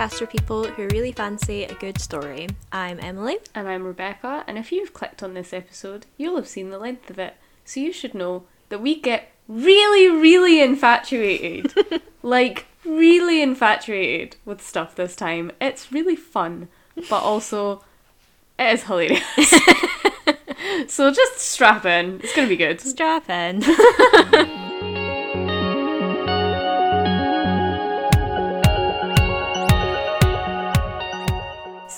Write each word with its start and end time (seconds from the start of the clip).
Podcast 0.00 0.18
for 0.20 0.26
people 0.26 0.64
who 0.64 0.88
really 0.88 1.12
fancy 1.12 1.64
a 1.64 1.74
good 1.74 2.00
story. 2.00 2.48
I'm 2.72 2.98
Emily. 3.00 3.36
And 3.54 3.68
I'm 3.68 3.84
Rebecca, 3.84 4.44
and 4.46 4.56
if 4.56 4.72
you've 4.72 4.94
clicked 4.94 5.22
on 5.22 5.34
this 5.34 5.52
episode, 5.52 6.06
you'll 6.16 6.36
have 6.36 6.48
seen 6.48 6.70
the 6.70 6.78
length 6.78 7.10
of 7.10 7.18
it, 7.18 7.34
so 7.66 7.80
you 7.80 7.92
should 7.92 8.14
know 8.14 8.44
that 8.70 8.80
we 8.80 8.98
get 8.98 9.30
really, 9.46 10.08
really 10.08 10.62
infatuated. 10.62 11.74
like, 12.22 12.64
really 12.82 13.42
infatuated 13.42 14.36
with 14.46 14.62
stuff 14.62 14.94
this 14.94 15.14
time. 15.14 15.52
It's 15.60 15.92
really 15.92 16.16
fun, 16.16 16.68
but 17.10 17.22
also, 17.22 17.84
it 18.58 18.72
is 18.72 18.84
hilarious. 18.84 19.22
so 20.88 21.12
just 21.12 21.40
strap 21.40 21.84
in, 21.84 22.20
it's 22.24 22.34
gonna 22.34 22.48
be 22.48 22.56
good. 22.56 22.80
Strap 22.80 23.28
in. 23.28 23.62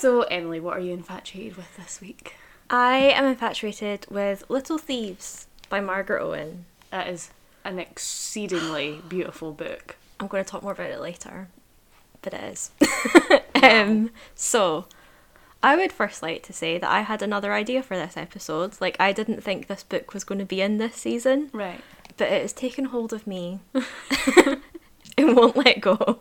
So, 0.03 0.23
Emily, 0.23 0.59
what 0.59 0.77
are 0.77 0.81
you 0.81 0.93
infatuated 0.93 1.57
with 1.57 1.77
this 1.77 2.01
week? 2.01 2.35
I 2.69 2.97
am 2.97 3.25
infatuated 3.25 4.05
with 4.11 4.43
Little 4.49 4.77
Thieves 4.77 5.47
by 5.69 5.79
Margaret 5.79 6.21
Owen. 6.21 6.65
That 6.91 7.07
is 7.07 7.31
an 7.65 7.79
exceedingly 7.79 9.01
beautiful 9.09 9.53
book. 9.53 9.95
I'm 10.19 10.27
going 10.27 10.43
to 10.43 10.51
talk 10.51 10.65
more 10.65 10.73
about 10.73 10.91
it 10.91 10.99
later, 11.01 11.47
but 12.21 12.35
it 12.35 12.43
is. 12.43 12.73
um, 13.63 14.11
so, 14.35 14.87
I 15.63 15.77
would 15.77 15.93
first 15.93 16.21
like 16.21 16.43
to 16.47 16.53
say 16.53 16.79
that 16.79 16.91
I 16.91 17.03
had 17.03 17.23
another 17.23 17.53
idea 17.53 17.81
for 17.81 17.97
this 17.97 18.17
episode. 18.17 18.81
Like, 18.81 18.97
I 18.99 19.13
didn't 19.13 19.45
think 19.45 19.69
this 19.69 19.85
book 19.85 20.13
was 20.13 20.25
going 20.25 20.41
to 20.41 20.45
be 20.45 20.61
in 20.61 20.79
this 20.79 20.97
season, 20.97 21.49
Right. 21.53 21.81
but 22.17 22.27
it 22.27 22.43
has 22.43 22.53
taken 22.53 22.87
hold 22.87 23.13
of 23.13 23.25
me. 23.29 23.61
it 23.73 24.59
won't 25.37 25.57
let 25.57 25.81
go. 25.81 26.19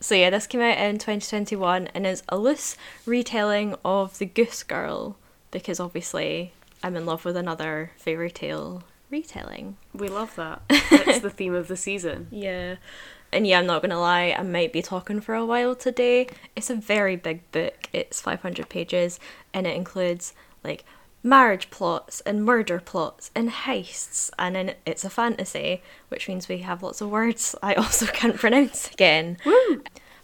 So, 0.00 0.14
yeah, 0.14 0.30
this 0.30 0.46
came 0.46 0.60
out 0.60 0.78
in 0.78 0.98
2021 0.98 1.88
and 1.88 2.06
is 2.06 2.22
a 2.28 2.38
loose 2.38 2.76
retelling 3.06 3.74
of 3.84 4.18
The 4.18 4.26
Goose 4.26 4.62
Girl 4.62 5.16
because 5.50 5.80
obviously 5.80 6.52
I'm 6.82 6.96
in 6.96 7.06
love 7.06 7.24
with 7.24 7.36
another 7.36 7.92
fairy 7.96 8.30
tale 8.30 8.84
retelling. 9.10 9.76
We 9.94 10.08
love 10.08 10.34
that. 10.36 10.62
It's 10.70 11.20
the 11.20 11.30
theme 11.30 11.54
of 11.54 11.68
the 11.68 11.76
season. 11.76 12.28
Yeah. 12.30 12.76
And 13.32 13.46
yeah, 13.46 13.58
I'm 13.58 13.66
not 13.66 13.82
gonna 13.82 14.00
lie, 14.00 14.34
I 14.36 14.42
might 14.42 14.72
be 14.72 14.82
talking 14.82 15.20
for 15.20 15.34
a 15.34 15.44
while 15.44 15.74
today. 15.74 16.28
It's 16.54 16.70
a 16.70 16.74
very 16.74 17.16
big 17.16 17.50
book. 17.52 17.88
It's 17.92 18.20
500 18.20 18.68
pages 18.68 19.18
and 19.52 19.66
it 19.66 19.76
includes 19.76 20.34
like 20.62 20.84
marriage 21.26 21.68
plots 21.70 22.20
and 22.20 22.44
murder 22.44 22.78
plots 22.78 23.30
and 23.34 23.50
heists. 23.50 24.30
And 24.38 24.54
then 24.54 24.74
it's 24.86 25.04
a 25.04 25.10
fantasy, 25.10 25.82
which 26.08 26.28
means 26.28 26.48
we 26.48 26.58
have 26.58 26.82
lots 26.82 27.00
of 27.00 27.10
words 27.10 27.54
I 27.62 27.74
also 27.74 28.06
can't 28.12 28.36
pronounce 28.36 28.90
again. 28.90 29.36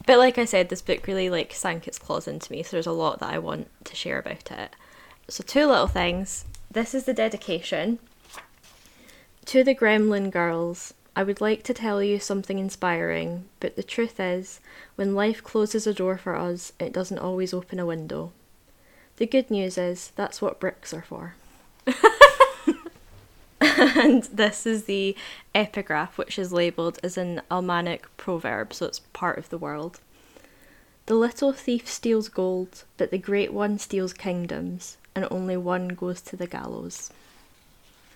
But 0.06 0.18
like 0.18 0.38
I 0.38 0.44
said, 0.44 0.68
this 0.68 0.82
book 0.82 1.06
really 1.06 1.28
like 1.28 1.52
sank 1.52 1.86
its 1.86 1.98
claws 1.98 2.26
into 2.26 2.50
me, 2.50 2.62
so 2.62 2.70
there's 2.72 2.86
a 2.86 2.92
lot 2.92 3.20
that 3.20 3.32
I 3.32 3.38
want 3.38 3.68
to 3.84 3.96
share 3.96 4.18
about 4.18 4.50
it. 4.50 4.74
So 5.28 5.44
two 5.44 5.66
little 5.66 5.86
things. 5.86 6.44
This 6.70 6.94
is 6.94 7.04
the 7.04 7.14
dedication. 7.14 7.98
To 9.46 9.62
the 9.62 9.74
Gremlin 9.74 10.30
girls, 10.30 10.94
I 11.14 11.22
would 11.22 11.40
like 11.40 11.62
to 11.64 11.74
tell 11.74 12.02
you 12.02 12.18
something 12.18 12.58
inspiring, 12.58 13.48
but 13.60 13.76
the 13.76 13.82
truth 13.82 14.18
is, 14.18 14.60
when 14.94 15.14
life 15.14 15.42
closes 15.42 15.86
a 15.86 15.92
door 15.92 16.16
for 16.16 16.36
us, 16.36 16.72
it 16.78 16.92
doesn't 16.92 17.18
always 17.18 17.52
open 17.52 17.78
a 17.78 17.86
window. 17.86 18.32
The 19.22 19.26
good 19.26 19.52
news 19.52 19.78
is, 19.78 20.10
that's 20.16 20.42
what 20.42 20.58
bricks 20.58 20.92
are 20.92 21.02
for. 21.02 21.36
and 23.60 24.24
this 24.24 24.66
is 24.66 24.86
the 24.86 25.14
epigraph, 25.54 26.18
which 26.18 26.40
is 26.40 26.52
labelled 26.52 26.98
as 27.04 27.16
an 27.16 27.40
Almanic 27.48 28.08
proverb, 28.16 28.74
so 28.74 28.86
it's 28.86 28.98
part 29.12 29.38
of 29.38 29.48
the 29.48 29.58
world. 29.58 30.00
The 31.06 31.14
little 31.14 31.52
thief 31.52 31.88
steals 31.88 32.28
gold, 32.28 32.82
but 32.96 33.12
the 33.12 33.16
great 33.18 33.52
one 33.52 33.78
steals 33.78 34.12
kingdoms, 34.12 34.96
and 35.14 35.24
only 35.30 35.56
one 35.56 35.90
goes 35.90 36.20
to 36.22 36.36
the 36.36 36.48
gallows. 36.48 37.12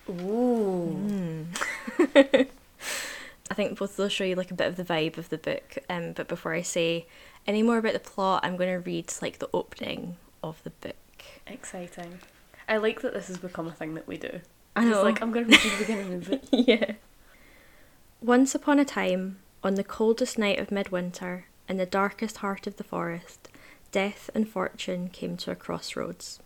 Ooh. 0.09 1.45
I 2.15 3.53
think 3.53 3.79
both 3.79 3.91
of 3.91 3.95
those 3.95 4.11
show 4.11 4.25
you 4.25 4.35
like 4.35 4.51
a 4.51 4.55
bit 4.55 4.67
of 4.67 4.75
the 4.75 4.83
vibe 4.83 5.17
of 5.17 5.29
the 5.29 5.37
book. 5.37 5.77
Um, 5.89 6.11
but 6.11 6.27
before 6.27 6.53
I 6.53 6.63
say 6.63 7.05
any 7.47 7.63
more 7.63 7.77
about 7.77 7.93
the 7.93 7.99
plot, 7.99 8.41
I'm 8.43 8.57
going 8.57 8.73
to 8.73 8.85
read 8.85 9.13
like 9.21 9.39
the 9.39 9.47
opening 9.53 10.17
of 10.43 10.61
the 10.63 10.69
book. 10.71 10.95
Exciting. 11.45 12.19
I 12.67 12.77
like 12.77 13.01
that 13.01 13.13
this 13.13 13.27
has 13.27 13.37
become 13.37 13.67
a 13.67 13.71
thing 13.71 13.93
that 13.95 14.07
we 14.07 14.17
do. 14.17 14.41
I 14.75 14.81
It's 14.83 14.91
know. 14.91 15.03
like, 15.03 15.21
I'm 15.21 15.31
going 15.31 15.45
to 15.45 15.51
read 15.51 15.63
you 15.63 15.71
the 15.71 15.77
beginning 15.77 16.13
of 16.13 16.29
it. 16.31 16.47
yeah. 16.51 16.91
Once 18.21 18.53
upon 18.55 18.79
a 18.79 18.85
time, 18.85 19.39
on 19.63 19.75
the 19.75 19.83
coldest 19.83 20.37
night 20.37 20.59
of 20.59 20.71
midwinter, 20.71 21.45
in 21.69 21.77
the 21.77 21.85
darkest 21.85 22.37
heart 22.37 22.67
of 22.67 22.77
the 22.77 22.83
forest, 22.83 23.49
death 23.91 24.29
and 24.35 24.47
fortune 24.49 25.09
came 25.09 25.37
to 25.37 25.51
a 25.51 25.55
crossroads. 25.55 26.39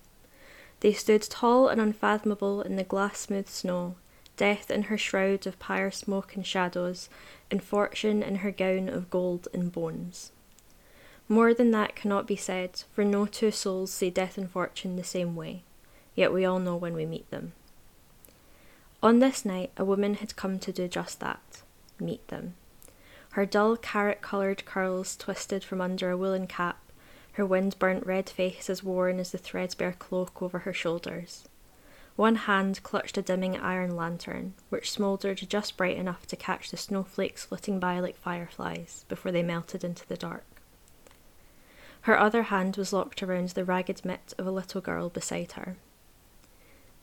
They 0.81 0.93
stood 0.93 1.21
tall 1.23 1.67
and 1.67 1.79
unfathomable 1.79 2.61
in 2.61 2.75
the 2.75 2.83
glass 2.83 3.19
smooth 3.19 3.47
snow, 3.47 3.95
death 4.37 4.71
in 4.71 4.83
her 4.83 4.97
shroud 4.97 5.45
of 5.45 5.59
pyre 5.59 5.91
smoke 5.91 6.35
and 6.35 6.45
shadows, 6.45 7.09
and 7.51 7.63
fortune 7.63 8.23
in 8.23 8.37
her 8.37 8.51
gown 8.51 8.89
of 8.89 9.09
gold 9.09 9.47
and 9.53 9.71
bones. 9.71 10.31
More 11.31 11.53
than 11.53 11.71
that 11.71 11.95
cannot 11.95 12.27
be 12.27 12.35
said, 12.35 12.83
for 12.91 13.05
no 13.05 13.25
two 13.25 13.51
souls 13.51 13.93
see 13.93 14.09
death 14.09 14.37
and 14.37 14.51
fortune 14.51 14.97
the 14.97 15.03
same 15.05 15.33
way, 15.33 15.63
yet 16.13 16.33
we 16.33 16.43
all 16.43 16.59
know 16.59 16.75
when 16.75 16.93
we 16.93 17.05
meet 17.05 17.31
them. 17.31 17.53
On 19.01 19.19
this 19.19 19.45
night, 19.45 19.71
a 19.77 19.85
woman 19.85 20.15
had 20.15 20.35
come 20.35 20.59
to 20.59 20.73
do 20.73 20.89
just 20.89 21.21
that 21.21 21.61
meet 22.01 22.27
them. 22.27 22.55
Her 23.29 23.45
dull 23.45 23.77
carrot 23.77 24.21
coloured 24.21 24.65
curls 24.65 25.15
twisted 25.15 25.63
from 25.63 25.79
under 25.79 26.11
a 26.11 26.17
woolen 26.17 26.47
cap, 26.47 26.79
her 27.35 27.45
wind 27.45 27.79
burnt 27.79 28.05
red 28.05 28.29
face 28.29 28.69
as 28.69 28.83
worn 28.83 29.17
as 29.17 29.31
the 29.31 29.37
threadbare 29.37 29.95
cloak 29.97 30.41
over 30.41 30.59
her 30.59 30.73
shoulders. 30.73 31.47
One 32.17 32.35
hand 32.35 32.83
clutched 32.83 33.17
a 33.17 33.21
dimming 33.21 33.55
iron 33.55 33.95
lantern, 33.95 34.53
which 34.67 34.91
smouldered 34.91 35.47
just 35.47 35.77
bright 35.77 35.95
enough 35.95 36.27
to 36.27 36.35
catch 36.35 36.71
the 36.71 36.75
snowflakes 36.75 37.45
flitting 37.45 37.79
by 37.79 38.01
like 38.01 38.17
fireflies 38.17 39.05
before 39.07 39.31
they 39.31 39.43
melted 39.43 39.85
into 39.85 40.05
the 40.05 40.17
dark. 40.17 40.43
Her 42.01 42.19
other 42.19 42.43
hand 42.43 42.77
was 42.77 42.93
locked 42.93 43.21
around 43.21 43.49
the 43.49 43.65
ragged 43.65 44.03
mitt 44.03 44.33
of 44.37 44.47
a 44.47 44.51
little 44.51 44.81
girl 44.81 45.09
beside 45.09 45.53
her. 45.53 45.75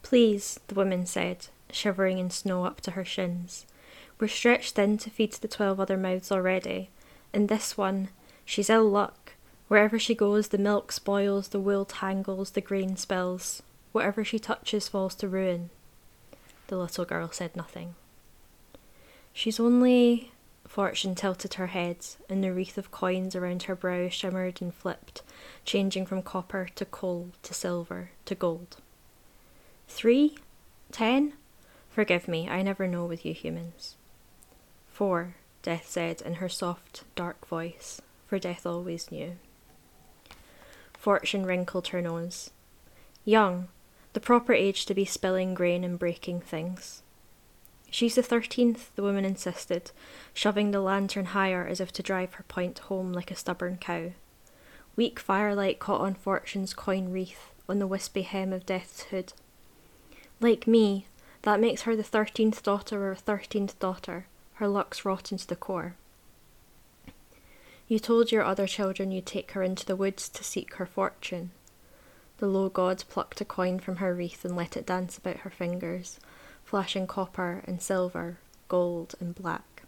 Please, 0.03 0.59
the 0.69 0.75
woman 0.75 1.07
said, 1.07 1.47
shivering 1.71 2.19
in 2.19 2.31
snow 2.31 2.65
up 2.65 2.81
to 2.83 2.93
her 2.93 3.05
shins. 3.05 3.67
We're 4.19 4.29
stretched 4.29 4.75
thin 4.75 4.99
to 4.99 5.11
feed 5.11 5.33
the 5.35 5.49
twelve 5.49 5.79
other 5.79 5.97
mouths 5.97 6.33
already, 6.33 6.91
and 7.33 7.49
this 7.49 7.77
one, 7.77 8.09
she's 8.45 8.71
ill 8.71 8.89
luck. 8.89 9.35
Wherever 9.69 9.99
she 9.99 10.15
goes, 10.15 10.49
the 10.49 10.59
milk 10.59 10.91
spoils, 10.91 11.49
the 11.49 11.61
wool 11.61 11.85
tangles, 11.85 12.51
the 12.51 12.61
grain 12.61 12.97
spills. 12.97 13.63
Whatever 13.93 14.25
she 14.25 14.39
touches 14.39 14.89
falls 14.89 15.15
to 15.17 15.29
ruin. 15.29 15.71
The 16.69 16.77
little 16.77 17.05
girl 17.05 17.31
said 17.31 17.55
nothing. 17.55 17.95
She's 19.33 19.61
only. 19.61 20.33
Fortune 20.69 21.15
tilted 21.15 21.55
her 21.55 21.69
head, 21.69 22.07
and 22.29 22.45
the 22.45 22.53
wreath 22.53 22.77
of 22.77 22.91
coins 22.91 23.35
around 23.35 23.65
her 23.65 23.75
brow 23.75 24.09
shimmered 24.11 24.61
and 24.61 24.73
flipped, 24.73 25.23
changing 25.65 26.05
from 26.05 26.23
copper 26.23 26.69
to 26.77 26.85
coal 26.85 27.31
to 27.43 27.55
silver 27.55 28.11
to 28.27 28.35
gold. 28.35 28.77
Three? 29.89 30.37
Ten? 30.93 31.33
Forgive 31.91 32.29
me, 32.29 32.49
I 32.49 32.63
never 32.63 32.87
know 32.87 33.07
with 33.07 33.25
you 33.25 33.33
humans. 33.33 33.97
Four, 34.93 35.37
Death 35.63 35.89
said 35.89 36.21
in 36.21 36.35
her 36.35 36.49
soft, 36.49 37.03
dark 37.17 37.47
voice, 37.47 38.01
for 38.27 38.39
Death 38.39 38.67
always 38.67 39.11
knew. 39.11 39.37
Fortune 40.93 41.47
wrinkled 41.47 41.89
her 41.89 42.03
nose. 42.03 42.51
Young, 43.25 43.69
the 44.13 44.21
proper 44.21 44.53
age 44.53 44.85
to 44.87 44.95
be 44.95 45.05
spilling 45.05 45.55
grain 45.55 45.83
and 45.83 45.99
breaking 45.99 46.41
things. 46.41 47.03
She's 47.91 48.15
the 48.15 48.23
thirteenth, 48.23 48.95
the 48.97 49.03
woman 49.03 49.25
insisted, 49.25 49.91
shoving 50.35 50.71
the 50.71 50.81
lantern 50.81 51.27
higher 51.27 51.67
as 51.67 51.81
if 51.81 51.93
to 51.93 52.03
drive 52.03 52.35
her 52.35 52.45
point 52.45 52.81
home 52.81 53.13
like 53.13 53.31
a 53.31 53.37
stubborn 53.37 53.79
cow. 53.79 54.13
Weak 54.95 55.19
firelight 55.19 55.79
caught 55.79 56.01
on 56.01 56.15
Fortune's 56.15 56.75
coin 56.75 57.11
wreath, 57.11 57.53
on 57.69 57.79
the 57.79 57.87
wispy 57.87 58.23
hem 58.23 58.53
of 58.53 58.67
Death's 58.67 59.05
hood. 59.05 59.33
Like 60.41 60.67
me, 60.67 61.07
that 61.43 61.61
makes 61.61 61.83
her 61.83 61.97
the 61.97 62.03
thirteenth 62.03 62.63
daughter 62.63 63.11
or 63.11 63.15
thirteenth 63.15 63.79
daughter, 63.79 64.27
her 64.55 64.69
luck's 64.69 65.05
rotten 65.05 65.39
to 65.39 65.47
the 65.47 65.57
core. 65.57 65.95
You 67.87 67.99
told 67.99 68.31
your 68.31 68.45
other 68.45 68.67
children 68.67 69.13
you'd 69.13 69.25
take 69.25 69.53
her 69.53 69.63
into 69.63 69.87
the 69.87 69.97
woods 69.97 70.29
to 70.29 70.45
seek 70.45 70.75
her 70.75 70.87
fortune. 70.87 71.53
The 72.37 72.47
low 72.47 72.69
god 72.69 73.03
plucked 73.09 73.41
a 73.41 73.45
coin 73.47 73.79
from 73.79 73.97
her 73.97 74.15
wreath 74.15 74.45
and 74.45 74.55
let 74.55 74.77
it 74.77 74.87
dance 74.87 75.17
about 75.17 75.39
her 75.39 75.51
fingers, 75.51 76.21
flashing 76.69 77.07
copper 77.07 77.63
and 77.67 77.81
silver, 77.81 78.37
gold 78.69 79.15
and 79.21 79.35
black. 79.35 79.85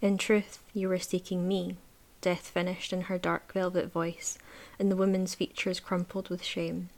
In 0.00 0.16
truth, 0.16 0.60
you 0.72 0.88
were 0.88 1.00
seeking 1.00 1.48
me, 1.48 1.76
Death 2.20 2.48
finished 2.48 2.92
in 2.92 3.02
her 3.02 3.18
dark 3.18 3.52
velvet 3.52 3.90
voice, 3.90 4.38
and 4.78 4.90
the 4.90 4.96
woman's 4.96 5.34
features 5.34 5.80
crumpled 5.80 6.28
with 6.28 6.44
shame. 6.44 6.88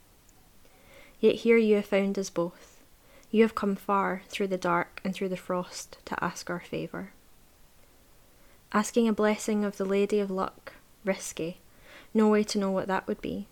Yet 1.19 1.35
here 1.35 1.57
you 1.57 1.77
have 1.77 1.87
found 1.87 2.19
us 2.19 2.29
both. 2.29 2.79
You 3.31 3.41
have 3.41 3.55
come 3.55 3.75
far 3.75 4.21
through 4.27 4.47
the 4.47 4.57
dark 4.57 5.01
and 5.03 5.15
through 5.15 5.29
the 5.29 5.37
frost 5.37 5.97
to 6.05 6.23
ask 6.23 6.49
our 6.49 6.59
favour. 6.61 7.11
Asking 8.71 9.07
a 9.07 9.13
blessing 9.13 9.65
of 9.65 9.77
the 9.77 9.85
Lady 9.85 10.19
of 10.19 10.29
Luck, 10.29 10.73
risky. 11.03 11.57
No 12.13 12.27
way 12.27 12.43
to 12.43 12.59
know 12.59 12.69
what 12.69 12.87
that 12.87 13.07
would 13.07 13.19
be. 13.19 13.47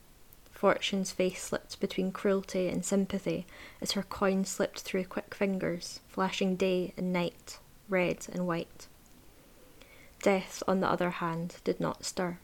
Fortune's 0.57 1.11
face 1.11 1.43
slipped 1.43 1.79
between 1.79 2.11
cruelty 2.11 2.67
and 2.67 2.83
sympathy 2.83 3.45
as 3.79 3.91
her 3.91 4.01
coin 4.01 4.43
slipped 4.43 4.79
through 4.79 5.05
quick 5.05 5.35
fingers, 5.35 5.99
flashing 6.07 6.55
day 6.55 6.95
and 6.97 7.13
night, 7.13 7.59
red 7.87 8.25
and 8.33 8.47
white. 8.47 8.87
Death, 10.23 10.63
on 10.67 10.79
the 10.79 10.89
other 10.89 11.11
hand, 11.11 11.57
did 11.63 11.79
not 11.79 12.05
stir. 12.05 12.39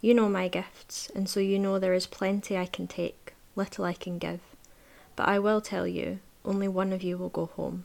You 0.00 0.12
know 0.12 0.28
my 0.28 0.48
gifts, 0.48 1.08
and 1.14 1.28
so 1.28 1.38
you 1.38 1.56
know 1.56 1.78
there 1.78 1.94
is 1.94 2.08
plenty 2.08 2.58
I 2.58 2.66
can 2.66 2.88
take, 2.88 3.34
little 3.54 3.84
I 3.84 3.92
can 3.92 4.18
give. 4.18 4.40
But 5.14 5.28
I 5.28 5.38
will 5.38 5.60
tell 5.60 5.86
you, 5.86 6.18
only 6.44 6.66
one 6.66 6.92
of 6.92 7.04
you 7.04 7.16
will 7.16 7.28
go 7.28 7.46
home. 7.46 7.84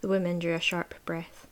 The 0.00 0.08
woman 0.08 0.40
drew 0.40 0.54
a 0.54 0.60
sharp 0.60 0.96
breath. 1.04 1.46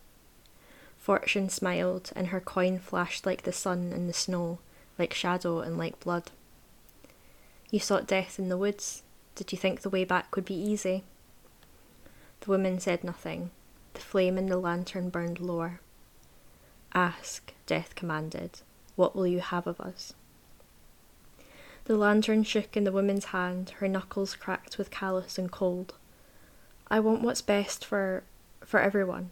Fortune 0.96 1.48
smiled, 1.48 2.10
and 2.16 2.26
her 2.26 2.40
coin 2.40 2.80
flashed 2.80 3.24
like 3.24 3.42
the 3.42 3.52
sun 3.52 3.92
in 3.92 4.08
the 4.08 4.12
snow, 4.12 4.58
like 4.98 5.14
shadow 5.14 5.60
and 5.60 5.78
like 5.78 6.00
blood. 6.00 6.30
You 7.70 7.78
sought 7.78 8.06
death 8.06 8.38
in 8.38 8.48
the 8.48 8.56
woods. 8.56 9.02
Did 9.34 9.52
you 9.52 9.58
think 9.58 9.80
the 9.80 9.90
way 9.90 10.04
back 10.04 10.34
would 10.34 10.44
be 10.44 10.54
easy? 10.54 11.04
The 12.40 12.50
woman 12.50 12.80
said 12.80 13.04
nothing. 13.04 13.50
The 13.94 14.00
flame 14.00 14.38
in 14.38 14.46
the 14.46 14.56
lantern 14.58 15.10
burned 15.10 15.40
lower. 15.40 15.80
Ask, 16.94 17.52
Death 17.66 17.94
commanded, 17.94 18.60
what 18.96 19.14
will 19.14 19.26
you 19.26 19.40
have 19.40 19.66
of 19.66 19.80
us? 19.80 20.14
The 21.84 21.96
lantern 21.96 22.42
shook 22.44 22.76
in 22.76 22.84
the 22.84 22.92
woman's 22.92 23.26
hand, 23.26 23.70
her 23.78 23.88
knuckles 23.88 24.34
cracked 24.34 24.78
with 24.78 24.90
callous 24.90 25.38
and 25.38 25.50
cold. 25.50 25.94
I 26.90 27.00
want 27.00 27.22
what's 27.22 27.42
best 27.42 27.84
for 27.84 28.24
for 28.60 28.80
everyone. 28.80 29.30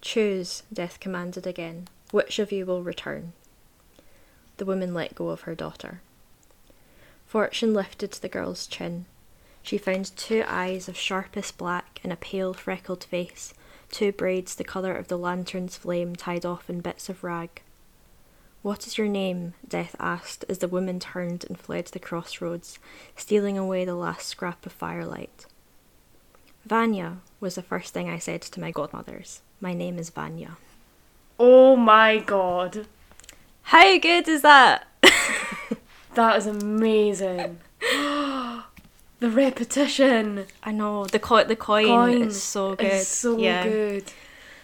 Choose, 0.00 0.62
Death 0.72 1.00
commanded 1.00 1.46
again. 1.46 1.88
Which 2.10 2.38
of 2.38 2.52
you 2.52 2.66
will 2.66 2.82
return? 2.82 3.32
The 4.56 4.64
woman 4.64 4.94
let 4.94 5.14
go 5.14 5.28
of 5.28 5.42
her 5.42 5.54
daughter. 5.54 6.00
Fortune 7.26 7.74
lifted 7.74 8.12
the 8.12 8.28
girl's 8.28 8.66
chin. 8.66 9.04
She 9.62 9.78
found 9.78 10.16
two 10.16 10.44
eyes 10.46 10.88
of 10.88 10.96
sharpest 10.96 11.58
black 11.58 12.00
and 12.04 12.12
a 12.12 12.16
pale, 12.16 12.54
freckled 12.54 13.04
face, 13.04 13.52
two 13.90 14.12
braids 14.12 14.54
the 14.54 14.64
colour 14.64 14.94
of 14.94 15.08
the 15.08 15.18
lantern's 15.18 15.76
flame 15.76 16.14
tied 16.14 16.46
off 16.46 16.70
in 16.70 16.80
bits 16.80 17.08
of 17.08 17.24
rag. 17.24 17.62
What 18.62 18.86
is 18.86 18.98
your 18.98 19.08
name? 19.08 19.54
Death 19.66 19.94
asked 20.00 20.44
as 20.48 20.58
the 20.58 20.68
woman 20.68 20.98
turned 20.98 21.44
and 21.44 21.58
fled 21.58 21.86
the 21.86 21.98
crossroads, 21.98 22.78
stealing 23.16 23.58
away 23.58 23.84
the 23.84 23.94
last 23.94 24.26
scrap 24.26 24.66
of 24.66 24.72
firelight. 24.72 25.46
Vanya 26.64 27.18
was 27.38 27.54
the 27.54 27.62
first 27.62 27.94
thing 27.94 28.08
I 28.08 28.18
said 28.18 28.42
to 28.42 28.60
my 28.60 28.72
godmothers. 28.72 29.40
My 29.60 29.72
name 29.72 29.98
is 29.98 30.10
Vanya. 30.10 30.56
Oh 31.38 31.76
my 31.76 32.18
god. 32.18 32.86
How 33.66 33.98
good 33.98 34.28
is 34.28 34.42
that? 34.42 34.86
That 36.14 36.38
is 36.38 36.46
amazing. 36.46 37.58
the 37.80 38.62
repetition. 39.20 40.46
I 40.62 40.72
know 40.72 41.04
the 41.04 41.18
co- 41.18 41.44
the 41.44 41.54
coin, 41.56 41.84
Coin 41.84 42.22
is 42.22 42.42
so 42.42 42.74
good. 42.74 42.86
is 42.86 43.06
so 43.06 43.36
yeah. 43.36 43.64
good. 43.64 44.04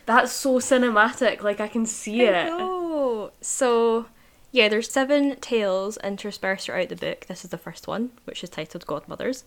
That's 0.06 0.32
so 0.32 0.60
cinematic. 0.60 1.43
Like 1.43 1.60
I 1.60 1.69
can 1.69 1.84
see 1.84 2.26
I 2.26 2.31
it. 2.31 2.46
know. 2.46 3.32
So 3.43 4.06
yeah, 4.50 4.69
there's 4.70 4.90
seven 4.90 5.37
tales 5.40 5.99
interspersed 6.02 6.64
throughout 6.66 6.88
the 6.88 6.96
book. 6.96 7.26
This 7.26 7.44
is 7.44 7.50
the 7.50 7.58
first 7.58 7.87
one, 7.87 8.12
which 8.25 8.43
is 8.43 8.49
titled 8.49 8.87
Godmothers. 8.87 9.44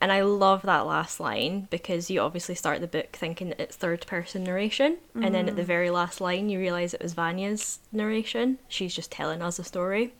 And 0.00 0.12
I 0.12 0.20
love 0.20 0.62
that 0.62 0.86
last 0.86 1.18
line 1.18 1.66
because 1.70 2.08
you 2.08 2.20
obviously 2.20 2.54
start 2.54 2.80
the 2.80 2.86
book 2.86 3.12
thinking 3.12 3.48
that 3.48 3.60
it's 3.60 3.76
third 3.76 4.06
person 4.06 4.44
narration, 4.44 4.98
and 5.14 5.34
then 5.34 5.48
at 5.48 5.56
the 5.56 5.62
mm. 5.62 5.66
very 5.66 5.90
last 5.90 6.20
line 6.20 6.48
you 6.48 6.60
realise 6.60 6.94
it 6.94 7.02
was 7.02 7.14
Vanya's 7.14 7.80
narration. 7.90 8.58
She's 8.68 8.94
just 8.94 9.10
telling 9.10 9.42
us 9.42 9.58
a 9.58 9.64
story. 9.64 10.14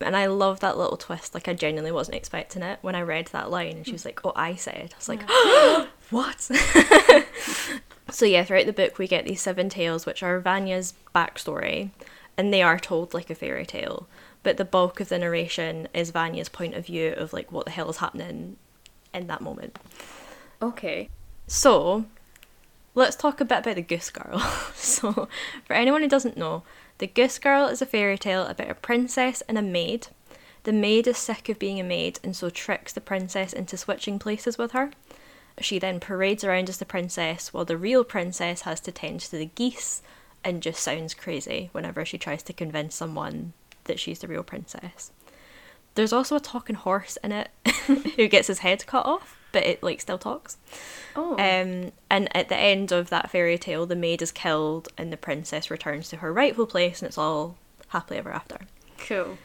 And 0.00 0.16
I 0.16 0.26
love 0.26 0.60
that 0.60 0.78
little 0.78 0.96
twist. 0.96 1.34
Like 1.34 1.48
I 1.48 1.54
genuinely 1.54 1.92
wasn't 1.92 2.16
expecting 2.16 2.62
it 2.62 2.78
when 2.80 2.94
I 2.94 3.02
read 3.02 3.26
that 3.28 3.50
line, 3.50 3.76
and 3.76 3.86
she 3.86 3.92
was 3.92 4.06
like, 4.06 4.24
"Oh, 4.24 4.32
I 4.34 4.54
said." 4.54 4.94
I 4.94 4.96
was 4.96 5.08
like, 5.08 5.30
"What?" 6.10 6.40
so 8.10 8.24
yeah, 8.24 8.44
throughout 8.44 8.66
the 8.66 8.72
book 8.72 8.98
we 8.98 9.06
get 9.06 9.26
these 9.26 9.42
seven 9.42 9.68
tales, 9.68 10.06
which 10.06 10.22
are 10.22 10.40
Vanya's 10.40 10.94
backstory, 11.14 11.90
and 12.38 12.52
they 12.52 12.62
are 12.62 12.78
told 12.78 13.12
like 13.12 13.28
a 13.28 13.34
fairy 13.34 13.66
tale. 13.66 14.08
But 14.42 14.56
the 14.56 14.64
bulk 14.64 15.00
of 15.00 15.10
the 15.10 15.18
narration 15.18 15.88
is 15.94 16.10
Vanya's 16.10 16.48
point 16.48 16.74
of 16.74 16.86
view 16.86 17.12
of 17.12 17.34
like 17.34 17.52
what 17.52 17.66
the 17.66 17.70
hell 17.70 17.90
is 17.90 17.98
happening 17.98 18.56
in 19.14 19.26
that 19.28 19.40
moment. 19.40 19.78
Okay. 20.60 21.08
So, 21.46 22.06
let's 22.94 23.16
talk 23.16 23.40
a 23.40 23.44
bit 23.44 23.58
about 23.58 23.74
the 23.76 23.82
Goose 23.82 24.10
Girl. 24.10 24.38
so, 24.74 25.28
for 25.64 25.72
anyone 25.72 26.02
who 26.02 26.08
doesn't 26.08 26.36
know, 26.36 26.62
the 26.98 27.06
Goose 27.06 27.38
Girl 27.38 27.66
is 27.66 27.82
a 27.82 27.86
fairy 27.86 28.18
tale 28.18 28.46
about 28.46 28.70
a 28.70 28.74
princess 28.74 29.42
and 29.48 29.58
a 29.58 29.62
maid. 29.62 30.08
The 30.62 30.72
maid 30.72 31.06
is 31.06 31.18
sick 31.18 31.48
of 31.48 31.58
being 31.58 31.78
a 31.78 31.84
maid 31.84 32.18
and 32.24 32.34
so 32.34 32.48
tricks 32.48 32.92
the 32.92 33.00
princess 33.00 33.52
into 33.52 33.76
switching 33.76 34.18
places 34.18 34.56
with 34.56 34.72
her. 34.72 34.92
She 35.60 35.78
then 35.78 36.00
parades 36.00 36.42
around 36.42 36.68
as 36.68 36.78
the 36.78 36.86
princess 36.86 37.52
while 37.52 37.64
the 37.64 37.76
real 37.76 38.02
princess 38.02 38.62
has 38.62 38.80
to 38.80 38.92
tend 38.92 39.20
to 39.20 39.36
the 39.36 39.46
geese 39.54 40.02
and 40.42 40.62
just 40.62 40.82
sounds 40.82 41.14
crazy 41.14 41.68
whenever 41.72 42.04
she 42.04 42.18
tries 42.18 42.42
to 42.44 42.52
convince 42.52 42.94
someone 42.94 43.52
that 43.84 44.00
she's 44.00 44.18
the 44.20 44.28
real 44.28 44.42
princess. 44.42 45.10
There's 45.94 46.12
also 46.12 46.36
a 46.36 46.40
talking 46.40 46.76
horse 46.76 47.16
in 47.22 47.32
it 47.32 47.50
who 48.16 48.28
gets 48.28 48.48
his 48.48 48.60
head 48.60 48.86
cut 48.86 49.06
off, 49.06 49.38
but 49.52 49.64
it 49.64 49.82
like 49.82 50.00
still 50.00 50.18
talks. 50.18 50.56
Oh. 51.14 51.32
Um, 51.32 51.92
and 52.10 52.34
at 52.36 52.48
the 52.48 52.56
end 52.56 52.92
of 52.92 53.10
that 53.10 53.30
fairy 53.30 53.58
tale, 53.58 53.86
the 53.86 53.96
maid 53.96 54.20
is 54.22 54.32
killed 54.32 54.88
and 54.98 55.12
the 55.12 55.16
princess 55.16 55.70
returns 55.70 56.08
to 56.08 56.16
her 56.16 56.32
rightful 56.32 56.66
place, 56.66 57.00
and 57.00 57.08
it's 57.08 57.18
all 57.18 57.56
happily 57.88 58.18
ever 58.18 58.32
after. 58.32 58.58
cool. 58.98 59.38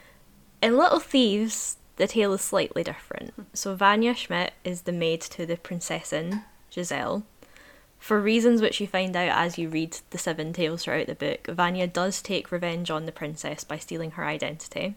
In 0.61 0.77
Little 0.77 0.99
Thieves, 0.99 1.77
the 1.95 2.07
tale 2.07 2.33
is 2.33 2.41
slightly 2.41 2.83
different. 2.83 3.33
So 3.53 3.75
Vanya 3.75 4.15
Schmidt 4.15 4.53
is 4.63 4.81
the 4.81 4.91
maid 4.91 5.21
to 5.21 5.45
the 5.45 5.57
princessin, 5.57 6.43
Giselle. 6.73 7.23
For 7.99 8.19
reasons 8.19 8.61
which 8.61 8.79
you 8.79 8.87
find 8.87 9.15
out 9.15 9.37
as 9.37 9.57
you 9.57 9.69
read 9.69 9.97
the 10.09 10.17
seven 10.17 10.53
tales 10.53 10.83
throughout 10.83 11.07
the 11.07 11.15
book, 11.15 11.47
Vanya 11.47 11.85
does 11.85 12.21
take 12.21 12.51
revenge 12.51 12.89
on 12.89 13.05
the 13.05 13.11
princess 13.11 13.63
by 13.63 13.77
stealing 13.77 14.11
her 14.11 14.25
identity. 14.25 14.95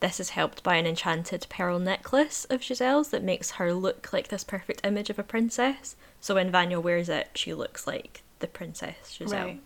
This 0.00 0.20
is 0.20 0.30
helped 0.30 0.62
by 0.62 0.76
an 0.76 0.86
enchanted 0.86 1.46
pearl 1.48 1.78
necklace 1.78 2.44
of 2.50 2.62
Giselle's 2.62 3.08
that 3.08 3.24
makes 3.24 3.52
her 3.52 3.72
look 3.72 4.12
like 4.12 4.28
this 4.28 4.44
perfect 4.44 4.86
image 4.86 5.10
of 5.10 5.18
a 5.18 5.24
princess. 5.24 5.96
So 6.20 6.34
when 6.36 6.52
Vanya 6.52 6.78
wears 6.78 7.08
it, 7.08 7.30
she 7.34 7.52
looks 7.52 7.86
like 7.86 8.22
the 8.38 8.46
princess 8.46 9.16
Giselle. 9.16 9.44
Right. 9.44 9.60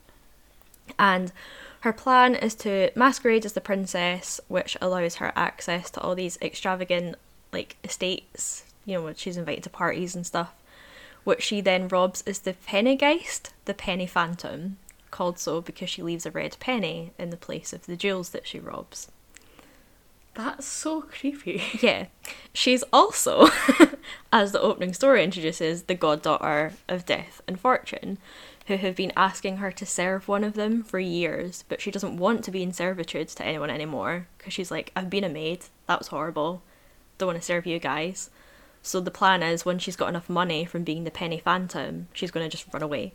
And 0.98 1.32
her 1.80 1.92
plan 1.92 2.34
is 2.34 2.54
to 2.56 2.90
masquerade 2.94 3.44
as 3.44 3.52
the 3.52 3.60
princess, 3.60 4.40
which 4.48 4.76
allows 4.80 5.16
her 5.16 5.32
access 5.36 5.90
to 5.90 6.00
all 6.00 6.14
these 6.14 6.38
extravagant 6.40 7.16
like 7.52 7.76
estates, 7.84 8.64
you 8.86 8.94
know, 8.94 9.04
when 9.04 9.14
she's 9.14 9.36
invited 9.36 9.64
to 9.64 9.70
parties 9.70 10.14
and 10.14 10.26
stuff, 10.26 10.54
which 11.24 11.42
she 11.42 11.60
then 11.60 11.88
robs 11.88 12.22
is 12.26 12.40
the 12.40 12.54
Pfennigeist, 12.54 13.50
the 13.66 13.74
penny 13.74 14.06
phantom, 14.06 14.78
called 15.10 15.38
so 15.38 15.60
because 15.60 15.90
she 15.90 16.02
leaves 16.02 16.24
a 16.24 16.30
red 16.30 16.56
penny 16.58 17.12
in 17.18 17.30
the 17.30 17.36
place 17.36 17.74
of 17.74 17.84
the 17.84 17.96
jewels 17.96 18.30
that 18.30 18.46
she 18.46 18.58
robs. 18.58 19.10
That's 20.34 20.66
so 20.66 21.02
creepy. 21.02 21.62
Yeah. 21.82 22.06
She's 22.54 22.82
also, 22.92 23.48
as 24.32 24.52
the 24.52 24.60
opening 24.60 24.92
story 24.94 25.22
introduces, 25.24 25.84
the 25.84 25.94
goddaughter 25.94 26.72
of 26.88 27.04
Death 27.06 27.40
and 27.46 27.58
Fortune, 27.60 28.18
who 28.66 28.76
have 28.76 28.96
been 28.96 29.12
asking 29.16 29.56
her 29.58 29.70
to 29.72 29.84
serve 29.86 30.28
one 30.28 30.44
of 30.44 30.54
them 30.54 30.82
for 30.82 30.98
years, 30.98 31.64
but 31.68 31.80
she 31.80 31.90
doesn't 31.90 32.16
want 32.16 32.44
to 32.44 32.50
be 32.50 32.62
in 32.62 32.72
servitude 32.72 33.28
to 33.28 33.44
anyone 33.44 33.70
anymore 33.70 34.26
because 34.38 34.52
she's 34.52 34.70
like, 34.70 34.92
I've 34.96 35.10
been 35.10 35.24
a 35.24 35.28
maid, 35.28 35.66
that 35.86 35.98
was 35.98 36.08
horrible, 36.08 36.62
don't 37.18 37.26
want 37.28 37.38
to 37.38 37.44
serve 37.44 37.66
you 37.66 37.78
guys. 37.78 38.30
So 38.82 39.00
the 39.00 39.10
plan 39.10 39.42
is 39.42 39.64
when 39.64 39.78
she's 39.78 39.96
got 39.96 40.08
enough 40.08 40.28
money 40.28 40.64
from 40.64 40.84
being 40.84 41.04
the 41.04 41.10
Penny 41.10 41.38
Phantom, 41.38 42.08
she's 42.12 42.30
going 42.30 42.48
to 42.48 42.54
just 42.56 42.72
run 42.72 42.82
away 42.82 43.12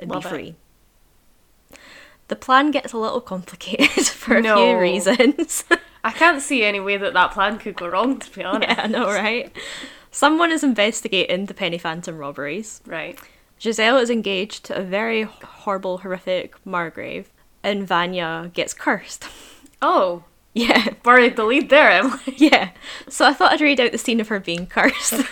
and 0.00 0.10
Love 0.10 0.22
be 0.22 0.26
it. 0.26 0.30
free. 0.30 0.54
The 2.28 2.36
plan 2.36 2.70
gets 2.70 2.92
a 2.92 2.98
little 2.98 3.20
complicated 3.20 4.06
for 4.06 4.36
a 4.36 4.42
No. 4.42 4.56
few 4.56 4.78
reasons. 4.78 5.64
I 6.06 6.12
can't 6.12 6.40
see 6.40 6.64
any 6.64 6.80
way 6.80 6.96
that 6.96 7.14
that 7.14 7.32
plan 7.32 7.58
could 7.58 7.76
go 7.76 7.88
wrong, 7.88 8.18
to 8.20 8.30
be 8.30 8.44
honest. 8.44 8.68
Yeah, 8.76 8.82
I 8.84 8.86
know, 8.86 9.06
right? 9.06 9.54
Someone 10.10 10.52
is 10.52 10.62
investigating 10.64 11.46
the 11.46 11.54
Penny 11.54 11.78
Phantom 11.78 12.16
robberies. 12.16 12.80
Right. 12.86 13.18
Giselle 13.60 13.98
is 13.98 14.08
engaged 14.10 14.64
to 14.66 14.76
a 14.76 14.82
very 14.82 15.22
horrible, 15.22 15.98
horrific 15.98 16.54
Margrave, 16.64 17.30
and 17.62 17.86
Vanya 17.86 18.50
gets 18.54 18.72
cursed. 18.72 19.26
Oh, 19.82 20.24
Yeah, 20.56 20.88
buried 21.02 21.36
the 21.36 21.44
lead 21.44 21.68
there, 21.68 21.90
Emily. 21.90 22.18
yeah. 22.36 22.70
So 23.10 23.26
I 23.26 23.34
thought 23.34 23.52
I'd 23.52 23.60
read 23.60 23.78
out 23.78 23.92
the 23.92 23.98
scene 23.98 24.20
of 24.20 24.28
her 24.28 24.40
being 24.40 24.66
cursed. 24.66 25.22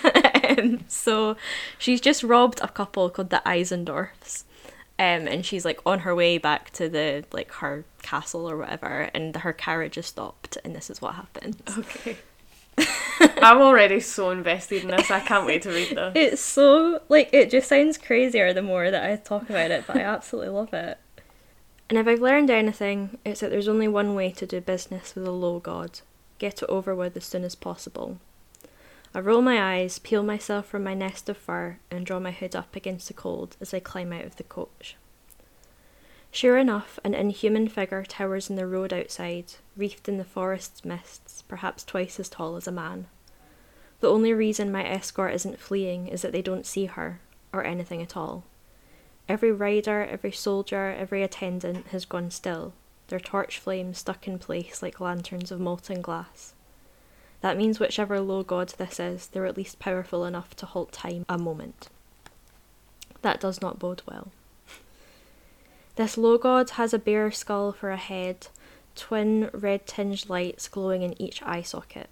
um, 0.59 0.81
so 0.87 1.37
she's 1.79 2.03
just 2.03 2.23
robbed 2.23 2.61
a 2.61 2.69
couple 2.69 3.09
called 3.09 3.31
the 3.31 3.41
Eisendorfs. 3.47 4.45
Um, 4.97 5.27
and 5.27 5.45
she's 5.45 5.65
like 5.65 5.81
on 5.85 6.01
her 6.01 6.15
way 6.15 6.39
back 6.39 6.71
to 6.75 6.89
the 6.89 7.25
like 7.33 7.51
her 7.55 7.85
castle 8.03 8.49
or 8.49 8.57
whatever, 8.57 9.11
and 9.13 9.35
her 9.37 9.53
carriage 9.53 9.99
is 9.99 10.07
stopped, 10.07 10.57
and 10.65 10.75
this 10.75 10.89
is 10.89 11.03
what 11.03 11.15
happens. 11.15 11.57
Okay. 11.79 12.17
I'm 13.21 13.61
already 13.61 14.01
so 14.01 14.31
invested 14.31 14.83
in 14.83 14.89
this. 14.91 15.09
I 15.09 15.21
can't 15.21 15.47
wait 15.47 15.63
to 15.63 15.71
read 15.71 15.97
this. 15.97 16.13
It's 16.17 16.43
so 16.43 17.01
like 17.09 17.31
it 17.33 17.51
just 17.51 17.69
sounds 17.69 17.99
crazier 17.99 18.53
the 18.53 18.63
more 18.63 18.91
that 18.91 19.09
I 19.09 19.17
talk 19.17 19.49
about 19.49 19.71
it, 19.71 19.85
but 19.87 19.97
I 19.97 20.01
absolutely 20.01 20.51
love 20.51 20.75
it. 20.75 20.99
And 21.89 21.99
if 21.99 22.07
I've 22.07 22.21
learned 22.21 22.51
anything, 22.51 23.19
it's 23.25 23.41
that 23.41 23.51
there's 23.51 23.69
only 23.69 23.89
one 23.89 24.15
way 24.15 24.31
to 24.33 24.47
do 24.47 24.61
business 24.61 25.15
with 25.15 25.27
a 25.27 25.31
low 25.31 25.61
god. 25.61 26.01
Get 26.39 26.63
it 26.63 26.69
over 26.69 26.95
with 26.95 27.17
as 27.17 27.25
soon 27.25 27.45
as 27.45 27.55
possible. 27.55 28.19
I 29.17 29.21
roll 29.21 29.43
my 29.43 29.77
eyes, 29.77 30.01
peel 30.01 30.25
myself 30.25 30.67
from 30.67 30.83
my 30.83 30.95
nest 30.95 31.29
of 31.29 31.37
fur, 31.37 31.79
and 31.89 32.05
draw 32.05 32.19
my 32.19 32.33
hood 32.33 32.57
up 32.57 32.75
against 32.75 33.07
the 33.07 33.15
cold 33.15 33.57
as 33.61 33.73
I 33.73 33.79
climb 33.79 34.13
out 34.13 34.25
of 34.25 34.37
the 34.37 34.43
coach. 34.43 34.97
Sure 36.33 36.57
enough, 36.57 36.99
an 37.05 37.15
inhuman 37.15 37.69
figure 37.69 38.03
towers 38.03 38.51
in 38.51 38.57
the 38.57 38.67
road 38.67 38.93
outside, 38.93 39.53
wreathed 39.77 40.09
in 40.09 40.19
the 40.19 40.25
forest's 40.25 40.85
mists, 40.85 41.43
perhaps 41.43 41.85
twice 41.85 42.19
as 42.19 42.29
tall 42.29 42.57
as 42.57 42.67
a 42.67 42.73
man. 42.73 43.07
The 44.01 44.11
only 44.11 44.33
reason 44.33 44.73
my 44.73 44.85
escort 44.85 45.33
isn't 45.35 45.61
fleeing 45.61 46.09
is 46.09 46.23
that 46.23 46.33
they 46.33 46.43
don't 46.43 46.67
see 46.67 46.87
her, 46.87 47.21
or 47.53 47.63
anything 47.63 48.03
at 48.03 48.17
all. 48.17 48.43
Every 49.29 49.53
rider, 49.53 50.03
every 50.05 50.33
soldier, 50.33 50.91
every 50.91 51.23
attendant 51.23 51.87
has 51.89 52.05
gone 52.05 52.33
still, 52.33 52.73
their 53.07 53.21
torch 53.21 53.61
flames 53.61 53.99
stuck 53.99 54.27
in 54.27 54.41
place 54.41 54.83
like 54.83 54.99
lanterns 54.99 55.53
of 55.53 55.61
molten 55.61 56.03
glass. 56.03 56.54
That 57.45 57.59
means 57.59 57.79
whichever 57.79 58.21
low 58.21 58.43
god 58.43 58.71
this 58.79 58.99
is, 58.99 59.27
they're 59.27 59.45
at 59.45 59.59
least 59.59 59.79
powerful 59.79 60.25
enough 60.25 60.57
to 60.57 60.65
halt 60.65 60.93
time 60.93 61.27
a 61.29 61.37
moment. 61.37 61.91
That 63.21 63.39
does 63.39 63.61
not 63.61 63.79
bode 63.79 64.01
well. 64.09 64.29
This 65.97 66.17
low 66.17 66.39
god 66.39 66.71
has 66.71 66.95
a 66.95 66.99
bare 66.99 67.31
skull 67.31 67.71
for 67.73 67.91
a 67.91 67.99
head, 67.99 68.47
twin 68.97 69.51
red 69.53 69.87
tinged 69.87 70.31
lights 70.31 70.69
glowing 70.69 71.03
in 71.03 71.21
each 71.21 71.43
eye 71.43 71.61
socket. 71.61 72.09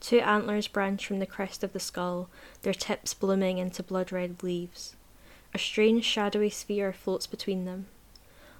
Two 0.00 0.18
antlers 0.18 0.68
branch 0.68 1.06
from 1.06 1.18
the 1.18 1.24
crest 1.24 1.64
of 1.64 1.72
the 1.72 1.80
skull, 1.80 2.28
their 2.60 2.74
tips 2.74 3.14
blooming 3.14 3.56
into 3.56 3.82
blood 3.82 4.12
red 4.12 4.42
leaves. 4.42 4.96
A 5.54 5.58
strange 5.58 6.04
shadowy 6.04 6.50
sphere 6.50 6.92
floats 6.92 7.26
between 7.26 7.64
them. 7.64 7.86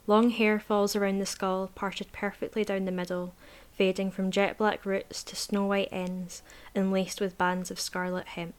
Long 0.07 0.31
hair 0.31 0.59
falls 0.59 0.97
around 0.97 1.19
the 1.19 1.27
skull, 1.27 1.71
parted 1.75 2.13
perfectly 2.13 2.65
down 2.65 2.87
the 2.87 2.93
middle, 2.93 3.35
fading 3.79 4.11
from 4.11 4.33
jet 4.33 4.59
black 4.59 4.85
roots 4.85 5.23
to 5.23 5.37
snow 5.37 5.65
white 5.65 5.89
ends, 5.93 6.43
and 6.75 6.91
laced 6.91 7.21
with 7.21 7.39
bands 7.39 7.71
of 7.71 7.79
scarlet 7.79 8.27
hemp. 8.27 8.55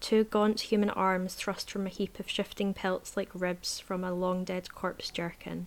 Two 0.00 0.24
gaunt 0.24 0.60
human 0.60 0.90
arms 0.90 1.32
thrust 1.32 1.70
from 1.70 1.86
a 1.86 1.90
heap 1.90 2.20
of 2.20 2.28
shifting 2.28 2.74
pelts 2.74 3.16
like 3.16 3.30
ribs 3.32 3.80
from 3.80 4.04
a 4.04 4.12
long 4.12 4.44
dead 4.44 4.74
corpse 4.74 5.08
jerkin, 5.08 5.66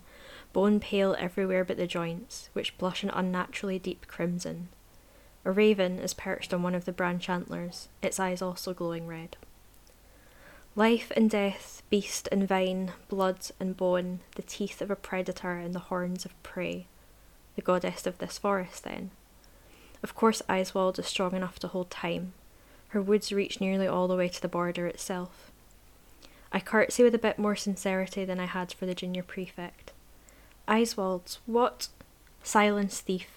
bone 0.54 0.80
pale 0.80 1.16
everywhere 1.18 1.66
but 1.66 1.78
the 1.78 1.88
joints, 1.88 2.52
which 2.54 2.78
blush 2.78 3.02
an 3.02 3.10
unnaturally 3.10 3.80
deep 3.80 4.06
crimson. 4.08 4.70
A 5.44 5.52
raven 5.52 5.98
is 5.98 6.14
perched 6.14 6.54
on 6.54 6.62
one 6.62 6.76
of 6.76 6.86
the 6.86 6.92
branch 6.92 7.30
antlers, 7.30 7.88
its 8.04 8.20
eyes 8.20 8.44
also 8.44 8.76
glowing 8.76 9.08
red. 9.08 9.38
Life 10.76 11.12
and 11.16 11.32
death, 11.32 11.82
beast 11.90 12.30
and 12.32 12.48
vine, 12.48 12.92
blood 13.08 13.40
and 13.60 13.76
bone, 13.76 14.20
the 14.36 14.44
teeth 14.44 14.84
of 14.84 14.92
a 14.92 14.96
predator 14.96 15.54
and 15.54 15.74
the 15.74 15.80
horns 15.80 16.26
of 16.26 16.44
prey. 16.44 16.86
The 17.58 17.62
goddess 17.62 18.08
of 18.08 18.20
this 18.20 18.38
forest, 18.38 18.86
then. 18.86 19.12
Of 20.02 20.16
course, 20.16 20.42
Eiswald 20.48 20.98
is 21.00 21.08
strong 21.08 21.36
enough 21.36 21.60
to 21.60 21.68
hold 21.68 21.90
time, 21.90 22.32
her 22.90 23.02
woods 23.02 23.34
reach 23.34 23.60
nearly 23.60 23.88
all 23.88 24.08
the 24.08 24.16
way 24.16 24.30
to 24.30 24.42
the 24.42 24.48
border 24.48 24.88
itself. 24.88 25.52
I 26.52 26.60
curtsy 26.60 27.04
with 27.04 27.14
a 27.14 27.20
bit 27.20 27.38
more 27.38 27.56
sincerity 27.56 28.24
than 28.24 28.40
I 28.40 28.46
had 28.46 28.72
for 28.72 28.86
the 28.86 28.96
junior 28.96 29.24
prefect. 29.24 29.92
Eiswald, 30.68 31.40
what? 31.46 31.90
Silence, 32.44 33.02
thief. 33.02 33.28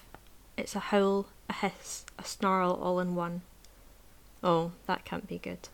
It's 0.55 0.75
a 0.75 0.79
howl, 0.79 1.27
a 1.49 1.53
hiss, 1.53 2.05
a 2.17 2.23
snarl 2.23 2.73
all 2.73 2.99
in 2.99 3.15
one. 3.15 3.41
Oh, 4.41 4.71
that 4.87 5.03
can't 5.03 5.27
be 5.27 5.37
good. 5.37 5.67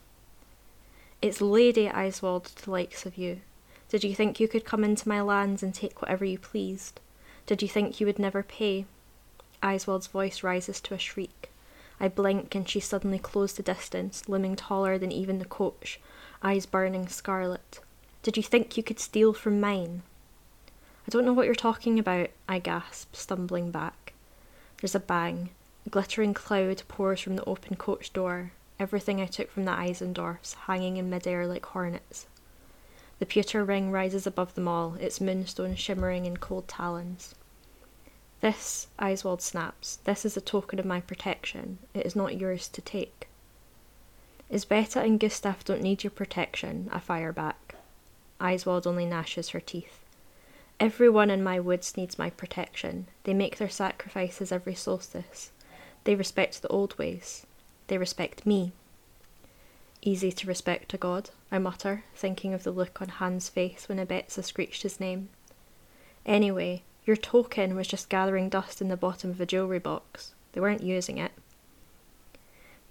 It's 1.22 1.42
Lady 1.42 1.88
Eiswald 1.88 2.46
to 2.56 2.66
the 2.66 2.72
likes 2.72 3.06
of 3.06 3.18
you. 3.18 3.42
Did 3.90 4.04
you 4.04 4.16
think 4.16 4.40
you 4.40 4.48
could 4.48 4.66
come 4.66 4.84
into 4.84 5.08
my 5.08 5.22
lands 5.22 5.62
and 5.62 5.74
take 5.74 6.02
whatever 6.02 6.26
you 6.26 6.40
pleased? 6.40 7.00
Did 7.48 7.62
you 7.62 7.68
think 7.70 8.00
you 8.00 8.06
would 8.06 8.20
never 8.20 8.44
pay? 8.44 8.86
Eiswald's 9.64 10.08
voice 10.08 10.44
rises 10.44 10.82
to 10.82 10.94
a 10.94 11.00
shriek. 11.00 11.50
I 11.98 12.10
blink 12.10 12.54
and 12.54 12.68
she 12.68 12.82
suddenly 12.82 13.18
closed 13.18 13.56
the 13.56 13.64
distance, 13.64 14.28
looming 14.28 14.58
taller 14.58 14.98
than 14.98 15.14
even 15.14 15.40
the 15.40 15.46
coach, 15.46 16.00
eyes 16.44 16.66
burning 16.66 17.08
scarlet. 17.08 17.80
Did 18.22 18.36
you 18.36 18.44
think 18.44 18.76
you 18.76 18.84
could 18.84 19.00
steal 19.00 19.34
from 19.34 19.62
mine? 19.62 20.04
I 21.08 21.10
don't 21.10 21.24
know 21.24 21.32
what 21.32 21.46
you're 21.46 21.56
talking 21.56 21.98
about, 21.98 22.32
I 22.50 22.60
gasp, 22.60 23.16
stumbling 23.16 23.72
back. 23.72 24.12
There's 24.82 24.94
a 24.94 25.00
bang. 25.00 25.50
A 25.86 25.90
glittering 25.90 26.34
cloud 26.34 26.84
pours 26.90 27.22
from 27.22 27.38
the 27.38 27.46
open 27.46 27.78
coach 27.78 28.12
door, 28.12 28.52
everything 28.78 29.22
I 29.22 29.26
took 29.26 29.50
from 29.50 29.64
the 29.64 29.72
Eisendorfs 29.72 30.54
hanging 30.54 30.98
in 30.98 31.10
midair 31.10 31.48
like 31.48 31.66
hornets. 31.66 32.28
The 33.20 33.26
pewter 33.26 33.64
ring 33.64 33.92
rises 33.92 34.28
above 34.28 34.54
them 34.54 34.68
all, 34.68 34.96
its 34.96 35.20
moonstone 35.20 35.76
shimmering 35.76 36.26
in 36.26 36.38
cold 36.38 36.68
talons. 36.68 37.34
This, 38.42 38.88
Eiswald 39.00 39.42
snaps, 39.42 39.98
this 40.04 40.24
is 40.24 40.38
a 40.38 40.42
token 40.42 40.78
of 40.78 40.86
my 40.86 41.02
protection. 41.02 41.80
It 41.96 42.06
is 42.06 42.16
not 42.16 42.38
yours 42.38 42.68
to 42.68 42.82
take. 42.82 43.28
Isbeta 44.52 45.04
and 45.04 45.20
Gustav 45.20 45.66
don't 45.66 45.82
need 45.82 46.04
your 46.04 46.12
protection, 46.12 46.90
I 46.92 47.00
fire 47.00 47.34
back. 47.34 47.76
Eiswald 48.40 48.86
only 48.86 49.06
gnashes 49.06 49.50
her 49.50 49.60
teeth. 49.60 50.00
Everyone 50.80 51.32
in 51.32 51.44
my 51.44 51.60
woods 51.60 51.98
needs 51.98 52.20
my 52.20 52.30
protection. 52.30 53.08
They 53.24 53.34
make 53.34 53.58
their 53.58 53.68
sacrifices 53.68 54.52
every 54.52 54.76
solstice. 54.76 55.52
They 56.04 56.14
respect 56.14 56.62
the 56.62 56.68
old 56.68 56.98
ways. 57.00 57.48
They 57.88 57.98
respect 57.98 58.46
me. 58.46 58.74
Easy 60.04 60.32
to 60.32 60.48
respect 60.48 60.94
a 60.94 60.98
god, 60.98 61.32
I 61.52 61.60
mutter, 61.60 62.04
thinking 62.14 62.54
of 62.54 62.64
the 62.64 62.72
look 62.72 63.02
on 63.02 63.08
Hans' 63.08 63.50
face 63.50 63.88
when 63.88 64.00
Abetsa 64.00 64.44
screeched 64.44 64.84
his 64.84 65.00
name. 65.00 65.30
Anyway, 66.26 66.84
your 67.06 67.16
token 67.16 67.76
was 67.76 67.88
just 67.88 68.10
gathering 68.10 68.50
dust 68.50 68.82
in 68.82 68.90
the 68.90 68.98
bottom 68.98 69.32
of 69.32 69.40
a 69.40 69.46
jewellery 69.46 69.80
box. 69.80 70.34
They 70.52 70.60
weren't 70.60 70.84
using 70.84 71.18
it. 71.18 71.32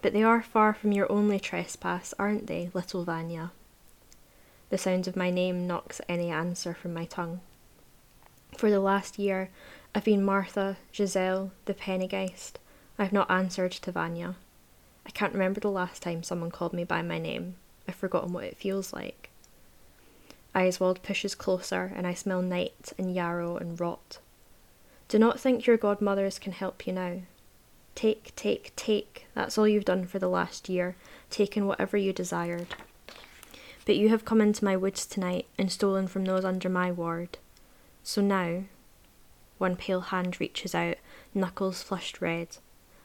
But 0.00 0.14
they 0.14 0.22
are 0.22 0.42
far 0.42 0.72
from 0.72 0.92
your 0.92 1.10
only 1.12 1.38
trespass, 1.38 2.14
aren't 2.18 2.46
they, 2.46 2.70
little 2.72 3.04
Vanya? 3.04 3.52
The 4.70 4.78
sound 4.78 5.06
of 5.06 5.16
my 5.16 5.30
name 5.30 5.66
knocks 5.66 6.00
any 6.08 6.30
answer 6.30 6.72
from 6.72 6.94
my 6.94 7.04
tongue. 7.04 7.40
For 8.56 8.70
the 8.70 8.80
last 8.80 9.18
year, 9.18 9.50
I've 9.94 10.04
been 10.04 10.24
Martha, 10.24 10.78
Giselle, 10.94 11.52
the 11.66 11.74
Pfennigeist. 11.74 12.54
I've 12.98 13.12
not 13.12 13.30
answered 13.30 13.72
to 13.72 13.92
Vanya. 13.92 14.36
I 15.04 15.10
can't 15.10 15.34
remember 15.34 15.60
the 15.60 15.70
last 15.70 16.02
time 16.02 16.22
someone 16.22 16.50
called 16.50 16.72
me 16.72 16.84
by 16.84 17.02
my 17.02 17.18
name. 17.18 17.56
I've 17.88 17.94
forgotten 17.94 18.32
what 18.32 18.44
it 18.44 18.56
feels 18.56 18.92
like. 18.92 19.30
Eiswald 20.54 21.02
pushes 21.02 21.34
closer, 21.34 21.92
and 21.94 22.06
I 22.06 22.14
smell 22.14 22.40
night 22.40 22.92
and 22.98 23.14
yarrow 23.14 23.56
and 23.56 23.78
rot. 23.78 24.18
Do 25.08 25.18
not 25.18 25.38
think 25.38 25.66
your 25.66 25.76
godmothers 25.76 26.38
can 26.38 26.52
help 26.52 26.86
you 26.86 26.92
now. 26.92 27.20
Take, 27.94 28.34
take, 28.36 28.72
take. 28.74 29.26
That's 29.34 29.56
all 29.56 29.68
you've 29.68 29.84
done 29.84 30.06
for 30.06 30.18
the 30.18 30.28
last 30.28 30.68
year, 30.68 30.96
taken 31.30 31.66
whatever 31.66 31.96
you 31.96 32.12
desired. 32.12 32.68
But 33.84 33.96
you 33.96 34.08
have 34.08 34.24
come 34.24 34.40
into 34.40 34.64
my 34.64 34.76
woods 34.76 35.06
tonight 35.06 35.46
and 35.56 35.70
stolen 35.70 36.08
from 36.08 36.24
those 36.24 36.44
under 36.44 36.68
my 36.68 36.90
ward. 36.90 37.38
So 38.02 38.20
now, 38.20 38.64
one 39.58 39.76
pale 39.76 40.00
hand 40.00 40.40
reaches 40.40 40.74
out, 40.74 40.96
knuckles 41.34 41.82
flushed 41.82 42.20
red. 42.20 42.56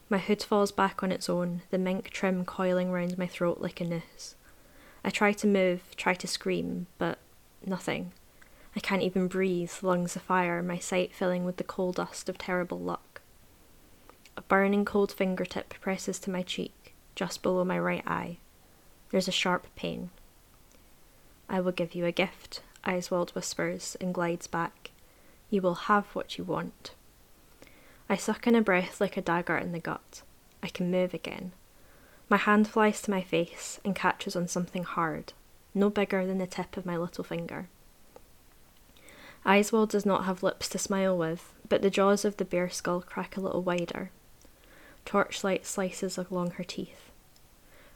My 0.09 0.17
hood 0.17 0.43
falls 0.43 0.71
back 0.71 1.03
on 1.03 1.11
its 1.11 1.29
own, 1.29 1.61
the 1.69 1.77
mink 1.77 2.09
trim 2.09 2.43
coiling 2.43 2.91
round 2.91 3.17
my 3.17 3.27
throat 3.27 3.59
like 3.61 3.79
a 3.79 3.85
noose. 3.85 4.35
I 5.03 5.09
try 5.09 5.33
to 5.33 5.47
move, 5.47 5.81
try 5.95 6.13
to 6.13 6.27
scream, 6.27 6.87
but 6.97 7.17
Nothing. 7.65 8.11
I 8.75 8.79
can't 8.79 9.03
even 9.03 9.27
breathe, 9.27 9.71
lungs 9.81 10.15
afire, 10.15 10.63
my 10.63 10.79
sight 10.79 11.13
filling 11.13 11.45
with 11.45 11.57
the 11.57 11.63
coal 11.63 11.91
dust 11.91 12.27
of 12.27 12.37
terrible 12.37 12.79
luck. 12.79 13.21
A 14.35 14.41
burning 14.41 14.85
cold 14.85 15.11
fingertip 15.11 15.75
presses 15.81 16.17
to 16.19 16.31
my 16.31 16.41
cheek, 16.41 16.95
just 17.15 17.43
below 17.43 17.63
my 17.63 17.77
right 17.77 18.03
eye. 18.07 18.37
There's 19.09 19.27
a 19.27 19.31
sharp 19.31 19.67
pain. 19.75 20.09
I 21.49 21.59
will 21.59 21.73
give 21.73 21.93
you 21.93 22.05
a 22.05 22.11
gift, 22.11 22.61
Eiswald 22.83 23.31
whispers 23.31 23.95
and 24.01 24.13
glides 24.13 24.47
back. 24.47 24.91
You 25.49 25.61
will 25.61 25.75
have 25.75 26.07
what 26.15 26.37
you 26.37 26.43
want. 26.43 26.95
I 28.09 28.15
suck 28.15 28.47
in 28.47 28.55
a 28.55 28.61
breath 28.61 28.99
like 28.99 29.17
a 29.17 29.21
dagger 29.21 29.57
in 29.57 29.73
the 29.73 29.79
gut. 29.79 30.23
I 30.63 30.69
can 30.69 30.89
move 30.89 31.13
again. 31.13 31.51
My 32.31 32.37
hand 32.37 32.69
flies 32.69 33.01
to 33.01 33.11
my 33.11 33.21
face 33.21 33.81
and 33.83 33.93
catches 33.93 34.37
on 34.37 34.47
something 34.47 34.85
hard, 34.85 35.33
no 35.73 35.89
bigger 35.89 36.25
than 36.25 36.37
the 36.37 36.47
tip 36.47 36.77
of 36.77 36.85
my 36.85 36.95
little 36.95 37.25
finger. 37.25 37.67
Eiswald 39.45 39.89
does 39.89 40.05
not 40.05 40.23
have 40.23 40.41
lips 40.41 40.69
to 40.69 40.77
smile 40.77 41.17
with, 41.17 41.53
but 41.67 41.81
the 41.81 41.89
jaws 41.89 42.23
of 42.23 42.37
the 42.37 42.45
bear 42.45 42.69
skull 42.69 43.01
crack 43.01 43.35
a 43.35 43.41
little 43.41 43.61
wider. 43.61 44.11
Torchlight 45.03 45.65
slices 45.65 46.17
along 46.17 46.51
her 46.51 46.63
teeth. 46.63 47.11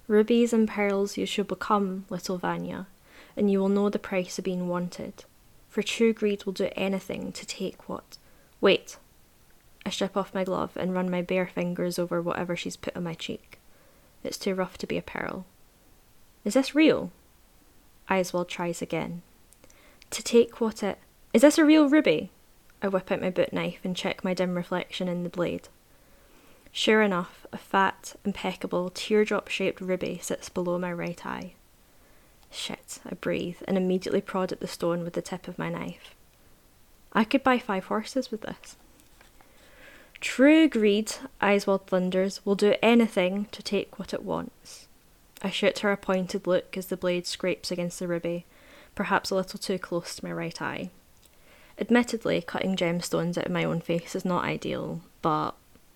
Rubies 0.06 0.52
and 0.52 0.68
pearls 0.68 1.16
you 1.16 1.26
shall 1.26 1.46
become, 1.46 2.04
little 2.10 2.38
Vanya, 2.38 2.88
and 3.38 3.50
you 3.50 3.60
will 3.60 3.70
know 3.70 3.90
the 3.90 3.98
price 3.98 4.38
of 4.38 4.44
being 4.44 4.68
wanted. 4.68 5.24
For 5.70 5.82
true 5.82 6.12
greed 6.12 6.44
will 6.44 6.52
do 6.52 6.68
anything 6.76 7.32
to 7.32 7.46
take 7.46 7.88
what. 7.88 8.18
Wait! 8.60 8.98
I 9.86 9.92
strip 9.92 10.18
off 10.18 10.34
my 10.34 10.44
glove 10.44 10.72
and 10.76 10.94
run 10.94 11.10
my 11.10 11.22
bare 11.22 11.48
fingers 11.48 11.98
over 11.98 12.22
whatever 12.22 12.58
she's 12.58 12.76
put 12.76 12.98
on 12.98 13.04
my 13.04 13.14
cheek. 13.14 13.60
It's 14.26 14.38
too 14.38 14.56
rough 14.56 14.78
to 14.80 14.88
be 14.88 14.98
a 14.98 15.02
pearl. 15.02 15.46
Is 16.44 16.56
this 16.56 16.76
real? 16.76 17.12
Eiswald 18.10 18.48
tries 18.48 18.82
again. 18.82 19.22
To 20.12 20.24
take 20.24 20.60
what 20.60 20.84
it. 20.84 21.00
Is 21.34 21.42
this 21.42 21.58
a 21.58 21.66
real 21.66 21.90
ruby? 21.90 22.32
I 22.82 22.88
whip 22.88 23.12
out 23.12 23.22
my 23.22 23.30
boot 23.30 23.52
knife 23.52 23.80
and 23.84 23.96
check 23.96 24.24
my 24.24 24.34
dim 24.34 24.56
reflection 24.56 25.08
in 25.08 25.24
the 25.24 25.30
blade. 25.30 25.70
Sure 26.72 27.02
enough, 27.02 27.46
a 27.54 27.58
fat, 27.58 28.16
impeccable, 28.26 28.92
teardrop 28.94 29.48
shaped 29.48 29.82
ruby 29.82 30.20
sits 30.22 30.50
below 30.50 30.78
my 30.78 30.92
right 30.92 31.26
eye. 31.26 31.54
Shit, 32.52 33.00
I 33.10 33.16
breathe 33.16 33.58
and 33.68 33.78
immediately 33.78 34.22
prod 34.22 34.52
at 34.52 34.60
the 34.60 34.68
stone 34.68 35.04
with 35.04 35.14
the 35.14 35.22
tip 35.22 35.48
of 35.48 35.58
my 35.58 35.70
knife. 35.70 36.16
I 37.14 37.24
could 37.24 37.44
buy 37.44 37.60
five 37.60 37.86
horses 37.86 38.30
with 38.30 38.42
this. 38.42 38.76
True 40.26 40.68
greed, 40.68 41.14
Eiswald 41.40 41.86
thunders, 41.86 42.44
will 42.44 42.56
do 42.56 42.74
anything 42.82 43.46
to 43.52 43.62
take 43.62 44.00
what 44.00 44.12
it 44.12 44.24
wants. 44.24 44.88
I 45.44 45.52
shoot 45.52 45.80
her 45.80 45.92
a 45.92 45.98
pointed 45.98 46.48
look 46.48 46.76
as 46.76 46.88
the 46.88 46.98
blade 46.98 47.28
scrapes 47.28 47.70
against 47.70 48.00
the 48.00 48.08
ruby, 48.08 48.46
perhaps 48.96 49.30
a 49.30 49.36
little 49.36 49.60
too 49.60 49.78
close 49.78 50.16
to 50.16 50.26
my 50.26 50.34
right 50.34 50.60
eye. 50.62 50.90
Admittedly, 51.80 52.42
cutting 52.42 52.76
gemstones 52.76 53.38
out 53.38 53.46
of 53.46 53.52
my 53.52 53.64
own 53.64 53.82
face 53.82 54.16
is 54.16 54.26
not 54.26 54.44
ideal, 54.44 55.02
but 55.22 55.52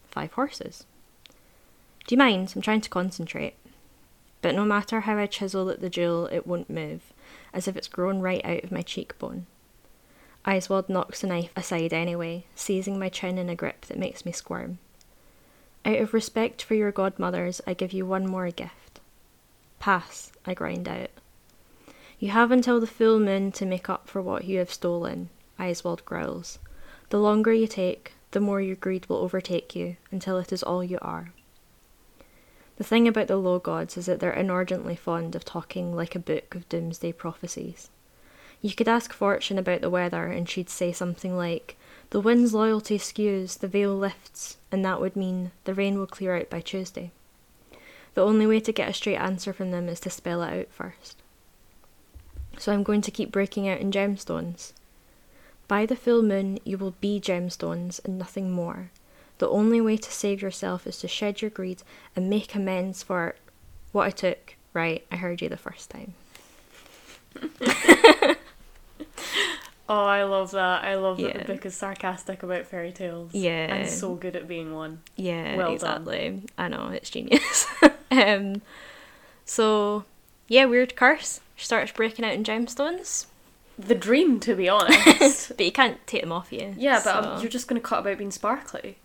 five 0.08 0.32
horses. 0.34 0.86
Do 2.06 2.14
you 2.14 2.18
mind? 2.18 2.54
I'm 2.56 2.62
trying 2.62 2.82
to 2.82 2.90
concentrate. 2.90 3.56
But 4.44 4.54
no 4.54 4.64
matter 4.64 5.02
how 5.02 5.18
I 5.18 5.26
chisel 5.26 5.72
at 5.72 5.82
the 5.82 5.90
jewel, 5.90 6.28
it 6.28 6.46
won't 6.46 6.70
move, 6.70 7.02
as 7.52 7.68
if 7.68 7.76
it's 7.76 7.88
grown 7.88 8.20
right 8.20 8.46
out 8.46 8.64
of 8.64 8.72
my 8.72 8.84
cheekbone. 8.84 9.48
Eiswald 10.46 10.90
knocks 10.90 11.22
the 11.22 11.28
knife 11.28 11.52
aside 11.56 11.94
anyway, 11.94 12.46
seizing 12.56 12.98
my 12.98 13.10
chin 13.10 13.38
in 13.38 13.50
a 13.50 13.56
grip 13.56 13.86
that 13.86 13.98
makes 13.98 14.26
me 14.26 14.32
squirm. 14.32 14.80
Out 15.86 16.00
of 16.00 16.14
respect 16.14 16.62
for 16.62 16.76
your 16.76 16.92
godmothers, 16.92 17.62
I 17.68 17.74
give 17.74 17.94
you 17.94 18.06
one 18.06 18.28
more 18.28 18.50
gift. 18.52 19.00
Pass, 19.80 20.32
I 20.46 20.54
grind 20.54 20.88
out. 20.88 21.10
You 22.20 22.30
have 22.30 22.52
until 22.52 22.80
the 22.80 22.88
full 22.88 23.20
moon 23.20 23.52
to 23.54 23.66
make 23.66 23.90
up 23.90 24.08
for 24.08 24.22
what 24.22 24.44
you 24.44 24.60
have 24.60 24.74
stolen, 24.74 25.30
Eiswald 25.58 26.04
growls. 26.04 26.60
The 27.10 27.20
longer 27.20 27.54
you 27.54 27.68
take, 27.68 28.14
the 28.32 28.40
more 28.40 28.62
your 28.62 28.76
greed 28.76 29.08
will 29.08 29.18
overtake 29.18 29.76
you, 29.76 29.96
until 30.12 30.38
it 30.38 30.52
is 30.52 30.62
all 30.62 30.84
you 30.84 31.00
are. 31.02 31.34
The 32.76 32.84
thing 32.84 33.08
about 33.08 33.28
the 33.28 33.38
low 33.38 33.60
gods 33.60 33.98
is 33.98 34.06
that 34.06 34.20
they're 34.20 34.32
inordinately 34.32 34.96
fond 34.96 35.36
of 35.36 35.44
talking 35.44 35.96
like 35.96 36.16
a 36.16 36.20
book 36.20 36.56
of 36.56 36.68
doomsday 36.70 37.12
prophecies. 37.14 37.90
You 38.62 38.74
could 38.74 38.90
ask 38.90 39.14
Fortune 39.14 39.58
about 39.58 39.82
the 39.82 39.90
weather, 39.90 40.26
and 40.26 40.50
she'd 40.50 40.70
say 40.70 40.92
something 40.92 41.38
like, 41.38 41.78
The 42.10 42.20
wind's 42.20 42.54
loyalty 42.54 42.98
skews, 42.98 43.60
the 43.60 43.68
veil 43.68 43.96
lifts, 43.96 44.58
and 44.72 44.84
that 44.84 45.00
would 45.00 45.16
mean 45.16 45.52
the 45.64 45.74
rain 45.74 45.98
will 45.98 46.08
clear 46.08 46.36
out 46.36 46.50
by 46.50 46.60
Tuesday. 46.60 47.12
The 48.16 48.26
only 48.26 48.46
way 48.46 48.60
to 48.60 48.74
get 48.74 48.90
a 48.90 48.94
straight 48.94 49.16
answer 49.16 49.54
from 49.54 49.72
them 49.72 49.88
is 49.88 50.00
to 50.02 50.10
spell 50.10 50.44
it 50.44 50.60
out 50.60 50.68
first. 50.72 51.18
So 52.58 52.74
I'm 52.74 52.84
going 52.84 53.02
to 53.02 53.12
keep 53.12 53.32
breaking 53.32 53.70
out 53.70 53.80
in 53.80 53.92
gemstones. 53.92 54.74
By 55.70 55.86
the 55.86 55.96
full 55.96 56.22
moon, 56.22 56.60
you 56.66 56.78
will 56.78 56.96
be 57.00 57.22
gemstones 57.22 58.04
and 58.04 58.18
nothing 58.18 58.52
more. 58.52 58.92
The 59.38 59.48
only 59.48 59.80
way 59.80 59.96
to 59.96 60.12
save 60.12 60.42
yourself 60.42 60.86
is 60.86 61.00
to 61.00 61.08
shed 61.08 61.42
your 61.42 61.52
greed 61.52 61.84
and 62.16 62.30
make 62.30 62.54
amends 62.56 63.04
for 63.04 63.36
what 63.94 64.08
I 64.08 64.10
took. 64.10 64.56
Right, 64.74 65.06
I 65.10 65.16
heard 65.16 65.42
you 65.42 65.48
the 65.48 65.58
first 65.58 65.90
time. 65.90 66.14
Oh, 69.92 70.06
I 70.06 70.24
love 70.24 70.52
that. 70.52 70.84
I 70.84 70.96
love 70.96 71.18
that 71.18 71.36
Yeah. 71.36 71.38
the 71.44 71.52
book 71.54 71.66
is 71.66 71.74
sarcastic 71.76 72.44
about 72.44 72.68
fairy 72.68 72.92
tales. 72.92 73.34
Yeah. 73.34 73.74
And 73.74 73.90
so 73.90 74.14
good 74.14 74.36
at 74.36 74.48
being 74.48 74.76
one. 74.76 75.02
Yeah, 75.16 75.56
Well 75.56 75.66
done. 75.68 75.74
exactly. 75.74 76.44
I 76.60 76.68
know, 76.68 76.90
it's 76.94 77.10
genius. 77.10 77.66
um, 78.12 78.62
so, 79.46 80.06
yeah, 80.48 80.66
weird 80.66 80.96
curse. 80.96 81.42
She 81.56 81.66
starts 81.66 81.92
breaking 81.92 82.24
out 82.24 82.34
in 82.34 82.44
gemstones, 82.44 83.26
The 83.80 83.96
dream, 83.96 84.40
to 84.42 84.54
be 84.56 84.70
honest. 84.78 85.50
but 85.58 85.66
you 85.66 85.72
can't 85.72 86.06
take 86.06 86.22
them 86.22 86.32
off 86.32 86.54
you. 86.54 86.76
yeah, 86.78 87.02
but 87.04 87.26
um, 87.26 87.42
you're 87.42 87.50
just 87.50 87.68
going 87.68 87.82
to 87.82 87.86
cut 87.88 88.00
about 88.00 88.20
being 88.20 88.30
sparkly. 88.32 89.00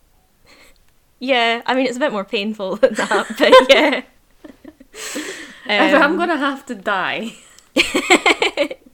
Yeah, 1.18 1.62
I 1.64 1.74
mean, 1.74 1.86
it's 1.86 1.96
a 1.96 2.00
bit 2.00 2.12
more 2.12 2.24
painful 2.24 2.76
than 2.76 2.92
that, 2.94 3.26
but 3.38 3.54
yeah. 3.74 4.02
if 4.92 5.66
I'm 5.66 6.02
Um, 6.12 6.16
going 6.18 6.28
to 6.28 6.36
have 6.36 6.66
to 6.66 6.74
die. 6.74 7.32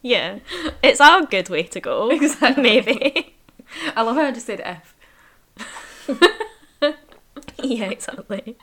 Yeah, 0.02 0.38
it's 0.82 1.00
our 1.00 1.26
good 1.26 1.48
way 1.48 1.64
to 1.64 1.80
go. 1.80 2.10
Exactly. 2.20 2.62
Maybe. 2.62 3.36
I 3.96 4.02
love 4.02 4.16
how 4.16 4.22
I 4.22 4.32
just 4.32 4.46
said 4.46 4.60
F. 4.60 4.94
yeah, 7.62 7.90
exactly. 7.90 8.56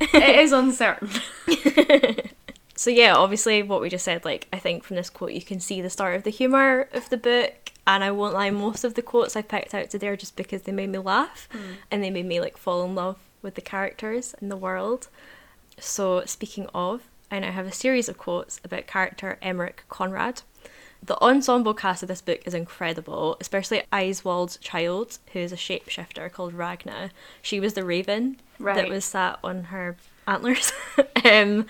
it 0.00 0.38
is 0.40 0.52
uncertain. 0.52 1.10
So 2.82 2.90
yeah, 2.90 3.14
obviously 3.14 3.62
what 3.62 3.80
we 3.80 3.88
just 3.88 4.04
said, 4.04 4.24
like 4.24 4.48
I 4.52 4.58
think 4.58 4.82
from 4.82 4.96
this 4.96 5.08
quote 5.08 5.30
you 5.30 5.40
can 5.40 5.60
see 5.60 5.80
the 5.80 5.88
start 5.88 6.16
of 6.16 6.24
the 6.24 6.30
humour 6.30 6.88
of 6.92 7.08
the 7.10 7.16
book. 7.16 7.70
And 7.86 8.02
I 8.02 8.10
won't 8.10 8.34
lie, 8.34 8.50
most 8.50 8.82
of 8.82 8.94
the 8.94 9.02
quotes 9.02 9.36
I 9.36 9.42
picked 9.42 9.72
out 9.72 9.88
today 9.88 10.08
are 10.08 10.16
just 10.16 10.34
because 10.34 10.62
they 10.62 10.72
made 10.72 10.90
me 10.90 10.98
laugh 10.98 11.48
hmm. 11.52 11.74
and 11.92 12.02
they 12.02 12.10
made 12.10 12.26
me 12.26 12.40
like 12.40 12.56
fall 12.56 12.84
in 12.84 12.96
love 12.96 13.18
with 13.40 13.54
the 13.54 13.60
characters 13.60 14.34
and 14.40 14.50
the 14.50 14.56
world. 14.56 15.06
So 15.78 16.24
speaking 16.26 16.66
of, 16.74 17.02
I 17.32 17.38
now 17.38 17.50
have 17.50 17.66
a 17.66 17.72
series 17.72 18.10
of 18.10 18.18
quotes 18.18 18.60
about 18.62 18.86
character 18.86 19.38
Emmerich 19.40 19.84
Conrad. 19.88 20.42
The 21.02 21.18
ensemble 21.22 21.72
cast 21.72 22.02
of 22.02 22.08
this 22.08 22.20
book 22.20 22.42
is 22.44 22.52
incredible, 22.52 23.38
especially 23.40 23.84
Eiswald's 23.90 24.58
child, 24.58 25.18
who 25.32 25.38
is 25.38 25.50
a 25.50 25.56
shapeshifter 25.56 26.30
called 26.30 26.52
Ragna. 26.52 27.10
She 27.40 27.58
was 27.58 27.72
the 27.72 27.84
raven 27.84 28.36
that 28.60 28.90
was 28.90 29.06
sat 29.06 29.38
on 29.42 29.64
her 29.64 29.96
antlers. 30.28 30.72
um, 31.24 31.66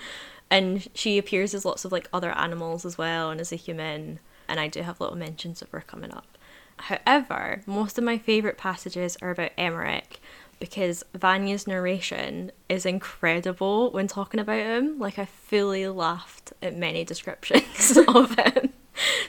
and 0.51 0.89
she 0.93 1.17
appears 1.17 1.53
as 1.53 1.63
lots 1.63 1.85
of 1.85 1.93
like 1.93 2.09
other 2.11 2.31
animals 2.33 2.83
as 2.85 2.97
well 2.97 3.31
and 3.31 3.39
as 3.39 3.53
a 3.53 3.55
human. 3.55 4.19
And 4.49 4.59
I 4.59 4.67
do 4.67 4.81
have 4.81 4.99
little 4.99 5.15
mentions 5.15 5.61
of 5.61 5.69
her 5.69 5.79
coming 5.79 6.11
up. 6.11 6.37
However, 6.77 7.61
most 7.65 7.97
of 7.97 8.03
my 8.03 8.17
favourite 8.17 8.57
passages 8.57 9.15
are 9.21 9.31
about 9.31 9.51
Emmerich 9.57 10.19
because 10.63 11.03
Vanya's 11.13 11.67
narration 11.67 12.49
is 12.69 12.85
incredible 12.85 13.91
when 13.91 14.07
talking 14.07 14.39
about 14.39 14.61
him. 14.61 14.97
Like, 14.97 15.19
I 15.19 15.25
fully 15.25 15.89
laughed 15.89 16.53
at 16.61 16.73
many 16.73 17.03
descriptions 17.03 17.97
of 18.07 18.35
him. 18.35 18.71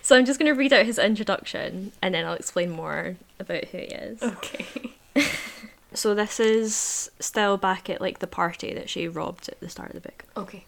So, 0.01 0.15
I'm 0.15 0.27
just 0.27 0.39
going 0.39 0.55
to 0.55 0.57
read 0.57 0.73
out 0.73 0.87
his 0.87 0.97
introduction 0.97 1.91
and 2.01 2.15
then 2.15 2.25
I'll 2.25 2.35
explain 2.35 2.71
more 2.71 3.17
about 3.41 3.65
who 3.65 3.79
he 3.79 3.85
is. 3.85 4.23
Okay. 4.23 4.93
So, 5.97 6.13
this 6.13 6.39
is 6.41 7.11
still 7.21 7.57
back 7.57 7.89
at 7.89 8.01
like 8.01 8.19
the 8.19 8.27
party 8.27 8.75
that 8.75 8.91
she 8.91 9.07
robbed 9.07 9.49
at 9.49 9.61
the 9.61 9.69
start 9.69 9.91
of 9.91 9.95
the 9.95 10.09
book. 10.09 10.25
Okay. 10.37 10.65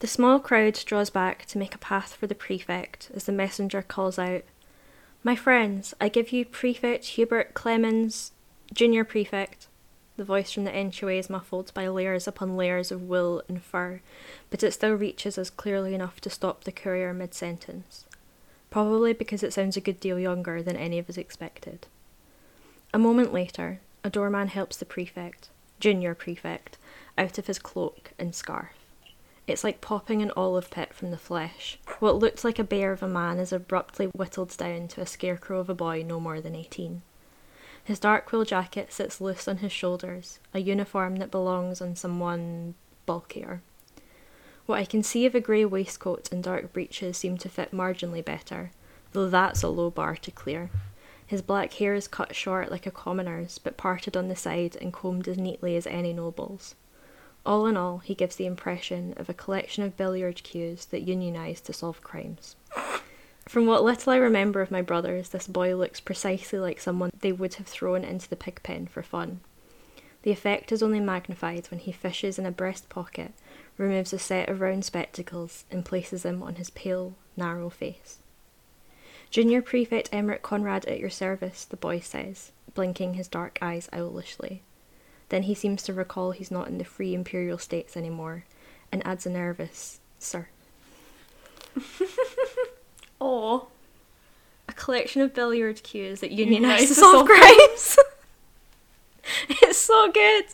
The 0.00 0.06
small 0.06 0.38
crowd 0.38 0.80
draws 0.86 1.10
back 1.10 1.44
to 1.46 1.58
make 1.58 1.74
a 1.74 1.78
path 1.78 2.14
for 2.14 2.26
the 2.26 2.34
prefect 2.34 3.10
as 3.14 3.24
the 3.24 3.32
messenger 3.32 3.82
calls 3.82 4.18
out, 4.18 4.42
My 5.22 5.36
friends, 5.36 5.92
I 6.00 6.08
give 6.08 6.32
you 6.32 6.46
Prefect 6.46 7.04
Hubert 7.04 7.52
Clemens, 7.52 8.32
Junior 8.74 9.04
Prefect. 9.04 9.68
The 10.16 10.24
voice 10.24 10.50
from 10.50 10.64
the 10.64 10.74
entryway 10.74 11.18
is 11.18 11.30
muffled 11.30 11.72
by 11.74 11.86
layers 11.86 12.26
upon 12.26 12.56
layers 12.56 12.90
of 12.90 13.02
wool 13.02 13.40
and 13.48 13.62
fur, 13.62 14.00
but 14.50 14.64
it 14.64 14.72
still 14.72 14.94
reaches 14.94 15.38
us 15.38 15.48
clearly 15.48 15.94
enough 15.94 16.20
to 16.22 16.30
stop 16.30 16.64
the 16.64 16.72
courier 16.72 17.14
mid 17.14 17.34
sentence. 17.34 18.04
Probably 18.70 19.12
because 19.12 19.44
it 19.44 19.52
sounds 19.52 19.76
a 19.76 19.80
good 19.80 20.00
deal 20.00 20.18
younger 20.18 20.60
than 20.60 20.76
any 20.76 20.98
of 20.98 21.08
us 21.08 21.16
expected. 21.16 21.86
A 22.92 22.98
moment 22.98 23.32
later, 23.32 23.78
a 24.02 24.10
doorman 24.10 24.48
helps 24.48 24.76
the 24.76 24.84
prefect, 24.84 25.50
Junior 25.78 26.16
Prefect, 26.16 26.76
out 27.16 27.38
of 27.38 27.46
his 27.46 27.60
cloak 27.60 28.10
and 28.18 28.34
scarf. 28.34 28.72
It's 29.46 29.62
like 29.62 29.80
popping 29.80 30.20
an 30.20 30.32
olive 30.36 30.70
pit 30.70 30.92
from 30.92 31.12
the 31.12 31.16
flesh. 31.16 31.78
What 32.00 32.16
looked 32.18 32.42
like 32.42 32.58
a 32.58 32.64
bear 32.64 32.90
of 32.90 33.04
a 33.04 33.08
man 33.08 33.38
is 33.38 33.52
abruptly 33.52 34.06
whittled 34.06 34.56
down 34.56 34.88
to 34.88 35.00
a 35.00 35.06
scarecrow 35.06 35.60
of 35.60 35.70
a 35.70 35.74
boy 35.74 36.02
no 36.04 36.18
more 36.18 36.40
than 36.40 36.56
eighteen. 36.56 37.02
His 37.84 37.98
dark 37.98 38.32
wool 38.32 38.44
jacket 38.44 38.92
sits 38.92 39.20
loose 39.20 39.46
on 39.46 39.58
his 39.58 39.70
shoulders, 39.70 40.38
a 40.54 40.58
uniform 40.58 41.16
that 41.16 41.30
belongs 41.30 41.82
on 41.82 41.96
someone 41.96 42.74
bulkier. 43.04 43.60
What 44.64 44.78
I 44.78 44.86
can 44.86 45.02
see 45.02 45.26
of 45.26 45.34
a 45.34 45.40
grey 45.40 45.66
waistcoat 45.66 46.32
and 46.32 46.42
dark 46.42 46.72
breeches 46.72 47.18
seem 47.18 47.36
to 47.38 47.50
fit 47.50 47.72
marginally 47.72 48.24
better, 48.24 48.70
though 49.12 49.28
that's 49.28 49.62
a 49.62 49.68
low 49.68 49.90
bar 49.90 50.16
to 50.16 50.30
clear. 50.30 50.70
His 51.26 51.42
black 51.42 51.74
hair 51.74 51.94
is 51.94 52.08
cut 52.08 52.34
short 52.34 52.70
like 52.70 52.86
a 52.86 52.90
commoner's, 52.90 53.58
but 53.58 53.76
parted 53.76 54.16
on 54.16 54.28
the 54.28 54.36
side 54.36 54.76
and 54.80 54.92
combed 54.92 55.28
as 55.28 55.36
neatly 55.36 55.76
as 55.76 55.86
any 55.86 56.14
noble's. 56.14 56.74
All 57.44 57.66
in 57.66 57.76
all, 57.76 57.98
he 57.98 58.14
gives 58.14 58.36
the 58.36 58.46
impression 58.46 59.12
of 59.18 59.28
a 59.28 59.34
collection 59.34 59.84
of 59.84 59.98
billiard 59.98 60.42
cues 60.42 60.86
that 60.86 61.06
unionise 61.06 61.62
to 61.64 61.74
solve 61.74 62.02
crimes. 62.02 62.56
From 63.46 63.66
what 63.66 63.84
little 63.84 64.12
I 64.12 64.16
remember 64.16 64.62
of 64.62 64.70
my 64.70 64.82
brothers, 64.82 65.28
this 65.28 65.46
boy 65.46 65.76
looks 65.76 66.00
precisely 66.00 66.58
like 66.58 66.80
someone 66.80 67.10
they 67.20 67.32
would 67.32 67.54
have 67.54 67.66
thrown 67.66 68.02
into 68.02 68.28
the 68.28 68.36
pig 68.36 68.62
pen 68.62 68.86
for 68.86 69.02
fun. 69.02 69.40
The 70.22 70.30
effect 70.30 70.72
is 70.72 70.82
only 70.82 71.00
magnified 71.00 71.66
when 71.66 71.80
he 71.80 71.92
fishes 71.92 72.38
in 72.38 72.46
a 72.46 72.50
breast 72.50 72.88
pocket, 72.88 73.32
removes 73.76 74.14
a 74.14 74.18
set 74.18 74.48
of 74.48 74.62
round 74.62 74.84
spectacles, 74.84 75.66
and 75.70 75.84
places 75.84 76.22
them 76.22 76.42
on 76.42 76.54
his 76.54 76.70
pale, 76.70 77.14
narrow 77.36 77.68
face. 77.68 78.18
Junior 79.30 79.60
Prefect 79.60 80.08
Emmerich 80.12 80.42
Conrad 80.42 80.86
at 80.86 80.98
your 80.98 81.10
service, 81.10 81.66
the 81.66 81.76
boy 81.76 82.00
says, 82.00 82.52
blinking 82.72 83.14
his 83.14 83.28
dark 83.28 83.58
eyes 83.60 83.88
owlishly. 83.92 84.62
Then 85.28 85.42
he 85.42 85.54
seems 85.54 85.82
to 85.82 85.92
recall 85.92 86.30
he's 86.30 86.50
not 86.50 86.68
in 86.68 86.78
the 86.78 86.84
free 86.84 87.14
imperial 87.14 87.58
states 87.58 87.96
anymore 87.96 88.44
and 88.90 89.06
adds 89.06 89.26
a 89.26 89.30
nervous, 89.30 90.00
Sir. 90.18 90.48
Oh, 93.20 93.68
A 94.68 94.72
collection 94.72 95.22
of 95.22 95.34
billiard 95.34 95.82
cues 95.82 96.20
that 96.20 96.30
unionize 96.32 96.62
Unite 96.62 96.80
to 96.80 96.86
to 96.88 96.94
solve 96.94 97.12
solve 97.14 97.26
crimes. 97.28 97.98
it's 99.48 99.78
so 99.78 100.10
good. 100.12 100.44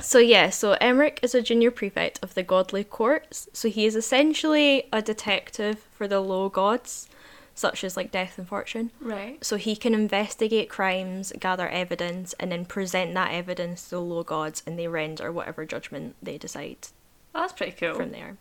So 0.00 0.18
yeah, 0.18 0.50
so 0.50 0.72
Emmerich 0.80 1.20
is 1.22 1.34
a 1.34 1.40
junior 1.42 1.70
prefect 1.70 2.18
of 2.22 2.34
the 2.34 2.42
godly 2.42 2.84
courts. 2.84 3.48
So 3.52 3.68
he 3.68 3.86
is 3.86 3.94
essentially 3.96 4.88
a 4.92 5.00
detective 5.00 5.78
for 5.92 6.06
the 6.08 6.20
low 6.20 6.48
gods, 6.48 7.08
such 7.54 7.84
as 7.84 7.96
like 7.96 8.10
death 8.10 8.36
and 8.36 8.46
fortune. 8.48 8.90
right. 9.00 9.42
So 9.44 9.56
he 9.56 9.76
can 9.76 9.94
investigate 9.94 10.68
crimes, 10.68 11.32
gather 11.38 11.68
evidence, 11.68 12.34
and 12.40 12.50
then 12.50 12.64
present 12.64 13.14
that 13.14 13.32
evidence 13.32 13.84
to 13.84 13.90
the 13.90 14.00
low 14.00 14.24
gods, 14.24 14.62
and 14.66 14.78
they 14.78 14.88
render 14.88 15.30
whatever 15.30 15.64
judgment 15.64 16.16
they 16.22 16.36
decide 16.36 16.88
That's 17.32 17.52
pretty 17.52 17.72
cool. 17.72 17.94
from 17.94 18.10
there. 18.10 18.36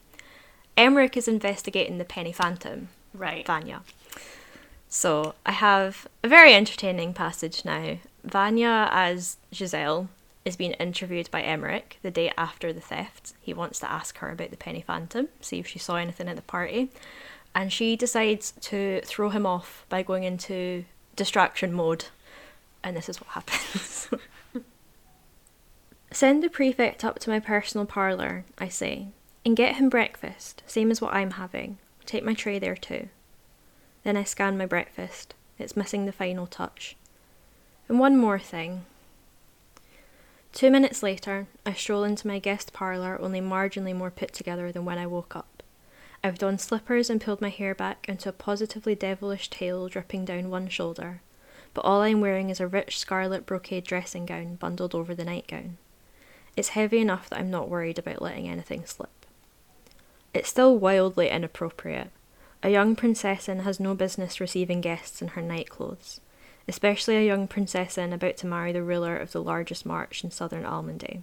Emmerich 0.75 1.15
is 1.15 1.27
investigating 1.27 1.99
the 1.99 2.03
Penny 2.05 2.31
Phantom, 2.33 2.89
Right. 3.13 3.45
Vanya. 3.45 3.81
So 4.89 5.33
I 5.45 5.53
have 5.53 6.07
a 6.23 6.27
very 6.27 6.53
entertaining 6.53 7.13
passage 7.13 7.65
now. 7.65 7.97
Vanya, 8.23 8.89
as 8.91 9.37
Giselle, 9.53 10.09
is 10.45 10.55
being 10.55 10.73
interviewed 10.73 11.31
by 11.31 11.41
Emmerich 11.41 11.97
the 12.01 12.11
day 12.11 12.31
after 12.37 12.71
the 12.71 12.81
theft. 12.81 13.33
He 13.41 13.53
wants 13.53 13.79
to 13.79 13.91
ask 13.91 14.17
her 14.17 14.29
about 14.29 14.51
the 14.51 14.57
Penny 14.57 14.81
Phantom, 14.81 15.29
see 15.41 15.59
if 15.59 15.67
she 15.67 15.79
saw 15.79 15.95
anything 15.95 16.27
at 16.27 16.35
the 16.35 16.41
party. 16.43 16.89
And 17.55 17.71
she 17.71 17.95
decides 17.95 18.53
to 18.61 19.01
throw 19.05 19.29
him 19.29 19.45
off 19.45 19.85
by 19.89 20.03
going 20.03 20.23
into 20.23 20.85
distraction 21.15 21.73
mode. 21.73 22.05
And 22.83 22.97
this 22.97 23.09
is 23.09 23.21
what 23.21 23.29
happens. 23.29 24.09
Send 26.11 26.43
the 26.43 26.49
prefect 26.49 27.03
up 27.03 27.19
to 27.19 27.29
my 27.29 27.39
personal 27.39 27.85
parlour, 27.85 28.45
I 28.59 28.67
say, 28.67 29.07
and 29.45 29.55
get 29.55 29.77
him 29.77 29.89
breakfast, 29.89 30.61
same 30.67 30.91
as 30.91 31.01
what 31.01 31.13
I'm 31.13 31.31
having. 31.31 31.77
Take 32.05 32.23
my 32.23 32.33
tray 32.33 32.59
there 32.59 32.75
too. 32.75 33.09
Then 34.03 34.17
I 34.17 34.23
scan 34.23 34.57
my 34.57 34.65
breakfast. 34.65 35.33
It's 35.57 35.77
missing 35.77 36.05
the 36.05 36.11
final 36.11 36.47
touch. 36.47 36.95
And 37.87 37.99
one 37.99 38.17
more 38.17 38.39
thing. 38.39 38.85
Two 40.51 40.69
minutes 40.69 41.01
later, 41.01 41.47
I 41.65 41.73
stroll 41.73 42.03
into 42.03 42.27
my 42.27 42.37
guest 42.37 42.73
parlour, 42.73 43.19
only 43.19 43.41
marginally 43.41 43.95
more 43.95 44.11
put 44.11 44.33
together 44.33 44.71
than 44.71 44.85
when 44.85 44.99
I 44.99 45.07
woke 45.07 45.35
up. 45.35 45.63
I've 46.23 46.37
donned 46.37 46.61
slippers 46.61 47.09
and 47.09 47.19
pulled 47.19 47.41
my 47.41 47.49
hair 47.49 47.73
back 47.73 48.07
into 48.07 48.29
a 48.29 48.33
positively 48.33 48.95
devilish 48.95 49.49
tail 49.49 49.87
dripping 49.89 50.25
down 50.25 50.49
one 50.49 50.69
shoulder, 50.69 51.21
but 51.73 51.83
all 51.83 52.01
I'm 52.01 52.21
wearing 52.21 52.49
is 52.49 52.59
a 52.59 52.67
rich 52.67 52.99
scarlet 52.99 53.45
brocade 53.45 53.83
dressing 53.83 54.25
gown 54.25 54.55
bundled 54.55 54.93
over 54.93 55.15
the 55.15 55.25
nightgown. 55.25 55.77
It's 56.55 56.69
heavy 56.69 56.99
enough 56.99 57.29
that 57.29 57.39
I'm 57.39 57.49
not 57.49 57.67
worried 57.67 57.97
about 57.97 58.21
letting 58.21 58.47
anything 58.47 58.85
slip. 58.85 59.22
It's 60.33 60.49
still 60.49 60.77
wildly 60.77 61.29
inappropriate. 61.29 62.09
A 62.63 62.69
young 62.69 62.95
princessin 62.95 63.61
has 63.63 63.79
no 63.79 63.93
business 63.93 64.39
receiving 64.39 64.81
guests 64.81 65.21
in 65.21 65.29
her 65.29 65.41
nightclothes, 65.41 66.21
especially 66.67 67.17
a 67.17 67.25
young 67.25 67.47
princessin 67.47 68.13
about 68.13 68.37
to 68.37 68.47
marry 68.47 68.71
the 68.71 68.81
ruler 68.81 69.15
of 69.15 69.31
the 69.31 69.43
largest 69.43 69.85
march 69.85 70.23
in 70.23 70.31
southern 70.31 70.65
Almandy. 70.65 71.21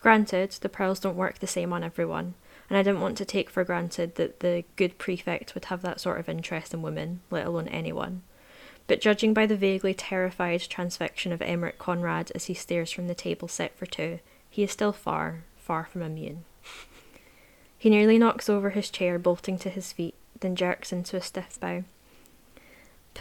Granted, 0.00 0.50
the 0.52 0.68
pearls 0.68 0.98
don't 0.98 1.16
work 1.16 1.38
the 1.38 1.46
same 1.46 1.72
on 1.72 1.84
everyone, 1.84 2.34
and 2.68 2.76
I 2.76 2.82
didn't 2.82 3.02
want 3.02 3.16
to 3.18 3.24
take 3.24 3.48
for 3.48 3.62
granted 3.62 4.16
that 4.16 4.40
the 4.40 4.64
good 4.74 4.98
prefect 4.98 5.54
would 5.54 5.66
have 5.66 5.82
that 5.82 6.00
sort 6.00 6.18
of 6.18 6.28
interest 6.28 6.74
in 6.74 6.82
women, 6.82 7.20
let 7.30 7.46
alone 7.46 7.68
anyone. 7.68 8.22
But 8.88 9.00
judging 9.00 9.32
by 9.32 9.46
the 9.46 9.56
vaguely 9.56 9.94
terrified 9.94 10.60
transfixion 10.62 11.30
of 11.30 11.40
Emmerich 11.40 11.78
Conrad 11.78 12.32
as 12.34 12.46
he 12.46 12.54
stares 12.54 12.90
from 12.90 13.06
the 13.06 13.14
table 13.14 13.46
set 13.46 13.76
for 13.76 13.86
two, 13.86 14.18
he 14.50 14.64
is 14.64 14.72
still 14.72 14.92
far, 14.92 15.44
far 15.56 15.84
from 15.84 16.02
immune. 16.02 16.44
He 17.82 17.90
nearly 17.90 18.16
knocks 18.16 18.48
over 18.48 18.70
his 18.70 18.90
chair, 18.90 19.18
bolting 19.18 19.58
to 19.58 19.68
his 19.68 19.92
feet, 19.92 20.14
then 20.38 20.54
jerks 20.54 20.92
into 20.92 21.16
a 21.16 21.20
stiff 21.20 21.58
bow. 21.58 21.82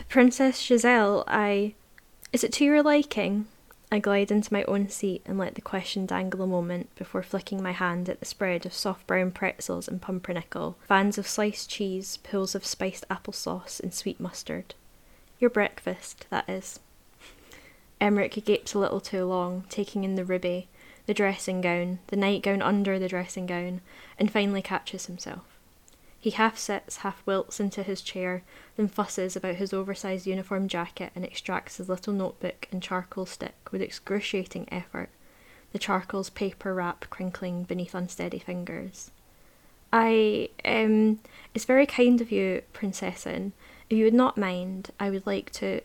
Princess 0.08 0.64
Giselle, 0.64 1.24
I. 1.26 1.74
Is 2.32 2.44
it 2.44 2.54
to 2.54 2.66
your 2.66 2.84
liking? 2.84 3.48
I 3.92 3.98
glide 3.98 4.30
into 4.30 4.54
my 4.54 4.64
own 4.66 4.88
seat 4.90 5.24
and 5.26 5.40
let 5.40 5.56
the 5.56 5.62
question 5.62 6.06
dangle 6.06 6.44
a 6.44 6.48
moment 6.48 6.94
before 6.94 7.24
flicking 7.24 7.64
my 7.64 7.72
hand 7.72 8.08
at 8.08 8.20
the 8.20 8.26
spread 8.28 8.68
of 8.68 8.74
soft 8.76 9.08
brown 9.08 9.32
pretzels 9.32 9.88
and 9.88 10.00
pumpernickel, 10.00 10.78
fans 10.88 11.18
of 11.18 11.28
sliced 11.28 11.68
cheese, 11.68 12.18
pools 12.18 12.54
of 12.54 12.64
spiced 12.64 13.10
applesauce, 13.10 13.80
and 13.80 13.96
sweet 13.96 14.20
mustard. 14.20 14.76
Your 15.40 15.50
breakfast, 15.50 16.28
that 16.30 16.48
is. 16.48 16.80
Emmerich 18.00 18.46
gapes 18.46 18.76
a 18.76 18.80
little 18.80 19.02
too 19.02 19.26
long, 19.26 19.64
taking 19.70 20.04
in 20.04 20.14
the 20.14 20.24
ruby, 20.24 20.68
the 21.06 21.14
dressing 21.14 21.62
gown, 21.62 22.00
the 22.08 22.16
nightgown 22.16 22.62
under 22.62 23.00
the 23.00 23.08
dressing 23.08 23.46
gown, 23.46 23.82
and 24.18 24.32
finally 24.32 24.62
catches 24.62 25.08
himself. 25.08 25.46
He 26.20 26.30
half 26.30 26.58
sits, 26.58 26.98
half 26.98 27.24
wilts 27.26 27.60
into 27.60 27.82
his 27.82 28.02
chair, 28.02 28.44
then 28.78 28.88
fusses 28.88 29.36
about 29.36 29.56
his 29.56 29.74
oversized 29.74 30.28
uniform 30.28 30.68
jacket 30.68 31.12
and 31.16 31.26
extracts 31.26 31.78
his 31.78 31.90
little 31.90 32.14
notebook 32.14 32.68
and 32.72 32.82
charcoal 32.82 33.26
stick 33.26 33.56
with 33.72 33.82
excruciating 33.82 34.68
effort, 34.72 35.10
the 35.72 35.80
charcoal's 35.80 36.30
paper 36.30 36.76
wrap 36.76 37.10
crinkling 37.10 37.64
beneath 37.64 37.96
unsteady 37.96 38.38
fingers. 38.38 39.10
I, 39.92 40.50
um, 40.64 41.20
it's 41.56 41.66
very 41.66 41.88
kind 41.88 42.22
of 42.22 42.32
you, 42.32 42.62
Princessin. 42.72 43.54
If 43.90 43.98
you 43.98 44.06
would 44.06 44.14
not 44.14 44.38
mind, 44.38 44.92
I 45.00 45.10
would 45.10 45.26
like 45.26 45.52
to. 45.54 45.82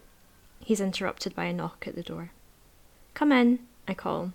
He's 0.61 0.81
interrupted 0.81 1.35
by 1.35 1.45
a 1.47 1.53
knock 1.53 1.87
at 1.89 1.95
the 1.95 2.03
door. 2.03 2.31
Come 3.15 3.33
in, 3.33 3.61
I 3.89 3.95
call. 3.95 4.33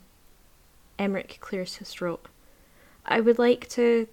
Emmerich 0.97 1.37
clears 1.41 1.75
his 1.77 1.91
throat. 1.91 2.27
I 3.05 3.19
would 3.19 3.39
like 3.39 3.67
to. 3.69 4.07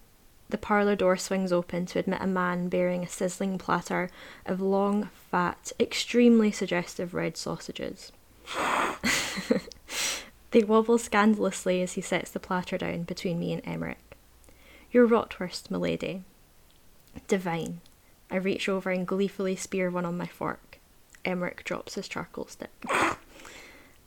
The 0.50 0.58
parlour 0.58 0.96
door 0.96 1.18
swings 1.18 1.52
open 1.52 1.84
to 1.86 1.98
admit 1.98 2.22
a 2.22 2.26
man 2.26 2.70
bearing 2.70 3.02
a 3.02 3.08
sizzling 3.08 3.58
platter 3.58 4.10
of 4.46 4.62
long, 4.62 5.10
fat, 5.30 5.72
extremely 5.78 6.50
suggestive 6.50 7.12
red 7.12 7.36
sausages. 7.36 8.12
they 10.50 10.64
wobble 10.64 10.96
scandalously 10.96 11.82
as 11.82 11.92
he 11.92 12.00
sets 12.00 12.30
the 12.30 12.40
platter 12.40 12.78
down 12.78 13.02
between 13.02 13.38
me 13.38 13.52
and 13.52 13.60
Emmerich. 13.66 13.98
Your 14.90 15.06
rotwurst, 15.06 15.70
milady. 15.70 16.22
Divine. 17.26 17.82
I 18.30 18.36
reach 18.36 18.68
over 18.68 18.90
and 18.90 19.06
gleefully 19.06 19.54
spear 19.54 19.90
one 19.90 20.06
on 20.06 20.16
my 20.16 20.26
fork. 20.26 20.78
Emmerich 21.24 21.62
drops 21.64 21.94
his 21.94 22.08
charcoal 22.08 22.46
stick. 22.46 22.70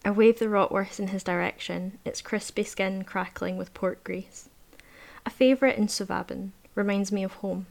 I 0.03 0.09
wave 0.09 0.39
the 0.39 0.47
rotwurst 0.47 0.99
in 0.99 1.09
his 1.09 1.23
direction, 1.23 1.99
its 2.03 2.21
crispy 2.21 2.63
skin 2.63 3.03
crackling 3.03 3.57
with 3.57 3.73
pork 3.75 4.03
grease. 4.03 4.49
A 5.25 5.29
favourite 5.29 5.77
in 5.77 5.87
Sovabin 5.87 6.51
reminds 6.73 7.11
me 7.11 7.23
of 7.23 7.33
home. 7.33 7.67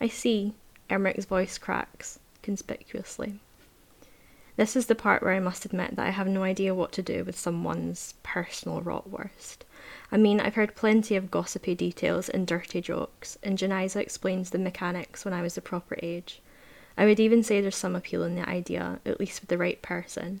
I 0.00 0.06
see, 0.06 0.54
Emmerich's 0.88 1.24
voice 1.24 1.58
cracks, 1.58 2.20
conspicuously. 2.42 3.40
This 4.56 4.76
is 4.76 4.86
the 4.86 4.94
part 4.94 5.22
where 5.22 5.32
I 5.32 5.40
must 5.40 5.64
admit 5.64 5.96
that 5.96 6.06
I 6.06 6.10
have 6.10 6.28
no 6.28 6.44
idea 6.44 6.72
what 6.72 6.92
to 6.92 7.02
do 7.02 7.24
with 7.24 7.36
someone's 7.36 8.14
personal 8.22 8.80
rotwurst. 8.82 9.58
I 10.12 10.16
mean, 10.16 10.38
I've 10.38 10.54
heard 10.54 10.76
plenty 10.76 11.16
of 11.16 11.32
gossipy 11.32 11.74
details 11.74 12.28
and 12.28 12.46
dirty 12.46 12.80
jokes, 12.80 13.36
and 13.42 13.58
Janiza 13.58 13.96
explains 13.96 14.50
the 14.50 14.58
mechanics 14.58 15.24
when 15.24 15.34
I 15.34 15.42
was 15.42 15.56
the 15.56 15.60
proper 15.60 15.96
age. 16.00 16.40
I 16.96 17.06
would 17.06 17.18
even 17.18 17.42
say 17.42 17.60
there's 17.60 17.74
some 17.74 17.96
appeal 17.96 18.22
in 18.22 18.36
the 18.36 18.48
idea, 18.48 19.00
at 19.04 19.18
least 19.18 19.40
with 19.40 19.48
the 19.48 19.58
right 19.58 19.82
person. 19.82 20.40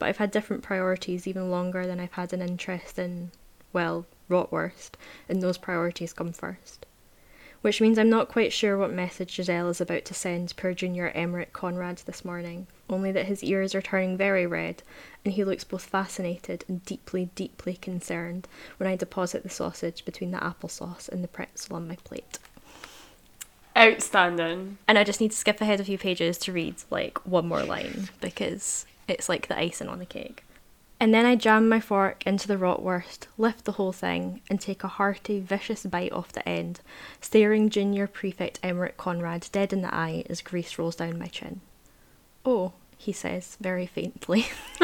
But 0.00 0.08
I've 0.08 0.16
had 0.16 0.30
different 0.30 0.62
priorities 0.62 1.26
even 1.26 1.50
longer 1.50 1.86
than 1.86 2.00
I've 2.00 2.14
had 2.14 2.32
an 2.32 2.40
interest 2.40 2.98
in, 2.98 3.32
well, 3.74 4.06
rotwurst, 4.30 4.92
and 5.28 5.42
those 5.42 5.58
priorities 5.58 6.14
come 6.14 6.32
first. 6.32 6.86
Which 7.60 7.82
means 7.82 7.98
I'm 7.98 8.08
not 8.08 8.28
quite 8.28 8.50
sure 8.50 8.78
what 8.78 8.94
message 8.94 9.34
Giselle 9.34 9.68
is 9.68 9.78
about 9.78 10.06
to 10.06 10.14
send 10.14 10.56
poor 10.56 10.72
junior 10.72 11.10
Emmerich 11.10 11.52
Conrad 11.52 11.98
this 12.06 12.24
morning, 12.24 12.66
only 12.88 13.12
that 13.12 13.26
his 13.26 13.44
ears 13.44 13.74
are 13.74 13.82
turning 13.82 14.16
very 14.16 14.46
red, 14.46 14.82
and 15.22 15.34
he 15.34 15.44
looks 15.44 15.64
both 15.64 15.84
fascinated 15.84 16.64
and 16.66 16.82
deeply, 16.86 17.28
deeply 17.34 17.74
concerned 17.74 18.48
when 18.78 18.88
I 18.88 18.96
deposit 18.96 19.42
the 19.42 19.50
sausage 19.50 20.06
between 20.06 20.30
the 20.30 20.38
applesauce 20.38 21.10
and 21.10 21.22
the 21.22 21.28
pretzel 21.28 21.76
on 21.76 21.86
my 21.86 21.96
plate. 21.96 22.38
Outstanding. 23.76 24.78
And 24.88 24.96
I 24.96 25.04
just 25.04 25.20
need 25.20 25.32
to 25.32 25.36
skip 25.36 25.60
ahead 25.60 25.78
a 25.78 25.84
few 25.84 25.98
pages 25.98 26.38
to 26.38 26.52
read 26.52 26.76
like 26.90 27.18
one 27.26 27.46
more 27.46 27.64
line 27.64 28.08
because 28.22 28.86
it's 29.10 29.28
like 29.28 29.48
the 29.48 29.58
icing 29.58 29.88
on 29.88 29.98
the 29.98 30.06
cake. 30.06 30.44
And 31.02 31.14
then 31.14 31.24
I 31.24 31.34
jam 31.34 31.68
my 31.68 31.80
fork 31.80 32.26
into 32.26 32.46
the 32.46 32.56
rotwurst, 32.56 33.26
lift 33.38 33.64
the 33.64 33.72
whole 33.72 33.92
thing, 33.92 34.42
and 34.50 34.60
take 34.60 34.84
a 34.84 34.88
hearty, 34.88 35.40
vicious 35.40 35.86
bite 35.86 36.12
off 36.12 36.32
the 36.32 36.46
end, 36.46 36.80
staring 37.22 37.70
junior 37.70 38.06
prefect 38.06 38.60
Emmerich 38.62 38.98
Conrad 38.98 39.48
dead 39.50 39.72
in 39.72 39.80
the 39.80 39.94
eye 39.94 40.24
as 40.28 40.42
grease 40.42 40.78
rolls 40.78 40.96
down 40.96 41.18
my 41.18 41.26
chin. 41.26 41.62
Oh, 42.44 42.74
he 42.98 43.12
says 43.12 43.56
very 43.60 43.86
faintly. 43.86 44.48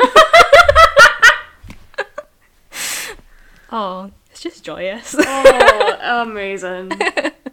oh, 3.70 4.10
it's 4.30 4.40
just 4.40 4.64
joyous. 4.64 5.14
Oh, 5.18 6.22
amazing. 6.26 6.92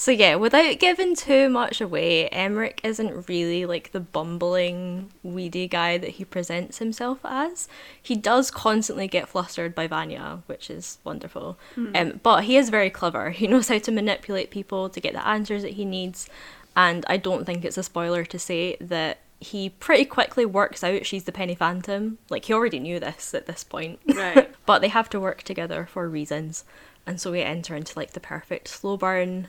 So 0.00 0.12
yeah, 0.12 0.36
without 0.36 0.78
giving 0.78 1.14
too 1.14 1.50
much 1.50 1.82
away, 1.82 2.26
Emmerich 2.30 2.80
isn't 2.82 3.28
really 3.28 3.66
like 3.66 3.92
the 3.92 4.00
bumbling, 4.00 5.10
weedy 5.22 5.68
guy 5.68 5.98
that 5.98 6.12
he 6.12 6.24
presents 6.24 6.78
himself 6.78 7.18
as. 7.22 7.68
He 8.02 8.16
does 8.16 8.50
constantly 8.50 9.08
get 9.08 9.28
flustered 9.28 9.74
by 9.74 9.88
Vanya, 9.88 10.40
which 10.46 10.70
is 10.70 10.96
wonderful. 11.04 11.58
Um, 11.94 12.18
but 12.22 12.44
he 12.44 12.56
is 12.56 12.70
very 12.70 12.88
clever. 12.88 13.28
He 13.28 13.46
knows 13.46 13.68
how 13.68 13.76
to 13.76 13.92
manipulate 13.92 14.50
people 14.50 14.88
to 14.88 15.00
get 15.02 15.12
the 15.12 15.28
answers 15.28 15.60
that 15.60 15.74
he 15.74 15.84
needs. 15.84 16.30
And 16.74 17.04
I 17.06 17.18
don't 17.18 17.44
think 17.44 17.62
it's 17.62 17.76
a 17.76 17.82
spoiler 17.82 18.24
to 18.24 18.38
say 18.38 18.78
that 18.80 19.18
he 19.38 19.68
pretty 19.68 20.06
quickly 20.06 20.46
works 20.46 20.82
out 20.82 21.04
she's 21.04 21.24
the 21.24 21.30
Penny 21.30 21.54
Phantom. 21.54 22.16
Like 22.30 22.46
he 22.46 22.54
already 22.54 22.80
knew 22.80 23.00
this 23.00 23.34
at 23.34 23.44
this 23.44 23.64
point. 23.64 24.00
Right. 24.14 24.50
but 24.64 24.78
they 24.78 24.88
have 24.88 25.10
to 25.10 25.20
work 25.20 25.42
together 25.42 25.86
for 25.92 26.08
reasons. 26.08 26.64
And 27.06 27.20
so 27.20 27.32
we 27.32 27.42
enter 27.42 27.76
into 27.76 27.98
like 27.98 28.12
the 28.12 28.20
perfect 28.20 28.68
slow 28.68 28.96
burn, 28.96 29.48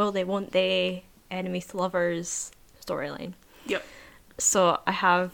will 0.00 0.12
they, 0.12 0.24
won't 0.24 0.52
they, 0.52 1.04
enemies 1.30 1.66
to 1.68 1.76
lovers 1.76 2.50
storyline. 2.84 3.34
Yep. 3.66 3.84
So 4.38 4.80
I 4.86 4.92
have 4.92 5.32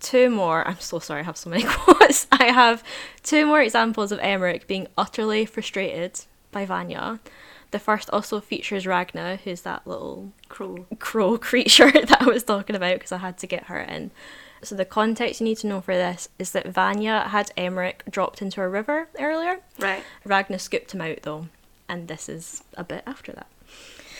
two 0.00 0.30
more. 0.30 0.66
I'm 0.66 0.80
so 0.80 0.98
sorry, 0.98 1.20
I 1.20 1.24
have 1.24 1.36
so 1.36 1.50
many 1.50 1.64
quotes. 1.68 2.26
I 2.32 2.44
have 2.44 2.82
two 3.22 3.46
more 3.46 3.60
examples 3.60 4.10
of 4.10 4.18
Emmerich 4.20 4.66
being 4.66 4.88
utterly 4.96 5.44
frustrated 5.44 6.20
by 6.50 6.64
Vanya. 6.64 7.20
The 7.70 7.78
first 7.78 8.08
also 8.10 8.40
features 8.40 8.86
Ragna, 8.86 9.36
who's 9.44 9.60
that 9.62 9.86
little 9.86 10.32
Crow. 10.48 10.86
crow 10.98 11.36
creature 11.50 11.92
that 11.92 12.22
I 12.22 12.24
was 12.24 12.42
talking 12.42 12.74
about 12.76 12.94
because 12.94 13.12
I 13.12 13.18
had 13.18 13.36
to 13.38 13.46
get 13.46 13.64
her 13.64 13.78
in. 13.78 14.10
So 14.62 14.74
the 14.74 14.86
context 14.86 15.40
you 15.40 15.44
need 15.44 15.58
to 15.58 15.68
know 15.68 15.80
for 15.80 15.94
this 15.94 16.30
is 16.38 16.50
that 16.52 16.66
Vanya 16.66 17.28
had 17.28 17.52
Emmerich 17.56 18.02
dropped 18.10 18.42
into 18.42 18.60
a 18.60 18.68
river 18.68 19.08
earlier. 19.20 19.60
Right. 19.78 20.02
Ragna 20.24 20.58
scooped 20.58 20.92
him 20.92 21.02
out 21.02 21.18
though, 21.22 21.48
and 21.88 22.08
this 22.08 22.28
is 22.28 22.64
a 22.74 22.82
bit 22.82 23.04
after 23.06 23.32
that. 23.32 23.46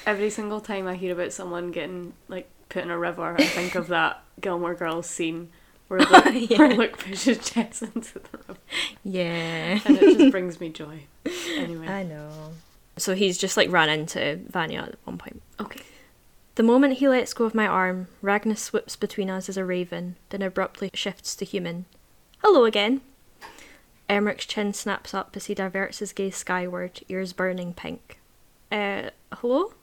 Every 0.08 0.30
single 0.30 0.60
time 0.62 0.86
I 0.86 0.94
hear 0.94 1.12
about 1.12 1.32
someone 1.34 1.70
getting 1.70 2.14
like 2.28 2.48
put 2.70 2.82
in 2.82 2.90
a 2.90 2.98
river, 2.98 3.36
I 3.38 3.44
think 3.44 3.74
of 3.74 3.88
that 3.88 4.22
Gilmore 4.40 4.74
Girls 4.74 5.06
scene 5.06 5.50
where 5.88 6.00
Luke, 6.00 6.24
Yeah. 6.50 6.58
where 6.58 6.74
Luke 6.74 6.98
pushes 6.98 7.36
Jess 7.50 7.82
into 7.82 8.18
the 8.18 8.38
river, 8.38 8.56
Yeah. 9.04 9.80
and 9.84 9.98
it 9.98 10.18
just 10.18 10.30
brings 10.30 10.60
me 10.60 10.70
joy. 10.70 11.02
Anyway. 11.56 11.86
I 11.88 12.04
know. 12.04 12.30
So 12.96 13.14
he's 13.14 13.36
just 13.36 13.56
like 13.58 13.70
ran 13.70 13.90
into 13.90 14.40
Vanya 14.48 14.80
at 14.80 14.94
one 15.04 15.18
point. 15.18 15.42
Okay. 15.60 15.82
The 16.54 16.62
moment 16.62 16.94
he 16.94 17.08
lets 17.08 17.34
go 17.34 17.44
of 17.44 17.54
my 17.54 17.66
arm, 17.66 18.08
Ragna 18.22 18.56
swoops 18.56 18.96
between 18.96 19.28
us 19.28 19.48
as 19.50 19.56
a 19.58 19.64
raven, 19.64 20.16
then 20.30 20.40
abruptly 20.40 20.90
shifts 20.94 21.36
to 21.36 21.44
human. 21.44 21.84
Hello 22.38 22.64
again. 22.64 23.02
Emmerich's 24.08 24.46
chin 24.46 24.72
snaps 24.72 25.12
up 25.12 25.32
as 25.36 25.46
he 25.46 25.54
diverts 25.54 25.98
his 25.98 26.12
gaze 26.14 26.36
skyward, 26.36 27.00
ears 27.10 27.32
burning 27.34 27.74
pink. 27.74 28.18
Uh, 28.72 29.10
hello? 29.34 29.74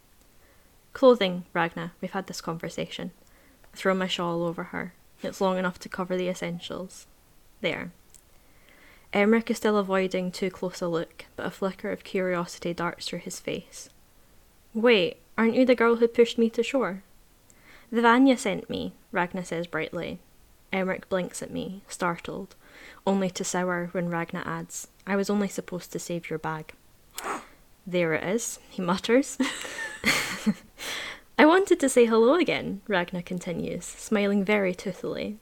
Clothing, 0.95 1.43
Ragna. 1.53 1.91
We've 1.99 2.13
had 2.13 2.27
this 2.27 2.39
conversation. 2.39 3.11
I 3.73 3.75
throw 3.75 3.93
my 3.93 4.07
shawl 4.07 4.43
over 4.43 4.63
her. 4.63 4.93
It's 5.21 5.41
long 5.41 5.57
enough 5.57 5.77
to 5.79 5.89
cover 5.89 6.15
the 6.15 6.29
essentials. 6.29 7.05
There. 7.59 7.91
Emmerich 9.11 9.51
is 9.51 9.57
still 9.57 9.75
avoiding 9.75 10.31
too 10.31 10.49
close 10.49 10.81
a 10.81 10.87
look, 10.87 11.25
but 11.35 11.45
a 11.45 11.51
flicker 11.51 11.91
of 11.91 12.05
curiosity 12.05 12.73
darts 12.73 13.09
through 13.09 13.19
his 13.19 13.41
face. 13.41 13.89
Wait, 14.73 15.17
aren't 15.37 15.55
you 15.55 15.65
the 15.65 15.75
girl 15.75 15.97
who 15.97 16.07
pushed 16.07 16.37
me 16.37 16.49
to 16.51 16.63
shore? 16.63 17.03
The 17.91 18.01
Vanya 18.01 18.37
sent 18.37 18.69
me, 18.69 18.93
Ragna 19.11 19.43
says 19.43 19.67
brightly. 19.67 20.19
Emmerich 20.71 21.09
blinks 21.09 21.43
at 21.43 21.51
me, 21.51 21.81
startled, 21.89 22.55
only 23.05 23.29
to 23.31 23.43
sour 23.43 23.89
when 23.91 24.09
Ragna 24.09 24.43
adds, 24.45 24.87
I 25.05 25.17
was 25.17 25.29
only 25.29 25.49
supposed 25.49 25.91
to 25.91 25.99
save 25.99 26.29
your 26.29 26.39
bag. 26.39 26.73
There 27.85 28.13
it 28.13 28.23
is, 28.23 28.59
he 28.69 28.81
mutters. 28.81 29.37
I 31.37 31.45
wanted 31.45 31.81
to 31.81 31.89
say 31.89 32.05
hello 32.05 32.35
again, 32.35 32.81
Ragna 32.87 33.21
continues, 33.21 33.83
smiling 33.83 34.45
very 34.45 34.73
toothily, 34.73 35.37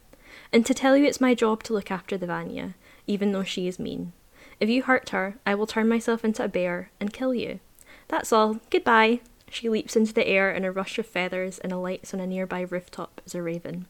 and 0.52 0.66
to 0.66 0.74
tell 0.74 0.96
you 0.96 1.04
it's 1.04 1.20
my 1.20 1.34
job 1.34 1.62
to 1.64 1.72
look 1.72 1.90
after 1.90 2.18
the 2.18 2.26
Vanya, 2.26 2.74
even 3.06 3.30
though 3.30 3.44
she 3.44 3.68
is 3.68 3.78
mean. 3.78 4.12
If 4.58 4.68
you 4.68 4.82
hurt 4.82 5.10
her, 5.10 5.36
I 5.46 5.54
will 5.54 5.68
turn 5.68 5.88
myself 5.88 6.24
into 6.24 6.42
a 6.42 6.48
bear 6.48 6.90
and 6.98 7.12
kill 7.12 7.32
you. 7.32 7.60
That's 8.08 8.32
all. 8.32 8.58
Goodbye. 8.70 9.20
She 9.48 9.68
leaps 9.68 9.94
into 9.94 10.12
the 10.12 10.26
air 10.26 10.50
in 10.50 10.64
a 10.64 10.72
rush 10.72 10.98
of 10.98 11.06
feathers 11.06 11.60
and 11.60 11.70
alights 11.70 12.12
on 12.12 12.18
a 12.18 12.26
nearby 12.26 12.62
rooftop 12.62 13.20
as 13.24 13.36
a 13.36 13.42
raven. 13.42 13.86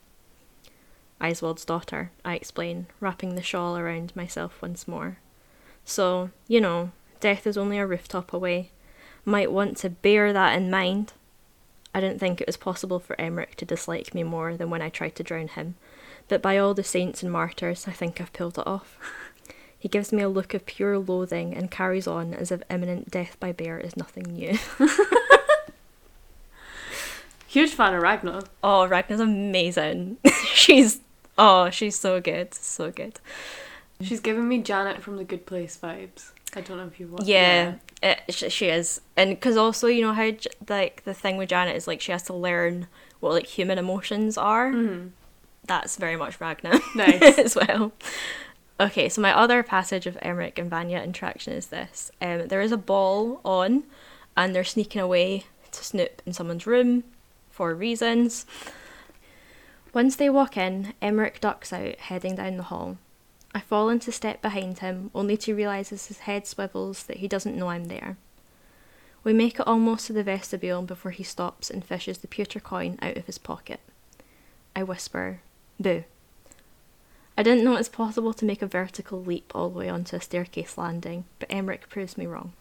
Eiswald's 1.22 1.64
daughter, 1.64 2.10
I 2.22 2.34
explain, 2.34 2.86
wrapping 3.00 3.34
the 3.34 3.42
shawl 3.42 3.78
around 3.78 4.14
myself 4.14 4.60
once 4.60 4.86
more. 4.86 5.18
So, 5.86 6.30
you 6.48 6.60
know, 6.60 6.92
death 7.20 7.46
is 7.46 7.56
only 7.56 7.78
a 7.78 7.86
rooftop 7.86 8.34
away. 8.34 8.72
Might 9.24 9.50
want 9.50 9.78
to 9.78 9.88
bear 9.88 10.34
that 10.34 10.54
in 10.54 10.70
mind. 10.70 11.14
I 11.94 12.00
didn't 12.00 12.18
think 12.18 12.40
it 12.40 12.48
was 12.48 12.56
possible 12.56 12.98
for 12.98 13.18
Emmerich 13.20 13.54
to 13.56 13.64
dislike 13.64 14.14
me 14.14 14.24
more 14.24 14.56
than 14.56 14.68
when 14.68 14.82
I 14.82 14.88
tried 14.88 15.14
to 15.16 15.22
drown 15.22 15.48
him, 15.48 15.76
but 16.28 16.42
by 16.42 16.58
all 16.58 16.74
the 16.74 16.82
saints 16.82 17.22
and 17.22 17.30
martyrs, 17.30 17.86
I 17.86 17.92
think 17.92 18.20
I've 18.20 18.32
pulled 18.32 18.58
it 18.58 18.66
off. 18.66 18.98
He 19.78 19.88
gives 19.88 20.12
me 20.12 20.22
a 20.22 20.28
look 20.28 20.54
of 20.54 20.64
pure 20.64 20.98
loathing 20.98 21.54
and 21.54 21.70
carries 21.70 22.06
on 22.06 22.32
as 22.32 22.50
if 22.50 22.62
imminent 22.70 23.10
death 23.10 23.38
by 23.38 23.52
bear 23.52 23.78
is 23.78 23.96
nothing 23.96 24.24
new. 24.24 24.58
Huge 27.46 27.70
fan 27.70 27.94
of 27.94 28.02
Ragna. 28.02 28.44
Oh, 28.64 28.88
Ragna's 28.88 29.20
amazing. 29.20 30.16
she's 30.46 31.00
oh, 31.36 31.70
she's 31.70 31.96
so 31.96 32.20
good, 32.20 32.54
so 32.54 32.90
good. 32.90 33.20
She's 34.00 34.20
giving 34.20 34.48
me 34.48 34.58
Janet 34.58 35.02
from 35.02 35.18
The 35.18 35.24
Good 35.24 35.46
Place 35.46 35.78
vibes. 35.80 36.30
I 36.56 36.60
don't 36.60 36.76
know 36.78 36.86
if 36.86 36.98
you 37.00 37.08
watched. 37.08 37.26
Yeah, 37.26 37.74
It, 38.02 38.20
sh- 38.28 38.52
she 38.52 38.66
is, 38.66 39.00
and 39.16 39.30
because 39.30 39.56
also 39.56 39.86
you 39.88 40.02
know 40.02 40.12
how 40.12 40.30
like 40.68 41.04
the 41.04 41.14
thing 41.14 41.36
with 41.36 41.48
Janet 41.48 41.76
is 41.76 41.86
like 41.86 42.00
she 42.00 42.12
has 42.12 42.22
to 42.24 42.34
learn 42.34 42.86
what 43.20 43.32
like 43.32 43.46
human 43.46 43.78
emotions 43.78 44.36
are. 44.38 44.70
Mhm. 44.72 45.10
That's 45.66 45.96
very 45.96 46.16
much 46.16 46.38
Ragna. 46.40 46.78
Nice. 46.94 47.38
as 47.38 47.56
well. 47.56 47.92
Okay, 48.78 49.08
so 49.08 49.22
my 49.22 49.32
other 49.32 49.62
passage 49.62 50.06
of 50.06 50.18
Emmerich 50.20 50.58
and 50.58 50.68
Vanya 50.68 51.00
interaction 51.00 51.52
is 51.54 51.68
this: 51.68 52.10
um, 52.20 52.48
there 52.48 52.60
is 52.60 52.72
a 52.72 52.76
ball 52.76 53.40
on, 53.44 53.84
and 54.36 54.54
they're 54.54 54.64
sneaking 54.64 55.00
away 55.00 55.44
to 55.72 55.84
snoop 55.84 56.20
in 56.26 56.32
someone's 56.32 56.66
room 56.66 57.04
for 57.50 57.74
reasons. 57.74 58.46
Once 59.92 60.16
they 60.16 60.28
walk 60.28 60.56
in, 60.56 60.92
Emmerich 61.00 61.40
ducks 61.40 61.72
out, 61.72 61.96
heading 61.96 62.34
down 62.34 62.56
the 62.56 62.64
hall. 62.64 62.98
I 63.54 63.60
fall 63.60 63.88
into 63.88 64.10
step 64.10 64.42
behind 64.42 64.80
him, 64.80 65.10
only 65.14 65.36
to 65.38 65.54
realise 65.54 65.92
as 65.92 66.06
his 66.06 66.20
head 66.20 66.46
swivels 66.46 67.04
that 67.04 67.18
he 67.18 67.28
doesn't 67.28 67.56
know 67.56 67.68
I'm 67.68 67.84
there. 67.84 68.16
We 69.22 69.32
make 69.32 69.60
it 69.60 69.66
almost 69.66 70.08
to 70.08 70.12
the 70.12 70.24
vestibule 70.24 70.82
before 70.82 71.12
he 71.12 71.22
stops 71.22 71.70
and 71.70 71.84
fishes 71.84 72.18
the 72.18 72.26
pewter 72.26 72.58
coin 72.58 72.98
out 73.00 73.16
of 73.16 73.26
his 73.26 73.38
pocket. 73.38 73.80
I 74.74 74.82
whisper, 74.82 75.40
Boo. 75.78 76.02
I 77.38 77.42
didn't 77.42 77.64
know 77.64 77.76
it's 77.76 77.88
possible 77.88 78.34
to 78.34 78.44
make 78.44 78.60
a 78.60 78.66
vertical 78.66 79.22
leap 79.22 79.52
all 79.54 79.70
the 79.70 79.78
way 79.78 79.88
onto 79.88 80.16
a 80.16 80.20
staircase 80.20 80.76
landing, 80.76 81.24
but 81.38 81.50
Emmerich 81.50 81.88
proves 81.88 82.18
me 82.18 82.26
wrong. 82.26 82.52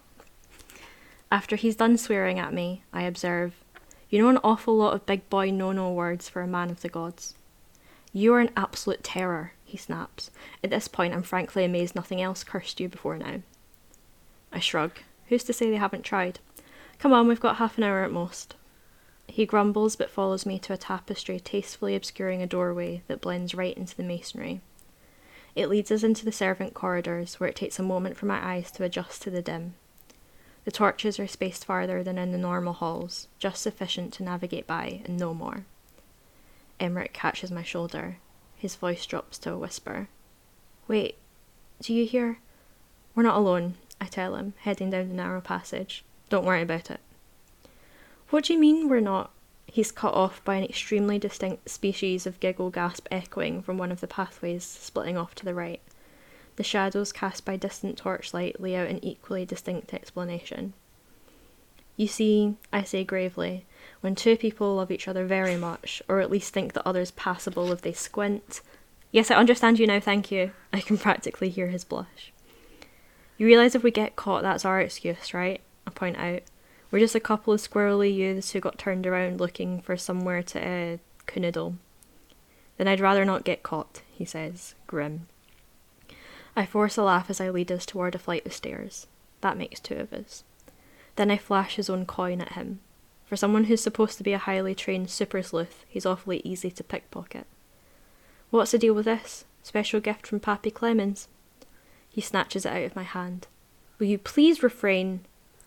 After 1.31 1.55
he's 1.55 1.75
done 1.75 1.97
swearing 1.97 2.39
at 2.39 2.53
me, 2.53 2.83
I 2.93 3.03
observe, 3.03 3.55
You 4.09 4.21
know 4.21 4.29
an 4.29 4.39
awful 4.43 4.75
lot 4.77 4.93
of 4.93 5.07
big 5.07 5.27
boy 5.29 5.49
no 5.49 5.71
no 5.71 5.91
words 5.91 6.29
for 6.29 6.41
a 6.41 6.47
man 6.47 6.69
of 6.69 6.81
the 6.81 6.89
gods. 6.89 7.33
You 8.13 8.33
are 8.35 8.39
an 8.39 8.51
absolute 8.55 9.03
terror, 9.03 9.53
he 9.73 9.77
snaps. 9.77 10.29
At 10.63 10.69
this 10.69 10.87
point, 10.87 11.15
I'm 11.15 11.23
frankly 11.23 11.65
amazed 11.65 11.95
nothing 11.95 12.21
else 12.21 12.43
cursed 12.43 12.79
you 12.79 12.87
before 12.87 13.17
now. 13.17 13.41
I 14.51 14.59
shrug. 14.59 14.99
Who's 15.29 15.43
to 15.45 15.53
say 15.53 15.71
they 15.71 15.77
haven't 15.77 16.03
tried? 16.03 16.37
Come 16.99 17.11
on, 17.11 17.27
we've 17.27 17.39
got 17.39 17.55
half 17.55 17.79
an 17.79 17.83
hour 17.83 18.03
at 18.03 18.11
most. 18.11 18.53
He 19.25 19.47
grumbles 19.47 19.95
but 19.95 20.11
follows 20.11 20.45
me 20.45 20.59
to 20.59 20.73
a 20.73 20.77
tapestry 20.77 21.39
tastefully 21.39 21.95
obscuring 21.95 22.43
a 22.43 22.45
doorway 22.45 23.01
that 23.07 23.19
blends 23.19 23.55
right 23.55 23.75
into 23.75 23.97
the 23.97 24.03
masonry. 24.03 24.61
It 25.55 25.69
leads 25.69 25.89
us 25.91 26.03
into 26.03 26.23
the 26.23 26.31
servant 26.31 26.75
corridors, 26.75 27.39
where 27.39 27.49
it 27.49 27.55
takes 27.55 27.79
a 27.79 27.83
moment 27.83 28.15
for 28.15 28.27
my 28.27 28.45
eyes 28.45 28.69
to 28.73 28.83
adjust 28.83 29.23
to 29.23 29.31
the 29.31 29.41
dim. 29.41 29.73
The 30.65 30.71
torches 30.71 31.19
are 31.19 31.25
spaced 31.25 31.65
farther 31.65 32.03
than 32.03 32.19
in 32.19 32.31
the 32.31 32.37
normal 32.37 32.73
halls, 32.73 33.27
just 33.39 33.63
sufficient 33.63 34.13
to 34.13 34.23
navigate 34.23 34.67
by 34.67 35.01
and 35.03 35.17
no 35.17 35.33
more. 35.33 35.65
Emmerich 36.79 37.13
catches 37.13 37.49
my 37.49 37.63
shoulder. 37.63 38.17
His 38.63 38.77
voice 38.77 39.05
drops 39.05 39.37
to 39.39 39.51
a 39.51 39.57
whisper. 39.57 40.07
Wait, 40.87 41.17
do 41.81 41.93
you 41.93 42.05
hear? 42.05 42.39
We're 43.13 43.23
not 43.23 43.35
alone, 43.35 43.73
I 43.99 44.05
tell 44.05 44.37
him, 44.37 44.53
heading 44.59 44.89
down 44.89 45.09
the 45.09 45.15
narrow 45.15 45.41
passage. 45.41 46.05
Don't 46.29 46.45
worry 46.45 46.61
about 46.61 46.89
it. 46.89 47.01
What 48.29 48.45
do 48.45 48.53
you 48.53 48.59
mean 48.59 48.87
we're 48.87 49.01
not? 49.01 49.31
He's 49.65 49.91
cut 49.91 50.13
off 50.13 50.41
by 50.45 50.55
an 50.55 50.63
extremely 50.63 51.19
distinct 51.19 51.71
species 51.71 52.25
of 52.25 52.39
giggle 52.39 52.69
gasp 52.69 53.05
echoing 53.11 53.61
from 53.61 53.77
one 53.77 53.91
of 53.91 53.99
the 53.99 54.07
pathways 54.07 54.63
splitting 54.63 55.17
off 55.17 55.35
to 55.35 55.43
the 55.43 55.53
right. 55.53 55.81
The 56.55 56.63
shadows 56.63 57.11
cast 57.11 57.43
by 57.43 57.57
distant 57.57 57.97
torchlight 57.97 58.61
lay 58.61 58.77
out 58.77 58.87
an 58.87 59.03
equally 59.03 59.43
distinct 59.45 59.93
explanation. 59.93 60.71
You 61.97 62.07
see, 62.07 62.55
I 62.71 62.83
say 62.83 63.03
gravely, 63.03 63.65
when 64.03 64.15
two 64.15 64.35
people 64.35 64.75
love 64.75 64.91
each 64.91 65.07
other 65.07 65.25
very 65.25 65.55
much, 65.55 66.03
or 66.09 66.19
at 66.19 66.29
least 66.29 66.53
think 66.53 66.73
the 66.73 66.85
other's 66.85 67.11
passable 67.11 67.71
if 67.71 67.79
they 67.83 67.93
squint. 67.93 68.59
Yes, 69.11 69.31
I 69.31 69.35
understand 69.35 69.79
you 69.79 69.87
now, 69.87 70.01
thank 70.01 70.29
you. 70.29 70.51
I 70.73 70.81
can 70.81 70.97
practically 70.97 71.47
hear 71.47 71.67
his 71.67 71.85
blush. 71.85 72.33
You 73.37 73.45
realise 73.45 73.75
if 73.75 73.81
we 73.81 73.91
get 73.91 74.17
caught, 74.17 74.43
that's 74.43 74.65
our 74.65 74.81
excuse, 74.81 75.33
right? 75.33 75.61
I 75.87 75.91
point 75.91 76.17
out. 76.17 76.41
We're 76.91 76.99
just 76.99 77.15
a 77.15 77.21
couple 77.21 77.53
of 77.53 77.61
squirrely 77.61 78.13
youths 78.13 78.51
who 78.51 78.59
got 78.59 78.77
turned 78.77 79.07
around 79.07 79.39
looking 79.39 79.79
for 79.79 79.95
somewhere 79.95 80.43
to 80.43 80.59
uh, 80.59 80.97
canoodle. 81.25 81.77
Then 82.75 82.89
I'd 82.89 82.99
rather 82.99 83.23
not 83.23 83.45
get 83.45 83.63
caught, 83.63 84.01
he 84.11 84.25
says, 84.25 84.75
grim. 84.85 85.27
I 86.57 86.65
force 86.65 86.97
a 86.97 87.03
laugh 87.03 87.29
as 87.29 87.39
I 87.39 87.49
lead 87.49 87.71
us 87.71 87.85
toward 87.85 88.15
a 88.15 88.19
flight 88.19 88.45
of 88.45 88.51
stairs. 88.51 89.07
That 89.39 89.57
makes 89.57 89.79
two 89.79 89.95
of 89.95 90.11
us. 90.11 90.43
Then 91.15 91.31
I 91.31 91.37
flash 91.37 91.77
his 91.77 91.89
own 91.89 92.05
coin 92.05 92.41
at 92.41 92.51
him. 92.51 92.81
For 93.25 93.35
someone 93.35 93.65
who's 93.65 93.81
supposed 93.81 94.17
to 94.17 94.23
be 94.23 94.33
a 94.33 94.37
highly 94.37 94.75
trained 94.75 95.09
super 95.09 95.41
sleuth, 95.41 95.85
he's 95.87 96.05
awfully 96.05 96.41
easy 96.43 96.69
to 96.71 96.83
pickpocket. 96.83 97.47
What's 98.49 98.71
the 98.71 98.77
deal 98.77 98.93
with 98.93 99.05
this? 99.05 99.45
Special 99.63 99.99
gift 99.99 100.27
from 100.27 100.39
Pappy 100.39 100.69
Clemens. 100.69 101.27
He 102.09 102.21
snatches 102.21 102.65
it 102.65 102.71
out 102.71 102.83
of 102.83 102.95
my 102.95 103.03
hand. 103.03 103.47
Will 103.97 104.07
you 104.07 104.17
please 104.17 104.61
refrain? 104.61 105.21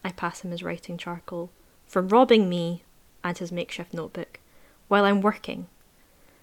I 0.04 0.12
pass 0.12 0.40
him 0.40 0.50
his 0.52 0.62
writing 0.62 0.96
charcoal. 0.96 1.50
From 1.86 2.08
robbing 2.08 2.48
me, 2.48 2.82
and 3.24 3.36
his 3.36 3.50
makeshift 3.50 3.92
notebook, 3.92 4.38
while 4.88 5.04
I'm 5.04 5.20
working. 5.20 5.66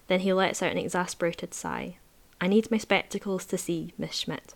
Then 0.08 0.20
he 0.20 0.32
lets 0.32 0.62
out 0.62 0.72
an 0.72 0.78
exasperated 0.78 1.54
sigh. 1.54 1.96
I 2.40 2.48
need 2.48 2.70
my 2.70 2.76
spectacles 2.76 3.46
to 3.46 3.56
see, 3.56 3.94
Miss 3.96 4.14
Schmidt. 4.14 4.54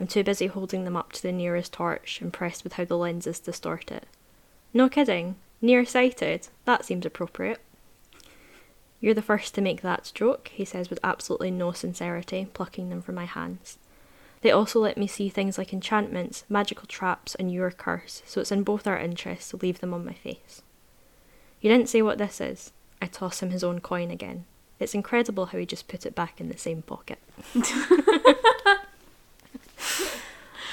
I'm 0.00 0.06
too 0.06 0.24
busy 0.24 0.48
holding 0.48 0.84
them 0.84 0.96
up 0.96 1.12
to 1.12 1.22
the 1.22 1.32
nearest 1.32 1.72
torch, 1.72 2.20
impressed 2.20 2.64
with 2.64 2.74
how 2.74 2.84
the 2.84 2.98
lenses 2.98 3.38
distort 3.38 3.92
it. 3.92 4.06
No 4.76 4.90
kidding. 4.90 5.36
Nearsighted. 5.62 6.48
That 6.66 6.84
seems 6.84 7.06
appropriate. 7.06 7.62
You're 9.00 9.14
the 9.14 9.22
first 9.22 9.54
to 9.54 9.62
make 9.62 9.80
that 9.80 10.12
joke, 10.14 10.50
he 10.52 10.66
says 10.66 10.90
with 10.90 10.98
absolutely 11.02 11.50
no 11.50 11.72
sincerity, 11.72 12.48
plucking 12.52 12.90
them 12.90 13.00
from 13.00 13.14
my 13.14 13.24
hands. 13.24 13.78
They 14.42 14.50
also 14.50 14.78
let 14.78 14.98
me 14.98 15.06
see 15.06 15.30
things 15.30 15.56
like 15.56 15.72
enchantments, 15.72 16.44
magical 16.50 16.86
traps, 16.86 17.34
and 17.36 17.50
your 17.50 17.70
curse, 17.70 18.22
so 18.26 18.42
it's 18.42 18.52
in 18.52 18.64
both 18.64 18.86
our 18.86 18.98
interests 18.98 19.48
to 19.48 19.56
leave 19.56 19.80
them 19.80 19.94
on 19.94 20.04
my 20.04 20.12
face. 20.12 20.60
You 21.62 21.70
didn't 21.70 21.88
say 21.88 22.02
what 22.02 22.18
this 22.18 22.38
is. 22.38 22.70
I 23.00 23.06
toss 23.06 23.42
him 23.42 23.52
his 23.52 23.64
own 23.64 23.80
coin 23.80 24.10
again. 24.10 24.44
It's 24.78 24.92
incredible 24.94 25.46
how 25.46 25.56
he 25.56 25.64
just 25.64 25.88
put 25.88 26.04
it 26.04 26.14
back 26.14 26.38
in 26.38 26.50
the 26.50 26.58
same 26.58 26.82
pocket. 26.82 27.18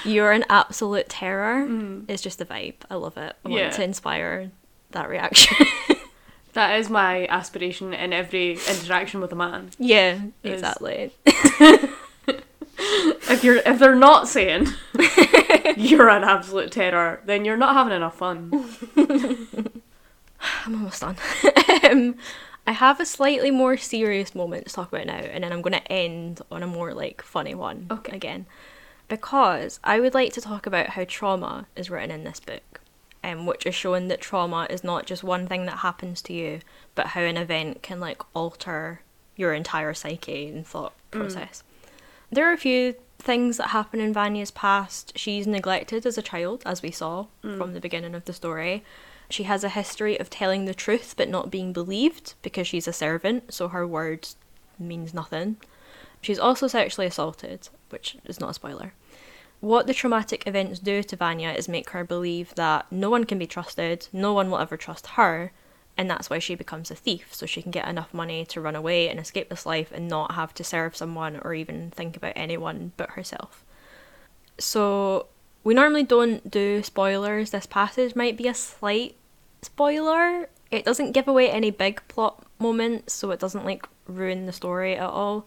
You're 0.04 0.32
an 0.32 0.44
absolute 0.50 1.08
terror. 1.08 1.66
Mm. 1.66 2.04
It's 2.08 2.22
just 2.22 2.40
a 2.40 2.44
vibe. 2.44 2.74
I 2.90 2.94
love 2.96 3.16
it. 3.16 3.34
I 3.44 3.48
Yeah. 3.48 3.62
want 3.62 3.74
to 3.74 3.84
inspire 3.84 4.50
that 4.92 5.08
reaction. 5.08 5.66
That 6.54 6.78
is 6.78 6.88
my 6.88 7.26
aspiration 7.26 7.92
in 7.92 8.12
every 8.12 8.52
interaction 8.52 9.20
with 9.20 9.32
a 9.32 9.34
man. 9.34 9.70
yeah, 9.76 10.20
Is- 10.44 10.52
exactly. 10.62 11.10
If 12.76 13.42
you're 13.42 13.56
if 13.56 13.78
they're 13.80 13.94
not 13.96 14.28
saying 14.28 14.68
you're 15.76 16.08
an 16.08 16.22
absolute 16.24 16.70
terror, 16.70 17.20
then 17.24 17.44
you're 17.44 17.56
not 17.56 17.74
having 17.74 17.92
enough 17.94 18.18
fun. 18.18 18.50
I'm 18.96 20.74
almost 20.74 21.00
done. 21.00 21.16
um, 21.90 22.16
I 22.66 22.72
have 22.72 23.00
a 23.00 23.06
slightly 23.06 23.50
more 23.50 23.76
serious 23.76 24.34
moment 24.34 24.66
to 24.68 24.72
talk 24.74 24.92
about 24.92 25.06
now, 25.06 25.14
and 25.14 25.42
then 25.44 25.52
I'm 25.52 25.62
going 25.62 25.72
to 25.72 25.92
end 25.92 26.40
on 26.50 26.62
a 26.62 26.66
more 26.66 26.94
like 26.94 27.22
funny 27.22 27.54
one 27.54 27.86
Okay. 27.90 28.14
again, 28.16 28.46
because 29.08 29.80
I 29.84 30.00
would 30.00 30.14
like 30.14 30.32
to 30.34 30.40
talk 30.40 30.66
about 30.66 30.90
how 30.90 31.04
trauma 31.06 31.66
is 31.76 31.90
written 31.90 32.10
in 32.10 32.24
this 32.24 32.40
book, 32.40 32.80
um, 33.22 33.46
which 33.46 33.66
is 33.66 33.74
showing 33.74 34.08
that 34.08 34.20
trauma 34.20 34.66
is 34.70 34.84
not 34.84 35.06
just 35.06 35.24
one 35.24 35.46
thing 35.46 35.66
that 35.66 35.78
happens 35.78 36.22
to 36.22 36.32
you, 36.32 36.60
but 36.94 37.08
how 37.08 37.20
an 37.20 37.36
event 37.36 37.82
can 37.82 38.00
like 38.00 38.22
alter 38.34 39.00
your 39.36 39.52
entire 39.52 39.94
psyche 39.94 40.48
and 40.48 40.66
thought 40.66 40.92
process. 41.10 41.62
There 42.30 42.48
are 42.48 42.52
a 42.52 42.58
few 42.58 42.94
things 43.18 43.56
that 43.56 43.68
happen 43.68 44.00
in 44.00 44.12
Vanya's 44.12 44.50
past. 44.50 45.12
She's 45.16 45.46
neglected 45.46 46.06
as 46.06 46.18
a 46.18 46.22
child, 46.22 46.62
as 46.66 46.82
we 46.82 46.90
saw 46.90 47.26
from 47.40 47.72
the 47.72 47.80
beginning 47.80 48.14
of 48.14 48.24
the 48.24 48.32
story. 48.32 48.84
She 49.30 49.44
has 49.44 49.64
a 49.64 49.68
history 49.70 50.18
of 50.20 50.30
telling 50.30 50.64
the 50.64 50.74
truth 50.74 51.14
but 51.16 51.28
not 51.28 51.50
being 51.50 51.72
believed 51.72 52.34
because 52.42 52.66
she's 52.66 52.86
a 52.86 52.92
servant, 52.92 53.54
so 53.54 53.68
her 53.68 53.86
words 53.86 54.36
means 54.78 55.14
nothing. 55.14 55.56
She's 56.20 56.38
also 56.38 56.66
sexually 56.68 57.06
assaulted, 57.06 57.68
which 57.94 58.16
is 58.24 58.40
not 58.40 58.50
a 58.50 58.54
spoiler. 58.54 58.92
What 59.60 59.86
the 59.86 59.94
traumatic 59.94 60.46
events 60.46 60.80
do 60.80 61.02
to 61.04 61.16
Vanya 61.16 61.50
is 61.50 61.68
make 61.68 61.90
her 61.90 62.04
believe 62.04 62.54
that 62.56 62.90
no 62.90 63.08
one 63.08 63.24
can 63.24 63.38
be 63.38 63.46
trusted, 63.46 64.08
no 64.12 64.32
one 64.32 64.50
will 64.50 64.58
ever 64.58 64.76
trust 64.76 65.06
her, 65.18 65.52
and 65.96 66.10
that's 66.10 66.28
why 66.28 66.40
she 66.40 66.56
becomes 66.56 66.90
a 66.90 66.96
thief, 66.96 67.32
so 67.32 67.46
she 67.46 67.62
can 67.62 67.70
get 67.70 67.88
enough 67.88 68.12
money 68.12 68.44
to 68.46 68.60
run 68.60 68.74
away 68.74 69.08
and 69.08 69.20
escape 69.20 69.48
this 69.48 69.64
life 69.64 69.92
and 69.94 70.08
not 70.08 70.32
have 70.34 70.52
to 70.54 70.64
serve 70.64 70.96
someone 70.96 71.40
or 71.44 71.54
even 71.54 71.92
think 71.92 72.16
about 72.16 72.32
anyone 72.34 72.92
but 72.96 73.10
herself. 73.10 73.64
So, 74.58 75.26
we 75.62 75.72
normally 75.72 76.02
don't 76.02 76.50
do 76.50 76.82
spoilers. 76.82 77.50
This 77.50 77.66
passage 77.66 78.16
might 78.16 78.36
be 78.36 78.48
a 78.48 78.54
slight 78.54 79.14
spoiler. 79.62 80.48
It 80.70 80.84
doesn't 80.84 81.12
give 81.12 81.28
away 81.28 81.48
any 81.48 81.70
big 81.70 82.02
plot 82.08 82.44
moments, 82.58 83.14
so 83.14 83.30
it 83.30 83.40
doesn't 83.40 83.64
like 83.64 83.86
ruin 84.06 84.46
the 84.46 84.52
story 84.52 84.96
at 84.96 85.08
all, 85.08 85.46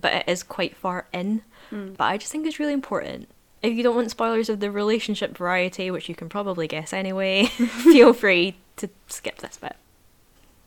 but 0.00 0.12
it 0.12 0.24
is 0.26 0.42
quite 0.42 0.76
far 0.76 1.06
in. 1.12 1.42
Hmm. 1.70 1.92
But 1.94 2.04
I 2.04 2.16
just 2.16 2.32
think 2.32 2.46
it's 2.46 2.58
really 2.58 2.72
important. 2.72 3.28
If 3.62 3.74
you 3.74 3.82
don't 3.82 3.96
want 3.96 4.10
spoilers 4.10 4.48
of 4.48 4.60
the 4.60 4.70
relationship 4.70 5.36
variety, 5.36 5.90
which 5.90 6.08
you 6.08 6.14
can 6.14 6.28
probably 6.28 6.68
guess 6.68 6.92
anyway, 6.92 7.44
feel 7.46 8.12
free 8.14 8.56
to 8.76 8.88
skip 9.08 9.38
this 9.38 9.56
bit. 9.56 9.76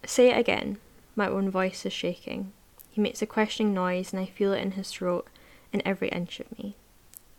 Say 0.06 0.30
it 0.30 0.38
again. 0.38 0.78
My 1.16 1.28
own 1.28 1.50
voice 1.50 1.86
is 1.86 1.94
shaking. 1.94 2.52
He 2.90 3.02
makes 3.02 3.22
a 3.22 3.26
questioning 3.26 3.74
noise, 3.74 4.12
and 4.12 4.22
I 4.22 4.26
feel 4.26 4.52
it 4.52 4.62
in 4.62 4.72
his 4.72 4.92
throat, 4.92 5.28
in 5.72 5.82
every 5.86 6.10
inch 6.10 6.40
of 6.40 6.58
me. 6.58 6.76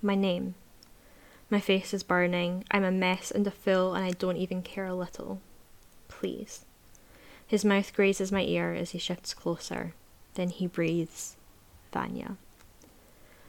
My 0.01 0.15
name. 0.15 0.55
My 1.51 1.61
face 1.61 1.93
is 1.93 2.03
burning. 2.03 2.65
I'm 2.71 2.85
a 2.85 2.91
mess 2.91 3.31
and 3.31 3.47
a 3.47 3.51
fool, 3.51 3.95
and 3.95 4.05
I 4.05 4.13
don't 4.13 4.39
even 4.39 4.63
care 4.63 4.87
a 4.87 4.95
little. 4.95 5.41
Please. 6.09 6.65
His 7.47 7.65
mouth 7.65 7.93
grazes 7.95 8.33
my 8.33 8.43
ear 8.43 8.73
as 8.73 8.93
he 8.93 8.99
shifts 8.99 9.35
closer. 9.35 9.93
Then 10.35 10.49
he 10.49 10.67
breathes. 10.67 11.37
Vanya. 11.93 12.37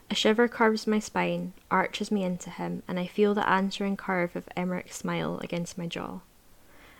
A 0.10 0.16
shiver 0.16 0.48
curves 0.48 0.86
my 0.86 1.00
spine, 1.00 1.54
arches 1.72 2.12
me 2.12 2.24
into 2.24 2.50
him, 2.50 2.84
and 2.88 3.00
I 3.00 3.08
feel 3.08 3.34
the 3.34 3.50
answering 3.50 3.98
curve 3.98 4.36
of 4.36 4.48
Emmerich's 4.56 4.96
smile 4.96 5.40
against 5.40 5.78
my 5.78 5.88
jaw. 5.88 6.20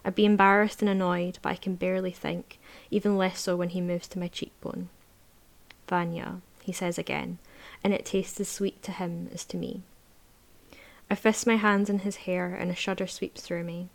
I'd 0.04 0.16
be 0.16 0.26
embarrassed 0.26 0.82
and 0.82 0.90
annoyed, 0.90 1.40
but 1.42 1.50
I 1.50 1.56
can 1.56 1.76
barely 1.76 2.12
think, 2.12 2.60
even 2.90 3.18
less 3.18 3.40
so 3.40 3.56
when 3.56 3.70
he 3.70 3.82
moves 3.82 4.08
to 4.10 4.20
my 4.20 4.28
cheekbone. 4.28 4.90
Vanya, 5.88 6.42
he 6.64 6.72
says 6.72 6.98
again, 6.98 7.38
and 7.84 7.94
it 7.94 8.06
tastes 8.06 8.40
as 8.40 8.50
sweet 8.50 8.82
to 8.84 8.92
him 8.92 9.30
as 9.34 9.46
to 9.46 9.58
me. 9.58 9.84
I 11.10 11.16
fist 11.16 11.46
my 11.46 11.58
hands 11.58 11.90
in 11.90 12.00
his 12.00 12.16
hair, 12.16 12.56
and 12.56 12.72
a 12.72 12.76
shudder 12.76 13.08
sweeps 13.08 13.42
through 13.42 13.64
me. 13.64 13.90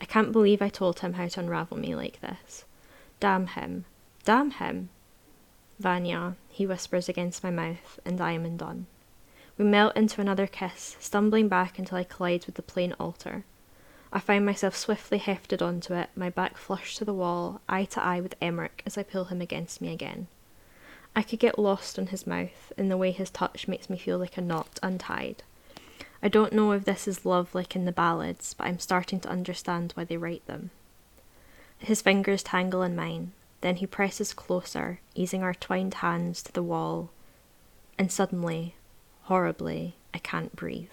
I 0.00 0.04
can't 0.04 0.32
believe 0.32 0.62
I 0.62 0.68
told 0.68 1.00
him 1.00 1.12
how 1.12 1.28
to 1.28 1.40
unravel 1.40 1.76
me 1.76 1.94
like 1.94 2.20
this. 2.20 2.64
Damn 3.20 3.48
him. 3.48 3.84
Damn 4.24 4.52
him. 4.52 4.88
Vanya, 5.78 6.36
he 6.48 6.66
whispers 6.66 7.08
against 7.08 7.42
my 7.42 7.50
mouth, 7.50 7.98
and 8.04 8.20
I 8.20 8.32
am 8.32 8.44
undone. 8.44 8.86
We 9.58 9.64
melt 9.64 9.96
into 9.96 10.20
another 10.20 10.46
kiss, 10.46 10.96
stumbling 11.00 11.48
back 11.48 11.78
until 11.78 11.98
I 11.98 12.04
collide 12.04 12.46
with 12.46 12.54
the 12.54 12.62
plain 12.62 12.94
altar. 12.98 13.44
I 14.12 14.20
find 14.20 14.44
myself 14.44 14.76
swiftly 14.76 15.18
hefted 15.18 15.62
onto 15.62 15.94
it, 15.94 16.10
my 16.14 16.30
back 16.30 16.56
flushed 16.56 16.98
to 16.98 17.04
the 17.04 17.14
wall, 17.14 17.60
eye 17.68 17.84
to 17.86 18.02
eye 18.02 18.20
with 18.20 18.34
Emmerich 18.40 18.82
as 18.84 18.98
I 18.98 19.02
pull 19.02 19.26
him 19.26 19.40
against 19.40 19.80
me 19.80 19.92
again. 19.92 20.28
I 21.16 21.22
could 21.22 21.38
get 21.38 21.58
lost 21.58 21.98
in 21.98 22.08
his 22.08 22.26
mouth, 22.26 22.72
in 22.76 22.88
the 22.88 22.96
way 22.96 23.10
his 23.10 23.30
touch 23.30 23.68
makes 23.68 23.90
me 23.90 23.98
feel 23.98 24.18
like 24.18 24.36
a 24.36 24.42
knot 24.42 24.78
untied. 24.82 25.42
I 26.22 26.28
don't 26.28 26.52
know 26.52 26.72
if 26.72 26.84
this 26.84 27.08
is 27.08 27.26
love 27.26 27.54
like 27.54 27.74
in 27.74 27.84
the 27.84 27.92
ballads, 27.92 28.54
but 28.54 28.66
I'm 28.66 28.78
starting 28.78 29.20
to 29.20 29.28
understand 29.28 29.92
why 29.92 30.04
they 30.04 30.16
write 30.16 30.46
them. 30.46 30.70
His 31.78 32.00
fingers 32.00 32.42
tangle 32.42 32.82
in 32.82 32.94
mine, 32.94 33.32
then 33.62 33.76
he 33.76 33.86
presses 33.86 34.34
closer, 34.34 35.00
easing 35.14 35.42
our 35.42 35.54
twined 35.54 35.94
hands 35.94 36.42
to 36.42 36.52
the 36.52 36.62
wall, 36.62 37.10
and 37.98 38.12
suddenly, 38.12 38.74
horribly, 39.22 39.96
I 40.12 40.18
can't 40.18 40.54
breathe. 40.54 40.90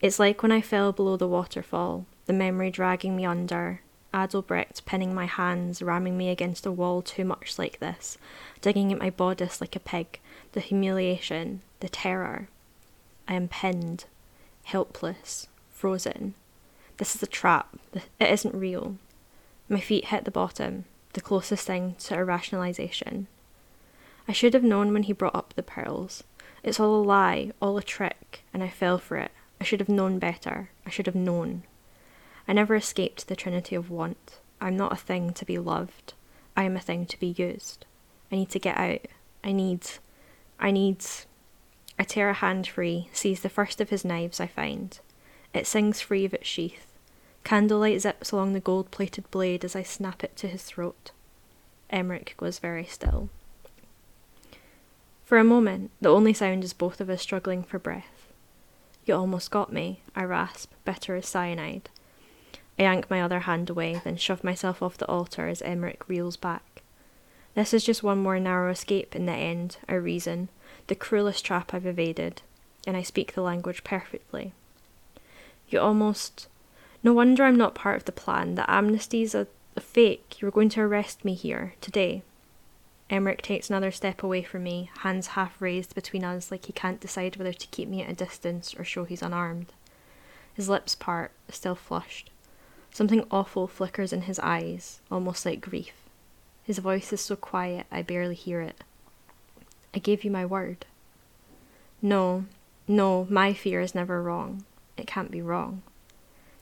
It's 0.00 0.18
like 0.18 0.42
when 0.42 0.52
I 0.52 0.60
fell 0.60 0.92
below 0.92 1.16
the 1.16 1.26
waterfall, 1.26 2.04
the 2.26 2.32
memory 2.32 2.70
dragging 2.70 3.16
me 3.16 3.24
under, 3.24 3.80
Adelbrecht 4.12 4.84
pinning 4.84 5.14
my 5.14 5.26
hands, 5.26 5.82
ramming 5.82 6.16
me 6.16 6.30
against 6.30 6.66
a 6.66 6.72
wall 6.72 7.02
too 7.02 7.24
much 7.24 7.58
like 7.58 7.78
this, 7.78 8.18
digging 8.60 8.92
at 8.92 8.98
my 8.98 9.10
bodice 9.10 9.60
like 9.60 9.76
a 9.76 9.80
pig, 9.80 10.20
the 10.52 10.60
humiliation, 10.60 11.62
the 11.80 11.88
terror. 11.88 12.48
I 13.28 13.34
am 13.34 13.48
pinned, 13.48 14.04
helpless, 14.64 15.48
frozen. 15.70 16.34
This 16.96 17.14
is 17.14 17.22
a 17.22 17.26
trap. 17.26 17.76
It 17.94 18.30
isn't 18.30 18.54
real. 18.54 18.96
My 19.68 19.80
feet 19.80 20.06
hit 20.06 20.24
the 20.24 20.30
bottom, 20.30 20.84
the 21.16 21.22
closest 21.22 21.66
thing 21.66 21.96
to 21.98 22.14
a 22.14 22.24
rationalization. 22.24 23.26
I 24.28 24.32
should 24.32 24.52
have 24.52 24.62
known 24.62 24.92
when 24.92 25.04
he 25.04 25.14
brought 25.14 25.34
up 25.34 25.54
the 25.54 25.62
pearls. 25.62 26.22
It's 26.62 26.78
all 26.78 26.94
a 26.94 27.02
lie, 27.02 27.52
all 27.60 27.78
a 27.78 27.82
trick, 27.82 28.44
and 28.52 28.62
I 28.62 28.68
fell 28.68 28.98
for 28.98 29.16
it. 29.16 29.32
I 29.58 29.64
should 29.64 29.80
have 29.80 29.88
known 29.88 30.18
better. 30.18 30.68
I 30.84 30.90
should 30.90 31.06
have 31.06 31.14
known. 31.14 31.62
I 32.46 32.52
never 32.52 32.76
escaped 32.76 33.26
the 33.26 33.34
trinity 33.34 33.74
of 33.74 33.90
want. 33.90 34.38
I'm 34.60 34.76
not 34.76 34.92
a 34.92 34.96
thing 34.96 35.32
to 35.32 35.46
be 35.46 35.58
loved. 35.58 36.12
I 36.54 36.64
am 36.64 36.76
a 36.76 36.80
thing 36.80 37.06
to 37.06 37.18
be 37.18 37.28
used. 37.28 37.86
I 38.30 38.36
need 38.36 38.50
to 38.50 38.58
get 38.58 38.76
out. 38.76 39.06
I 39.42 39.52
need. 39.52 39.86
I 40.60 40.70
need. 40.70 41.02
I 41.98 42.04
tear 42.04 42.28
a 42.28 42.34
hand 42.34 42.66
free, 42.66 43.08
seize 43.14 43.40
the 43.40 43.48
first 43.48 43.80
of 43.80 43.88
his 43.88 44.04
knives 44.04 44.38
I 44.38 44.48
find. 44.48 45.00
It 45.54 45.66
sings 45.66 46.02
free 46.02 46.26
of 46.26 46.34
its 46.34 46.46
sheath. 46.46 46.85
Candlelight 47.46 48.00
zips 48.00 48.32
along 48.32 48.54
the 48.54 48.58
gold 48.58 48.90
plated 48.90 49.30
blade 49.30 49.64
as 49.64 49.76
I 49.76 49.84
snap 49.84 50.24
it 50.24 50.34
to 50.38 50.48
his 50.48 50.64
throat. 50.64 51.12
Emmerich 51.90 52.34
goes 52.36 52.58
very 52.58 52.84
still. 52.84 53.28
For 55.24 55.38
a 55.38 55.44
moment, 55.44 55.92
the 56.00 56.08
only 56.08 56.32
sound 56.32 56.64
is 56.64 56.72
both 56.72 57.00
of 57.00 57.08
us 57.08 57.22
struggling 57.22 57.62
for 57.62 57.78
breath. 57.78 58.32
You 59.04 59.14
almost 59.14 59.52
got 59.52 59.72
me, 59.72 60.00
I 60.16 60.24
rasp, 60.24 60.72
bitter 60.84 61.14
as 61.14 61.28
cyanide. 61.28 61.88
I 62.80 62.82
yank 62.82 63.08
my 63.08 63.22
other 63.22 63.38
hand 63.38 63.70
away, 63.70 64.00
then 64.02 64.16
shove 64.16 64.42
myself 64.42 64.82
off 64.82 64.98
the 64.98 65.06
altar 65.06 65.46
as 65.46 65.62
Emmerich 65.62 66.08
reels 66.08 66.36
back. 66.36 66.82
This 67.54 67.72
is 67.72 67.84
just 67.84 68.02
one 68.02 68.18
more 68.18 68.40
narrow 68.40 68.72
escape 68.72 69.14
in 69.14 69.26
the 69.26 69.32
end, 69.32 69.76
I 69.88 69.94
reason, 69.94 70.48
the 70.88 70.96
cruelest 70.96 71.44
trap 71.44 71.72
I've 71.72 71.86
evaded, 71.86 72.42
and 72.88 72.96
I 72.96 73.02
speak 73.02 73.34
the 73.34 73.42
language 73.42 73.84
perfectly. 73.84 74.52
You 75.68 75.78
almost. 75.78 76.48
No 77.06 77.12
wonder 77.12 77.44
I'm 77.44 77.54
not 77.54 77.76
part 77.76 77.98
of 77.98 78.04
the 78.04 78.10
plan. 78.10 78.56
The 78.56 78.68
amnesty's 78.68 79.32
a, 79.32 79.46
a 79.76 79.80
fake. 79.80 80.40
You 80.40 80.46
were 80.46 80.50
going 80.50 80.70
to 80.70 80.80
arrest 80.80 81.24
me 81.24 81.34
here, 81.34 81.74
today. 81.80 82.24
Emmerich 83.08 83.42
takes 83.42 83.70
another 83.70 83.92
step 83.92 84.24
away 84.24 84.42
from 84.42 84.64
me, 84.64 84.90
hands 85.02 85.28
half 85.28 85.62
raised 85.62 85.94
between 85.94 86.24
us 86.24 86.50
like 86.50 86.64
he 86.64 86.72
can't 86.72 86.98
decide 86.98 87.36
whether 87.36 87.52
to 87.52 87.66
keep 87.68 87.88
me 87.88 88.02
at 88.02 88.10
a 88.10 88.12
distance 88.12 88.74
or 88.76 88.82
show 88.82 89.04
he's 89.04 89.22
unarmed. 89.22 89.72
His 90.54 90.68
lips 90.68 90.96
part, 90.96 91.30
still 91.48 91.76
flushed. 91.76 92.28
Something 92.90 93.24
awful 93.30 93.68
flickers 93.68 94.12
in 94.12 94.22
his 94.22 94.40
eyes, 94.40 95.00
almost 95.08 95.46
like 95.46 95.60
grief. 95.60 95.92
His 96.64 96.80
voice 96.80 97.12
is 97.12 97.20
so 97.20 97.36
quiet 97.36 97.86
I 97.92 98.02
barely 98.02 98.34
hear 98.34 98.60
it. 98.62 98.82
I 99.94 100.00
gave 100.00 100.24
you 100.24 100.32
my 100.32 100.44
word. 100.44 100.86
No, 102.02 102.46
no, 102.88 103.28
my 103.30 103.54
fear 103.54 103.80
is 103.80 103.94
never 103.94 104.20
wrong. 104.20 104.64
It 104.96 105.06
can't 105.06 105.30
be 105.30 105.40
wrong. 105.40 105.82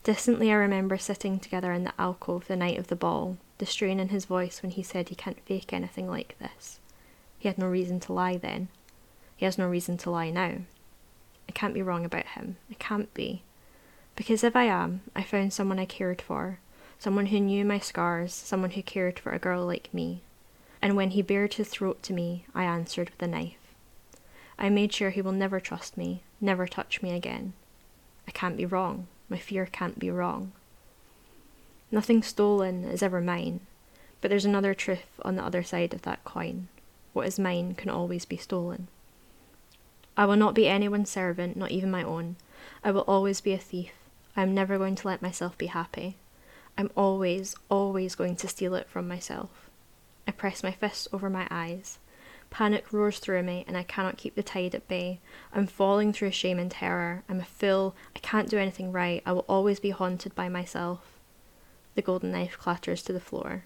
Distantly, 0.05 0.52
I 0.52 0.57
remember 0.57 0.98
sitting 0.98 1.40
together 1.40 1.72
in 1.72 1.84
the 1.84 1.94
alcove 1.98 2.46
the 2.46 2.57
night 2.57 2.78
of 2.78 2.88
the 2.88 2.96
ball, 2.96 3.38
the 3.57 3.64
strain 3.64 3.98
in 3.98 4.11
his 4.11 4.26
voice 4.26 4.62
when 4.62 4.70
he 4.70 4.82
said 4.82 5.09
he 5.09 5.14
can't 5.14 5.40
fake 5.46 5.72
anything 5.72 6.11
like 6.11 6.36
this. 6.38 6.78
He 7.38 7.48
had 7.48 7.57
no 7.57 7.66
reason 7.66 8.00
to 8.00 8.12
lie 8.12 8.36
then. 8.36 8.68
He 9.34 9.46
has 9.46 9.57
no 9.57 9.66
reason 9.66 9.96
to 9.98 10.11
lie 10.11 10.28
now. 10.28 10.59
I 11.48 11.52
can't 11.52 11.72
be 11.72 11.80
wrong 11.80 12.05
about 12.05 12.26
him. 12.26 12.59
I 12.70 12.74
can't 12.74 13.12
be. 13.14 13.44
Because 14.14 14.44
if 14.44 14.55
I 14.55 14.64
am, 14.64 15.00
I 15.16 15.22
found 15.22 15.55
someone 15.55 15.78
I 15.78 15.86
cared 15.86 16.20
for, 16.20 16.59
someone 16.98 17.26
who 17.26 17.40
knew 17.40 17.64
my 17.64 17.78
scars, 17.78 18.34
someone 18.34 18.72
who 18.72 18.82
cared 18.82 19.18
for 19.18 19.32
a 19.32 19.38
girl 19.38 19.64
like 19.64 19.92
me. 19.94 20.20
And 20.82 20.96
when 20.96 21.11
he 21.11 21.22
bared 21.22 21.55
his 21.55 21.68
throat 21.68 22.02
to 22.02 22.12
me, 22.12 22.44
I 22.55 22.64
answered 22.64 23.09
with 23.09 23.22
a 23.22 23.26
knife. 23.26 23.57
I 24.59 24.68
made 24.68 24.92
sure 24.92 25.09
he 25.09 25.22
will 25.22 25.32
never 25.32 25.61
trust 25.61 25.96
me, 25.96 26.22
never 26.42 26.66
touch 26.66 27.00
me 27.00 27.12
again. 27.12 27.55
I 28.28 28.32
can't 28.32 28.59
be 28.59 28.66
wrong. 28.66 29.07
My 29.29 29.39
fear 29.39 29.66
can't 29.66 29.99
be 29.99 30.11
wrong. 30.11 30.53
Nothing 31.91 32.22
stolen 32.22 32.85
is 32.85 33.03
ever 33.03 33.20
mine, 33.20 33.61
but 34.20 34.29
there's 34.29 34.45
another 34.45 34.75
truth 34.75 35.20
on 35.22 35.37
the 35.37 35.45
other 35.45 35.62
side 35.62 35.95
of 35.95 36.03
that 36.03 36.25
coin. 36.25 36.68
What 37.12 37.27
is 37.27 37.39
mine 37.39 37.75
can 37.75 37.91
always 37.91 38.25
be 38.25 38.37
stolen. 38.37 38.89
I 40.16 40.27
will 40.27 40.37
not 40.37 40.55
be 40.55 40.68
anyone's 40.68 41.11
servant, 41.11 41.57
not 41.57 41.70
even 41.70 41.91
my 41.91 42.03
own. 42.03 42.37
I 42.83 42.91
will 42.91 43.03
always 43.03 43.41
be 43.41 43.53
a 43.53 43.59
thief. 43.59 43.93
I 44.37 44.43
am 44.43 44.55
never 44.55 44.79
going 44.79 44.95
to 44.97 45.07
let 45.07 45.22
myself 45.22 45.57
be 45.57 45.66
happy. 45.66 46.16
I'm 46.77 46.91
always, 46.97 47.55
always 47.68 48.14
going 48.14 48.37
to 48.37 48.49
steal 48.49 48.75
it 48.75 48.89
from 48.89 49.07
myself. 49.07 49.70
I 50.27 50.33
press 50.33 50.62
my 50.62 50.72
fists 50.72 51.07
over 51.12 51.31
my 51.31 51.47
eyes. 51.51 51.99
Panic 52.55 52.92
roars 52.92 53.18
through 53.18 53.42
me, 53.42 53.64
and 53.66 53.76
I 53.76 53.82
cannot 53.82 54.16
keep 54.16 54.36
the 54.36 54.42
tide 54.44 54.76
at 54.76 54.86
bay. 54.86 55.18
I'm 55.52 55.66
falling 55.66 56.12
through 56.12 56.30
shame 56.30 56.61
and 56.61 56.70
terror. 56.70 57.24
I'm 57.28 57.40
a 57.40 57.44
fool. 57.44 57.96
I 58.14 58.20
can't 58.20 58.48
do 58.48 58.59
anything 58.59 58.92
right. 58.92 59.24
I 59.26 59.32
will 59.32 59.44
always 59.48 59.80
be 59.80 59.90
haunted 59.90 60.36
by 60.36 60.48
myself. 60.48 61.00
The 61.96 62.02
golden 62.02 62.30
knife 62.30 62.57
clatters 62.57 63.02
to 63.02 63.12
the 63.12 63.18
floor. 63.18 63.64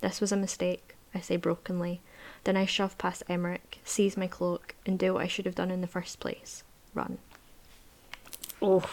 This 0.00 0.20
was 0.20 0.32
a 0.32 0.36
mistake, 0.36 0.96
I 1.14 1.20
say 1.20 1.36
brokenly. 1.36 2.00
Then 2.42 2.56
I 2.56 2.66
shove 2.66 2.98
past 2.98 3.22
Emmerich, 3.28 3.78
seize 3.84 4.16
my 4.16 4.26
cloak, 4.26 4.74
and 4.84 4.98
do 4.98 5.14
what 5.14 5.22
I 5.22 5.28
should 5.28 5.46
have 5.46 5.54
done 5.54 5.70
in 5.70 5.80
the 5.80 5.86
first 5.86 6.18
place 6.18 6.64
run. 6.94 7.18
Oh, 8.60 8.90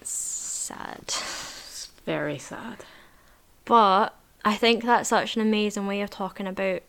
Sad. 0.00 1.00
it's 1.08 1.90
very 2.06 2.38
sad. 2.38 2.84
But 3.64 4.14
I 4.44 4.54
think 4.54 4.84
that's 4.84 5.08
such 5.08 5.34
an 5.34 5.42
amazing 5.42 5.88
way 5.88 6.02
of 6.02 6.10
talking 6.10 6.46
about 6.46 6.82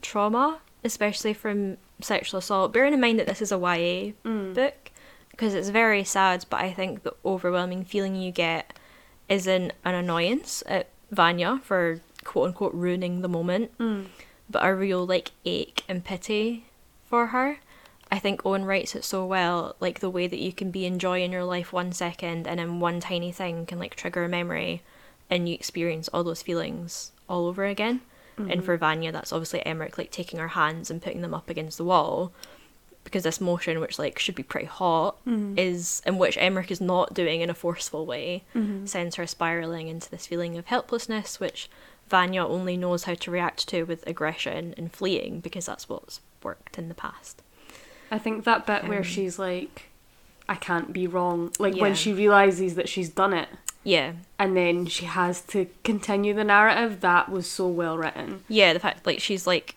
trauma, 0.00 0.60
especially 0.84 1.34
from 1.34 1.76
sexual 2.00 2.38
assault. 2.38 2.72
Bearing 2.72 2.94
in 2.94 3.00
mind 3.00 3.18
that 3.18 3.26
this 3.26 3.42
is 3.42 3.52
a 3.52 3.56
YA 3.56 4.12
mm. 4.24 4.54
book, 4.54 4.90
because 5.30 5.54
it's 5.54 5.68
very 5.68 6.04
sad, 6.04 6.44
but 6.50 6.60
I 6.60 6.72
think 6.72 7.02
the 7.02 7.14
overwhelming 7.24 7.84
feeling 7.84 8.14
you 8.16 8.32
get 8.32 8.78
isn't 9.28 9.72
an 9.84 9.94
annoyance 9.94 10.62
at 10.66 10.88
Vanya 11.10 11.60
for 11.62 12.00
quote 12.24 12.48
unquote 12.48 12.74
ruining 12.74 13.22
the 13.22 13.28
moment, 13.28 13.76
mm. 13.78 14.06
but 14.48 14.64
a 14.64 14.74
real 14.74 15.06
like 15.06 15.32
ache 15.44 15.84
and 15.88 16.04
pity 16.04 16.66
for 17.04 17.28
her. 17.28 17.60
I 18.10 18.18
think 18.18 18.44
Owen 18.44 18.64
writes 18.64 18.94
it 18.94 19.04
so 19.04 19.26
well, 19.26 19.76
like 19.80 20.00
the 20.00 20.10
way 20.10 20.26
that 20.26 20.38
you 20.38 20.52
can 20.52 20.70
be 20.70 20.86
enjoying 20.86 21.30
your 21.30 21.44
life 21.44 21.72
one 21.72 21.92
second 21.92 22.46
and 22.46 22.58
then 22.58 22.80
one 22.80 23.00
tiny 23.00 23.32
thing 23.32 23.66
can 23.66 23.78
like 23.78 23.94
trigger 23.94 24.24
a 24.24 24.28
memory 24.28 24.82
and 25.28 25.48
you 25.48 25.54
experience 25.54 26.08
all 26.08 26.24
those 26.24 26.42
feelings 26.42 27.12
all 27.28 27.46
over 27.46 27.66
again. 27.66 28.00
And 28.38 28.64
for 28.64 28.74
mm-hmm. 28.74 28.80
Vanya, 28.80 29.12
that's 29.12 29.32
obviously 29.32 29.64
Emmerich 29.66 29.98
like 29.98 30.10
taking 30.10 30.38
her 30.38 30.48
hands 30.48 30.90
and 30.90 31.02
putting 31.02 31.22
them 31.22 31.34
up 31.34 31.50
against 31.50 31.78
the 31.78 31.84
wall 31.84 32.32
because 33.04 33.22
this 33.22 33.40
motion, 33.40 33.80
which 33.80 33.98
like 33.98 34.18
should 34.18 34.34
be 34.34 34.42
pretty 34.42 34.66
hot, 34.66 35.16
mm-hmm. 35.26 35.58
is 35.58 36.02
in 36.06 36.18
which 36.18 36.36
Emmerich 36.38 36.70
is 36.70 36.80
not 36.80 37.14
doing 37.14 37.40
in 37.40 37.48
a 37.48 37.54
forceful 37.54 38.04
way, 38.04 38.44
mm-hmm. 38.54 38.84
sends 38.84 39.16
her 39.16 39.26
spiraling 39.26 39.88
into 39.88 40.10
this 40.10 40.26
feeling 40.26 40.58
of 40.58 40.66
helplessness, 40.66 41.40
which 41.40 41.70
Vanya 42.08 42.46
only 42.46 42.76
knows 42.76 43.04
how 43.04 43.14
to 43.14 43.30
react 43.30 43.66
to 43.68 43.84
with 43.84 44.06
aggression 44.06 44.74
and 44.76 44.92
fleeing 44.92 45.40
because 45.40 45.66
that's 45.66 45.88
what's 45.88 46.20
worked 46.42 46.78
in 46.78 46.88
the 46.88 46.94
past. 46.94 47.42
I 48.10 48.18
think 48.18 48.44
that 48.44 48.66
bit 48.66 48.88
where 48.88 48.98
Um, 48.98 49.04
she's 49.04 49.38
like, 49.38 49.90
I 50.48 50.54
can't 50.54 50.92
be 50.92 51.06
wrong. 51.06 51.52
Like 51.58 51.76
Yeah. 51.76 51.82
when 51.82 51.94
she 51.94 52.12
realizes 52.12 52.74
that 52.74 52.88
she's 52.88 53.08
done 53.08 53.32
it 53.32 53.48
Yeah, 53.88 54.12
and 54.38 54.56
then 54.56 54.86
she 54.86 55.04
has 55.06 55.40
to 55.52 55.66
continue 55.84 56.34
the 56.34 56.44
narrative, 56.44 57.00
that 57.00 57.28
was 57.30 57.46
so 57.50 57.66
well 57.68 57.96
written. 57.96 58.44
yeah. 58.48 58.72
The 58.72 58.80
fact 58.80 59.06
like 59.06 59.20
she's 59.20 59.46
like 59.46 59.76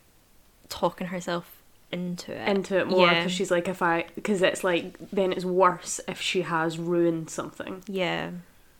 talking 0.70 1.08
herself 1.08 1.46
into 1.92 2.32
it, 2.34 2.48
Into 2.48 2.78
it 2.80 2.88
more 2.88 3.08
Yeah. 3.08 3.20
because 3.20 3.32
she's 3.32 3.52
like, 3.52 3.68
if 3.68 3.82
I, 3.82 4.06
because 4.16 4.42
it's 4.42 4.64
like, 4.64 4.96
then 5.12 5.34
it's 5.34 5.44
worse 5.46 6.00
if 6.08 6.22
she 6.22 6.42
has 6.44 6.78
ruined 6.80 7.30
something. 7.30 7.84
Yeah. 7.88 8.32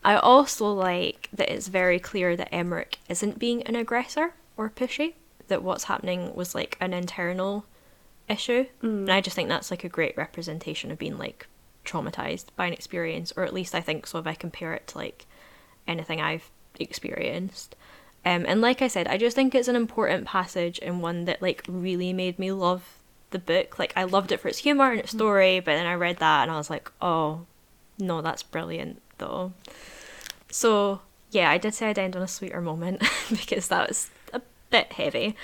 I 0.04 0.16
also 0.16 0.72
like 0.72 1.28
that 1.32 1.48
it's 1.52 1.68
very 1.68 1.98
clear 2.00 2.36
that 2.36 2.48
Emmerich 2.52 2.98
isn't 3.08 3.38
being 3.38 3.62
an 3.64 3.76
aggressor 3.76 4.34
or 4.56 4.68
pushy, 4.70 5.14
that 5.48 5.62
what's 5.62 5.84
happening 5.84 6.34
was 6.34 6.54
like 6.54 6.76
an 6.80 6.92
internal 6.94 7.66
issue. 8.28 8.64
Mm. 8.82 9.00
And 9.02 9.12
I 9.12 9.20
just 9.20 9.36
think 9.36 9.48
that's 9.48 9.70
like 9.70 9.84
a 9.84 9.88
great 9.88 10.16
representation 10.16 10.90
of 10.90 10.98
being 10.98 11.18
like 11.18 11.46
traumatized 11.84 12.46
by 12.56 12.66
an 12.66 12.72
experience, 12.72 13.32
or 13.36 13.44
at 13.44 13.54
least 13.54 13.74
I 13.74 13.80
think 13.80 14.06
so 14.06 14.18
if 14.18 14.26
I 14.26 14.34
compare 14.34 14.74
it 14.74 14.86
to 14.88 14.98
like 14.98 15.26
anything 15.86 16.20
I've 16.20 16.50
experienced. 16.78 17.76
Um, 18.24 18.44
and 18.46 18.60
like 18.60 18.82
I 18.82 18.88
said, 18.88 19.08
I 19.08 19.16
just 19.18 19.34
think 19.34 19.54
it's 19.54 19.68
an 19.68 19.76
important 19.76 20.26
passage 20.26 20.78
and 20.80 21.02
one 21.02 21.24
that 21.24 21.42
like 21.42 21.64
really 21.68 22.12
made 22.12 22.38
me 22.38 22.52
love 22.52 22.98
the 23.30 23.38
book. 23.38 23.78
Like 23.78 23.92
I 23.96 24.04
loved 24.04 24.30
it 24.30 24.40
for 24.40 24.48
its 24.48 24.58
humor 24.58 24.90
and 24.90 25.00
its 25.00 25.10
story, 25.10 25.58
but 25.58 25.72
then 25.72 25.86
I 25.86 25.94
read 25.94 26.18
that 26.18 26.42
and 26.42 26.50
I 26.50 26.56
was 26.56 26.70
like, 26.70 26.90
oh, 27.00 27.46
no, 27.98 28.22
that's 28.22 28.42
brilliant 28.42 29.02
though. 29.18 29.52
So 30.50 31.00
yeah, 31.30 31.50
I 31.50 31.58
did 31.58 31.74
say 31.74 31.88
I'd 31.88 31.98
end 31.98 32.14
on 32.14 32.22
a 32.22 32.28
sweeter 32.28 32.60
moment 32.60 33.02
because 33.30 33.68
that 33.68 33.88
was 33.88 34.10
a 34.32 34.40
bit 34.70 34.92
heavy. 34.92 35.36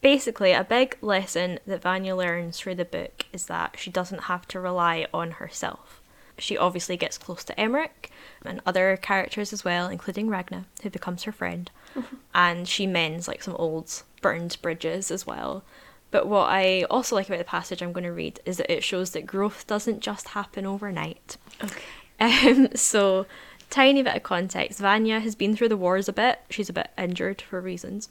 Basically, 0.00 0.52
a 0.52 0.64
big 0.64 0.96
lesson 1.02 1.58
that 1.66 1.82
Vanya 1.82 2.16
learns 2.16 2.58
through 2.58 2.76
the 2.76 2.84
book 2.84 3.26
is 3.32 3.46
that 3.46 3.76
she 3.78 3.90
doesn't 3.90 4.24
have 4.24 4.48
to 4.48 4.60
rely 4.60 5.06
on 5.12 5.32
herself. 5.32 6.00
She 6.38 6.56
obviously 6.56 6.96
gets 6.96 7.18
close 7.18 7.44
to 7.44 7.60
Emmerich 7.60 8.10
and 8.42 8.62
other 8.64 8.96
characters 8.96 9.52
as 9.52 9.62
well, 9.62 9.88
including 9.88 10.28
Ragna, 10.28 10.64
who 10.82 10.88
becomes 10.88 11.24
her 11.24 11.32
friend, 11.32 11.70
and 12.34 12.66
she 12.66 12.86
mends 12.86 13.28
like 13.28 13.42
some 13.42 13.56
old 13.56 14.02
burned 14.22 14.56
bridges 14.62 15.10
as 15.10 15.26
well. 15.26 15.64
But 16.10 16.26
what 16.26 16.48
I 16.48 16.84
also 16.84 17.14
like 17.14 17.28
about 17.28 17.38
the 17.38 17.44
passage 17.44 17.82
I'm 17.82 17.92
going 17.92 18.04
to 18.04 18.12
read 18.12 18.40
is 18.44 18.56
that 18.56 18.72
it 18.72 18.82
shows 18.82 19.10
that 19.10 19.26
growth 19.26 19.66
doesn't 19.66 20.00
just 20.00 20.28
happen 20.28 20.66
overnight. 20.66 21.36
Okay. 21.62 21.82
Um, 22.22 22.68
so, 22.74 23.24
tiny 23.70 24.02
bit 24.02 24.14
of 24.14 24.22
context 24.22 24.78
Vanya 24.78 25.20
has 25.20 25.34
been 25.34 25.56
through 25.56 25.70
the 25.70 25.76
wars 25.78 26.06
a 26.06 26.12
bit. 26.12 26.40
She's 26.50 26.68
a 26.68 26.74
bit 26.74 26.90
injured 26.98 27.40
for 27.40 27.62
reasons. 27.62 28.10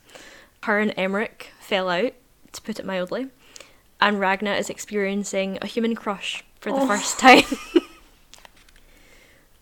Her 0.64 0.80
and 0.80 0.94
Emmerich 0.98 1.52
fell 1.60 1.90
out, 1.90 2.14
to 2.52 2.62
put 2.62 2.80
it 2.80 2.86
mildly. 2.86 3.28
And 4.02 4.20
Ragna 4.20 4.54
is 4.54 4.70
experiencing 4.70 5.58
a 5.62 5.68
human 5.68 5.96
crush 5.96 6.44
for 6.60 6.72
the 6.72 6.78
Oh. 6.80 6.88
first 6.88 7.20
time. 7.20 7.44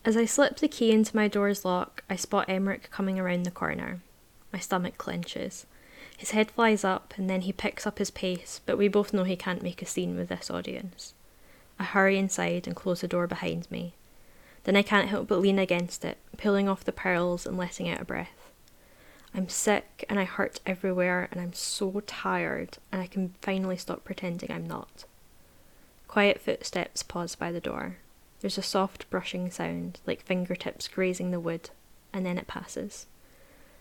As 0.05 0.15
I 0.15 0.25
slip 0.25 0.57
the 0.57 0.67
key 0.67 0.91
into 0.91 1.15
my 1.15 1.27
door's 1.27 1.65
lock, 1.65 2.03
I 2.09 2.15
spot 2.15 2.45
Emmerich 2.47 2.89
coming 2.91 3.19
around 3.19 3.43
the 3.43 3.51
corner. 3.51 3.99
My 4.53 4.59
stomach 4.59 4.97
clenches. 4.97 5.65
His 6.17 6.31
head 6.31 6.49
flies 6.49 6.83
up 6.83 7.13
and 7.17 7.29
then 7.29 7.41
he 7.41 7.51
picks 7.51 7.85
up 7.85 7.97
his 7.99 8.09
pace, 8.09 8.61
but 8.65 8.77
we 8.77 8.87
both 8.87 9.13
know 9.13 9.23
he 9.25 9.35
can't 9.35 9.61
make 9.61 9.81
a 9.81 9.85
scene 9.85 10.15
with 10.15 10.29
this 10.29 10.49
audience. 10.49 11.13
I 11.77 11.83
hurry 11.83 12.17
inside 12.17 12.65
and 12.65 12.75
close 12.75 13.01
the 13.01 13.07
door 13.07 13.27
behind 13.27 13.69
me. 13.69 13.93
Then 14.63 14.75
I 14.75 14.81
can't 14.81 15.09
help 15.09 15.27
but 15.27 15.39
lean 15.39 15.59
against 15.59 16.03
it, 16.05 16.17
pulling 16.37 16.67
off 16.69 16.83
the 16.85 16.91
pearls 16.91 17.45
and 17.45 17.57
letting 17.57 17.89
out 17.89 18.01
a 18.01 18.05
breath. 18.05 18.46
I'm 19.37 19.49
sick 19.49 20.03
and 20.09 20.19
I 20.19 20.23
hurt 20.23 20.61
everywhere 20.65 21.27
and 21.31 21.39
I'm 21.39 21.53
so 21.53 22.01
tired 22.07 22.79
and 22.91 22.99
I 22.99 23.05
can 23.05 23.35
finally 23.39 23.77
stop 23.77 24.03
pretending 24.03 24.51
I'm 24.51 24.65
not. 24.65 25.05
Quiet 26.07 26.41
footsteps 26.41 27.03
pause 27.03 27.35
by 27.35 27.51
the 27.51 27.61
door. 27.61 27.97
There's 28.41 28.57
a 28.57 28.63
soft 28.63 29.07
brushing 29.11 29.51
sound, 29.51 29.99
like 30.07 30.23
fingertips 30.23 30.87
grazing 30.87 31.29
the 31.29 31.39
wood, 31.39 31.69
and 32.11 32.25
then 32.25 32.39
it 32.39 32.47
passes. 32.47 33.05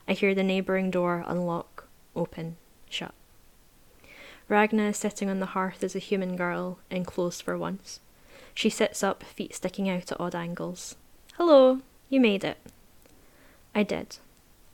I 0.07 0.13
hear 0.13 0.35
the 0.35 0.43
neighbouring 0.43 0.91
door 0.91 1.25
unlock, 1.27 1.89
open, 2.15 2.57
shut. 2.91 3.15
Ragna 4.51 4.91
is 4.91 4.99
sitting 4.99 5.31
on 5.31 5.41
the 5.41 5.47
hearth 5.47 5.83
as 5.83 5.97
a 5.97 6.01
human 6.01 6.37
girl, 6.37 6.81
enclosed 6.91 7.41
for 7.41 7.57
once. 7.57 8.01
She 8.53 8.69
sits 8.69 9.03
up, 9.03 9.23
feet 9.23 9.55
sticking 9.55 9.89
out 9.89 10.13
at 10.13 10.21
odd 10.21 10.35
angles. 10.35 10.97
Hello, 11.39 11.81
you 12.11 12.21
made 12.21 12.45
it. 12.45 12.59
I 13.75 13.83
did. 13.83 14.19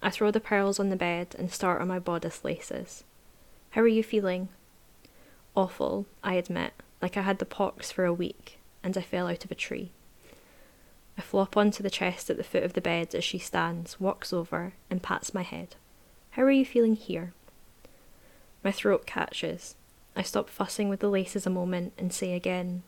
I 0.02 0.10
throw 0.10 0.30
the 0.30 0.40
pearls 0.40 0.80
on 0.80 0.90
the 0.90 0.96
bed 0.96 1.36
and 1.38 1.50
start 1.50 1.80
on 1.80 1.88
my 1.88 2.00
bodice 2.00 2.44
laces. 2.44 3.04
How 3.70 3.82
are 3.82 3.88
you 3.88 4.02
feeling? 4.02 4.48
Awful, 5.54 6.06
I 6.24 6.34
admit, 6.34 6.72
like 7.00 7.16
I 7.16 7.22
had 7.22 7.38
the 7.38 7.44
pox 7.44 7.92
for 7.92 8.04
a 8.04 8.12
week, 8.12 8.58
and 8.82 8.96
I 8.98 9.02
fell 9.02 9.28
out 9.28 9.44
of 9.44 9.50
a 9.50 9.54
tree. 9.54 9.92
I 11.16 11.20
flop 11.20 11.56
onto 11.56 11.82
the 11.82 11.90
chest 11.90 12.30
at 12.30 12.36
the 12.36 12.44
foot 12.44 12.64
of 12.64 12.72
the 12.72 12.80
bed 12.80 13.14
as 13.14 13.22
she 13.22 13.38
stands, 13.38 14.00
walks 14.00 14.32
over, 14.32 14.72
and 14.90 15.02
pats 15.02 15.34
my 15.34 15.42
head. 15.42 15.76
How 16.30 16.42
are 16.42 16.50
you 16.50 16.64
feeling 16.64 16.96
here? 16.96 17.32
My 18.64 18.72
throat 18.72 19.06
catches. 19.06 19.76
I 20.16 20.22
stop 20.22 20.48
fussing 20.48 20.88
with 20.88 21.00
the 21.00 21.08
laces 21.08 21.46
a 21.46 21.50
moment 21.50 21.92
and 21.96 22.12
say 22.12 22.32
again, 22.32 22.82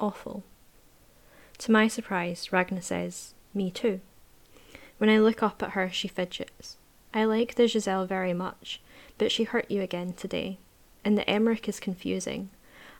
awful. 0.00 0.42
To 1.58 1.72
my 1.72 1.88
surprise, 1.88 2.52
Ragna 2.52 2.82
says, 2.82 3.34
Me 3.54 3.70
too. 3.70 4.00
When 4.98 5.08
I 5.08 5.18
look 5.18 5.42
up 5.42 5.62
at 5.62 5.70
her, 5.70 5.90
she 5.90 6.08
fidgets. 6.08 6.76
I 7.14 7.24
like 7.24 7.54
the 7.54 7.66
Giselle 7.66 8.06
very 8.06 8.34
much, 8.34 8.80
but 9.16 9.32
she 9.32 9.44
hurt 9.44 9.70
you 9.70 9.80
again 9.80 10.12
today, 10.12 10.58
and 11.04 11.16
the 11.16 11.28
Emmerich 11.28 11.68
is 11.68 11.80
confusing. 11.80 12.50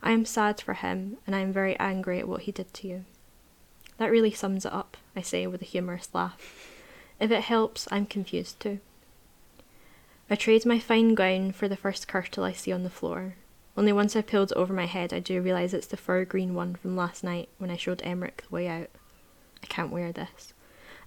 I 0.03 0.13
am 0.13 0.25
sad 0.25 0.61
for 0.61 0.75
him, 0.75 1.19
and 1.27 1.35
I 1.35 1.41
am 1.41 1.53
very 1.53 1.77
angry 1.79 2.21
at 2.21 2.29
what 2.29 2.43
he 2.43 2.53
did 2.53 2.73
to 2.75 2.89
you. 2.89 3.05
That 3.99 4.13
really 4.13 4.31
sums 4.31 4.65
it 4.65 4.73
up, 4.73 4.97
I 5.17 5.23
say 5.23 5.47
with 5.47 5.61
a 5.61 5.67
humorous 5.67 6.09
laugh. 6.15 6.71
If 7.19 7.33
it 7.33 7.43
helps, 7.43 7.89
I'm 7.91 8.07
confused 8.07 8.61
too. 8.61 8.79
I 10.31 10.37
trade 10.37 10.65
my 10.65 10.79
fine 10.79 11.15
gown 11.15 11.53
for 11.53 11.69
the 11.69 11.77
first 11.77 12.07
kirtle 12.07 12.45
I 12.45 12.53
see 12.53 12.71
on 12.71 12.85
the 12.85 12.91
floor. 12.91 13.35
Only 13.77 13.93
once 13.93 14.15
I've 14.15 14.27
pulled 14.27 14.53
it 14.53 14.57
over 14.57 14.73
my 14.73 14.87
head, 14.87 15.13
I 15.13 15.19
do 15.19 15.43
realise 15.43 15.73
it's 15.73 15.87
the 15.87 15.97
fir 15.97 16.25
green 16.25 16.55
one 16.55 16.77
from 16.77 16.97
last 16.97 17.25
night 17.25 17.49
when 17.59 17.71
I 17.71 17.77
showed 17.77 18.03
Emmerich 18.03 18.43
the 18.43 18.55
way 18.55 18.69
out. 18.69 18.91
I 19.63 19.67
can't 19.67 19.91
wear 19.91 20.13
this. 20.13 20.53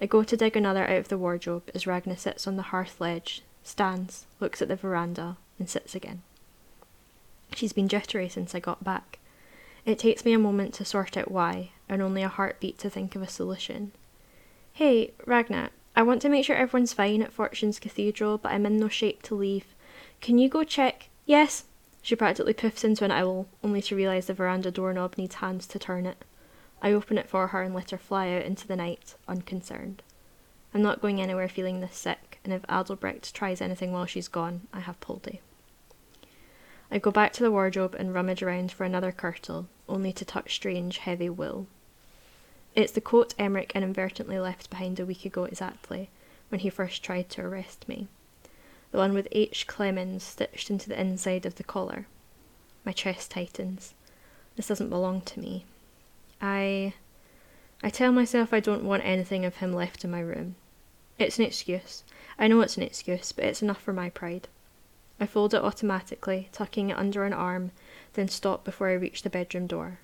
I 0.02 0.08
go 0.08 0.24
to 0.24 0.36
dig 0.36 0.58
another 0.58 0.84
out 0.86 0.97
of 0.97 1.08
the 1.10 1.18
wardrobe 1.18 1.70
as 1.76 1.86
Ragna 1.86 2.18
sits 2.18 2.47
on 2.47 2.56
the 2.56 2.64
hearth 2.64 2.99
ledge, 2.99 3.43
stands, 3.64 4.26
looks 4.39 4.60
at 4.60 4.68
the 4.68 4.76
veranda, 4.76 5.38
and 5.60 5.70
sits 5.70 5.93
again. 5.93 6.24
She's 7.54 7.72
been 7.72 7.88
jittery 7.88 8.28
since 8.28 8.56
I 8.56 8.60
got 8.60 8.84
back. 8.84 9.20
It 9.86 9.99
takes 9.99 10.26
me 10.26 10.34
a 10.34 10.39
moment 10.39 10.74
to 10.76 10.86
sort 10.86 11.18
out 11.18 11.30
why, 11.30 11.72
and 11.88 12.02
only 12.02 12.24
a 12.24 12.30
heartbeat 12.30 12.80
to 12.80 12.89
think 12.89 13.16
of 13.16 13.22
a 13.22 13.28
solution. 13.28 13.91
Hey, 14.74 15.12
Ragna, 15.28 15.70
I 15.95 16.02
want 16.02 16.22
to 16.24 16.30
make 16.30 16.45
sure 16.45 16.56
everyone's 16.56 16.93
fine 16.93 17.22
at 17.22 17.34
Fortune's 17.34 17.80
Cathedral, 17.80 18.39
but 18.39 18.52
I'm 18.54 18.66
in 18.66 18.78
no 18.78 18.88
shape 18.88 19.22
to 19.24 19.36
leave. 19.36 19.66
Can 20.20 20.39
you 20.39 20.49
go 20.49 20.64
check? 20.64 21.10
Yes! 21.26 21.66
She 22.02 22.16
practically 22.16 22.54
puffs 22.54 22.84
into 22.84 23.06
an 23.06 23.12
owl, 23.12 23.47
only 23.64 23.82
to 23.84 23.95
realise 23.95 24.26
the 24.26 24.34
veranda 24.34 24.72
doorknob 24.72 25.18
needs 25.18 25.36
hands 25.36 25.68
to 25.68 25.78
turn 25.78 26.08
it. 26.08 26.26
I 26.82 26.92
open 26.92 27.18
it 27.18 27.30
for 27.30 27.48
her 27.48 27.62
and 27.62 27.76
let 27.76 27.92
her 27.92 27.98
fly 27.98 28.32
out 28.32 28.44
into 28.44 28.68
the 28.68 28.76
night, 28.76 29.16
unconcerned. 29.28 30.02
I'm 30.74 30.82
not 30.82 31.02
going 31.02 31.22
anywhere 31.22 31.50
feeling 31.50 31.80
this 31.80 31.96
sick, 31.96 32.40
and 32.44 32.54
if 32.54 32.64
Adelbrecht 32.68 33.34
tries 33.34 33.62
anything 33.62 33.92
while 33.92 34.06
she's 34.06 34.28
gone, 34.28 34.68
I 34.74 34.80
have 34.80 35.00
Poldy. 35.00 35.42
I 36.90 36.98
go 36.98 37.12
back 37.12 37.34
to 37.34 37.44
the 37.44 37.52
wardrobe 37.52 37.96
and 37.98 38.14
rummage 38.14 38.42
around 38.42 38.72
for 38.72 38.84
another 38.84 39.12
kirtle, 39.12 39.68
only 39.88 40.12
to 40.14 40.26
touch 40.26 40.56
strange, 40.56 40.98
heavy 41.00 41.30
wool. 41.30 41.68
It's 42.74 42.94
the 42.94 43.02
coat 43.02 43.34
Emmerich 43.38 43.74
inadvertently 43.76 44.40
left 44.40 44.70
behind 44.70 45.00
a 45.00 45.06
week 45.06 45.26
ago 45.26 45.44
exactly, 45.44 46.10
when 46.50 46.60
he 46.60 46.70
first 46.70 47.04
tried 47.04 47.30
to 47.32 47.42
arrest 47.42 47.88
me. 47.88 48.08
The 48.92 48.98
one 48.98 49.14
with 49.14 49.28
H. 49.32 49.68
Clemens 49.68 50.24
stitched 50.24 50.70
into 50.70 50.90
the 50.90 51.00
inside 51.00 51.46
of 51.46 51.56
the 51.56 51.64
collar. 51.64 52.08
My 52.86 52.92
chest 52.92 53.32
tightens. 53.32 53.94
This 54.56 54.68
doesn't 54.68 54.90
belong 54.90 55.22
to 55.22 55.40
me. 55.40 55.66
I. 56.42 56.94
I 57.84 57.89
tell 57.89 58.12
myself 58.12 58.54
I 58.54 58.60
don't 58.60 58.84
want 58.84 59.06
anything 59.06 59.46
of 59.46 59.58
him 59.58 59.74
left 59.74 60.04
in 60.04 60.12
my 60.12 60.20
room. 60.20 60.56
It's 61.20 61.38
an 61.38 61.46
excuse. 61.46 62.04
I 62.39 62.48
know 62.48 62.62
it's 62.62 62.78
an 62.78 62.84
excuse, 62.84 63.32
but 63.32 63.46
it's 63.46 63.62
enough 63.62 63.82
for 63.82 63.94
my 63.94 64.10
pride. 64.10 64.48
I 65.20 65.28
fold 65.28 65.54
it 65.54 65.62
automatically, 65.62 66.50
tucking 66.52 66.89
it 66.89 66.98
under 66.98 67.26
an 67.26 67.34
arm, 67.34 67.72
then 68.14 68.28
stop 68.28 68.64
before 68.64 68.89
I 68.89 68.94
reach 68.94 69.22
the 69.22 69.30
bedroom 69.30 69.68
door. 69.68 70.00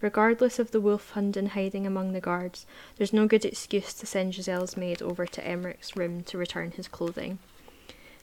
Regardless 0.00 0.60
of 0.60 0.70
the 0.70 0.80
wolf 0.80 1.10
Hunden 1.10 1.46
hiding 1.46 1.86
among 1.86 2.12
the 2.12 2.20
guards, 2.20 2.66
there's 2.96 3.12
no 3.12 3.26
good 3.26 3.44
excuse 3.44 3.92
to 3.94 4.06
send 4.06 4.34
Giselle's 4.34 4.76
maid 4.76 5.02
over 5.02 5.26
to 5.26 5.44
Emmerich's 5.44 5.96
room 5.96 6.22
to 6.24 6.38
return 6.38 6.70
his 6.70 6.86
clothing. 6.86 7.38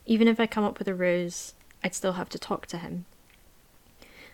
Even 0.05 0.27
if 0.27 0.39
I 0.39 0.47
come 0.47 0.63
up 0.63 0.79
with 0.79 0.87
a 0.87 0.93
ruse, 0.93 1.53
I'd 1.83 1.95
still 1.95 2.13
have 2.13 2.29
to 2.29 2.39
talk 2.39 2.65
to 2.67 2.77
him. 2.77 3.05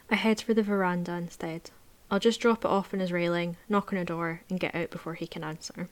I 0.09 0.15
head 0.15 0.41
for 0.41 0.53
the 0.53 0.61
veranda 0.61 1.13
instead. 1.13 1.71
I'll 2.09 2.19
just 2.19 2.39
drop 2.39 2.63
it 2.63 2.71
off 2.71 2.93
on 2.93 2.99
his 2.99 3.11
railing, 3.11 3.57
knock 3.67 3.91
on 3.91 3.99
a 3.99 4.05
door, 4.05 4.41
and 4.49 4.59
get 4.59 4.75
out 4.75 4.91
before 4.91 5.15
he 5.15 5.27
can 5.27 5.43
answer. 5.43 5.89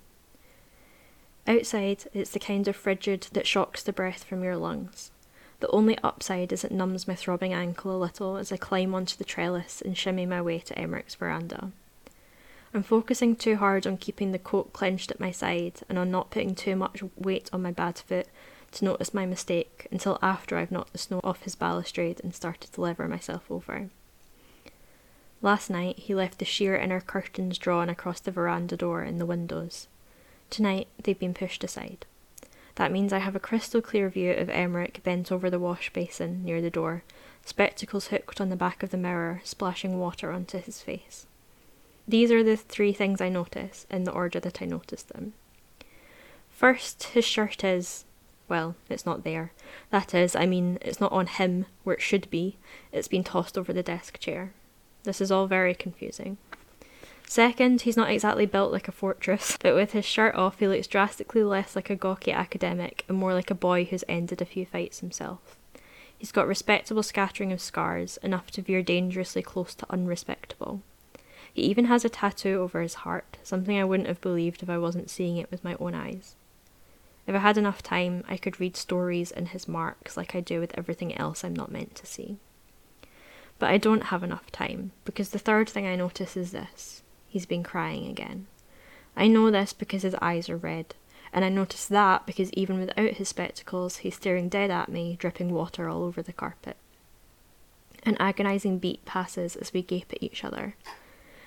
Outside, 1.47 2.05
it's 2.13 2.31
the 2.31 2.39
kind 2.39 2.67
of 2.67 2.75
frigid 2.75 3.27
that 3.33 3.45
shocks 3.45 3.83
the 3.83 3.93
breath 3.93 4.23
from 4.23 4.43
your 4.43 4.55
lungs. 4.55 5.11
The 5.59 5.69
only 5.69 5.97
upside 6.03 6.51
is 6.51 6.63
it 6.63 6.71
numbs 6.71 7.07
my 7.07 7.15
throbbing 7.15 7.53
ankle 7.53 7.95
a 7.95 7.97
little 7.97 8.37
as 8.37 8.51
I 8.51 8.57
climb 8.57 8.95
onto 8.95 9.17
the 9.17 9.23
trellis 9.23 9.81
and 9.81 9.97
shimmy 9.97 10.25
my 10.25 10.41
way 10.41 10.59
to 10.59 10.77
Emmerich's 10.77 11.15
veranda. 11.15 11.71
I'm 12.73 12.83
focusing 12.83 13.35
too 13.35 13.55
hard 13.55 13.87
on 13.87 13.97
keeping 13.97 14.31
the 14.31 14.39
coat 14.39 14.73
clenched 14.73 15.11
at 15.11 15.19
my 15.19 15.31
side 15.31 15.81
and 15.87 15.97
on 15.97 16.11
not 16.11 16.29
putting 16.29 16.55
too 16.55 16.75
much 16.75 17.03
weight 17.15 17.49
on 17.53 17.61
my 17.61 17.71
bad 17.71 17.99
foot 17.99 18.27
to 18.73 18.85
notice 18.85 19.13
my 19.13 19.25
mistake 19.25 19.87
until 19.91 20.19
after 20.21 20.57
I've 20.57 20.71
knocked 20.71 20.91
the 20.91 20.97
snow 20.97 21.21
off 21.23 21.43
his 21.43 21.55
balustrade 21.55 22.19
and 22.21 22.35
started 22.35 22.73
to 22.73 22.81
lever 22.81 23.07
myself 23.07 23.49
over. 23.49 23.89
Last 25.45 25.69
night 25.69 25.99
he 25.99 26.15
left 26.15 26.39
the 26.39 26.43
sheer 26.43 26.75
inner 26.75 26.99
curtains 26.99 27.59
drawn 27.59 27.87
across 27.87 28.19
the 28.19 28.31
veranda 28.31 28.75
door 28.75 29.03
and 29.03 29.21
the 29.21 29.27
windows. 29.27 29.87
Tonight 30.49 30.87
they've 31.03 31.19
been 31.19 31.35
pushed 31.35 31.63
aside. 31.63 32.07
That 32.75 32.91
means 32.91 33.13
I 33.13 33.19
have 33.19 33.35
a 33.35 33.39
crystal 33.39 33.79
clear 33.79 34.09
view 34.09 34.31
of 34.31 34.49
Emmerich 34.49 35.03
bent 35.03 35.31
over 35.31 35.51
the 35.51 35.59
wash 35.59 35.93
basin 35.93 36.43
near 36.43 36.63
the 36.63 36.71
door, 36.71 37.03
spectacles 37.45 38.07
hooked 38.07 38.41
on 38.41 38.49
the 38.49 38.55
back 38.55 38.81
of 38.81 38.89
the 38.89 38.97
mirror, 38.97 39.41
splashing 39.43 39.99
water 39.99 40.31
onto 40.31 40.57
his 40.57 40.81
face. 40.81 41.27
These 42.07 42.31
are 42.31 42.43
the 42.43 42.57
three 42.57 42.91
things 42.91 43.21
I 43.21 43.29
notice, 43.29 43.85
in 43.91 44.03
the 44.03 44.13
order 44.13 44.39
that 44.39 44.63
I 44.63 44.65
noticed 44.65 45.09
them. 45.09 45.33
First, 46.49 47.03
his 47.03 47.23
shirt 47.23 47.63
is. 47.63 48.05
Well, 48.49 48.75
it's 48.89 49.05
not 49.05 49.23
there. 49.23 49.51
That 49.91 50.15
is, 50.15 50.35
I 50.35 50.47
mean, 50.47 50.79
it's 50.81 50.99
not 50.99 51.11
on 51.11 51.27
him 51.27 51.67
where 51.83 51.95
it 51.97 52.01
should 52.01 52.31
be. 52.31 52.57
It's 52.91 53.07
been 53.07 53.23
tossed 53.23 53.59
over 53.59 53.71
the 53.71 53.83
desk 53.83 54.17
chair. 54.17 54.51
This 55.05 55.21
is 55.21 55.31
all 55.31 55.47
very 55.47 55.73
confusing. 55.73 56.37
Second, 57.27 57.81
he's 57.81 57.97
not 57.97 58.11
exactly 58.11 58.45
built 58.45 58.71
like 58.71 58.87
a 58.87 58.91
fortress, 58.91 59.57
but 59.61 59.73
with 59.73 59.93
his 59.93 60.05
shirt 60.05 60.35
off, 60.35 60.59
he 60.59 60.67
looks 60.67 60.87
drastically 60.87 61.43
less 61.43 61.75
like 61.75 61.89
a 61.89 61.95
gawky 61.95 62.31
academic 62.31 63.03
and 63.07 63.17
more 63.17 63.33
like 63.33 63.49
a 63.49 63.55
boy 63.55 63.85
who's 63.85 64.03
ended 64.07 64.41
a 64.41 64.45
few 64.45 64.65
fights 64.65 64.99
himself. 64.99 65.57
He's 66.17 66.31
got 66.31 66.47
respectable 66.47 67.03
scattering 67.03 67.51
of 67.51 67.61
scars, 67.61 68.17
enough 68.17 68.51
to 68.51 68.61
veer 68.61 68.81
dangerously 68.81 69.41
close 69.41 69.75
to 69.75 69.91
unrespectable. 69.91 70.81
He 71.53 71.63
even 71.63 71.85
has 71.85 72.05
a 72.05 72.09
tattoo 72.09 72.61
over 72.61 72.81
his 72.81 72.95
heart, 72.95 73.37
something 73.43 73.77
I 73.77 73.85
wouldn't 73.85 74.09
have 74.09 74.21
believed 74.21 74.61
if 74.61 74.69
I 74.69 74.77
wasn't 74.77 75.09
seeing 75.09 75.37
it 75.37 75.49
with 75.51 75.63
my 75.63 75.75
own 75.79 75.95
eyes. 75.95 76.35
If 77.27 77.33
I 77.33 77.39
had 77.39 77.57
enough 77.57 77.81
time, 77.81 78.23
I 78.27 78.37
could 78.37 78.59
read 78.59 78.77
stories 78.77 79.31
in 79.31 79.47
his 79.47 79.67
marks 79.67 80.15
like 80.15 80.35
I 80.35 80.41
do 80.41 80.59
with 80.59 80.77
everything 80.77 81.15
else 81.15 81.43
I'm 81.43 81.55
not 81.55 81.71
meant 81.71 81.95
to 81.95 82.05
see. 82.05 82.37
But 83.59 83.69
I 83.69 83.77
don't 83.77 84.05
have 84.05 84.23
enough 84.23 84.51
time, 84.51 84.91
because 85.05 85.29
the 85.29 85.39
third 85.39 85.69
thing 85.69 85.87
I 85.87 85.95
notice 85.95 86.35
is 86.35 86.51
this 86.51 87.03
he's 87.27 87.45
been 87.45 87.63
crying 87.63 88.07
again. 88.07 88.47
I 89.15 89.27
know 89.27 89.49
this 89.49 89.73
because 89.73 90.03
his 90.03 90.15
eyes 90.15 90.49
are 90.49 90.57
red, 90.57 90.95
and 91.31 91.45
I 91.45 91.49
notice 91.49 91.85
that 91.85 92.25
because 92.25 92.51
even 92.53 92.79
without 92.79 93.11
his 93.11 93.29
spectacles, 93.29 93.97
he's 93.97 94.15
staring 94.15 94.49
dead 94.49 94.71
at 94.71 94.89
me, 94.89 95.15
dripping 95.19 95.53
water 95.53 95.89
all 95.89 96.03
over 96.03 96.21
the 96.21 96.33
carpet. 96.33 96.77
An 98.03 98.17
agonizing 98.19 98.77
beat 98.77 99.03
passes 99.05 99.55
as 99.55 99.73
we 99.73 99.81
gape 99.81 100.11
at 100.13 100.21
each 100.21 100.43
other. 100.43 100.75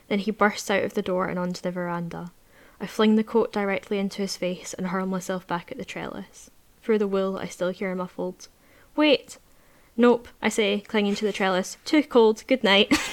Then 0.09 0.19
he 0.19 0.31
bursts 0.31 0.71
out 0.71 0.83
of 0.83 0.95
the 0.95 1.03
door 1.03 1.27
and 1.27 1.39
onto 1.39 1.61
the 1.61 1.71
veranda. 1.71 2.33
I 2.81 2.87
fling 2.87 3.17
the 3.17 3.25
coat 3.25 3.53
directly 3.53 3.99
into 3.99 4.23
his 4.23 4.37
face 4.37 4.75
and 4.75 4.89
hurl 4.89 5.07
myself 5.07 5.47
back 5.47 5.71
at 5.71 5.79
the 5.79 5.85
trellis. 5.85 6.51
Through 6.83 6.99
the 6.99 7.09
wool, 7.09 7.39
I 7.39 7.47
still 7.47 7.71
hear 7.71 7.95
muffled, 7.95 8.49
Wait! 8.97 9.39
Nope, 9.99 10.29
I 10.41 10.49
say, 10.49 10.81
clinging 10.89 11.17
to 11.17 11.25
the 11.27 11.33
trellis. 11.33 11.77
Too 11.85 12.03
cold, 12.03 12.45
good 12.47 12.65
night. 12.65 12.97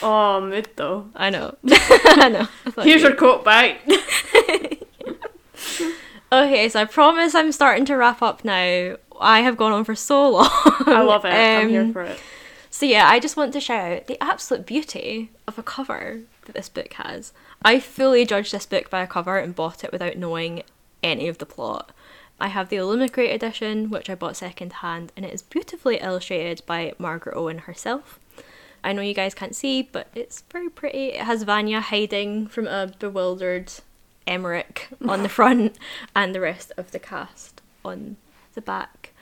Oh, 0.00 0.40
mood 0.40 0.68
though. 0.76 1.06
I 1.16 1.28
know. 1.30 1.56
I 1.68 2.28
know. 2.28 2.44
Fuck 2.70 2.84
Here's 2.84 3.02
you. 3.02 3.08
your 3.08 3.16
coat 3.16 3.44
back. 3.44 3.80
Okay, 6.30 6.68
so 6.68 6.78
I 6.78 6.84
promise 6.84 7.34
I'm 7.34 7.52
starting 7.52 7.86
to 7.86 7.96
wrap 7.96 8.20
up 8.20 8.44
now. 8.44 8.96
I 9.18 9.40
have 9.40 9.56
gone 9.56 9.72
on 9.72 9.84
for 9.84 9.94
so 9.94 10.28
long. 10.28 10.46
I 10.52 11.00
love 11.00 11.24
it. 11.24 11.30
I'm 11.32 11.70
here 11.70 11.80
Um, 11.80 11.92
for 11.94 12.02
it. 12.02 12.20
So 12.68 12.84
yeah, 12.84 13.08
I 13.08 13.18
just 13.18 13.38
want 13.38 13.54
to 13.54 13.60
shout 13.60 13.90
out 13.92 14.06
the 14.08 14.22
absolute 14.22 14.66
beauty 14.66 15.30
of 15.46 15.58
a 15.58 15.62
cover 15.62 16.20
that 16.44 16.54
this 16.54 16.68
book 16.68 16.92
has. 16.92 17.32
I 17.62 17.80
fully 17.80 18.26
judged 18.26 18.52
this 18.52 18.66
book 18.66 18.90
by 18.90 19.00
a 19.02 19.06
cover 19.06 19.38
and 19.38 19.54
bought 19.54 19.82
it 19.84 19.90
without 19.90 20.18
knowing 20.18 20.64
any 21.02 21.28
of 21.28 21.38
the 21.38 21.46
plot. 21.46 21.92
I 22.40 22.48
have 22.48 22.68
the 22.68 22.76
Illumicrate 22.76 23.32
edition, 23.34 23.90
which 23.90 24.08
I 24.08 24.14
bought 24.14 24.36
second 24.36 24.74
hand, 24.74 25.12
and 25.16 25.24
it 25.24 25.34
is 25.34 25.42
beautifully 25.42 25.96
illustrated 25.96 26.62
by 26.66 26.92
Margaret 26.98 27.36
Owen 27.36 27.58
herself. 27.58 28.20
I 28.84 28.92
know 28.92 29.02
you 29.02 29.14
guys 29.14 29.34
can't 29.34 29.56
see, 29.56 29.82
but 29.82 30.06
it's 30.14 30.42
very 30.52 30.68
pretty. 30.70 31.08
It 31.08 31.22
has 31.22 31.42
Vanya 31.42 31.80
hiding 31.80 32.46
from 32.46 32.68
a 32.68 32.92
bewildered 32.98 33.72
Emmerich 34.26 34.88
on 35.08 35.22
the 35.24 35.28
front 35.28 35.76
and 36.14 36.32
the 36.34 36.40
rest 36.40 36.70
of 36.76 36.92
the 36.92 37.00
cast 37.00 37.60
on 37.84 38.16
the 38.54 38.60
back. 38.60 39.12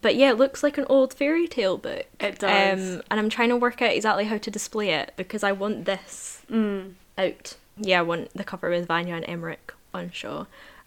But 0.00 0.16
yeah, 0.16 0.30
it 0.30 0.38
looks 0.38 0.62
like 0.62 0.78
an 0.78 0.86
old 0.88 1.12
fairy 1.14 1.46
tale 1.46 1.76
book. 1.76 2.06
It 2.18 2.38
does. 2.38 2.96
Um, 2.96 3.02
and 3.10 3.20
I'm 3.20 3.28
trying 3.30 3.50
to 3.50 3.56
work 3.56 3.80
out 3.82 3.92
exactly 3.92 4.24
how 4.24 4.38
to 4.38 4.50
display 4.50 4.90
it 4.90 5.12
because 5.16 5.44
I 5.44 5.52
want 5.52 5.84
this 5.84 6.40
Mm. 6.50 6.94
out. 7.18 7.56
Yeah, 7.76 8.00
I 8.00 8.02
want 8.02 8.32
the 8.34 8.42
cover 8.44 8.70
with 8.70 8.86
Vanya 8.86 9.14
and 9.16 9.24
Emmerich 9.28 9.72
on 9.92 10.10
show. 10.10 10.46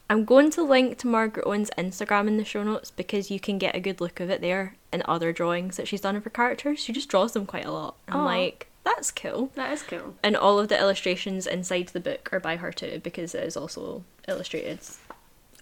I'm 0.09 0.23
going 0.23 0.49
to 0.51 0.63
link 0.63 0.97
to 0.99 1.07
Margaret 1.07 1.45
Owen's 1.45 1.69
Instagram 1.77 2.27
in 2.27 2.37
the 2.37 2.45
show 2.45 2.63
notes 2.63 2.91
because 2.91 3.29
you 3.29 3.39
can 3.39 3.57
get 3.57 3.75
a 3.75 3.79
good 3.79 3.99
look 3.99 4.19
of 4.19 4.29
it 4.29 4.39
there 4.41 4.75
and 4.91 5.01
other 5.03 5.33
drawings 5.33 5.75
that 5.77 5.87
she's 5.87 6.01
done 6.01 6.15
of 6.15 6.23
her 6.23 6.29
characters. 6.29 6.79
She 6.79 6.93
just 6.93 7.09
draws 7.09 7.33
them 7.33 7.45
quite 7.45 7.65
a 7.65 7.71
lot. 7.71 7.95
I'm 8.07 8.21
Aw. 8.21 8.25
like, 8.25 8.67
that's 8.85 9.11
cool. 9.11 9.51
That 9.55 9.73
is 9.73 9.83
cool. 9.83 10.15
And 10.23 10.37
all 10.37 10.59
of 10.59 10.69
the 10.69 10.79
illustrations 10.79 11.45
inside 11.45 11.89
the 11.89 11.99
book 11.99 12.29
are 12.31 12.39
by 12.39 12.55
her 12.55 12.71
too 12.71 13.01
because 13.03 13.35
it 13.35 13.43
is 13.43 13.57
also 13.57 14.03
illustrated 14.29 14.79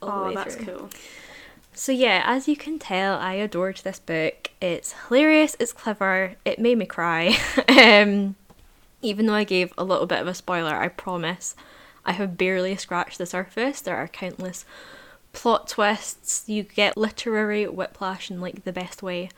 all 0.01 0.09
the 0.09 0.15
Oh, 0.15 0.27
way 0.27 0.35
that's 0.35 0.55
through. 0.55 0.65
cool. 0.77 0.89
So 1.73 1.91
yeah, 1.91 2.21
as 2.25 2.47
you 2.47 2.55
can 2.55 2.77
tell, 2.77 3.17
I 3.17 3.33
adored 3.33 3.77
this 3.77 3.99
book. 3.99 4.51
It's 4.61 4.93
hilarious, 5.07 5.57
it's 5.59 5.73
clever, 5.73 6.35
it 6.45 6.59
made 6.59 6.77
me 6.77 6.85
cry. 6.85 7.35
um, 7.67 8.35
even 9.01 9.25
though 9.25 9.33
I 9.33 9.43
gave 9.43 9.73
a 9.77 9.83
little 9.83 10.05
bit 10.05 10.21
of 10.21 10.27
a 10.27 10.33
spoiler, 10.35 10.73
I 10.75 10.87
promise 10.87 11.55
I 12.05 12.13
have 12.13 12.37
barely 12.37 12.75
scratched 12.75 13.17
the 13.17 13.25
surface. 13.25 13.81
There 13.81 13.97
are 13.97 14.07
countless 14.07 14.65
plot 15.33 15.67
twists. 15.67 16.47
You 16.47 16.63
get 16.63 16.97
literary 16.97 17.65
whiplash 17.67 18.31
in 18.31 18.41
like 18.41 18.63
the 18.63 18.71
best 18.71 19.03
way. 19.03 19.29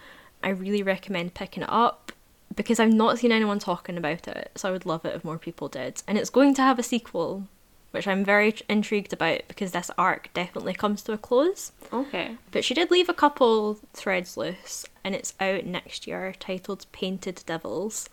I 0.43 0.49
really 0.49 0.84
recommend 0.84 1.34
picking 1.34 1.63
it 1.63 1.70
up 1.72 2.11
because 2.55 2.80
I've 2.80 2.93
not 2.93 3.20
seen 3.20 3.32
anyone 3.32 3.59
talking 3.59 3.97
about 3.97 4.28
it, 4.28 4.51
so 4.55 4.70
I 4.70 4.72
would 4.72 4.86
love 4.86 5.05
it 5.05 5.15
if 5.15 5.24
more 5.24 5.38
people 5.38 5.68
did. 5.68 6.01
And 6.07 6.18
it's 6.18 6.30
going 6.30 6.53
to 6.55 6.61
have 6.61 6.80
a 6.80 6.84
sequel, 6.84 7.47
which 7.91 8.07
I'm 8.07 8.26
very 8.26 8.55
intrigued 8.68 9.13
about 9.13 9.41
because 9.47 9.72
this 9.72 9.91
arc 9.97 10.30
definitely 10.34 10.74
comes 10.74 11.01
to 11.03 11.13
a 11.13 11.18
close. 11.18 11.72
Okay. 11.93 12.38
But 12.51 12.65
she 12.65 12.74
did 12.74 12.91
leave 12.91 13.09
a 13.09 13.13
couple 13.13 13.80
threads 13.93 14.38
loose, 14.38 14.86
and 15.03 15.15
it's 15.15 15.34
out 15.39 15.65
next 15.65 16.07
year, 16.07 16.34
titled 16.39 16.86
Painted 16.91 17.43
Devils. 17.45 18.09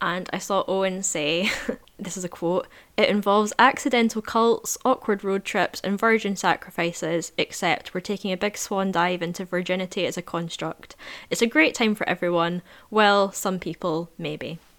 And 0.00 0.30
I 0.32 0.38
saw 0.38 0.64
Owen 0.66 1.02
say, 1.02 1.50
this 1.98 2.16
is 2.16 2.24
a 2.24 2.28
quote, 2.28 2.66
it 2.96 3.08
involves 3.08 3.52
accidental 3.58 4.22
cults, 4.22 4.78
awkward 4.84 5.22
road 5.22 5.44
trips, 5.44 5.80
and 5.82 5.98
virgin 5.98 6.36
sacrifices, 6.36 7.32
except 7.36 7.92
we're 7.92 8.00
taking 8.00 8.32
a 8.32 8.36
big 8.36 8.56
swan 8.56 8.92
dive 8.92 9.22
into 9.22 9.44
virginity 9.44 10.06
as 10.06 10.16
a 10.16 10.22
construct. 10.22 10.96
It's 11.28 11.42
a 11.42 11.46
great 11.46 11.74
time 11.74 11.94
for 11.94 12.08
everyone. 12.08 12.62
Well, 12.90 13.30
some 13.32 13.58
people, 13.58 14.10
maybe. 14.16 14.58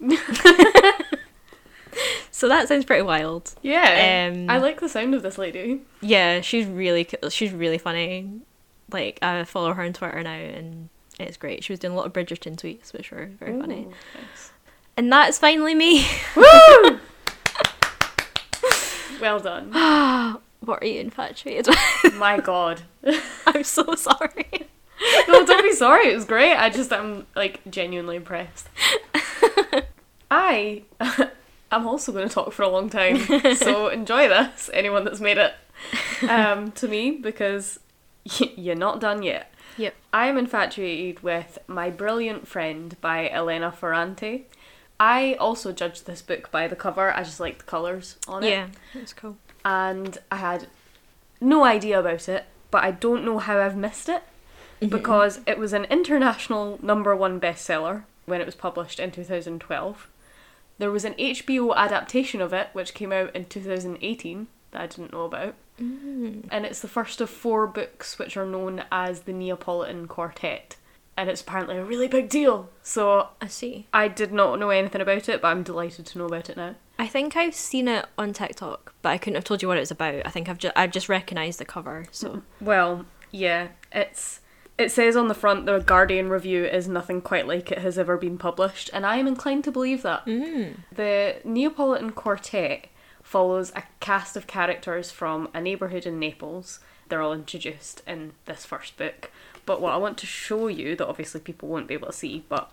so 2.30 2.48
that 2.48 2.66
sounds 2.68 2.84
pretty 2.84 3.02
wild. 3.02 3.54
Yeah. 3.62 4.30
Um, 4.32 4.50
I 4.50 4.58
like 4.58 4.80
the 4.80 4.88
sound 4.88 5.14
of 5.14 5.22
this 5.22 5.38
lady. 5.38 5.82
Yeah, 6.00 6.40
she's 6.40 6.66
really 6.66 7.08
she's 7.30 7.52
really 7.52 7.78
funny. 7.78 8.40
Like 8.90 9.18
I 9.22 9.44
follow 9.44 9.72
her 9.72 9.82
on 9.82 9.92
Twitter 9.92 10.22
now, 10.22 10.32
and 10.32 10.88
it's 11.18 11.36
great. 11.36 11.64
She 11.64 11.72
was 11.72 11.80
doing 11.80 11.92
a 11.92 11.96
lot 11.96 12.06
of 12.06 12.12
Bridgerton 12.12 12.56
tweets, 12.56 12.92
which 12.92 13.10
were 13.10 13.26
very 13.38 13.58
funny. 13.58 13.84
Ooh, 13.84 13.92
nice. 14.20 14.52
And 14.96 15.10
that's 15.12 15.38
finally 15.38 15.74
me. 15.74 16.06
Well 19.22 19.38
done. 19.38 19.70
what 20.60 20.82
are 20.82 20.86
you 20.86 20.98
infatuated 20.98 21.68
with? 21.68 22.14
My 22.16 22.40
god. 22.40 22.82
I'm 23.46 23.62
so 23.62 23.94
sorry. 23.94 24.66
no, 25.28 25.46
don't 25.46 25.62
be 25.62 25.72
sorry. 25.74 26.08
It 26.08 26.16
was 26.16 26.24
great. 26.24 26.56
I 26.56 26.70
just 26.70 26.92
I'm 26.92 27.26
like 27.36 27.60
genuinely 27.70 28.16
impressed. 28.16 28.68
I 30.28 30.82
am 31.70 31.86
also 31.86 32.10
going 32.10 32.26
to 32.26 32.34
talk 32.34 32.52
for 32.52 32.62
a 32.62 32.68
long 32.68 32.90
time, 32.90 33.18
so 33.54 33.88
enjoy 33.88 34.26
this. 34.28 34.68
Anyone 34.72 35.04
that's 35.04 35.20
made 35.20 35.38
it 35.38 35.54
um, 36.28 36.72
to 36.72 36.88
me, 36.88 37.12
because 37.12 37.78
y- 38.40 38.50
you're 38.56 38.74
not 38.74 39.00
done 39.00 39.22
yet. 39.22 39.54
Yep. 39.76 39.94
I 40.12 40.26
am 40.26 40.36
infatuated 40.36 41.22
with 41.22 41.58
My 41.68 41.90
Brilliant 41.90 42.48
Friend 42.48 43.00
by 43.00 43.28
Elena 43.28 43.70
Ferrante. 43.70 44.46
I 45.04 45.34
also 45.40 45.72
judged 45.72 46.06
this 46.06 46.22
book 46.22 46.52
by 46.52 46.68
the 46.68 46.76
cover. 46.76 47.12
I 47.12 47.24
just 47.24 47.40
liked 47.40 47.58
the 47.58 47.64
colours 47.64 48.18
on 48.28 48.44
it 48.44 48.50
Yeah, 48.50 48.68
that's 48.94 49.12
cool. 49.12 49.36
and 49.64 50.16
I 50.30 50.36
had 50.36 50.68
no 51.40 51.64
idea 51.64 51.98
about 51.98 52.28
it, 52.28 52.44
but 52.70 52.84
I 52.84 52.92
don't 52.92 53.24
know 53.24 53.38
how 53.38 53.58
I've 53.58 53.76
missed 53.76 54.08
it 54.08 54.22
mhm. 54.80 54.90
because 54.90 55.40
it 55.44 55.58
was 55.58 55.72
an 55.72 55.86
international 55.86 56.78
number 56.82 57.16
one 57.16 57.40
bestseller 57.40 58.04
when 58.26 58.40
it 58.40 58.46
was 58.46 58.54
published 58.54 59.00
in 59.00 59.10
2012. 59.10 60.08
There 60.78 60.92
was 60.92 61.04
an 61.04 61.14
HBO 61.14 61.74
adaptation 61.74 62.40
of 62.40 62.52
it 62.52 62.68
which 62.72 62.94
came 62.94 63.10
out 63.10 63.34
in 63.34 63.46
2018 63.46 64.46
that 64.70 64.80
I 64.80 64.86
didn't 64.86 65.12
know 65.12 65.24
about. 65.24 65.56
Mm. 65.80 66.46
And 66.48 66.64
it's 66.64 66.80
the 66.80 66.86
first 66.86 67.20
of 67.20 67.28
four 67.28 67.66
books 67.66 68.20
which 68.20 68.36
are 68.36 68.46
known 68.46 68.84
as 68.92 69.22
the 69.22 69.32
Neapolitan 69.32 70.06
Quartet. 70.06 70.76
And 71.16 71.28
it's 71.28 71.42
apparently 71.42 71.76
a 71.76 71.84
really 71.84 72.08
big 72.08 72.28
deal. 72.28 72.70
So 72.82 73.28
I 73.40 73.46
see. 73.46 73.86
I 73.92 74.08
did 74.08 74.32
not 74.32 74.58
know 74.58 74.70
anything 74.70 75.00
about 75.00 75.28
it, 75.28 75.42
but 75.42 75.48
I'm 75.48 75.62
delighted 75.62 76.06
to 76.06 76.18
know 76.18 76.26
about 76.26 76.48
it 76.48 76.56
now. 76.56 76.74
I 76.98 77.06
think 77.06 77.36
I've 77.36 77.54
seen 77.54 77.88
it 77.88 78.06
on 78.16 78.32
TikTok, 78.32 78.94
but 79.02 79.10
I 79.10 79.18
couldn't 79.18 79.34
have 79.34 79.44
told 79.44 79.60
you 79.60 79.68
what 79.68 79.76
it 79.76 79.80
was 79.80 79.90
about. 79.90 80.24
I 80.24 80.30
think 80.30 80.48
I've 80.48 80.58
just 80.58 80.76
I 80.76 80.86
just 80.86 81.08
recognised 81.08 81.58
the 81.58 81.64
cover. 81.64 82.06
So 82.12 82.42
Well, 82.60 83.06
yeah, 83.30 83.68
it's 83.90 84.40
it 84.78 84.90
says 84.90 85.16
on 85.16 85.28
the 85.28 85.34
front 85.34 85.66
the 85.66 85.80
Guardian 85.80 86.28
review 86.30 86.64
is 86.64 86.88
nothing 86.88 87.20
quite 87.20 87.46
like 87.46 87.70
it 87.70 87.78
has 87.78 87.98
ever 87.98 88.16
been 88.16 88.38
published, 88.38 88.88
and 88.92 89.04
I 89.04 89.16
am 89.16 89.26
inclined 89.26 89.64
to 89.64 89.72
believe 89.72 90.02
that. 90.02 90.24
mm. 90.26 90.76
The 90.90 91.36
Neapolitan 91.44 92.12
Quartet 92.12 92.86
follows 93.22 93.72
a 93.74 93.82
cast 94.00 94.36
of 94.36 94.46
characters 94.46 95.10
from 95.10 95.48
a 95.52 95.60
neighbourhood 95.60 96.06
in 96.06 96.18
Naples. 96.18 96.80
They're 97.08 97.22
all 97.22 97.32
introduced 97.32 98.02
in 98.06 98.32
this 98.46 98.64
first 98.64 98.96
book. 98.96 99.30
But 99.66 99.80
what 99.80 99.92
I 99.92 99.96
want 99.96 100.18
to 100.18 100.26
show 100.26 100.68
you, 100.68 100.96
that 100.96 101.06
obviously 101.06 101.40
people 101.40 101.68
won't 101.68 101.86
be 101.86 101.94
able 101.94 102.08
to 102.08 102.12
see, 102.12 102.44
but 102.48 102.70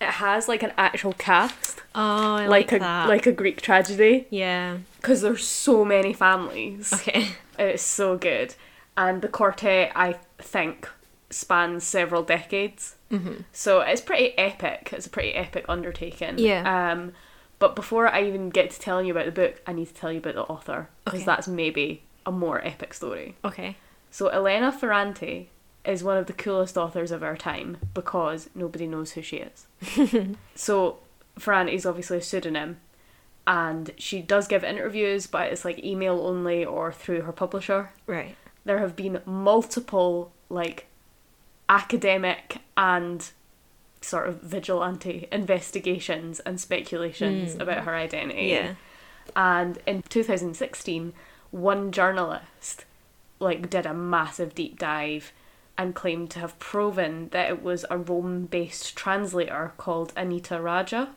it 0.00 0.08
has 0.08 0.48
like 0.48 0.62
an 0.62 0.72
actual 0.78 1.12
cast, 1.14 1.80
oh, 1.94 2.36
I 2.36 2.46
like, 2.46 2.70
like, 2.70 2.72
a 2.72 2.78
that. 2.78 3.08
like 3.08 3.26
a 3.26 3.32
Greek 3.32 3.60
tragedy, 3.60 4.26
yeah. 4.30 4.78
because 4.96 5.20
there's 5.20 5.46
so 5.46 5.84
many 5.84 6.12
families. 6.12 6.92
Okay. 6.92 7.28
It's 7.58 7.82
so 7.82 8.16
good. 8.16 8.54
And 8.96 9.20
the 9.20 9.28
quartet, 9.28 9.92
I 9.94 10.16
think, 10.38 10.88
spans 11.28 11.84
several 11.84 12.22
decades. 12.22 12.96
Mm-hmm. 13.12 13.42
So 13.52 13.82
it's 13.82 14.00
pretty 14.00 14.36
epic. 14.38 14.88
It's 14.94 15.06
a 15.06 15.10
pretty 15.10 15.34
epic 15.34 15.66
undertaking. 15.68 16.38
Yeah. 16.38 16.62
Um, 16.92 17.12
but 17.58 17.76
before 17.76 18.08
I 18.08 18.22
even 18.24 18.48
get 18.48 18.70
to 18.70 18.80
telling 18.80 19.04
you 19.04 19.12
about 19.12 19.26
the 19.26 19.32
book, 19.32 19.60
I 19.66 19.74
need 19.74 19.88
to 19.88 19.94
tell 19.94 20.10
you 20.10 20.20
about 20.20 20.36
the 20.36 20.44
author 20.44 20.88
because 21.04 21.20
Okay. 21.20 21.26
that's 21.26 21.46
maybe 21.48 22.02
a 22.24 22.32
more 22.32 22.66
epic 22.66 22.94
story. 22.94 23.36
Okay. 23.44 23.76
So 24.10 24.28
Elena 24.28 24.72
Ferrante 24.72 25.50
is 25.84 26.04
one 26.04 26.16
of 26.16 26.26
the 26.26 26.32
coolest 26.32 26.76
authors 26.76 27.10
of 27.10 27.22
our 27.22 27.36
time 27.36 27.78
because 27.94 28.50
nobody 28.54 28.86
knows 28.86 29.12
who 29.12 29.22
she 29.22 29.38
is. 29.38 29.66
so 30.54 30.98
Ferrante 31.38 31.72
is 31.72 31.86
obviously 31.86 32.18
a 32.18 32.22
pseudonym 32.22 32.78
and 33.46 33.90
she 33.96 34.20
does 34.20 34.46
give 34.46 34.62
interviews 34.62 35.26
but 35.26 35.50
it's 35.50 35.64
like 35.64 35.82
email 35.82 36.20
only 36.26 36.64
or 36.64 36.92
through 36.92 37.22
her 37.22 37.32
publisher. 37.32 37.90
Right. 38.06 38.36
There 38.64 38.78
have 38.78 38.94
been 38.94 39.20
multiple 39.24 40.32
like 40.50 40.86
academic 41.68 42.58
and 42.76 43.30
sort 44.02 44.28
of 44.28 44.40
vigilante 44.42 45.28
investigations 45.30 46.40
and 46.40 46.60
speculations 46.60 47.54
Mm. 47.54 47.60
about 47.60 47.84
her 47.84 47.94
identity. 47.94 48.46
Yeah. 48.48 48.74
And 49.36 49.78
in 49.86 50.02
2016, 50.02 51.12
one 51.50 51.92
journalist 51.92 52.84
like 53.38 53.70
did 53.70 53.86
a 53.86 53.94
massive 53.94 54.54
deep 54.54 54.78
dive 54.78 55.32
and 55.80 55.94
claimed 55.94 56.30
to 56.30 56.38
have 56.40 56.58
proven 56.58 57.30
that 57.30 57.48
it 57.48 57.62
was 57.62 57.86
a 57.88 57.96
Rome-based 57.96 58.94
translator 58.94 59.72
called 59.78 60.12
Anita 60.14 60.60
Raja. 60.60 61.14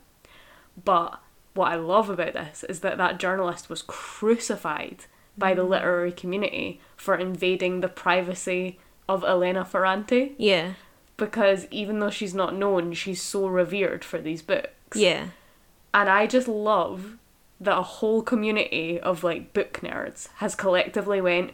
But 0.82 1.20
what 1.53 1.74
I 1.74 1.76
love 1.76 2.09
about 2.09 2.32
this 2.32 2.64
is 2.70 2.80
that 2.80 2.97
that 2.97 3.20
journalist 3.20 3.70
was 3.70 3.82
crucified 3.82 4.99
by 5.38 5.53
the 5.53 5.66
mm. 5.66 5.70
literary 5.70 6.14
community 6.14 6.80
for 6.95 7.16
invading 7.16 7.82
the 7.82 7.89
privacy 7.89 8.80
of 9.09 9.26
Elena 9.26 9.66
Ferrante 9.66 10.34
Yeah. 10.38 10.76
because 11.18 11.68
even 11.70 11.99
though 11.99 12.09
she's 12.09 12.34
not 12.34 12.55
known, 12.55 12.93
she's 12.93 13.22
so 13.22 13.47
revered 13.47 14.05
for 14.05 14.20
these 14.20 14.41
books 14.41 14.95
Yeah. 14.95 15.28
And 15.93 16.09
I 16.09 16.26
just 16.26 16.47
love 16.47 17.18
that 17.59 17.78
a 17.78 17.82
whole 17.82 18.22
community 18.22 18.97
of 18.97 19.26
like 19.26 19.51
book 19.51 19.82
nerds 19.84 20.30
has 20.36 20.55
collectively 20.55 21.20
went, 21.20 21.51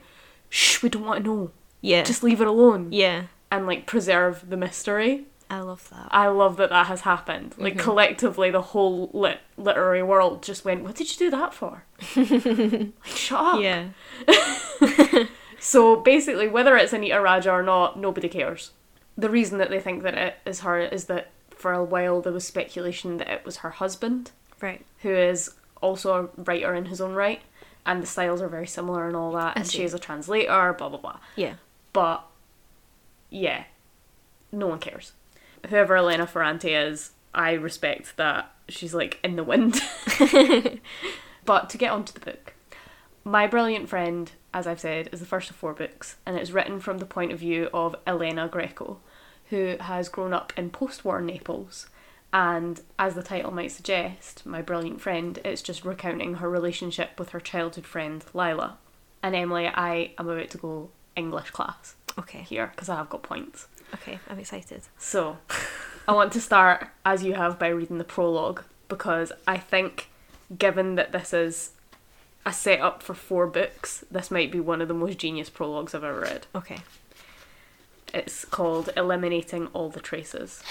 shh, 0.48 0.84
we 0.84 0.90
don't 0.90 1.06
want 1.06 1.24
to 1.24 1.30
know. 1.30 1.52
Yeah. 1.82 2.04
Just 2.04 2.24
leave 2.24 2.42
it 2.42 2.48
alone. 2.48 2.92
yeah. 2.92 3.24
And 3.52 3.66
like 3.66 3.86
preserve 3.88 4.50
the 4.50 4.58
mystery. 4.58 5.26
I 5.50 5.62
love 5.62 5.90
that. 5.90 6.10
I 6.12 6.28
love 6.28 6.58
that 6.58 6.70
that 6.70 6.86
has 6.86 7.02
happened. 7.02 7.56
Like 7.58 7.74
Mm-hmm. 7.74 7.82
collectively, 7.84 8.52
the 8.52 8.62
whole 8.62 9.10
lit- 9.14 9.40
literary 9.58 10.04
world 10.04 10.44
just 10.44 10.64
went, 10.64 10.84
"What 10.84 10.94
did 10.96 11.10
you 11.12 11.18
do 11.18 11.32
that 11.32 11.56
for?" 11.56 11.84
like, 12.16 12.94
shut 13.06 13.40
up. 13.56 13.60
Yeah. 13.62 13.90
So 15.62 15.98
basically, 15.98 16.48
whether 16.48 16.78
it's 16.78 16.94
Anita 16.94 17.20
Raja 17.20 17.52
or 17.52 17.62
not, 17.64 18.00
nobody 18.00 18.30
cares. 18.30 18.72
The 19.18 19.30
reason 19.30 19.58
that 19.58 19.70
they 19.70 19.82
think 19.82 20.04
that 20.04 20.14
it 20.18 20.36
is 20.46 20.62
her 20.62 20.80
is 20.80 21.06
that 21.06 21.32
for 21.50 21.74
a 21.74 21.84
while 21.84 22.22
there 22.22 22.32
was 22.32 22.48
speculation 22.48 23.18
that 23.18 23.28
it 23.28 23.44
was 23.46 23.58
her 23.58 23.72
husband, 23.72 24.32
Right. 24.62 24.86
who 25.02 25.10
is 25.14 25.50
also 25.82 26.14
a 26.38 26.42
writer 26.44 26.74
in 26.74 26.86
his 26.86 27.02
own 27.02 27.14
right, 27.14 27.42
and 27.86 28.02
the 28.02 28.08
styles 28.08 28.42
are 28.42 28.48
very 28.48 28.68
similar 28.68 29.06
and 29.08 29.18
all 29.18 29.34
that. 29.34 29.58
I 29.58 29.60
and 29.60 29.68
see. 29.68 29.80
she 29.80 29.84
is 29.84 29.94
a 29.94 30.00
translator, 30.00 30.72
blah 30.74 30.88
blah 30.88 30.98
blah. 31.00 31.20
Yeah. 31.36 31.56
But 31.94 32.26
yeah, 33.30 33.66
no 34.52 34.68
one 34.68 34.80
cares. 34.80 35.14
Whoever 35.68 35.96
Elena 35.96 36.26
Ferrante 36.26 36.74
is, 36.74 37.12
I 37.34 37.54
respect 37.54 38.18
that 38.18 38.52
she's 38.68 38.94
like 38.94 39.20
in 39.24 39.36
the 39.36 39.44
wind. 39.44 39.82
but 41.46 41.70
to 41.70 41.78
get 41.78 41.92
onto 41.92 42.14
the 42.14 42.20
book, 42.20 42.54
My 43.24 43.48
Brilliant 43.48 43.90
Friend, 43.90 44.32
as 44.54 44.68
I've 44.68 44.80
said, 44.80 45.10
is 45.12 45.20
the 45.20 45.26
first 45.26 45.50
of 45.50 45.56
four 45.56 45.74
books, 45.74 46.16
and 46.26 46.38
it's 46.38 46.52
written 46.52 46.80
from 46.80 47.00
the 47.00 47.06
point 47.06 47.32
of 47.32 47.40
view 47.40 47.70
of 47.74 47.96
Elena 48.08 48.48
Greco, 48.48 49.00
who 49.50 49.76
has 49.80 50.10
grown 50.10 50.34
up 50.34 50.54
in 50.58 50.70
post 50.70 51.04
war 51.04 51.22
Naples. 51.22 51.88
And 52.32 52.82
as 53.00 53.16
the 53.16 53.24
title 53.24 53.52
might 53.52 53.72
suggest, 53.72 54.46
My 54.46 54.62
Brilliant 54.62 55.02
Friend, 55.02 55.38
it's 55.44 55.64
just 55.64 55.84
recounting 55.84 56.36
her 56.36 56.50
relationship 56.50 57.18
with 57.18 57.30
her 57.30 57.40
childhood 57.40 57.86
friend 57.86 58.24
Lila. 58.34 58.78
And 59.24 59.36
Emily, 59.36 59.68
I 59.68 60.12
am 60.18 60.30
about 60.30 60.52
to 60.52 60.58
go 60.58 60.90
English 61.16 61.52
class 61.52 61.96
Okay. 62.18 62.42
here 62.42 62.68
because 62.68 62.90
I 62.90 62.96
have 62.96 63.10
got 63.10 63.24
points. 63.24 63.68
Okay. 63.94 64.20
I'm 64.30 64.40
excited. 64.40 64.82
So, 64.98 65.38
I 66.08 66.14
want 66.14 66.32
to 66.34 66.42
start 66.42 66.88
as 67.06 67.24
you 67.24 67.34
have 67.34 67.58
by 67.60 67.68
reading 67.70 67.98
the 67.98 68.04
prologue 68.04 68.64
because 68.88 69.32
I 69.48 69.58
think, 69.58 70.10
given 70.58 70.96
that 70.96 71.12
this 71.12 71.34
is 71.34 71.72
a 72.46 72.54
setup 72.54 73.04
for 73.04 73.14
four 73.14 73.48
books, 73.48 74.04
this 74.10 74.32
might 74.32 74.52
be 74.52 74.60
one 74.60 74.82
of 74.82 74.88
the 74.88 74.94
most 74.94 75.18
genius 75.18 75.50
prologues 75.50 75.94
I've 75.94 76.04
ever 76.04 76.20
read. 76.22 76.48
Okay. 76.56 76.78
It's 78.14 78.44
called 78.46 78.90
Eliminating 78.98 79.68
All 79.68 79.90
the 79.90 80.00
Traces. 80.00 80.64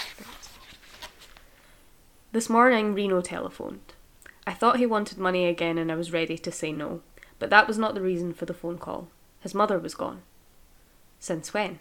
This 2.31 2.49
morning, 2.49 2.93
Rino 2.93 3.21
telephoned. 3.21 3.93
I 4.45 4.53
thought 4.53 4.77
he 4.77 4.85
wanted 4.85 5.17
money 5.17 5.45
again 5.45 5.77
and 5.77 5.91
I 5.91 5.95
was 5.95 6.11
ready 6.11 6.37
to 6.37 6.51
say 6.51 6.71
no, 6.71 7.01
but 7.39 7.49
that 7.49 7.67
was 7.67 7.77
not 7.77 7.93
the 7.95 8.01
reason 8.01 8.33
for 8.33 8.45
the 8.45 8.53
phone 8.53 8.77
call. 8.77 9.07
His 9.41 9.55
mother 9.55 9.79
was 9.79 9.95
gone. 9.95 10.21
Since 11.19 11.53
when? 11.53 11.79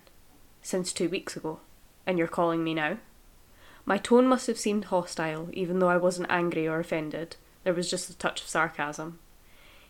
Since 0.63 0.93
two 0.93 1.09
weeks 1.09 1.37
ago. 1.37 1.61
And 2.07 2.19
you're 2.19 2.27
calling 2.27 2.65
me 2.65 2.75
now? 2.75 2.99
My 3.85 3.97
tone 3.97 4.27
must 4.27 4.47
have 4.49 4.59
seemed 4.59 4.87
hostile, 4.87 5.49
even 5.53 5.79
though 5.79 5.89
I 5.89 5.97
wasn't 5.97 6.31
angry 6.31 6.69
or 6.69 6.79
offended. 6.79 7.37
There 7.65 7.73
was 7.73 7.91
just 7.91 8.11
a 8.11 8.17
touch 8.19 8.43
of 8.43 8.49
sarcasm. 8.49 9.19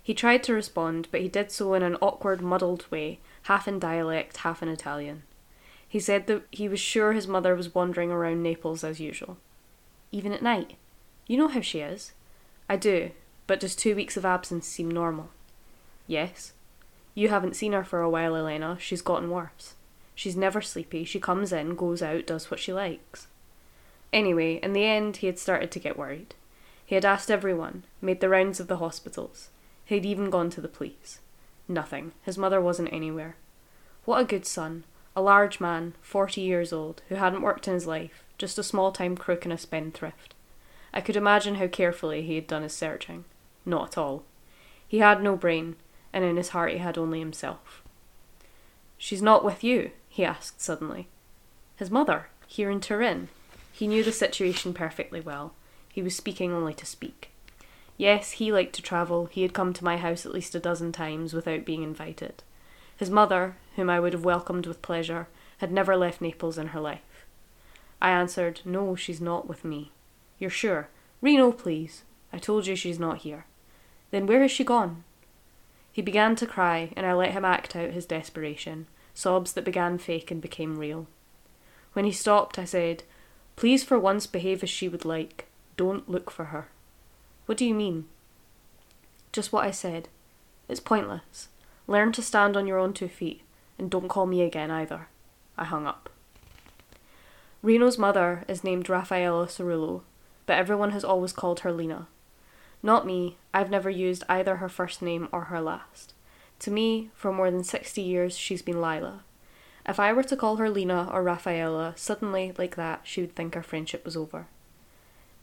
He 0.03 0.15
tried 0.15 0.43
to 0.45 0.55
respond, 0.55 1.09
but 1.11 1.21
he 1.21 1.29
did 1.29 1.51
so 1.51 1.75
in 1.75 1.83
an 1.83 1.97
awkward, 1.97 2.41
muddled 2.41 2.91
way, 2.91 3.19
half 3.43 3.67
in 3.67 3.79
dialect, 3.79 4.39
half 4.39 4.63
in 4.63 4.69
Italian. 4.69 5.23
He 5.89 6.01
said 6.01 6.27
that 6.27 6.43
he 6.51 6.69
was 6.69 6.81
sure 6.81 7.13
his 7.13 7.27
mother 7.27 7.55
was 7.55 7.75
wandering 7.75 8.11
around 8.11 8.43
Naples 8.43 8.85
as 8.85 9.01
usual. 9.01 9.39
Even 10.13 10.33
at 10.33 10.43
night. 10.43 10.77
You 11.27 11.39
know 11.39 11.49
how 11.49 11.61
she 11.61 11.81
is. 11.81 12.13
I 12.69 12.77
do, 12.77 13.11
but 13.47 13.61
does 13.61 13.75
two 13.75 13.95
weeks 13.97 14.17
of 14.17 14.25
absence 14.25 14.67
seem 14.67 14.91
normal? 14.91 15.31
Yes. 16.07 16.53
You 17.19 17.31
haven't 17.31 17.57
seen 17.57 17.73
her 17.73 17.83
for 17.83 18.01
a 18.01 18.09
while, 18.09 18.37
Elena. 18.37 18.77
She's 18.79 19.03
gotten 19.03 19.29
worse. 19.29 19.75
She's 20.15 20.37
never 20.37 20.61
sleepy. 20.61 21.03
She 21.03 21.19
comes 21.19 21.53
in, 21.53 21.75
goes 21.75 22.01
out, 22.01 22.29
does 22.29 22.49
what 22.49 22.61
she 22.61 22.73
likes. 22.73 23.27
Anyway, 24.13 24.61
in 24.63 24.73
the 24.73 24.85
end, 24.85 25.17
he 25.17 25.27
had 25.27 25.37
started 25.37 25.73
to 25.73 25.81
get 25.81 25.99
worried. 25.99 26.37
He 26.87 26.95
had 26.95 27.05
asked 27.05 27.29
everyone, 27.29 27.83
made 28.01 28.21
the 28.21 28.29
rounds 28.29 28.61
of 28.61 28.69
the 28.69 28.77
hospitals. 28.77 29.49
He 29.85 29.97
had 29.97 30.07
even 30.07 30.31
gone 30.31 30.49
to 30.51 30.61
the 30.61 30.69
police. 30.69 31.19
Nothing. 31.67 32.13
His 32.23 32.39
mother 32.39 32.61
wasn't 32.61 32.93
anywhere. 32.93 33.35
What 34.05 34.21
a 34.21 34.25
good 34.25 34.47
son. 34.47 34.85
A 35.17 35.21
large 35.21 35.59
man, 35.59 35.95
forty 36.01 36.43
years 36.43 36.73
old, 36.73 37.03
who 37.09 37.17
hadn't 37.17 37.43
worked 37.43 37.67
in 37.67 37.75
his 37.75 37.89
life, 37.89 38.23
just 38.39 38.61
a 38.61 38.63
small 38.63 38.93
time 38.93 39.17
crook 39.17 39.45
and 39.45 39.53
a 39.53 39.59
spendthrift. 39.59 40.37
I 40.95 41.01
could 41.01 41.17
imagine 41.17 41.57
how 41.57 41.67
carefully 41.67 42.23
he 42.23 42.37
had 42.37 42.47
done 42.47 42.63
his 42.63 42.75
searching. 42.75 43.25
Not 43.67 43.89
at 43.89 43.99
all. 43.99 44.23
He 44.87 45.01
had 45.01 45.21
no 45.21 45.35
brain, 45.35 45.75
and 46.13 46.25
in 46.25 46.37
his 46.37 46.51
heart 46.51 46.73
he 46.73 46.79
had 46.79 46.99
only 46.99 47.19
himself. 47.19 47.83
She's 48.97 49.23
not 49.23 49.45
with 49.45 49.63
you? 49.63 49.93
he 50.09 50.25
asked 50.25 50.61
suddenly. 50.61 51.09
His 51.77 51.91
mother, 51.91 52.29
here 52.47 52.71
in 52.71 52.81
Turin. 52.81 53.29
He 53.73 53.87
knew 53.87 54.03
the 54.03 54.13
situation 54.13 54.75
perfectly 54.75 55.21
well. 55.21 55.53
He 55.93 56.03
was 56.03 56.17
speaking 56.17 56.53
only 56.53 56.75
to 56.75 56.87
speak. 56.87 57.31
Yes, 57.97 58.33
he 58.33 58.53
liked 58.53 58.75
to 58.75 58.83
travel. 58.83 59.27
He 59.27 59.43
had 59.43 59.53
come 59.53 59.73
to 59.73 59.85
my 59.85 59.97
house 59.97 60.25
at 60.25 60.33
least 60.33 60.55
a 60.55 60.61
dozen 60.61 60.93
times 60.93 61.33
without 61.33 61.65
being 61.65 61.83
invited. 61.83 62.43
His 62.97 63.11
mother, 63.11 63.57
whom 63.77 63.89
I 63.91 64.01
would 64.01 64.13
have 64.13 64.25
welcomed 64.25 64.67
with 64.67 64.83
pleasure, 64.83 65.29
had 65.59 65.71
never 65.71 65.97
left 65.97 66.21
Naples 66.21 66.59
in 66.59 66.69
her 66.69 66.81
life. 66.81 67.27
I 68.01 68.11
answered, 68.11 68.61
No, 68.65 68.95
she's 68.95 69.21
not 69.21 69.49
with 69.49 69.65
me. 69.65 69.93
You're 70.39 70.51
sure? 70.51 70.89
Rino, 71.21 71.53
please. 71.53 72.05
I 72.33 72.39
told 72.39 72.67
you 72.67 72.77
she's 72.77 72.99
not 72.99 73.19
here. 73.19 73.47
Then 74.11 74.27
where 74.27 74.43
has 74.43 74.51
she 74.51 74.65
gone? 74.65 75.05
He 75.99 76.03
began 76.03 76.37
to 76.37 76.47
cry, 76.47 76.93
and 76.97 77.05
I 77.05 77.13
let 77.13 77.33
him 77.33 77.45
act 77.45 77.75
out 77.75 77.91
his 77.91 78.07
desperation, 78.07 78.87
sobs 79.15 79.55
that 79.55 79.65
began 79.65 79.99
fake 79.99 80.31
and 80.31 80.41
became 80.41 80.79
real. 80.79 81.09
When 81.93 82.05
he 82.05 82.13
stopped, 82.13 82.57
I 82.57 82.67
said, 82.67 83.03
Please 83.57 83.83
for 83.83 83.99
once 83.99 84.29
behave 84.29 84.63
as 84.63 84.71
she 84.71 84.89
would 84.89 85.05
like. 85.05 85.49
Don't 85.77 86.09
look 86.09 86.31
for 86.31 86.55
her. 86.55 86.69
What 87.47 87.59
do 87.59 87.67
you 87.67 87.75
mean? 87.75 88.05
Just 89.33 89.53
what 89.53 89.67
I 89.67 89.73
said. 89.73 90.09
It's 90.69 90.79
pointless. 90.79 91.49
Learn 91.89 92.13
to 92.13 92.23
stand 92.23 92.57
on 92.57 92.69
your 92.69 92.79
own 92.79 92.93
two 92.93 93.09
feet, 93.09 93.43
and 93.77 93.91
don't 93.91 94.07
call 94.07 94.27
me 94.27 94.43
again 94.43 94.71
either. 94.71 95.09
I 95.57 95.65
hung 95.65 95.85
up. 95.85 96.11
Rino's 97.61 97.99
mother 97.99 98.45
is 98.47 98.63
named 98.63 98.87
Raffaella 98.87 99.49
Cerullo, 99.49 100.03
but 100.47 100.59
everyone 100.59 100.93
has 100.93 101.03
always 101.03 101.33
called 101.33 101.59
her 101.61 101.73
Lina. 101.73 102.07
Not 102.83 103.07
me, 103.07 103.37
I've 103.53 103.71
never 103.71 103.91
used 103.91 104.25
either 104.29 104.57
her 104.57 104.69
first 104.69 105.03
name 105.03 105.29
or 105.33 105.45
her 105.45 105.61
last. 105.61 106.15
To 106.61 106.71
me, 106.71 107.11
for 107.15 107.33
more 107.33 107.51
than 107.51 107.65
60 107.65 108.01
years, 108.01 108.37
she's 108.37 108.63
been 108.63 108.81
Lila. 108.81 109.25
If 109.87 109.99
I 109.99 110.13
were 110.13 110.25
to 110.25 110.37
call 110.37 110.57
her 110.57 110.69
Lina 110.69 111.09
or 111.13 111.25
Raffaella, 111.25 111.97
suddenly, 111.99 112.53
like 112.59 112.77
that, 112.77 113.01
she 113.05 113.21
would 113.21 113.35
think 113.35 113.57
our 113.57 113.63
friendship 113.63 114.05
was 114.05 114.17
over. 114.17 114.47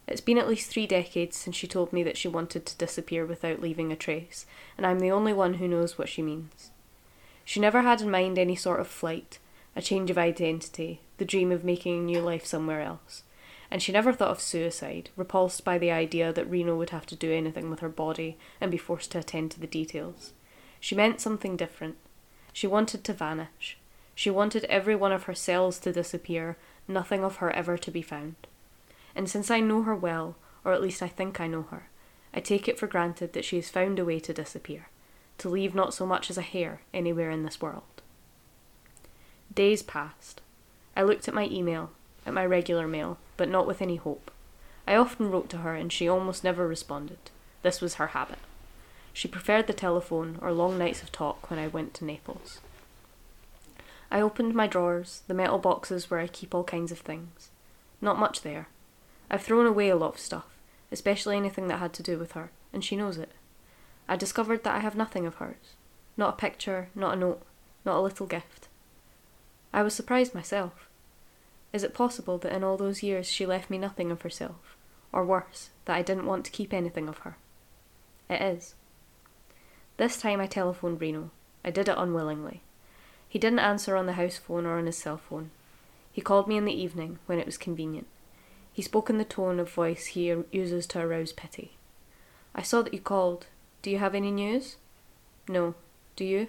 It's 0.08 0.22
been 0.22 0.38
at 0.38 0.48
least 0.48 0.70
three 0.70 0.86
decades 0.86 1.36
since 1.36 1.56
she 1.56 1.68
told 1.68 1.92
me 1.92 2.04
that 2.04 2.18
she 2.18 2.28
wanted 2.28 2.66
to 2.66 2.78
disappear 2.78 3.26
without 3.26 3.60
leaving 3.60 3.92
a 3.92 3.96
trace, 3.96 4.46
and 4.78 4.86
I'm 4.86 5.00
the 5.00 5.12
only 5.12 5.34
one 5.34 5.56
who 5.56 5.68
knows 5.68 5.98
what 5.98 6.10
she 6.10 6.22
means. 6.22 6.70
She 7.44 7.60
never 7.60 7.82
had 7.82 8.02
in 8.02 8.12
mind 8.12 8.38
any 8.38 8.56
sort 8.56 8.80
of 8.80 8.88
flight, 8.88 9.40
a 9.76 9.82
change 9.82 10.12
of 10.12 10.18
identity, 10.18 11.02
the 11.18 11.26
dream 11.26 11.52
of 11.52 11.64
making 11.64 11.98
a 11.98 12.02
new 12.02 12.22
life 12.22 12.46
somewhere 12.46 12.82
else. 12.82 13.24
And 13.72 13.82
she 13.82 13.92
never 13.92 14.14
thought 14.14 14.32
of 14.32 14.40
suicide, 14.40 15.10
repulsed 15.16 15.64
by 15.66 15.78
the 15.78 15.92
idea 15.92 16.32
that 16.32 16.50
Rino 16.50 16.76
would 16.76 16.92
have 16.92 17.06
to 17.08 17.16
do 17.16 17.32
anything 17.32 17.70
with 17.70 17.80
her 17.80 17.90
body 17.90 18.38
and 18.62 18.72
be 18.72 18.78
forced 18.78 19.12
to 19.12 19.20
attend 19.20 19.52
to 19.52 19.60
the 19.60 19.68
details. 19.68 20.34
She 20.80 20.96
meant 20.96 21.20
something 21.20 21.58
different. 21.58 21.96
She 22.54 22.68
wanted 22.68 23.04
to 23.04 23.14
vanish. 23.14 23.78
She 24.14 24.30
wanted 24.30 24.64
every 24.66 24.96
one 24.96 25.12
of 25.12 25.24
her 25.24 25.34
cells 25.34 25.80
to 25.80 25.92
disappear, 25.92 26.58
nothing 26.88 27.24
of 27.24 27.38
her 27.38 27.52
ever 27.52 27.78
to 27.78 27.92
be 27.92 28.02
found. 28.02 28.36
And 29.16 29.30
since 29.30 29.50
I 29.50 29.60
know 29.60 29.84
her 29.84 29.96
well, 29.96 30.36
or 30.64 30.74
at 30.74 30.82
least 30.82 31.02
I 31.02 31.08
think 31.08 31.40
I 31.40 31.48
know 31.48 31.64
her, 31.64 31.90
I 32.34 32.40
take 32.40 32.68
it 32.68 32.78
for 32.78 32.88
granted 32.88 33.34
that 33.34 33.46
she 33.46 33.56
has 33.56 33.70
found 33.70 33.98
a 33.98 34.06
way 34.06 34.20
to 34.20 34.34
disappear, 34.34 34.90
to 35.38 35.50
leave 35.50 35.74
not 35.74 35.94
so 35.94 36.06
much 36.06 36.30
as 36.30 36.38
a 36.38 36.42
hair 36.44 36.82
anywhere 36.94 37.30
in 37.30 37.44
this 37.44 37.62
world. 37.62 38.02
Days 39.54 39.82
passed. 39.82 40.42
I 40.96 41.04
looked 41.04 41.28
at 41.28 41.34
my 41.34 41.46
email, 41.46 41.92
at 42.26 42.34
my 42.34 42.46
regular 42.46 42.88
mail, 42.88 43.18
but 43.38 43.50
not 43.50 43.68
with 43.68 43.82
any 43.82 43.96
hope. 43.96 44.32
I 44.88 44.96
often 44.96 45.32
wrote 45.32 45.50
to 45.50 45.58
her, 45.58 45.76
and 45.76 45.92
she 45.92 46.08
almost 46.08 46.44
never 46.44 46.68
responded. 46.68 47.18
This 47.62 47.82
was 47.82 47.96
her 47.96 48.08
habit. 48.08 48.40
She 49.14 49.28
preferred 49.28 49.68
the 49.68 49.74
telephone 49.74 50.38
or 50.42 50.52
long 50.52 50.78
nights 50.78 51.02
of 51.02 51.12
talk 51.12 51.50
when 51.50 51.60
I 51.60 51.68
went 51.68 51.94
to 51.96 52.06
Naples. 52.06 52.60
I 54.12 54.22
opened 54.22 54.54
my 54.54 54.68
drawers, 54.68 55.24
the 55.28 55.34
metal 55.34 55.58
boxes 55.58 56.12
where 56.12 56.20
I 56.20 56.28
keep 56.28 56.54
all 56.54 56.64
kinds 56.64 56.92
of 56.92 57.00
things. 57.00 57.50
Not 58.02 58.20
much 58.20 58.42
there. 58.42 58.68
I've 59.30 59.42
thrown 59.42 59.66
away 59.66 59.90
a 59.90 59.96
lot 59.96 60.14
of 60.16 60.20
stuff, 60.20 60.46
especially 60.92 61.38
anything 61.38 61.68
that 61.70 61.80
had 61.80 61.94
to 61.94 62.04
do 62.04 62.20
with 62.20 62.34
her, 62.34 62.52
and 62.72 62.84
she 62.84 62.96
knows 62.96 63.18
it. 63.18 63.32
I 64.08 64.16
discovered 64.16 64.64
that 64.64 64.76
I 64.76 64.80
have 64.80 64.96
nothing 64.96 65.26
of 65.26 65.36
hers. 65.36 65.76
Not 66.18 66.36
a 66.36 66.38
picture, 66.38 66.90
not 66.94 67.14
a 67.14 67.18
note, 67.18 67.42
not 67.84 67.98
a 67.98 68.02
little 68.02 68.28
gift. 68.28 68.68
I 69.74 69.82
was 69.82 69.94
surprised 69.94 70.36
myself. 70.36 70.88
Is 71.76 71.84
it 71.84 71.94
possible 71.94 72.38
that 72.38 72.54
in 72.54 72.64
all 72.64 72.78
those 72.78 73.04
years 73.04 73.28
she 73.28 73.46
left 73.46 73.70
me 73.70 73.78
nothing 73.78 74.10
of 74.10 74.22
herself, 74.22 74.78
Or 75.12 75.26
worse, 75.26 75.72
that 75.84 75.98
I 75.98 76.04
didn't 76.04 76.26
want 76.26 76.46
to 76.46 76.52
keep 76.52 76.74
anything 76.74 77.10
of 77.10 77.18
her. 77.20 77.36
It 78.30 78.42
is. 78.42 78.76
This 79.98 80.18
time 80.18 80.40
I 80.40 80.48
telephoned 80.48 81.02
Rino. 81.02 81.32
I 81.66 81.72
did 81.72 81.90
it 81.90 81.98
unwillingly. 81.98 82.62
He 83.28 83.40
didn't 83.40 83.60
answer 83.60 83.98
on 83.98 84.06
the 84.06 84.14
house 84.14 84.38
phone 84.38 84.66
or 84.66 84.78
on 84.78 84.86
his 84.86 84.98
cell 84.98 85.18
phone. 85.18 85.52
He 86.14 86.22
called 86.22 86.48
me 86.48 86.56
in 86.56 86.64
the 86.64 86.82
evening 86.82 87.20
when 87.26 87.40
it 87.40 87.46
was 87.46 87.58
convenient. 87.58 88.08
He 88.72 88.82
spoke 88.82 89.10
in 89.10 89.18
the 89.18 89.26
tone 89.26 89.60
of 89.60 89.70
voice 89.70 90.06
he 90.06 90.34
uses 90.54 90.88
to 90.88 91.02
arouse 91.02 91.34
pity. 91.34 91.72
I 92.56 92.62
saw 92.62 92.84
that 92.84 92.94
you 92.94 93.02
called. 93.02 93.48
Do 93.82 93.92
you 93.92 93.98
have 93.98 94.16
any 94.16 94.32
news? 94.32 94.78
No. 95.50 95.76
Do 96.16 96.24
you? 96.24 96.48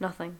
Nothing. 0.00 0.38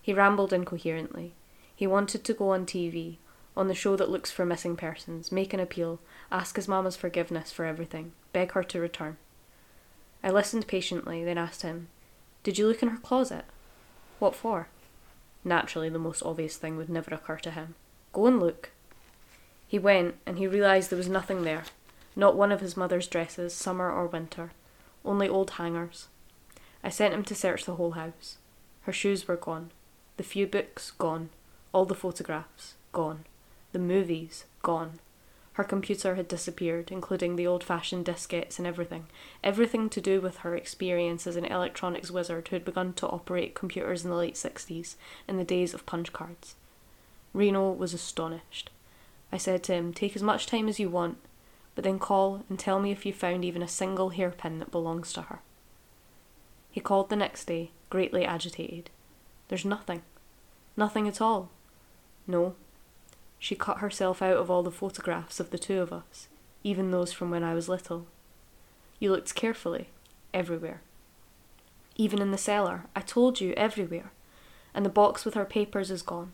He 0.00 0.14
rambled 0.14 0.54
incoherently. 0.54 1.34
He 1.76 1.86
wanted 1.86 2.24
to 2.24 2.34
go 2.34 2.50
on 2.50 2.66
TV, 2.66 3.16
on 3.56 3.68
the 3.68 3.74
show 3.74 3.96
that 3.96 4.10
looks 4.10 4.30
for 4.30 4.44
missing 4.44 4.76
persons, 4.76 5.32
make 5.32 5.52
an 5.52 5.60
appeal, 5.60 6.00
ask 6.30 6.56
his 6.56 6.68
mamma's 6.68 6.96
forgiveness 6.96 7.52
for 7.52 7.64
everything, 7.64 8.12
beg 8.32 8.52
her 8.52 8.64
to 8.64 8.80
return. 8.80 9.16
I 10.22 10.30
listened 10.30 10.66
patiently, 10.66 11.24
then 11.24 11.38
asked 11.38 11.62
him, 11.62 11.88
Did 12.42 12.58
you 12.58 12.66
look 12.66 12.82
in 12.82 12.88
her 12.88 12.98
closet? 12.98 13.44
What 14.18 14.34
for? 14.34 14.68
Naturally, 15.44 15.88
the 15.88 15.98
most 15.98 16.22
obvious 16.22 16.56
thing 16.56 16.76
would 16.76 16.88
never 16.88 17.14
occur 17.14 17.36
to 17.38 17.50
him. 17.50 17.74
Go 18.12 18.26
and 18.26 18.40
look. 18.40 18.70
He 19.68 19.78
went, 19.78 20.14
and 20.24 20.38
he 20.38 20.46
realised 20.46 20.90
there 20.90 20.96
was 20.96 21.08
nothing 21.08 21.42
there. 21.42 21.64
Not 22.16 22.36
one 22.36 22.52
of 22.52 22.60
his 22.60 22.76
mother's 22.76 23.06
dresses, 23.06 23.52
summer 23.52 23.90
or 23.90 24.06
winter. 24.06 24.52
Only 25.04 25.28
old 25.28 25.50
hangers. 25.50 26.08
I 26.82 26.88
sent 26.88 27.12
him 27.12 27.24
to 27.24 27.34
search 27.34 27.64
the 27.64 27.74
whole 27.74 27.92
house. 27.92 28.38
Her 28.82 28.92
shoes 28.92 29.28
were 29.28 29.36
gone. 29.36 29.70
The 30.16 30.22
few 30.22 30.46
books, 30.46 30.92
gone. 30.92 31.30
All 31.74 31.84
the 31.84 31.94
photographs, 31.96 32.74
gone. 32.92 33.24
The 33.72 33.80
movies, 33.80 34.44
gone. 34.62 35.00
Her 35.54 35.64
computer 35.64 36.14
had 36.14 36.28
disappeared, 36.28 36.92
including 36.92 37.34
the 37.34 37.48
old 37.48 37.64
fashioned 37.64 38.06
diskettes 38.06 38.58
and 38.58 38.66
everything. 38.66 39.06
Everything 39.42 39.90
to 39.90 40.00
do 40.00 40.20
with 40.20 40.38
her 40.38 40.54
experience 40.54 41.26
as 41.26 41.34
an 41.34 41.44
electronics 41.44 42.12
wizard 42.12 42.46
who 42.46 42.54
had 42.54 42.64
begun 42.64 42.92
to 42.92 43.08
operate 43.08 43.56
computers 43.56 44.04
in 44.04 44.10
the 44.10 44.16
late 44.16 44.36
60s, 44.36 44.94
in 45.26 45.36
the 45.36 45.42
days 45.42 45.74
of 45.74 45.84
punch 45.84 46.12
cards. 46.12 46.54
Rino 47.32 47.72
was 47.72 47.92
astonished. 47.92 48.70
I 49.32 49.36
said 49.36 49.64
to 49.64 49.74
him, 49.74 49.92
Take 49.92 50.14
as 50.14 50.22
much 50.22 50.46
time 50.46 50.68
as 50.68 50.78
you 50.78 50.88
want, 50.88 51.18
but 51.74 51.82
then 51.82 51.98
call 51.98 52.44
and 52.48 52.56
tell 52.56 52.78
me 52.78 52.92
if 52.92 53.04
you 53.04 53.12
found 53.12 53.44
even 53.44 53.62
a 53.62 53.68
single 53.68 54.10
hairpin 54.10 54.60
that 54.60 54.70
belongs 54.70 55.12
to 55.14 55.22
her. 55.22 55.40
He 56.70 56.78
called 56.78 57.10
the 57.10 57.16
next 57.16 57.46
day, 57.46 57.72
greatly 57.90 58.24
agitated. 58.24 58.90
There's 59.48 59.64
nothing. 59.64 60.02
Nothing 60.76 61.08
at 61.08 61.20
all. 61.20 61.50
No, 62.26 62.54
she 63.38 63.54
cut 63.54 63.78
herself 63.78 64.22
out 64.22 64.38
of 64.38 64.50
all 64.50 64.62
the 64.62 64.70
photographs 64.70 65.38
of 65.38 65.50
the 65.50 65.58
two 65.58 65.80
of 65.80 65.92
us, 65.92 66.28
even 66.62 66.90
those 66.90 67.12
from 67.12 67.30
when 67.30 67.44
I 67.44 67.52
was 67.52 67.68
little. 67.68 68.06
You 68.98 69.10
looked 69.12 69.34
carefully, 69.34 69.88
everywhere. 70.32 70.80
Even 71.96 72.22
in 72.22 72.30
the 72.30 72.38
cellar, 72.38 72.84
I 72.96 73.00
told 73.00 73.40
you, 73.40 73.52
everywhere. 73.56 74.12
And 74.72 74.84
the 74.84 74.90
box 74.90 75.24
with 75.24 75.34
her 75.34 75.44
papers 75.44 75.90
is 75.90 76.02
gone. 76.02 76.32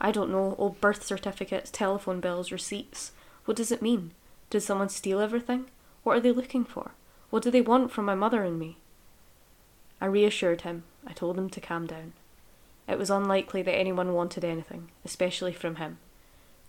I 0.00 0.12
don't 0.12 0.30
know, 0.30 0.54
old 0.56 0.80
birth 0.80 1.04
certificates, 1.04 1.70
telephone 1.70 2.20
bills, 2.20 2.52
receipts. 2.52 3.12
What 3.44 3.56
does 3.56 3.72
it 3.72 3.82
mean? 3.82 4.12
Did 4.48 4.60
someone 4.60 4.88
steal 4.88 5.20
everything? 5.20 5.66
What 6.02 6.16
are 6.16 6.20
they 6.20 6.32
looking 6.32 6.64
for? 6.64 6.92
What 7.30 7.42
do 7.42 7.50
they 7.50 7.60
want 7.60 7.90
from 7.90 8.04
my 8.04 8.14
mother 8.14 8.44
and 8.44 8.58
me? 8.58 8.76
I 10.00 10.06
reassured 10.06 10.62
him. 10.62 10.84
I 11.06 11.12
told 11.12 11.36
him 11.38 11.50
to 11.50 11.60
calm 11.60 11.86
down. 11.86 12.12
It 12.88 12.98
was 12.98 13.10
unlikely 13.10 13.62
that 13.62 13.74
anyone 13.74 14.12
wanted 14.12 14.44
anything, 14.44 14.90
especially 15.04 15.52
from 15.52 15.76
him. 15.76 15.98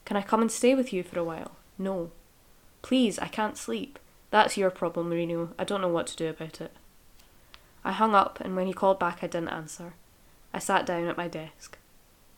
Can 0.06 0.18
I 0.18 0.22
come 0.22 0.42
and 0.42 0.52
stay 0.52 0.76
with 0.76 0.94
you 0.94 1.04
for 1.04 1.20
a 1.20 1.24
while? 1.24 1.54
No. 1.78 2.12
Please, 2.82 3.18
I 3.20 3.28
can't 3.28 3.58
sleep. 3.58 4.00
That's 4.30 4.58
your 4.58 4.70
problem, 4.70 5.10
Rino. 5.10 5.50
I 5.58 5.64
don't 5.64 5.82
know 5.82 5.88
what 5.88 6.08
to 6.08 6.16
do 6.16 6.30
about 6.30 6.62
it. 6.62 6.72
I 7.84 7.92
hung 7.92 8.16
up, 8.16 8.40
and 8.40 8.56
when 8.56 8.68
he 8.68 8.74
called 8.74 9.00
back, 9.00 9.20
I 9.22 9.28
didn't 9.28 9.50
answer. 9.50 9.94
I 10.54 10.60
sat 10.60 10.86
down 10.86 11.08
at 11.08 11.18
my 11.18 11.28
desk. 11.28 11.78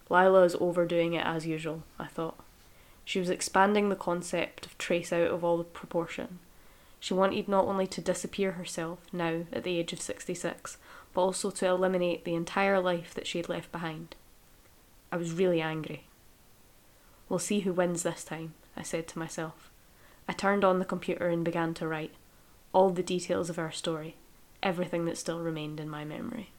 Lila 0.10 0.44
is 0.44 0.56
overdoing 0.60 1.14
it 1.14 1.26
as 1.26 1.46
usual, 1.46 1.84
I 2.00 2.08
thought. 2.08 2.38
She 3.04 3.20
was 3.20 3.30
expanding 3.30 3.90
the 3.90 3.96
concept 3.96 4.66
of 4.66 4.78
trace 4.78 5.14
out 5.14 5.28
of 5.30 5.44
all 5.44 5.64
proportion. 5.64 6.40
She 7.00 7.14
wanted 7.14 7.48
not 7.48 7.66
only 7.66 7.86
to 7.88 8.02
disappear 8.02 8.54
herself, 8.54 9.00
now 9.14 9.44
at 9.54 9.64
the 9.64 9.78
age 9.78 9.94
of 9.94 10.02
66, 10.02 10.78
but 11.16 11.22
also 11.22 11.50
to 11.50 11.66
eliminate 11.66 12.26
the 12.26 12.36
entire 12.36 12.80
life 12.80 13.14
that 13.14 13.26
she 13.26 13.40
had 13.40 13.50
left 13.50 13.72
behind. 13.72 14.16
I 15.12 15.16
was 15.16 15.32
really 15.32 15.62
angry. 15.62 16.04
We'll 17.30 17.40
see 17.40 17.62
who 17.62 17.74
wins 17.74 18.04
this 18.04 18.24
time, 18.24 18.54
I 18.76 18.84
said 18.84 19.08
to 19.08 19.20
myself. 19.20 19.72
I 20.28 20.34
turned 20.34 20.66
on 20.66 20.80
the 20.80 20.86
computer 20.86 21.30
and 21.30 21.46
began 21.46 21.74
to 21.76 21.88
write. 21.88 22.12
All 22.74 22.90
the 22.90 23.02
details 23.02 23.50
of 23.50 23.58
our 23.58 23.72
story. 23.72 24.18
Everything 24.62 25.06
that 25.06 25.18
still 25.18 25.40
remained 25.40 25.80
in 25.80 25.90
my 25.90 26.04
memory. 26.04 26.50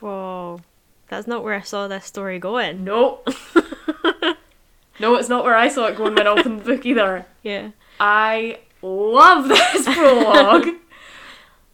Whoa. 0.00 0.60
That's 1.08 1.26
not 1.26 1.42
where 1.42 1.54
I 1.54 1.62
saw 1.62 1.88
this 1.88 2.04
story 2.04 2.38
going. 2.38 2.84
No. 2.84 3.20
no, 5.00 5.14
it's 5.14 5.30
not 5.30 5.44
where 5.44 5.56
I 5.56 5.68
saw 5.68 5.86
it 5.86 5.96
going 5.96 6.14
when 6.14 6.26
I 6.26 6.30
opened 6.30 6.60
the 6.60 6.64
book 6.76 6.84
either. 6.84 7.26
Yeah. 7.42 7.70
I 7.98 8.58
love 8.82 9.48
this 9.48 9.84
prologue 9.84 10.66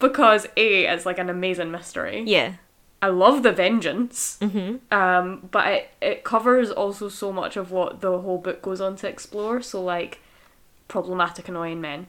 because 0.02 0.46
A, 0.58 0.84
it's 0.86 1.06
like 1.06 1.18
an 1.18 1.30
amazing 1.30 1.70
mystery. 1.70 2.22
Yeah. 2.26 2.54
I 3.00 3.08
love 3.08 3.42
the 3.42 3.50
vengeance, 3.52 4.38
Mm-hmm. 4.40 4.94
um, 4.96 5.48
but 5.50 5.66
it, 5.66 5.90
it 6.00 6.24
covers 6.24 6.70
also 6.70 7.08
so 7.08 7.32
much 7.32 7.56
of 7.56 7.70
what 7.72 8.00
the 8.00 8.18
whole 8.20 8.38
book 8.38 8.62
goes 8.62 8.80
on 8.80 8.94
to 8.96 9.08
explore. 9.08 9.60
So, 9.62 9.82
like, 9.82 10.20
problematic, 10.88 11.48
annoying 11.48 11.80
men. 11.80 12.06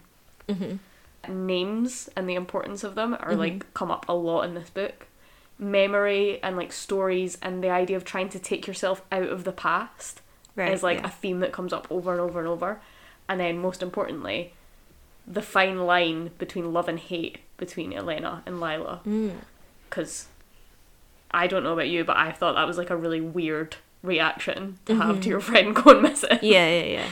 Mm-hmm. 0.48 1.46
Names 1.48 2.10
and 2.16 2.30
the 2.30 2.36
importance 2.36 2.84
of 2.84 2.96
them 2.96 3.16
are 3.22 3.34
like 3.34 3.74
come 3.74 3.90
up 3.90 4.06
a 4.10 4.14
lot 4.14 4.42
in 4.42 4.56
this 4.56 4.70
book. 4.70 5.08
Memory 5.58 6.44
and 6.44 6.58
like 6.58 6.74
stories 6.74 7.38
and 7.42 7.64
the 7.64 7.70
idea 7.70 7.96
of 7.96 8.04
trying 8.04 8.28
to 8.30 8.40
take 8.40 8.68
yourself 8.68 9.02
out 9.12 9.30
of 9.30 9.46
the 9.46 9.54
past 9.54 10.20
Right. 10.56 10.74
is 10.74 10.84
like 10.84 11.00
yeah. 11.00 11.08
a 11.08 11.10
theme 11.10 11.40
that 11.40 11.54
comes 11.54 11.72
up 11.74 11.88
over 11.90 12.12
and 12.12 12.20
over 12.22 12.38
and 12.40 12.48
over. 12.48 12.82
And 13.28 13.40
then, 13.40 13.58
most 13.58 13.82
importantly, 13.82 14.54
the 15.26 15.42
fine 15.42 15.86
line 15.86 16.32
between 16.38 16.74
love 16.74 16.88
and 16.90 17.00
hate 17.00 17.40
between 17.58 17.94
Elena 17.94 18.44
and 18.46 18.60
Lila. 18.60 19.02
Mm. 19.06 19.36
Because 19.90 20.28
I 21.32 21.48
don't 21.48 21.64
know 21.64 21.74
about 21.74 21.90
you, 21.90 22.04
but 22.04 22.18
I 22.18 22.32
thought 22.32 22.56
that 22.56 22.68
was 22.68 22.78
like 22.78 22.90
a 22.90 22.98
really 22.98 23.22
weird 23.22 23.76
reaction 24.02 24.78
to 24.86 24.96
have 24.96 25.22
to 25.22 25.30
your 25.30 25.40
friend 25.40 25.76
going 25.76 26.02
missing. 26.02 26.40
Yeah, 26.42 26.68
yeah, 26.68 26.86
yeah. 26.86 27.08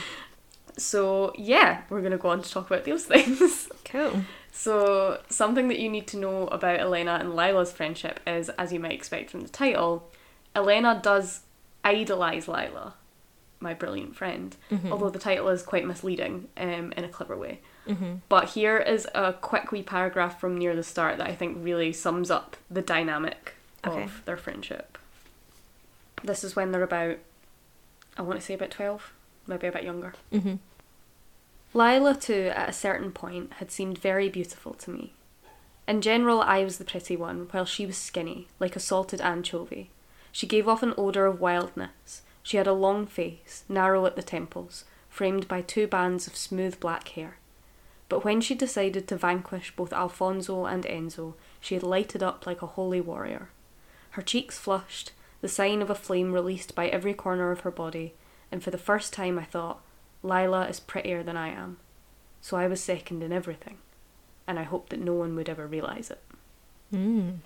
So, 0.78 1.32
yeah, 1.36 1.82
we're 1.90 2.00
going 2.00 2.12
to 2.12 2.18
go 2.18 2.28
on 2.28 2.42
to 2.42 2.50
talk 2.50 2.66
about 2.70 2.84
those 2.84 3.04
things. 3.06 3.68
Cool. 3.84 4.24
So, 4.52 5.20
something 5.28 5.68
that 5.68 5.78
you 5.78 5.88
need 5.88 6.06
to 6.08 6.16
know 6.16 6.46
about 6.48 6.80
Elena 6.80 7.18
and 7.20 7.34
Lila's 7.34 7.72
friendship 7.72 8.20
is, 8.26 8.48
as 8.50 8.72
you 8.72 8.80
might 8.80 8.92
expect 8.92 9.30
from 9.30 9.40
the 9.40 9.48
title, 9.48 10.10
Elena 10.54 11.00
does 11.02 11.40
idolise 11.84 12.48
Lila, 12.48 12.94
my 13.60 13.74
brilliant 13.74 14.14
friend, 14.16 14.56
although 14.90 15.10
the 15.10 15.18
title 15.18 15.48
is 15.48 15.62
quite 15.62 15.86
misleading 15.86 16.48
um, 16.56 16.92
in 16.96 17.04
a 17.04 17.08
clever 17.08 17.36
way. 17.36 17.60
Mm-hmm. 17.88 18.14
But 18.28 18.50
here 18.50 18.78
is 18.78 19.08
a 19.14 19.32
quick 19.32 19.72
wee 19.72 19.82
paragraph 19.82 20.40
from 20.40 20.56
near 20.56 20.76
the 20.76 20.82
start 20.82 21.18
that 21.18 21.28
I 21.28 21.34
think 21.34 21.58
really 21.60 21.92
sums 21.92 22.30
up 22.30 22.56
the 22.70 22.82
dynamic 22.82 23.54
Okay. 23.84 24.04
of 24.04 24.24
their 24.24 24.36
friendship. 24.36 24.96
This 26.22 26.44
is 26.44 26.54
when 26.54 26.70
they're 26.70 26.84
about, 26.84 27.18
I 28.16 28.22
want 28.22 28.38
to 28.38 28.44
say 28.46 28.54
about 28.54 28.70
12, 28.70 29.12
maybe 29.48 29.66
a 29.66 29.72
bit 29.72 29.82
younger. 29.82 30.14
Mm-hmm. 30.32 30.54
Lila, 31.74 32.14
too, 32.14 32.52
at 32.54 32.68
a 32.68 32.72
certain 32.72 33.10
point, 33.10 33.54
had 33.54 33.70
seemed 33.72 33.98
very 33.98 34.28
beautiful 34.28 34.74
to 34.74 34.90
me. 34.90 35.14
In 35.88 36.00
general, 36.00 36.40
I 36.40 36.62
was 36.62 36.78
the 36.78 36.84
pretty 36.84 37.16
one, 37.16 37.48
while 37.50 37.64
she 37.64 37.86
was 37.86 37.96
skinny, 37.96 38.46
like 38.60 38.76
a 38.76 38.80
salted 38.80 39.20
anchovy. 39.20 39.90
She 40.30 40.46
gave 40.46 40.68
off 40.68 40.82
an 40.84 40.94
odour 40.96 41.26
of 41.26 41.40
wildness. 41.40 42.22
She 42.44 42.56
had 42.56 42.66
a 42.68 42.72
long 42.72 43.06
face, 43.06 43.64
narrow 43.68 44.06
at 44.06 44.14
the 44.14 44.22
temples, 44.22 44.84
framed 45.08 45.48
by 45.48 45.60
two 45.60 45.86
bands 45.88 46.26
of 46.28 46.36
smooth 46.36 46.78
black 46.78 47.08
hair. 47.08 47.38
But 48.12 48.24
when 48.26 48.42
she 48.42 48.54
decided 48.54 49.08
to 49.08 49.16
vanquish 49.16 49.74
both 49.74 49.90
Alfonso 49.90 50.66
and 50.66 50.84
Enzo, 50.84 51.32
she 51.62 51.72
had 51.76 51.82
lighted 51.82 52.22
up 52.22 52.46
like 52.46 52.60
a 52.60 52.66
holy 52.66 53.00
warrior. 53.00 53.48
Her 54.10 54.20
cheeks 54.20 54.58
flushed, 54.58 55.12
the 55.40 55.48
sign 55.48 55.80
of 55.80 55.88
a 55.88 55.94
flame 55.94 56.34
released 56.34 56.74
by 56.74 56.88
every 56.88 57.14
corner 57.14 57.50
of 57.52 57.60
her 57.60 57.70
body, 57.70 58.12
and 58.50 58.62
for 58.62 58.70
the 58.70 58.76
first 58.76 59.14
time 59.14 59.38
I 59.38 59.44
thought, 59.44 59.80
Lila 60.22 60.66
is 60.68 60.78
prettier 60.78 61.22
than 61.22 61.38
I 61.38 61.48
am. 61.48 61.78
So 62.42 62.58
I 62.58 62.66
was 62.66 62.82
second 62.82 63.22
in 63.22 63.32
everything, 63.32 63.78
and 64.46 64.58
I 64.58 64.64
hoped 64.64 64.90
that 64.90 65.00
no 65.00 65.14
one 65.14 65.34
would 65.36 65.48
ever 65.48 65.66
realise 65.66 66.10
it. 66.10 66.20
Mm. 66.92 67.38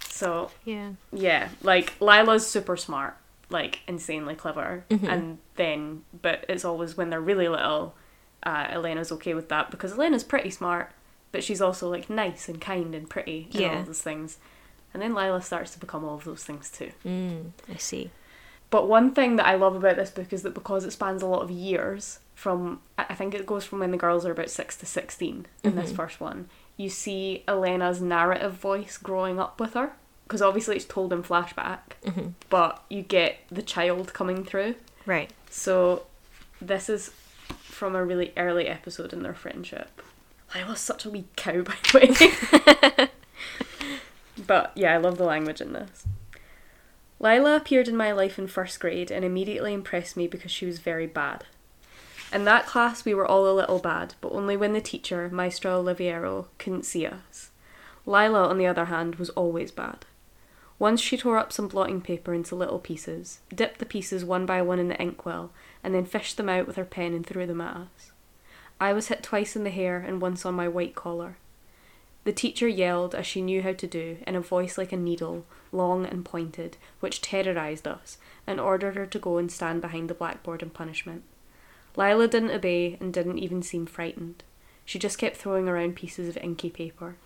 So, 0.00 0.50
Yeah. 0.64 0.94
yeah, 1.12 1.50
like 1.62 1.94
Lila's 2.00 2.48
super 2.48 2.76
smart, 2.76 3.16
like 3.48 3.82
insanely 3.86 4.34
clever, 4.34 4.84
Mhm. 4.90 5.08
and 5.08 5.38
then, 5.54 6.04
but 6.20 6.44
it's 6.48 6.64
always 6.64 6.96
when 6.96 7.10
they're 7.10 7.20
really 7.20 7.46
little, 7.46 7.94
uh, 8.48 8.66
Elena's 8.70 9.12
okay 9.12 9.34
with 9.34 9.48
that 9.50 9.70
because 9.70 9.92
Elena's 9.92 10.24
pretty 10.24 10.50
smart, 10.50 10.90
but 11.32 11.44
she's 11.44 11.60
also 11.60 11.88
like 11.90 12.08
nice 12.08 12.48
and 12.48 12.60
kind 12.60 12.94
and 12.94 13.08
pretty 13.10 13.48
and 13.52 13.60
Yeah. 13.60 13.76
all 13.78 13.82
those 13.84 14.02
things. 14.02 14.38
And 14.92 15.02
then 15.02 15.14
Lila 15.14 15.42
starts 15.42 15.70
to 15.72 15.78
become 15.78 16.04
all 16.04 16.14
of 16.16 16.24
those 16.24 16.44
things 16.44 16.70
too. 16.70 16.92
Mm. 17.04 17.50
I 17.72 17.76
see. 17.76 18.10
But 18.70 18.88
one 18.88 19.12
thing 19.14 19.36
that 19.36 19.46
I 19.46 19.54
love 19.54 19.76
about 19.76 19.96
this 19.96 20.10
book 20.10 20.32
is 20.32 20.42
that 20.42 20.54
because 20.54 20.84
it 20.84 20.92
spans 20.92 21.22
a 21.22 21.26
lot 21.26 21.42
of 21.42 21.50
years, 21.50 22.20
from 22.34 22.80
I 22.98 23.06
I 23.10 23.14
think 23.14 23.34
it 23.34 23.46
goes 23.52 23.64
from 23.64 23.80
when 23.80 23.90
the 23.90 23.96
girls 24.06 24.24
are 24.26 24.32
about 24.32 24.50
six 24.50 24.76
to 24.78 24.86
sixteen 24.86 25.46
in 25.64 25.74
this 25.76 25.92
first 25.92 26.20
one, 26.20 26.48
you 26.76 26.88
see 26.88 27.44
Elena's 27.48 28.00
narrative 28.00 28.54
voice 28.54 28.96
growing 28.98 29.38
up 29.38 29.60
with 29.60 29.74
her. 29.74 29.92
Because 30.24 30.42
obviously 30.42 30.76
it's 30.76 30.84
told 30.84 31.10
in 31.12 31.22
flashback, 31.22 31.80
but 32.50 32.82
you 32.90 33.00
get 33.02 33.38
the 33.50 33.62
child 33.62 34.12
coming 34.12 34.44
through. 34.44 34.74
Right. 35.06 35.30
So 35.48 36.02
this 36.60 36.90
is 36.90 37.10
from 37.78 37.94
a 37.94 38.04
really 38.04 38.32
early 38.36 38.66
episode 38.66 39.12
in 39.12 39.22
their 39.22 39.34
friendship. 39.34 40.02
I 40.54 40.68
was 40.68 40.80
such 40.80 41.04
a 41.04 41.10
wee 41.10 41.26
cow, 41.36 41.62
by 41.62 41.74
the 41.92 42.98
way. 42.98 43.08
but 44.46 44.72
yeah, 44.74 44.94
I 44.94 44.96
love 44.98 45.16
the 45.16 45.24
language 45.24 45.60
in 45.60 45.72
this. 45.72 46.04
Lila 47.20 47.56
appeared 47.56 47.88
in 47.88 47.96
my 47.96 48.12
life 48.12 48.38
in 48.38 48.46
first 48.46 48.78
grade 48.78 49.10
and 49.10 49.24
immediately 49.24 49.72
impressed 49.72 50.16
me 50.16 50.26
because 50.26 50.50
she 50.50 50.66
was 50.66 50.78
very 50.78 51.06
bad. 51.06 51.44
In 52.32 52.44
that 52.44 52.66
class, 52.66 53.04
we 53.04 53.14
were 53.14 53.26
all 53.26 53.48
a 53.48 53.54
little 53.54 53.78
bad, 53.78 54.14
but 54.20 54.32
only 54.32 54.56
when 54.56 54.72
the 54.72 54.80
teacher, 54.80 55.28
Maestro 55.32 55.82
Oliviero, 55.82 56.46
couldn't 56.58 56.84
see 56.84 57.06
us. 57.06 57.50
Lila, 58.06 58.48
on 58.48 58.58
the 58.58 58.66
other 58.66 58.86
hand, 58.86 59.16
was 59.16 59.30
always 59.30 59.70
bad. 59.70 60.04
Once 60.78 61.00
she 61.00 61.16
tore 61.16 61.38
up 61.38 61.52
some 61.52 61.66
blotting 61.66 62.00
paper 62.00 62.34
into 62.34 62.54
little 62.54 62.78
pieces, 62.78 63.40
dipped 63.52 63.78
the 63.78 63.86
pieces 63.86 64.24
one 64.24 64.46
by 64.46 64.62
one 64.62 64.78
in 64.78 64.88
the 64.88 65.02
inkwell, 65.02 65.50
and 65.82 65.94
then 65.94 66.04
fished 66.04 66.36
them 66.36 66.48
out 66.48 66.66
with 66.66 66.76
her 66.76 66.84
pen 66.84 67.14
and 67.14 67.26
threw 67.26 67.46
them 67.46 67.60
at 67.60 67.76
us. 67.76 68.12
I 68.80 68.92
was 68.92 69.08
hit 69.08 69.22
twice 69.22 69.56
in 69.56 69.64
the 69.64 69.70
hair 69.70 69.98
and 69.98 70.20
once 70.20 70.46
on 70.46 70.54
my 70.54 70.68
white 70.68 70.94
collar. 70.94 71.36
The 72.24 72.32
teacher 72.32 72.68
yelled, 72.68 73.14
as 73.14 73.26
she 73.26 73.40
knew 73.40 73.62
how 73.62 73.72
to 73.72 73.86
do, 73.86 74.18
in 74.26 74.34
a 74.34 74.40
voice 74.40 74.76
like 74.76 74.92
a 74.92 74.96
needle, 74.96 75.46
long 75.72 76.04
and 76.04 76.24
pointed, 76.24 76.76
which 77.00 77.22
terrorised 77.22 77.88
us, 77.88 78.18
and 78.46 78.60
ordered 78.60 78.96
her 78.96 79.06
to 79.06 79.18
go 79.18 79.38
and 79.38 79.50
stand 79.50 79.80
behind 79.80 80.10
the 80.10 80.14
blackboard 80.14 80.62
in 80.62 80.70
punishment. 80.70 81.22
Lila 81.96 82.28
didn't 82.28 82.50
obey 82.50 82.96
and 83.00 83.14
didn't 83.14 83.38
even 83.38 83.62
seem 83.62 83.86
frightened. 83.86 84.44
She 84.84 84.98
just 84.98 85.18
kept 85.18 85.36
throwing 85.36 85.68
around 85.68 85.96
pieces 85.96 86.28
of 86.28 86.36
inky 86.38 86.70
paper. 86.70 87.16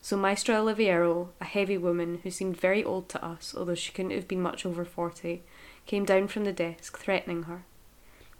So 0.00 0.16
Maestra 0.16 0.56
Oliviero, 0.56 1.28
a 1.40 1.44
heavy 1.44 1.76
woman 1.76 2.20
who 2.22 2.30
seemed 2.30 2.56
very 2.58 2.82
old 2.82 3.08
to 3.10 3.24
us, 3.24 3.54
although 3.56 3.74
she 3.74 3.92
couldn't 3.92 4.12
have 4.12 4.28
been 4.28 4.40
much 4.40 4.64
over 4.64 4.84
forty, 4.84 5.42
came 5.86 6.04
down 6.04 6.28
from 6.28 6.44
the 6.44 6.52
desk, 6.52 6.98
threatening 6.98 7.44
her. 7.44 7.64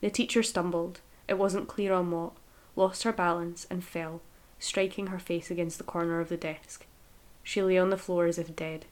The 0.00 0.10
teacher 0.10 0.42
stumbled, 0.42 1.00
it 1.26 1.38
wasn't 1.38 1.68
clear 1.68 1.92
on 1.92 2.10
what, 2.10 2.32
lost 2.76 3.02
her 3.02 3.12
balance, 3.12 3.66
and 3.70 3.84
fell, 3.84 4.20
striking 4.58 5.08
her 5.08 5.18
face 5.18 5.50
against 5.50 5.78
the 5.78 5.84
corner 5.84 6.20
of 6.20 6.28
the 6.28 6.36
desk. 6.36 6.86
She 7.42 7.62
lay 7.62 7.78
on 7.78 7.90
the 7.90 7.96
floor 7.96 8.26
as 8.26 8.38
if 8.38 8.54
dead. 8.54 8.86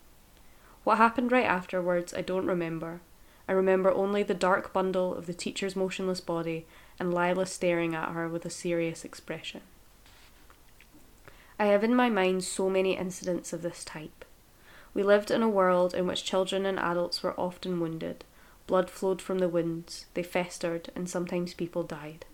What 0.84 0.98
happened 0.98 1.32
right 1.32 1.44
afterwards, 1.44 2.14
I 2.14 2.22
don't 2.22 2.46
remember. 2.46 3.00
I 3.48 3.52
remember 3.52 3.92
only 3.92 4.22
the 4.22 4.34
dark 4.34 4.72
bundle 4.72 5.14
of 5.14 5.26
the 5.26 5.34
teacher's 5.34 5.76
motionless 5.76 6.20
body 6.20 6.66
and 6.98 7.14
Lila 7.14 7.46
staring 7.46 7.94
at 7.94 8.10
her 8.10 8.28
with 8.28 8.44
a 8.44 8.50
serious 8.50 9.04
expression. 9.04 9.60
I 11.58 11.66
have 11.66 11.84
in 11.84 11.94
my 11.94 12.10
mind 12.10 12.44
so 12.44 12.68
many 12.68 12.96
incidents 12.96 13.52
of 13.52 13.62
this 13.62 13.84
type. 13.84 14.24
We 14.94 15.02
lived 15.02 15.30
in 15.30 15.42
a 15.42 15.48
world 15.48 15.94
in 15.94 16.06
which 16.06 16.24
children 16.24 16.66
and 16.66 16.78
adults 16.78 17.22
were 17.22 17.38
often 17.38 17.80
wounded, 17.80 18.24
blood 18.66 18.90
flowed 18.90 19.22
from 19.22 19.38
the 19.38 19.48
wounds, 19.48 20.06
they 20.14 20.22
festered, 20.22 20.90
and 20.94 21.08
sometimes 21.08 21.54
people 21.54 21.82
died. 21.82 22.24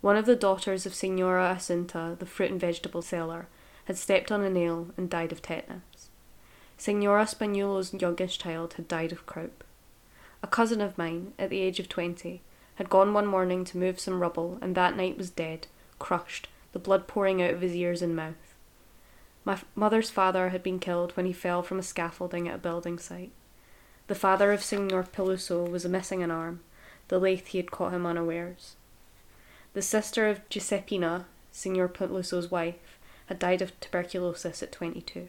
One 0.00 0.16
of 0.16 0.26
the 0.26 0.36
daughters 0.36 0.86
of 0.86 0.94
Signora 0.94 1.54
Jacinta, 1.54 2.16
the 2.18 2.26
fruit 2.26 2.50
and 2.50 2.60
vegetable 2.60 3.02
seller, 3.02 3.48
had 3.86 3.96
stepped 3.96 4.32
on 4.32 4.42
a 4.42 4.50
nail 4.50 4.88
and 4.96 5.08
died 5.08 5.32
of 5.32 5.42
tetanus. 5.42 6.10
Signora 6.76 7.24
Spagnuolo's 7.24 7.94
youngest 7.94 8.40
child 8.40 8.74
had 8.74 8.88
died 8.88 9.12
of 9.12 9.26
croup. 9.26 9.64
A 10.42 10.46
cousin 10.46 10.80
of 10.80 10.98
mine, 10.98 11.32
at 11.38 11.50
the 11.50 11.60
age 11.60 11.80
of 11.80 11.88
twenty, 11.88 12.42
had 12.74 12.90
gone 12.90 13.14
one 13.14 13.26
morning 13.26 13.64
to 13.64 13.78
move 13.78 13.98
some 13.98 14.20
rubble 14.20 14.58
and 14.60 14.74
that 14.74 14.96
night 14.96 15.16
was 15.16 15.30
dead, 15.30 15.66
crushed, 15.98 16.48
the 16.72 16.78
blood 16.78 17.06
pouring 17.06 17.42
out 17.42 17.54
of 17.54 17.62
his 17.62 17.74
ears 17.74 18.02
and 18.02 18.14
mouth. 18.14 18.54
My 19.44 19.54
f- 19.54 19.64
mother's 19.74 20.10
father 20.10 20.50
had 20.50 20.62
been 20.62 20.78
killed 20.78 21.12
when 21.16 21.24
he 21.24 21.32
fell 21.32 21.62
from 21.62 21.78
a 21.78 21.82
scaffolding 21.82 22.48
at 22.48 22.56
a 22.56 22.58
building 22.58 22.98
site. 22.98 23.30
The 24.08 24.14
father 24.14 24.52
of 24.52 24.62
Signor 24.62 25.02
Peluso 25.02 25.68
was 25.68 25.84
missing 25.84 26.22
an 26.22 26.30
arm, 26.30 26.60
the 27.08 27.18
lathe 27.18 27.46
he 27.46 27.58
had 27.58 27.72
caught 27.72 27.92
him 27.92 28.06
unawares. 28.06 28.76
The 29.72 29.82
sister 29.82 30.28
of 30.28 30.48
Giuseppina, 30.48 31.24
Signor 31.50 31.88
Peluso's 31.88 32.50
wife, 32.50 32.98
had 33.26 33.40
died 33.40 33.62
of 33.62 33.78
tuberculosis 33.80 34.62
at 34.62 34.70
22. 34.70 35.26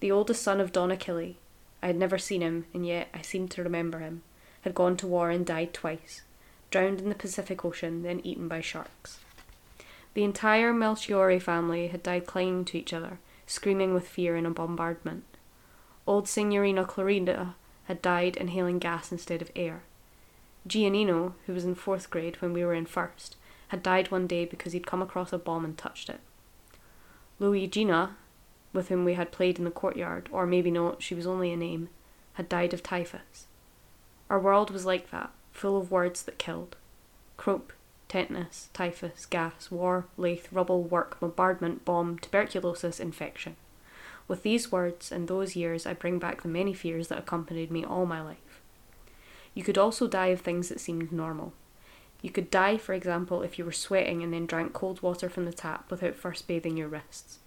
The 0.00 0.10
oldest 0.10 0.42
son 0.42 0.60
of 0.60 0.72
Don 0.72 0.90
Achille, 0.90 1.34
I 1.82 1.88
had 1.88 1.96
never 1.96 2.16
seen 2.16 2.40
him, 2.40 2.64
and 2.72 2.86
yet 2.86 3.08
I 3.12 3.20
seemed 3.20 3.50
to 3.52 3.62
remember 3.62 3.98
him, 3.98 4.22
had 4.62 4.74
gone 4.74 4.96
to 4.96 5.06
war 5.06 5.28
and 5.28 5.44
died 5.44 5.74
twice, 5.74 6.22
drowned 6.70 7.00
in 7.00 7.10
the 7.10 7.14
Pacific 7.14 7.64
Ocean, 7.66 8.02
then 8.02 8.20
eaten 8.24 8.48
by 8.48 8.62
sharks. 8.62 9.20
The 10.14 10.24
entire 10.24 10.72
Melchiori 10.72 11.40
family 11.40 11.88
had 11.88 12.02
died 12.02 12.26
clinging 12.26 12.64
to 12.66 12.78
each 12.78 12.94
other, 12.94 13.18
screaming 13.46 13.92
with 13.92 14.08
fear 14.08 14.36
in 14.36 14.46
a 14.46 14.50
bombardment. 14.50 15.24
Old 16.06 16.28
Signorina 16.28 16.84
Clorinda 16.84 17.54
had 17.90 18.00
died 18.00 18.36
inhaling 18.36 18.78
gas 18.78 19.10
instead 19.10 19.42
of 19.42 19.50
air. 19.56 19.82
Giannino, 20.64 21.32
who 21.46 21.52
was 21.52 21.64
in 21.64 21.74
fourth 21.74 22.08
grade 22.08 22.40
when 22.40 22.52
we 22.52 22.64
were 22.64 22.72
in 22.72 22.86
first, 22.86 23.34
had 23.66 23.82
died 23.82 24.12
one 24.12 24.28
day 24.28 24.44
because 24.44 24.72
he'd 24.72 24.86
come 24.86 25.02
across 25.02 25.32
a 25.32 25.38
bomb 25.38 25.64
and 25.64 25.76
touched 25.76 26.08
it. 26.08 26.20
Luigina, 27.40 28.10
with 28.72 28.90
whom 28.90 29.04
we 29.04 29.14
had 29.14 29.32
played 29.32 29.58
in 29.58 29.64
the 29.64 29.72
courtyard, 29.72 30.28
or 30.30 30.46
maybe 30.46 30.70
not, 30.70 31.02
she 31.02 31.16
was 31.16 31.26
only 31.26 31.52
a 31.52 31.56
name, 31.56 31.88
had 32.34 32.48
died 32.48 32.72
of 32.72 32.80
typhus. 32.80 33.48
Our 34.28 34.38
world 34.38 34.70
was 34.70 34.86
like 34.86 35.10
that, 35.10 35.32
full 35.50 35.76
of 35.76 35.90
words 35.90 36.22
that 36.22 36.38
killed. 36.38 36.76
Croup, 37.36 37.72
tetanus, 38.06 38.68
typhus, 38.72 39.26
gas, 39.26 39.68
war, 39.68 40.06
lathe, 40.16 40.46
rubble, 40.52 40.84
work, 40.84 41.18
bombardment, 41.18 41.84
bomb, 41.84 42.20
tuberculosis, 42.20 43.00
infection. 43.00 43.56
With 44.30 44.44
these 44.44 44.70
words 44.70 45.10
and 45.10 45.26
those 45.26 45.56
years, 45.56 45.86
I 45.86 45.92
bring 45.92 46.20
back 46.20 46.42
the 46.42 46.48
many 46.48 46.72
fears 46.72 47.08
that 47.08 47.18
accompanied 47.18 47.68
me 47.68 47.84
all 47.84 48.06
my 48.06 48.22
life. 48.22 48.62
You 49.54 49.64
could 49.64 49.76
also 49.76 50.06
die 50.06 50.28
of 50.28 50.40
things 50.40 50.68
that 50.68 50.78
seemed 50.78 51.10
normal. 51.10 51.52
You 52.22 52.30
could 52.30 52.48
die, 52.48 52.76
for 52.76 52.92
example, 52.92 53.42
if 53.42 53.58
you 53.58 53.64
were 53.64 53.72
sweating 53.72 54.22
and 54.22 54.32
then 54.32 54.46
drank 54.46 54.72
cold 54.72 55.02
water 55.02 55.28
from 55.28 55.46
the 55.46 55.52
tap 55.52 55.90
without 55.90 56.14
first 56.14 56.46
bathing 56.46 56.76
your 56.76 56.86
wrists. 56.86 57.40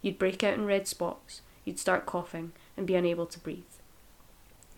You'd 0.00 0.20
break 0.20 0.44
out 0.44 0.54
in 0.54 0.64
red 0.64 0.86
spots, 0.86 1.40
you'd 1.64 1.80
start 1.80 2.06
coughing, 2.06 2.52
and 2.76 2.86
be 2.86 2.94
unable 2.94 3.26
to 3.26 3.40
breathe. 3.40 3.64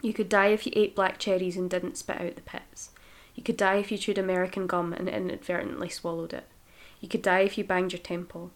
You 0.00 0.14
could 0.14 0.30
die 0.30 0.48
if 0.48 0.64
you 0.64 0.72
ate 0.74 0.96
black 0.96 1.18
cherries 1.18 1.58
and 1.58 1.68
didn't 1.68 1.98
spit 1.98 2.22
out 2.22 2.36
the 2.36 2.40
pits. 2.40 2.88
You 3.34 3.42
could 3.42 3.58
die 3.58 3.76
if 3.76 3.92
you 3.92 3.98
chewed 3.98 4.16
American 4.16 4.66
gum 4.66 4.94
and 4.94 5.10
inadvertently 5.10 5.90
swallowed 5.90 6.32
it. 6.32 6.46
You 7.02 7.08
could 7.10 7.20
die 7.20 7.40
if 7.40 7.58
you 7.58 7.64
banged 7.64 7.92
your 7.92 8.00
temple. 8.00 8.50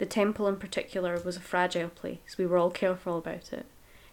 The 0.00 0.06
temple 0.06 0.48
in 0.48 0.56
particular 0.56 1.20
was 1.22 1.36
a 1.36 1.40
fragile 1.40 1.90
place, 1.90 2.38
we 2.38 2.46
were 2.46 2.56
all 2.56 2.70
careful 2.70 3.18
about 3.18 3.52
it. 3.52 3.66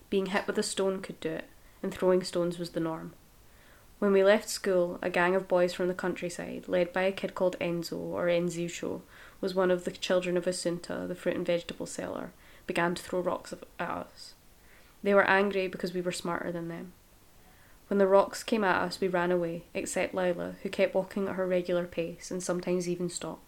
Being 0.10 0.26
hit 0.26 0.46
with 0.46 0.58
a 0.58 0.64
stone 0.64 1.02
could 1.02 1.18
do 1.22 1.30
it, 1.30 1.46
and 1.82 1.94
throwing 1.94 2.26
stones 2.26 2.60
was 2.60 2.72
the 2.72 2.82
norm. 2.82 3.14
When 4.00 4.12
we 4.12 4.22
left 4.22 4.50
school, 4.50 5.00
a 5.02 5.10
gang 5.10 5.34
of 5.34 5.48
boys 5.48 5.74
from 5.74 5.88
the 5.88 5.94
countryside, 5.94 6.66
led 6.68 6.92
by 6.92 7.04
a 7.04 7.14
kid 7.14 7.36
called 7.36 7.56
Enzo 7.62 7.94
or 7.94 8.28
Enzuccio, 8.28 9.02
was 9.40 9.56
one 9.56 9.72
of 9.72 9.86
the 9.86 9.92
children 9.92 10.36
of 10.36 10.44
Assunta, 10.44 11.08
the 11.08 11.16
fruit 11.16 11.38
and 11.38 11.46
vegetable 11.46 11.86
seller, 11.86 12.32
began 12.66 12.94
to 12.94 13.02
throw 13.02 13.22
rocks 13.22 13.54
at 13.54 13.90
us. 13.90 14.34
They 15.04 15.14
were 15.14 15.24
angry 15.24 15.70
because 15.70 15.94
we 15.94 16.02
were 16.02 16.12
smarter 16.12 16.52
than 16.52 16.68
them. 16.68 16.92
When 17.88 17.98
the 17.98 18.08
rocks 18.08 18.44
came 18.44 18.66
at 18.66 18.82
us, 18.82 19.00
we 19.00 19.08
ran 19.08 19.32
away, 19.32 19.64
except 19.74 20.14
Lila, 20.14 20.56
who 20.64 20.70
kept 20.70 20.94
walking 20.94 21.30
at 21.30 21.36
her 21.36 21.48
regular 21.48 21.86
pace 21.86 22.30
and 22.30 22.44
sometimes 22.44 22.90
even 22.90 23.10
stopped. 23.10 23.47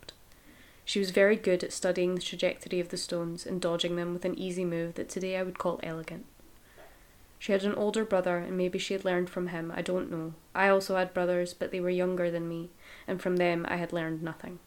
She 0.89 0.97
was 0.97 1.11
very 1.11 1.35
good 1.35 1.63
at 1.63 1.71
studying 1.71 2.15
the 2.15 2.21
trajectory 2.21 2.79
of 2.79 2.89
the 2.89 2.97
stones 2.97 3.45
and 3.45 3.61
dodging 3.61 3.95
them 3.95 4.11
with 4.11 4.25
an 4.25 4.39
easy 4.39 4.65
move 4.65 4.95
that 4.95 5.07
today 5.07 5.37
I 5.37 5.43
would 5.43 5.59
call 5.59 5.79
elegant. 5.83 6.25
She 7.37 7.51
had 7.51 7.63
an 7.63 7.75
older 7.75 8.03
brother, 8.03 8.37
and 8.37 8.57
maybe 8.57 8.79
she 8.79 8.95
had 8.95 9.05
learned 9.05 9.29
from 9.29 9.49
him, 9.49 9.71
I 9.75 9.83
don't 9.83 10.09
know. 10.09 10.33
I 10.55 10.67
also 10.67 10.95
had 10.95 11.13
brothers, 11.13 11.53
but 11.53 11.69
they 11.69 11.79
were 11.79 11.91
younger 11.91 12.31
than 12.31 12.49
me, 12.49 12.71
and 13.07 13.21
from 13.21 13.37
them 13.37 13.67
I 13.69 13.75
had 13.75 13.93
learned 13.93 14.23
nothing. 14.23 14.57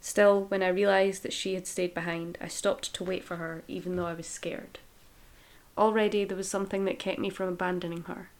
Still, 0.00 0.44
when 0.44 0.62
I 0.62 0.68
realised 0.68 1.24
that 1.24 1.32
she 1.32 1.54
had 1.54 1.66
stayed 1.66 1.94
behind, 1.94 2.38
I 2.40 2.46
stopped 2.46 2.94
to 2.94 3.02
wait 3.02 3.24
for 3.24 3.34
her, 3.34 3.64
even 3.66 3.96
though 3.96 4.06
I 4.06 4.14
was 4.14 4.28
scared. 4.28 4.78
Already 5.76 6.24
there 6.24 6.36
was 6.36 6.48
something 6.48 6.84
that 6.84 7.00
kept 7.00 7.18
me 7.18 7.28
from 7.28 7.48
abandoning 7.48 8.04
her. 8.04 8.30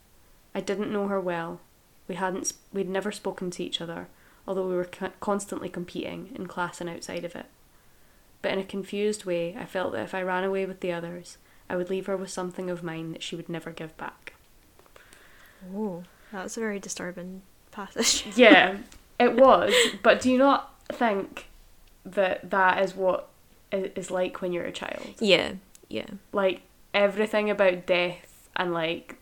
I 0.55 0.61
didn't 0.61 0.93
know 0.93 1.09
her 1.09 1.19
well. 1.19 1.59
We 2.07 2.15
hadn't, 2.15 2.53
we'd 2.71 2.87
never 2.87 3.11
spoken 3.11 3.51
to 3.51 3.63
each 3.65 3.81
other, 3.81 4.07
although 4.47 4.67
we 4.67 4.75
were 4.75 4.85
co- 4.85 5.11
constantly 5.19 5.69
competing 5.69 6.31
in 6.35 6.47
class 6.47 6.79
and 6.81 6.89
outside 6.89 7.23
of 7.25 7.35
it. 7.35 7.45
But 8.41 8.51
in 8.53 8.59
a 8.59 8.63
confused 8.63 9.25
way, 9.25 9.55
I 9.59 9.65
felt 9.65 9.93
that 9.93 10.03
if 10.03 10.13
I 10.13 10.21
ran 10.21 10.43
away 10.43 10.65
with 10.65 10.81
the 10.81 10.91
others, 10.91 11.37
I 11.69 11.75
would 11.75 11.89
leave 11.89 12.05
her 12.05 12.15
with 12.15 12.29
something 12.29 12.69
of 12.69 12.83
mine 12.83 13.11
that 13.13 13.23
she 13.23 13.35
would 13.35 13.49
never 13.49 13.71
give 13.71 13.95
back. 13.97 14.33
Oh, 15.73 16.03
that's 16.31 16.57
a 16.57 16.59
very 16.59 16.79
disturbing 16.79 17.41
passage. 17.71 18.25
Yeah, 18.35 18.77
it 19.19 19.35
was. 19.35 19.73
But 20.03 20.21
do 20.21 20.31
you 20.31 20.37
not 20.37 20.73
think 20.91 21.47
that 22.05 22.51
that 22.51 22.83
is 22.83 22.95
what 22.95 23.29
it 23.71 23.93
is 23.95 24.11
like 24.11 24.41
when 24.41 24.53
you're 24.53 24.65
a 24.65 24.71
child? 24.71 25.15
yeah, 25.19 25.53
yeah. 25.89 26.05
Like 26.31 26.61
everything 26.93 27.49
about 27.49 27.85
death 27.87 28.47
and 28.55 28.73
like 28.73 29.15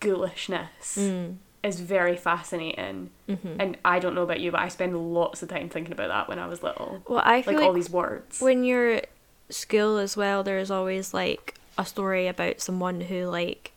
ghoulishness 0.00 0.96
Mm. 0.98 1.36
Is 1.62 1.80
very 1.80 2.16
fascinating. 2.16 3.10
Mhm. 3.28 3.56
And 3.58 3.78
I 3.84 3.98
don't 3.98 4.14
know 4.14 4.22
about 4.22 4.40
you, 4.40 4.50
but 4.52 4.60
I 4.60 4.68
spend 4.68 5.12
lots 5.14 5.42
of 5.42 5.48
time 5.48 5.68
thinking 5.68 5.92
about 5.92 6.08
that 6.08 6.28
when 6.28 6.38
I 6.38 6.46
was 6.46 6.62
little. 6.62 7.02
Well, 7.08 7.22
I 7.24 7.42
feel 7.42 7.54
Like, 7.54 7.60
like, 7.60 7.66
all 7.68 7.72
these 7.74 7.90
words. 7.90 8.40
when 8.40 8.64
you're 8.64 9.02
school 9.50 9.96
as 9.98 10.16
well, 10.16 10.42
there's 10.42 10.70
always 10.70 11.12
like 11.14 11.54
a 11.76 11.84
story 11.84 12.26
about 12.28 12.60
someone 12.60 13.00
who 13.02 13.26
like 13.26 13.72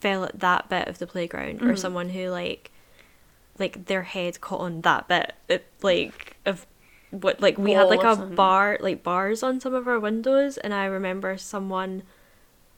fell 0.00 0.24
at 0.24 0.38
that 0.40 0.68
bit 0.68 0.86
of 0.88 0.98
the 0.98 1.06
playground, 1.06 1.60
or 1.62 1.72
Mhm. 1.74 1.78
someone 1.78 2.08
who 2.10 2.28
like 2.30 2.70
like 3.58 3.86
their 3.86 4.02
head 4.04 4.40
caught 4.40 4.60
on 4.60 4.82
that 4.82 5.08
bit, 5.08 5.32
it, 5.48 5.66
like 5.82 6.36
of 6.46 6.64
what 7.10 7.40
like 7.40 7.58
we 7.58 7.72
had 7.72 7.88
like 7.88 8.04
a 8.04 8.14
bar 8.16 8.78
like 8.80 9.02
bars 9.02 9.42
on 9.42 9.58
some 9.60 9.74
of 9.74 9.88
our 9.88 9.98
windows, 9.98 10.56
and 10.58 10.72
I 10.72 10.84
remember 10.84 11.36
someone, 11.36 12.04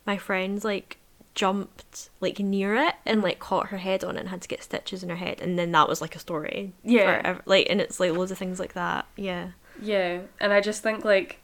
my 0.06 0.16
friends 0.16 0.64
like 0.64 0.96
jumped 1.40 2.10
like 2.20 2.38
near 2.38 2.74
it 2.74 2.94
and 3.06 3.22
like 3.22 3.38
caught 3.38 3.66
her 3.68 3.78
head 3.78 4.04
on 4.04 4.16
it 4.16 4.20
and 4.20 4.28
had 4.28 4.42
to 4.42 4.48
get 4.48 4.62
stitches 4.62 5.02
in 5.02 5.08
her 5.08 5.16
head 5.16 5.40
and 5.40 5.58
then 5.58 5.72
that 5.72 5.88
was 5.88 6.00
like 6.00 6.14
a 6.14 6.18
story 6.18 6.72
Yeah. 6.84 7.20
forever. 7.22 7.40
like 7.46 7.66
and 7.70 7.80
it's 7.80 7.98
like 7.98 8.12
loads 8.12 8.30
of 8.30 8.38
things 8.38 8.58
like 8.60 8.74
that 8.74 9.06
yeah 9.16 9.48
Yeah, 9.80 10.20
and 10.38 10.52
I 10.52 10.60
just 10.60 10.82
think 10.82 11.04
like 11.04 11.40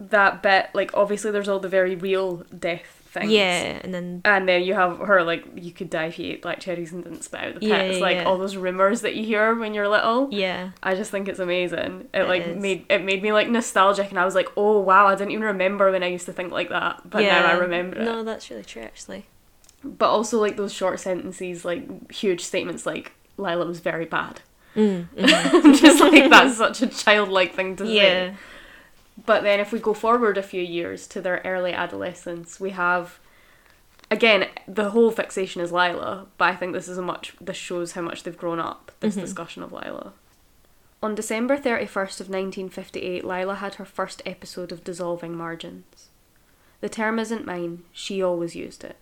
that 0.00 0.42
bit, 0.42 0.70
like 0.74 0.90
obviously 0.94 1.30
there's 1.30 1.48
all 1.48 1.60
the 1.60 1.68
very 1.68 1.94
real 1.94 2.38
death 2.58 3.02
things. 3.12 3.30
yeah 3.30 3.78
and 3.84 3.94
then 3.94 4.22
And 4.24 4.48
then 4.48 4.62
you 4.64 4.74
have 4.74 4.98
her 4.98 5.22
like 5.22 5.44
you 5.54 5.70
could 5.72 5.88
die 5.88 6.06
if 6.06 6.18
you 6.18 6.32
ate 6.32 6.42
black 6.42 6.58
cherries 6.58 6.92
and 6.92 7.04
didn't 7.04 7.22
spit 7.22 7.40
out 7.40 7.60
the 7.60 7.66
Yeah, 7.66 7.78
pits, 7.82 7.98
yeah, 7.98 8.02
like 8.02 8.16
yeah. 8.16 8.24
all 8.24 8.36
those 8.38 8.56
rumors 8.56 9.02
that 9.02 9.14
you 9.14 9.24
hear 9.24 9.54
when 9.54 9.72
you're 9.74 9.88
little. 9.88 10.28
yeah 10.32 10.70
I 10.82 10.94
just 10.96 11.10
think 11.12 11.28
it's 11.28 11.38
amazing. 11.38 12.08
It, 12.12 12.22
It 12.22 12.28
like 12.28 12.44
is. 12.46 12.60
made 12.60 12.86
it 12.88 13.04
made 13.04 13.22
me 13.22 13.32
like 13.32 13.48
nostalgic, 13.48 14.08
and 14.10 14.18
I 14.18 14.24
was 14.24 14.34
like, 14.34 14.48
oh 14.56 14.80
wow, 14.80 15.06
I 15.06 15.14
didn't 15.14 15.30
even 15.32 15.44
remember 15.44 15.92
when 15.92 16.02
I 16.02 16.08
used 16.08 16.26
to 16.26 16.32
think 16.32 16.50
like 16.50 16.70
that, 16.70 17.08
but 17.08 17.20
now 17.22 17.44
I 17.46 17.52
remember 17.66 17.98
it. 18.00 18.04
No, 18.04 18.24
that's 18.24 18.50
really 18.50 18.64
true, 18.64 18.82
actually. 18.82 19.26
But 19.84 20.08
also 20.08 20.40
like 20.40 20.56
those 20.56 20.72
short 20.72 20.98
sentences, 21.00 21.64
like 21.64 22.10
huge 22.10 22.40
statements, 22.42 22.86
like 22.86 23.12
Lila 23.36 23.66
was 23.66 23.80
very 23.80 24.06
bad. 24.06 24.40
Mm, 24.74 25.06
I'm 25.16 25.74
just 25.84 26.00
like 26.00 26.30
that's 26.30 26.56
such 26.56 26.82
a 26.82 26.86
childlike 26.86 27.54
thing 27.54 27.76
to 27.76 27.86
say. 27.86 28.34
But 29.26 29.42
then 29.44 29.60
if 29.60 29.70
we 29.72 29.78
go 29.78 29.94
forward 29.94 30.36
a 30.38 30.42
few 30.42 30.62
years 30.62 31.06
to 31.08 31.20
their 31.20 31.40
early 31.44 31.72
adolescence, 31.72 32.58
we 32.58 32.70
have 32.70 33.20
again 34.10 34.48
the 34.66 34.90
whole 34.90 35.10
fixation 35.10 35.60
is 35.60 35.70
Lila, 35.70 36.26
but 36.38 36.46
I 36.48 36.56
think 36.56 36.72
this 36.72 36.88
is 36.88 36.98
a 36.98 37.02
much 37.02 37.34
this 37.40 37.56
shows 37.56 37.92
how 37.92 38.00
much 38.02 38.22
they've 38.22 38.36
grown 38.36 38.58
up, 38.58 38.90
this 39.00 39.16
Mhm. 39.16 39.20
discussion 39.20 39.62
of 39.62 39.72
Lila. 39.72 40.12
On 41.02 41.14
December 41.14 41.56
31st 41.58 42.20
of 42.20 42.28
1958, 42.30 43.24
Lila 43.24 43.56
had 43.56 43.74
her 43.74 43.84
first 43.84 44.22
episode 44.24 44.72
of 44.72 44.82
dissolving 44.82 45.36
margins. 45.36 46.08
The 46.80 46.88
term 46.88 47.18
isn't 47.18 47.44
mine, 47.46 47.82
she 47.92 48.22
always 48.22 48.56
used 48.56 48.82
it. 48.84 48.96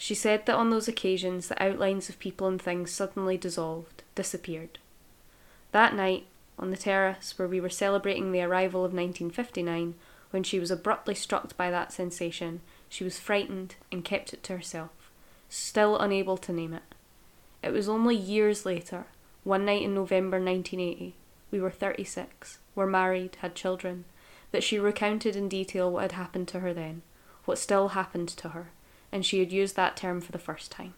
She 0.00 0.14
said 0.14 0.46
that 0.46 0.54
on 0.54 0.70
those 0.70 0.86
occasions 0.86 1.48
the 1.48 1.60
outlines 1.60 2.08
of 2.08 2.20
people 2.20 2.46
and 2.46 2.62
things 2.62 2.92
suddenly 2.92 3.36
dissolved, 3.36 4.04
disappeared. 4.14 4.78
That 5.72 5.92
night, 5.92 6.26
on 6.56 6.70
the 6.70 6.76
terrace 6.76 7.36
where 7.36 7.48
we 7.48 7.60
were 7.60 7.68
celebrating 7.68 8.30
the 8.30 8.42
arrival 8.42 8.84
of 8.84 8.94
1959, 8.94 9.96
when 10.30 10.44
she 10.44 10.60
was 10.60 10.70
abruptly 10.70 11.16
struck 11.16 11.56
by 11.56 11.72
that 11.72 11.92
sensation, 11.92 12.60
she 12.88 13.02
was 13.02 13.18
frightened 13.18 13.74
and 13.90 14.04
kept 14.04 14.32
it 14.32 14.44
to 14.44 14.56
herself, 14.56 15.10
still 15.48 15.98
unable 15.98 16.36
to 16.38 16.52
name 16.52 16.74
it. 16.74 16.94
It 17.60 17.72
was 17.72 17.88
only 17.88 18.14
years 18.14 18.64
later, 18.64 19.06
one 19.42 19.64
night 19.64 19.82
in 19.82 19.94
November 19.94 20.38
1980, 20.38 21.16
we 21.50 21.60
were 21.60 21.72
36, 21.72 22.58
were 22.76 22.86
married, 22.86 23.36
had 23.40 23.56
children, 23.56 24.04
that 24.52 24.62
she 24.62 24.78
recounted 24.78 25.34
in 25.34 25.48
detail 25.48 25.90
what 25.90 26.02
had 26.02 26.12
happened 26.12 26.46
to 26.48 26.60
her 26.60 26.72
then, 26.72 27.02
what 27.46 27.58
still 27.58 27.88
happened 27.88 28.28
to 28.28 28.50
her, 28.50 28.68
and 29.12 29.24
she 29.24 29.40
had 29.40 29.52
used 29.52 29.76
that 29.76 29.96
term 29.96 30.20
for 30.20 30.32
the 30.32 30.38
first 30.38 30.70
time. 30.70 30.94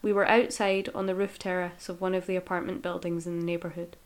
We 0.00 0.12
were 0.12 0.28
outside 0.28 0.88
on 0.94 1.06
the 1.06 1.14
roof 1.14 1.38
terrace 1.38 1.88
of 1.88 2.00
one 2.00 2.14
of 2.14 2.26
the 2.26 2.36
apartment 2.36 2.82
buildings 2.82 3.26
in 3.26 3.38
the 3.38 3.44
neighbourhood. 3.44 3.96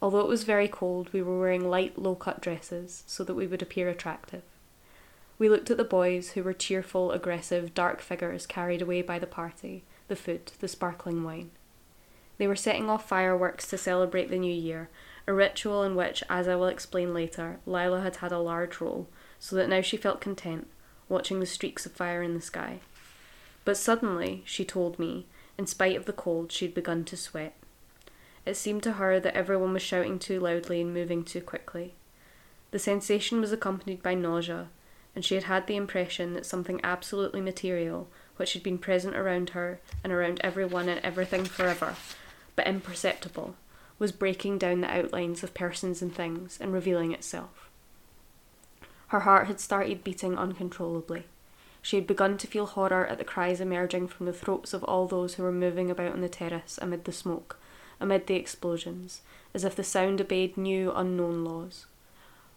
Although 0.00 0.20
it 0.20 0.28
was 0.28 0.44
very 0.44 0.68
cold, 0.68 1.12
we 1.12 1.22
were 1.22 1.38
wearing 1.38 1.68
light, 1.68 1.98
low 1.98 2.14
cut 2.14 2.40
dresses 2.40 3.02
so 3.06 3.24
that 3.24 3.34
we 3.34 3.46
would 3.46 3.62
appear 3.62 3.88
attractive. 3.88 4.42
We 5.38 5.48
looked 5.48 5.70
at 5.70 5.76
the 5.76 5.84
boys, 5.84 6.30
who 6.30 6.42
were 6.42 6.52
cheerful, 6.52 7.12
aggressive, 7.12 7.74
dark 7.74 8.00
figures 8.00 8.46
carried 8.46 8.82
away 8.82 9.02
by 9.02 9.18
the 9.18 9.26
party, 9.26 9.84
the 10.08 10.16
food, 10.16 10.52
the 10.60 10.68
sparkling 10.68 11.24
wine. 11.24 11.50
They 12.38 12.46
were 12.46 12.56
setting 12.56 12.88
off 12.88 13.08
fireworks 13.08 13.68
to 13.68 13.78
celebrate 13.78 14.30
the 14.30 14.38
new 14.38 14.54
year, 14.54 14.88
a 15.26 15.32
ritual 15.32 15.82
in 15.82 15.94
which, 15.94 16.24
as 16.30 16.48
I 16.48 16.54
will 16.54 16.66
explain 16.66 17.12
later, 17.12 17.58
Lila 17.66 18.00
had 18.00 18.16
had 18.16 18.32
a 18.32 18.38
large 18.38 18.80
role, 18.80 19.08
so 19.38 19.54
that 19.56 19.68
now 19.68 19.80
she 19.80 19.96
felt 19.96 20.20
content, 20.20 20.68
watching 21.08 21.40
the 21.40 21.46
streaks 21.46 21.86
of 21.86 21.92
fire 21.92 22.22
in 22.22 22.34
the 22.34 22.40
sky. 22.40 22.80
But 23.64 23.76
suddenly, 23.76 24.42
she 24.44 24.64
told 24.64 24.98
me, 24.98 25.26
in 25.56 25.66
spite 25.66 25.96
of 25.96 26.04
the 26.04 26.12
cold, 26.12 26.52
she'd 26.52 26.74
begun 26.74 27.04
to 27.04 27.16
sweat. 27.16 27.54
It 28.46 28.56
seemed 28.56 28.82
to 28.84 28.92
her 28.92 29.20
that 29.20 29.34
everyone 29.34 29.72
was 29.72 29.82
shouting 29.82 30.18
too 30.18 30.40
loudly 30.40 30.80
and 30.80 30.94
moving 30.94 31.24
too 31.24 31.40
quickly. 31.40 31.94
The 32.70 32.78
sensation 32.78 33.40
was 33.40 33.52
accompanied 33.52 34.02
by 34.02 34.14
nausea, 34.14 34.68
and 35.14 35.24
she 35.24 35.34
had 35.34 35.44
had 35.44 35.66
the 35.66 35.76
impression 35.76 36.34
that 36.34 36.46
something 36.46 36.80
absolutely 36.82 37.40
material, 37.40 38.08
which 38.36 38.52
had 38.52 38.62
been 38.62 38.78
present 38.78 39.16
around 39.16 39.50
her 39.50 39.80
and 40.04 40.12
around 40.12 40.40
everyone 40.42 40.88
and 40.88 41.00
everything 41.04 41.44
forever, 41.44 41.96
but 42.56 42.66
imperceptible, 42.66 43.56
was 43.98 44.12
breaking 44.12 44.58
down 44.58 44.80
the 44.80 44.90
outlines 44.90 45.42
of 45.42 45.54
persons 45.54 46.00
and 46.00 46.14
things 46.14 46.56
and 46.60 46.72
revealing 46.72 47.12
itself. 47.12 47.67
Her 49.08 49.20
heart 49.20 49.46
had 49.46 49.60
started 49.60 50.04
beating 50.04 50.36
uncontrollably. 50.36 51.24
She 51.80 51.96
had 51.96 52.06
begun 52.06 52.36
to 52.38 52.46
feel 52.46 52.66
horror 52.66 53.06
at 53.06 53.18
the 53.18 53.24
cries 53.24 53.60
emerging 53.60 54.08
from 54.08 54.26
the 54.26 54.32
throats 54.32 54.74
of 54.74 54.84
all 54.84 55.06
those 55.06 55.34
who 55.34 55.42
were 55.42 55.52
moving 55.52 55.90
about 55.90 56.12
on 56.12 56.20
the 56.20 56.28
terrace 56.28 56.78
amid 56.82 57.04
the 57.04 57.12
smoke, 57.12 57.58
amid 58.00 58.26
the 58.26 58.34
explosions, 58.34 59.22
as 59.54 59.64
if 59.64 59.74
the 59.74 59.84
sound 59.84 60.20
obeyed 60.20 60.56
new, 60.56 60.92
unknown 60.92 61.44
laws. 61.44 61.86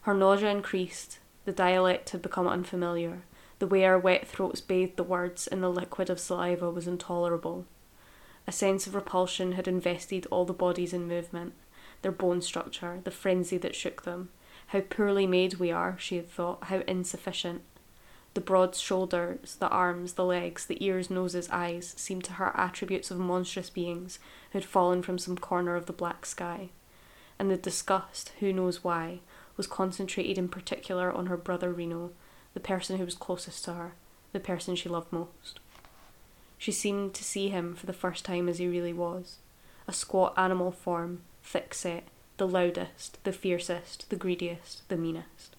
Her 0.02 0.12
nausea 0.12 0.50
increased, 0.50 1.20
the 1.44 1.52
dialect 1.52 2.10
had 2.10 2.20
become 2.20 2.46
unfamiliar, 2.46 3.22
the 3.58 3.66
way 3.66 3.84
our 3.84 3.98
wet 3.98 4.26
throats 4.26 4.60
bathed 4.60 4.96
the 4.96 5.04
words 5.04 5.46
in 5.46 5.60
the 5.60 5.70
liquid 5.70 6.10
of 6.10 6.20
saliva 6.20 6.70
was 6.70 6.86
intolerable. 6.86 7.64
A 8.46 8.52
sense 8.52 8.86
of 8.86 8.94
repulsion 8.94 9.52
had 9.52 9.68
invested 9.68 10.26
all 10.26 10.44
the 10.44 10.52
bodies 10.52 10.92
in 10.92 11.08
movement, 11.08 11.54
their 12.02 12.12
bone 12.12 12.42
structure, 12.42 13.00
the 13.04 13.10
frenzy 13.10 13.56
that 13.58 13.76
shook 13.76 14.02
them. 14.02 14.30
How 14.72 14.80
poorly 14.80 15.26
made 15.26 15.56
we 15.56 15.70
are, 15.70 15.98
she 15.98 16.16
had 16.16 16.30
thought, 16.30 16.64
how 16.64 16.78
insufficient. 16.88 17.60
The 18.32 18.40
broad 18.40 18.74
shoulders, 18.74 19.56
the 19.56 19.68
arms, 19.68 20.14
the 20.14 20.24
legs, 20.24 20.64
the 20.64 20.82
ears, 20.82 21.10
noses, 21.10 21.46
eyes 21.50 21.92
seemed 21.98 22.24
to 22.24 22.32
her 22.32 22.56
attributes 22.56 23.10
of 23.10 23.18
monstrous 23.18 23.68
beings 23.68 24.18
who 24.50 24.58
had 24.58 24.64
fallen 24.64 25.02
from 25.02 25.18
some 25.18 25.36
corner 25.36 25.76
of 25.76 25.84
the 25.84 25.92
black 25.92 26.24
sky. 26.24 26.70
And 27.38 27.50
the 27.50 27.58
disgust, 27.58 28.32
who 28.40 28.50
knows 28.50 28.82
why, 28.82 29.20
was 29.58 29.66
concentrated 29.66 30.38
in 30.38 30.48
particular 30.48 31.12
on 31.12 31.26
her 31.26 31.36
brother 31.36 31.70
Rino, 31.70 32.12
the 32.54 32.60
person 32.60 32.96
who 32.96 33.04
was 33.04 33.14
closest 33.14 33.66
to 33.66 33.74
her, 33.74 33.92
the 34.32 34.40
person 34.40 34.74
she 34.74 34.88
loved 34.88 35.12
most. 35.12 35.60
She 36.56 36.72
seemed 36.72 37.12
to 37.12 37.24
see 37.24 37.50
him 37.50 37.74
for 37.74 37.84
the 37.84 37.92
first 37.92 38.24
time 38.24 38.48
as 38.48 38.56
he 38.56 38.68
really 38.68 38.94
was 38.94 39.36
a 39.86 39.92
squat 39.92 40.32
animal 40.38 40.72
form, 40.72 41.20
thick 41.42 41.74
set, 41.74 42.04
the 42.36 42.48
loudest, 42.48 43.22
the 43.24 43.32
fiercest, 43.32 44.08
the 44.10 44.16
greediest, 44.16 44.88
the 44.88 44.96
meanest. 44.96 45.56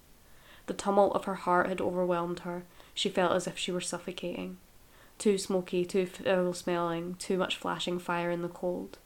The 0.65 0.73
tumult 0.73 1.15
of 1.15 1.25
her 1.25 1.35
heart 1.35 1.67
had 1.67 1.81
overwhelmed 1.81 2.39
her. 2.39 2.63
She 2.93 3.09
felt 3.09 3.33
as 3.33 3.47
if 3.47 3.57
she 3.57 3.71
were 3.71 3.81
suffocating. 3.81 4.57
Too 5.17 5.37
smoky, 5.37 5.85
too 5.85 6.05
foul 6.05 6.53
smelling, 6.53 7.15
too 7.15 7.37
much 7.37 7.57
flashing 7.57 7.99
fire 7.99 8.31
in 8.31 8.41
the 8.41 8.49
cold. 8.49 8.97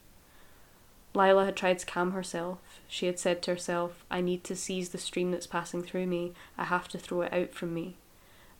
Lila 1.14 1.46
had 1.46 1.56
tried 1.56 1.80
to 1.80 1.86
calm 1.86 2.12
herself. 2.12 2.60
She 2.88 3.08
had 3.08 3.20
said 3.20 3.42
to 3.44 3.52
herself, 3.52 4.06
I 4.10 4.22
need 4.22 4.44
to 4.46 4.56
seize 4.56 4.90
the 4.90 4.98
stream 4.98 5.32
that's 5.32 5.48
passing 5.48 5.82
through 5.82 6.06
me. 6.06 6.34
I 6.58 6.66
have 6.66 6.88
to 6.90 7.00
throw 7.00 7.22
it 7.22 7.34
out 7.34 7.54
from 7.54 7.74
me. 7.74 7.98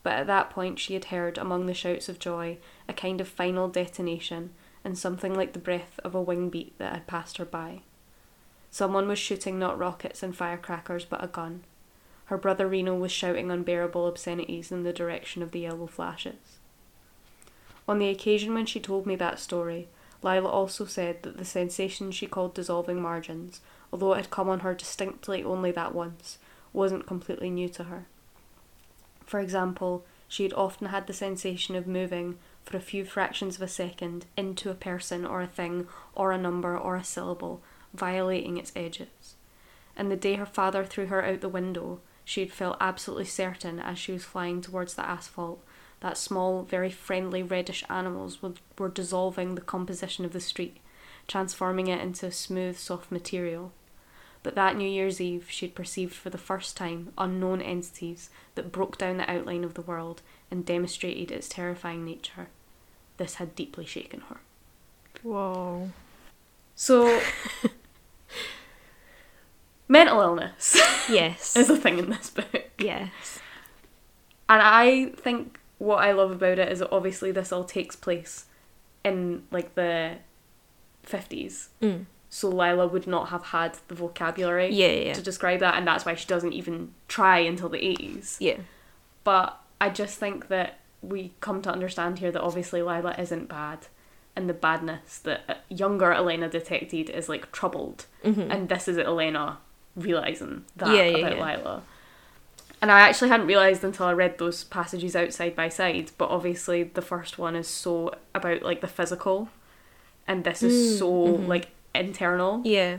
But 0.02 0.14
at 0.14 0.28
that 0.28 0.50
point, 0.50 0.80
she 0.80 0.94
had 0.94 1.06
heard, 1.06 1.38
among 1.38 1.66
the 1.66 1.74
shouts 1.74 2.10
of 2.10 2.20
joy, 2.20 2.58
a 2.88 2.94
kind 2.94 3.22
of 3.22 3.28
final 3.28 3.68
detonation 3.68 4.52
and 4.84 4.98
something 4.98 5.36
like 5.36 5.54
the 5.54 5.60
breath 5.60 6.00
of 6.04 6.16
a 6.16 6.22
wing 6.22 6.50
beat 6.50 6.78
that 6.80 6.94
had 6.94 7.08
passed 7.08 7.38
her 7.38 7.46
by. 7.46 7.82
Someone 8.70 9.08
was 9.08 9.20
shooting 9.20 9.58
not 9.58 9.80
rockets 9.80 10.22
and 10.22 10.36
firecrackers, 10.36 11.06
but 11.06 11.24
a 11.24 11.28
gun. 11.28 11.64
Her 12.26 12.38
brother 12.38 12.68
Rino 12.68 12.96
was 12.96 13.12
shouting 13.12 13.50
unbearable 13.50 14.06
obscenities 14.06 14.72
in 14.72 14.84
the 14.84 14.94
direction 14.94 15.42
of 15.42 15.52
the 15.52 15.62
yellow 15.62 15.88
flashes. 15.88 16.60
On 17.88 18.00
the 18.00 18.10
occasion 18.10 18.54
when 18.54 18.66
she 18.66 18.80
told 18.80 19.06
me 19.06 19.16
that 19.16 19.40
story, 19.40 19.88
Lila 20.22 20.50
also 20.50 20.86
said 20.86 21.24
that 21.24 21.38
the 21.38 21.46
sensation 21.46 22.12
she 22.12 22.28
called 22.28 22.54
dissolving 22.54 23.02
margins, 23.02 23.62
although 23.94 24.14
it 24.14 24.18
had 24.18 24.30
come 24.30 24.50
on 24.50 24.60
her 24.60 24.74
distinctly 24.74 25.44
only 25.44 25.72
that 25.72 25.96
once, 25.96 26.38
wasn't 26.74 27.08
completely 27.08 27.50
new 27.50 27.70
to 27.70 27.86
her. 27.86 28.06
For 29.26 29.40
example, 29.40 30.06
she 30.28 30.44
had 30.44 30.54
often 30.54 30.88
had 30.88 31.08
the 31.08 31.14
sensation 31.14 31.76
of 31.76 31.88
moving 31.88 32.38
for 32.64 32.76
a 32.76 32.82
few 32.82 33.06
fractions 33.06 33.56
of 33.56 33.62
a 33.62 33.68
second 33.68 34.26
into 34.36 34.70
a 34.70 34.76
person 34.76 35.26
or 35.26 35.42
a 35.42 35.48
thing 35.48 35.88
or 36.14 36.32
a 36.32 36.38
number 36.38 36.78
or 36.78 36.98
a 36.98 37.04
syllable, 37.04 37.62
violating 37.98 38.58
its 38.58 38.72
edges. 38.76 39.36
And 39.96 40.12
the 40.12 40.16
day 40.16 40.36
her 40.36 40.46
father 40.46 40.86
threw 40.86 41.08
her 41.08 41.26
out 41.26 41.42
the 41.42 41.50
window, 41.50 42.00
she 42.24 42.42
had 42.42 42.52
felt 42.52 42.78
absolutely 42.80 43.26
certain 43.26 43.80
as 43.80 43.98
she 43.98 44.12
was 44.12 44.24
flying 44.24 44.62
towards 44.62 44.94
the 44.94 45.06
asphalt 45.08 45.64
that 46.00 46.18
small, 46.18 46.64
very 46.64 46.92
friendly 46.92 47.42
reddish 47.42 47.84
animals 47.90 48.40
were, 48.42 48.90
dissolving 48.90 49.56
the 49.56 49.62
composition 49.62 50.26
of 50.26 50.34
the 50.34 50.40
street, 50.40 50.78
transforming 51.28 51.88
it 51.88 52.02
into 52.02 52.28
a 52.28 52.32
smooth, 52.32 52.78
soft 52.78 53.12
material. 53.12 53.72
But 54.44 54.56
that 54.56 54.78
New 54.78 54.88
Year's 54.88 55.20
Eve, 55.20 55.48
she'd 55.50 55.76
perceived 55.76 56.14
for 56.14 56.30
the 56.30 56.38
first 56.38 56.78
time 56.78 57.12
unknown 57.18 57.62
entities 57.62 58.30
that 58.56 58.72
broke 58.72 58.98
down 58.98 59.18
the 59.18 59.30
outline 59.30 59.64
of 59.64 59.74
the 59.74 59.82
world 59.82 60.22
and 60.52 60.66
demonstrated 60.66 61.32
its 61.32 61.50
terrifying 61.50 62.06
nature. 62.06 62.48
This 63.18 63.36
had 63.36 63.56
deeply 63.56 63.86
shaken 63.86 64.22
her. 64.30 64.38
Whoa. 65.24 65.90
So, 66.76 67.22
mental 69.88 70.20
illness 70.22 70.76
Yes. 71.10 71.56
is 71.58 71.70
a 71.70 71.78
thing 71.78 72.00
in 72.00 72.10
this 72.10 72.30
book. 72.30 72.70
yes. 72.80 73.40
And 74.50 74.62
I 74.62 75.08
think 75.18 75.60
what 75.78 75.98
I 76.04 76.12
love 76.12 76.32
about 76.32 76.60
it 76.60 76.72
is 76.72 76.80
that 76.80 76.90
obviously 76.92 77.32
this 77.32 77.52
all 77.52 77.64
takes 77.64 77.96
place 77.96 78.46
in 79.04 79.44
like 79.52 79.76
the 79.76 80.16
50s. 81.06 81.68
Mm. 81.82 82.06
So 82.30 82.50
Lila 82.50 82.88
would 82.88 83.08
not 83.08 83.30
have 83.30 83.46
had 83.46 83.78
the 83.88 83.96
vocabulary 83.96 84.68
Yeah, 84.74 84.88
yeah, 84.88 85.06
yeah. 85.08 85.14
to 85.14 85.22
describe 85.22 85.60
that, 85.62 85.76
and 85.76 85.88
that's 85.88 86.06
why 86.06 86.16
she 86.16 86.28
doesn't 86.28 86.52
even 86.54 86.94
try 87.08 87.40
until 87.40 87.70
the 87.70 87.78
80s. 87.80 88.38
Yeah. 88.40 88.58
But 89.24 89.58
I 89.80 89.90
just 89.90 90.18
think 90.18 90.48
that 90.50 90.80
we 91.02 91.34
come 91.40 91.62
to 91.62 91.72
understand 91.72 92.20
here 92.20 92.32
that 92.32 92.42
obviously 92.42 92.82
Lila 92.82 93.16
isn't 93.18 93.48
bad, 93.48 93.88
and 94.38 94.48
the 94.50 94.54
badness 94.54 95.18
that 95.20 95.64
younger 95.70 96.14
Elena 96.14 96.48
detected 96.48 97.10
is 97.10 97.28
like 97.28 97.52
troubled, 97.52 98.06
Mhm. 98.24 98.50
and 98.54 98.70
this 98.70 98.88
is 98.88 98.98
Elena 98.98 99.58
realizing 99.96 100.64
that 100.78 100.90
Yeah, 100.96 101.04
yeah, 101.04 101.18
about 101.28 101.38
yeah. 101.38 101.58
Lila. 101.58 101.82
And 102.82 102.92
I 102.92 103.00
actually 103.00 103.30
hadn't 103.30 103.48
realized 103.48 103.84
until 103.84 104.06
I 104.06 104.14
read 104.14 104.38
those 104.38 104.64
passages 104.64 105.16
out 105.16 105.34
side 105.34 105.56
by 105.56 105.68
side, 105.70 106.12
but 106.20 106.30
obviously 106.30 106.84
the 106.84 107.02
first 107.02 107.40
one 107.40 107.56
is 107.56 107.68
so 107.68 108.14
about 108.36 108.62
like 108.62 108.82
the 108.82 108.88
physical, 108.88 109.50
and 110.28 110.44
this 110.44 110.62
is 110.62 110.74
Mm, 110.96 111.00
so 111.00 111.10
mhm. 111.40 111.48
like 111.48 111.70
internal. 111.96 112.62
Yeah. 112.64 112.98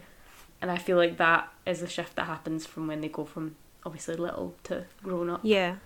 And 0.60 0.72
I 0.72 0.76
feel 0.78 0.96
like 0.96 1.18
that 1.18 1.48
is 1.64 1.80
the 1.80 1.86
shift 1.88 2.16
that 2.16 2.24
happens 2.24 2.66
from 2.66 2.88
when 2.88 3.00
they 3.00 3.08
go 3.08 3.24
from 3.24 3.54
obviously 3.86 4.16
little 4.16 4.54
to 4.64 4.84
grown 5.04 5.30
up. 5.30 5.40
Yeah. 5.44 5.76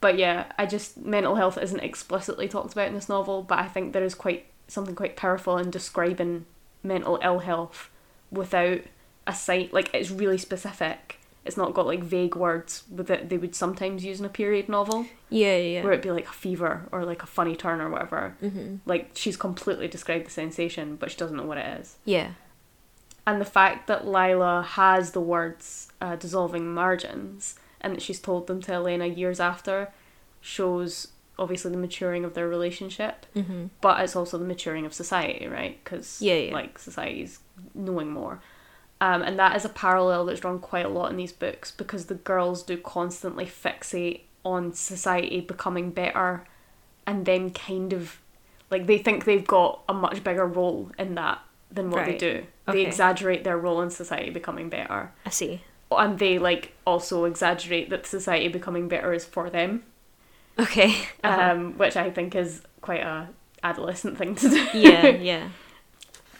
But 0.00 0.16
yeah, 0.18 0.50
I 0.58 0.64
just 0.66 0.96
mental 0.96 1.34
health 1.36 1.58
isn't 1.58 1.78
explicitly 1.80 2.48
talked 2.48 2.72
about 2.72 2.88
in 2.88 2.94
this 2.94 3.08
novel, 3.10 3.42
but 3.42 3.58
I 3.58 3.68
think 3.68 3.92
there 3.92 4.02
is 4.02 4.14
quite 4.14 4.46
something 4.72 4.94
quite 4.94 5.16
powerful 5.16 5.56
in 5.58 5.70
describing 5.70 6.46
mental 6.82 7.18
ill 7.22 7.40
health 7.40 7.90
without 8.30 8.80
a 9.26 9.34
site 9.34 9.72
like 9.72 9.90
it's 9.94 10.10
really 10.10 10.38
specific. 10.38 11.18
It's 11.44 11.56
not 11.56 11.74
got 11.74 11.86
like 11.86 12.02
vague 12.04 12.36
words 12.36 12.84
that 12.90 13.28
they 13.28 13.36
would 13.36 13.54
sometimes 13.56 14.04
use 14.04 14.20
in 14.20 14.26
a 14.26 14.28
period 14.28 14.68
novel, 14.68 15.06
Yeah, 15.28 15.56
yeah. 15.56 15.82
where 15.82 15.92
it'd 15.92 16.02
be 16.04 16.12
like 16.12 16.28
a 16.28 16.32
fever 16.32 16.88
or 16.92 17.04
like 17.04 17.22
a 17.24 17.26
funny 17.26 17.56
turn 17.56 17.80
or 17.80 17.90
whatever. 17.90 18.36
Mm-hmm. 18.42 18.76
Like 18.86 19.10
she's 19.14 19.36
completely 19.36 19.88
described 19.88 20.26
the 20.26 20.30
sensation, 20.30 20.94
but 20.96 21.10
she 21.10 21.16
doesn't 21.16 21.36
know 21.36 21.42
what 21.46 21.58
it 21.58 21.80
is. 21.80 21.96
Yeah. 22.04 22.32
And 23.26 23.40
the 23.40 23.44
fact 23.44 23.86
that 23.88 24.06
Lila 24.06 24.62
has 24.62 25.12
the 25.12 25.20
words 25.20 25.88
uh, 26.00 26.14
dissolving 26.16 26.72
margins 26.72 27.56
and 27.80 27.94
that 27.96 28.02
she's 28.02 28.20
told 28.20 28.46
them 28.46 28.60
to 28.62 28.72
Elena 28.72 29.06
years 29.06 29.40
after 29.40 29.92
shows 30.40 31.08
obviously 31.42 31.70
the 31.70 31.76
maturing 31.76 32.24
of 32.24 32.32
their 32.34 32.48
relationship, 32.48 33.26
Mm-hmm. 33.36 33.66
but 33.82 34.00
it's 34.00 34.16
also 34.16 34.38
the 34.38 34.44
maturing 34.44 34.86
of 34.86 34.94
society, 34.94 35.46
right? 35.48 35.78
Because 35.82 36.22
Yeah, 36.22 36.34
yeah. 36.36 36.52
like 36.54 36.78
society's 36.78 37.40
knowing 37.74 38.10
more. 38.10 38.40
Um, 39.00 39.20
and 39.22 39.38
that 39.38 39.56
is 39.56 39.64
a 39.64 39.68
parallel 39.68 40.24
that's 40.26 40.40
drawn 40.40 40.60
quite 40.60 40.86
a 40.86 40.88
lot 40.88 41.10
in 41.10 41.16
these 41.16 41.32
books 41.32 41.72
because 41.72 42.06
the 42.06 42.14
girls 42.14 42.62
do 42.62 42.76
constantly 42.78 43.44
fixate 43.46 44.20
on 44.44 44.72
society 44.72 45.40
becoming 45.40 45.90
better 45.90 46.44
and 47.06 47.26
then 47.26 47.50
kind 47.50 47.92
of 47.92 48.18
like 48.70 48.86
they 48.86 48.98
think 48.98 49.24
they've 49.24 49.46
got 49.46 49.82
a 49.88 49.92
much 49.94 50.22
bigger 50.22 50.46
role 50.46 50.90
in 50.98 51.16
that 51.16 51.40
than 51.70 51.90
what 51.90 52.06
they 52.06 52.16
do. 52.16 52.44
Okay. 52.68 52.78
They 52.78 52.86
exaggerate 52.86 53.42
their 53.44 53.58
role 53.58 53.80
in 53.82 53.90
society 53.90 54.30
becoming 54.30 54.68
better. 54.68 55.10
I 55.26 55.30
see. 55.30 55.62
And 55.90 56.18
they 56.18 56.38
like 56.38 56.72
also 56.86 57.24
exaggerate 57.24 57.90
that 57.90 58.06
society 58.06 58.48
becoming 58.48 58.86
better 58.88 59.12
is 59.12 59.24
for 59.24 59.50
them. 59.50 59.82
Okay. 60.58 60.94
Uh-huh. 61.24 61.52
Um, 61.52 61.78
which 61.78 61.96
I 61.96 62.10
think 62.10 62.34
is 62.34 62.62
quite 62.80 63.00
a 63.02 63.28
adolescent 63.62 64.18
thing 64.18 64.34
to 64.34 64.48
do. 64.48 64.66
yeah, 64.74 65.06
yeah. 65.30 65.48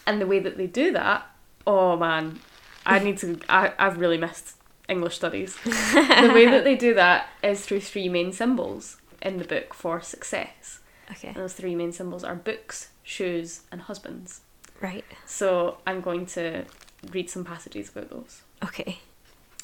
and 0.09 0.21
the 0.21 0.27
way 0.27 0.41
that 0.41 0.57
they 0.57 0.67
do 0.67 0.93
that, 0.93 1.25
oh 1.69 1.97
man, 1.97 2.41
I 2.85 2.99
need 2.99 3.19
to. 3.19 3.39
I 3.49 3.73
I've 3.79 3.99
really 3.99 4.19
missed 4.19 4.57
English 4.89 5.15
studies. 5.15 5.57
the 5.65 6.33
way 6.35 6.47
that 6.47 6.65
they 6.65 6.75
do 6.75 6.95
that 7.03 7.29
is 7.45 7.65
through 7.65 7.81
three 7.81 8.09
main 8.09 8.33
symbols 8.33 8.97
in 9.21 9.39
the 9.39 9.45
book 9.45 9.73
for 9.73 10.01
success. 10.01 10.81
Okay. 11.11 11.29
And 11.29 11.37
those 11.37 11.53
three 11.55 11.77
main 11.77 11.93
symbols 11.93 12.25
are 12.25 12.35
books, 12.35 12.89
shoes, 13.05 13.61
and 13.71 13.83
husbands. 13.83 14.41
Right. 14.81 15.05
So 15.27 15.79
I'm 15.87 16.01
going 16.01 16.27
to 16.27 16.65
read 17.13 17.31
some 17.31 17.45
passages 17.45 17.91
about 17.91 18.11
those. 18.11 18.43
Okay. 18.65 18.99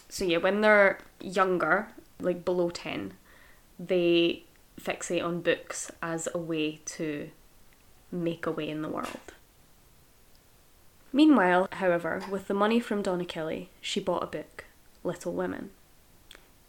So 0.08 0.24
yeah, 0.24 0.38
when 0.38 0.60
they're 0.60 0.98
younger, 1.20 1.88
like 2.20 2.44
below 2.44 2.70
ten, 2.70 3.14
they 3.78 4.44
fixate 4.80 5.24
on 5.24 5.40
books 5.40 5.90
as 6.02 6.28
a 6.34 6.38
way 6.38 6.80
to 6.84 7.30
make 8.10 8.46
a 8.46 8.52
way 8.52 8.68
in 8.68 8.82
the 8.82 8.88
world. 8.88 9.34
Meanwhile, 11.12 11.68
however, 11.72 12.22
with 12.30 12.48
the 12.48 12.54
money 12.54 12.80
from 12.80 13.02
Don 13.02 13.20
Achille, 13.20 13.66
she 13.80 14.00
bought 14.00 14.22
a 14.22 14.26
book, 14.26 14.64
Little 15.02 15.32
Women. 15.32 15.70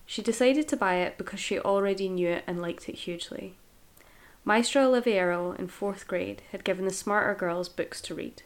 She 0.06 0.22
decided 0.22 0.68
to 0.70 0.78
buy 0.78 0.96
it 0.96 1.18
because 1.18 1.40
she 1.40 1.60
already 1.60 2.10
knew 2.10 2.30
it 2.30 2.44
and 2.48 2.62
liked 2.62 2.90
it 2.90 2.96
hugely. 2.96 3.56
Maestra 4.46 4.84
Oliviero 4.84 5.52
in 5.60 5.68
fourth 5.68 6.08
grade 6.08 6.42
had 6.52 6.64
given 6.64 6.86
the 6.86 6.94
smarter 6.94 7.36
girls 7.36 7.70
books 7.70 8.02
to 8.02 8.16
read. 8.16 8.42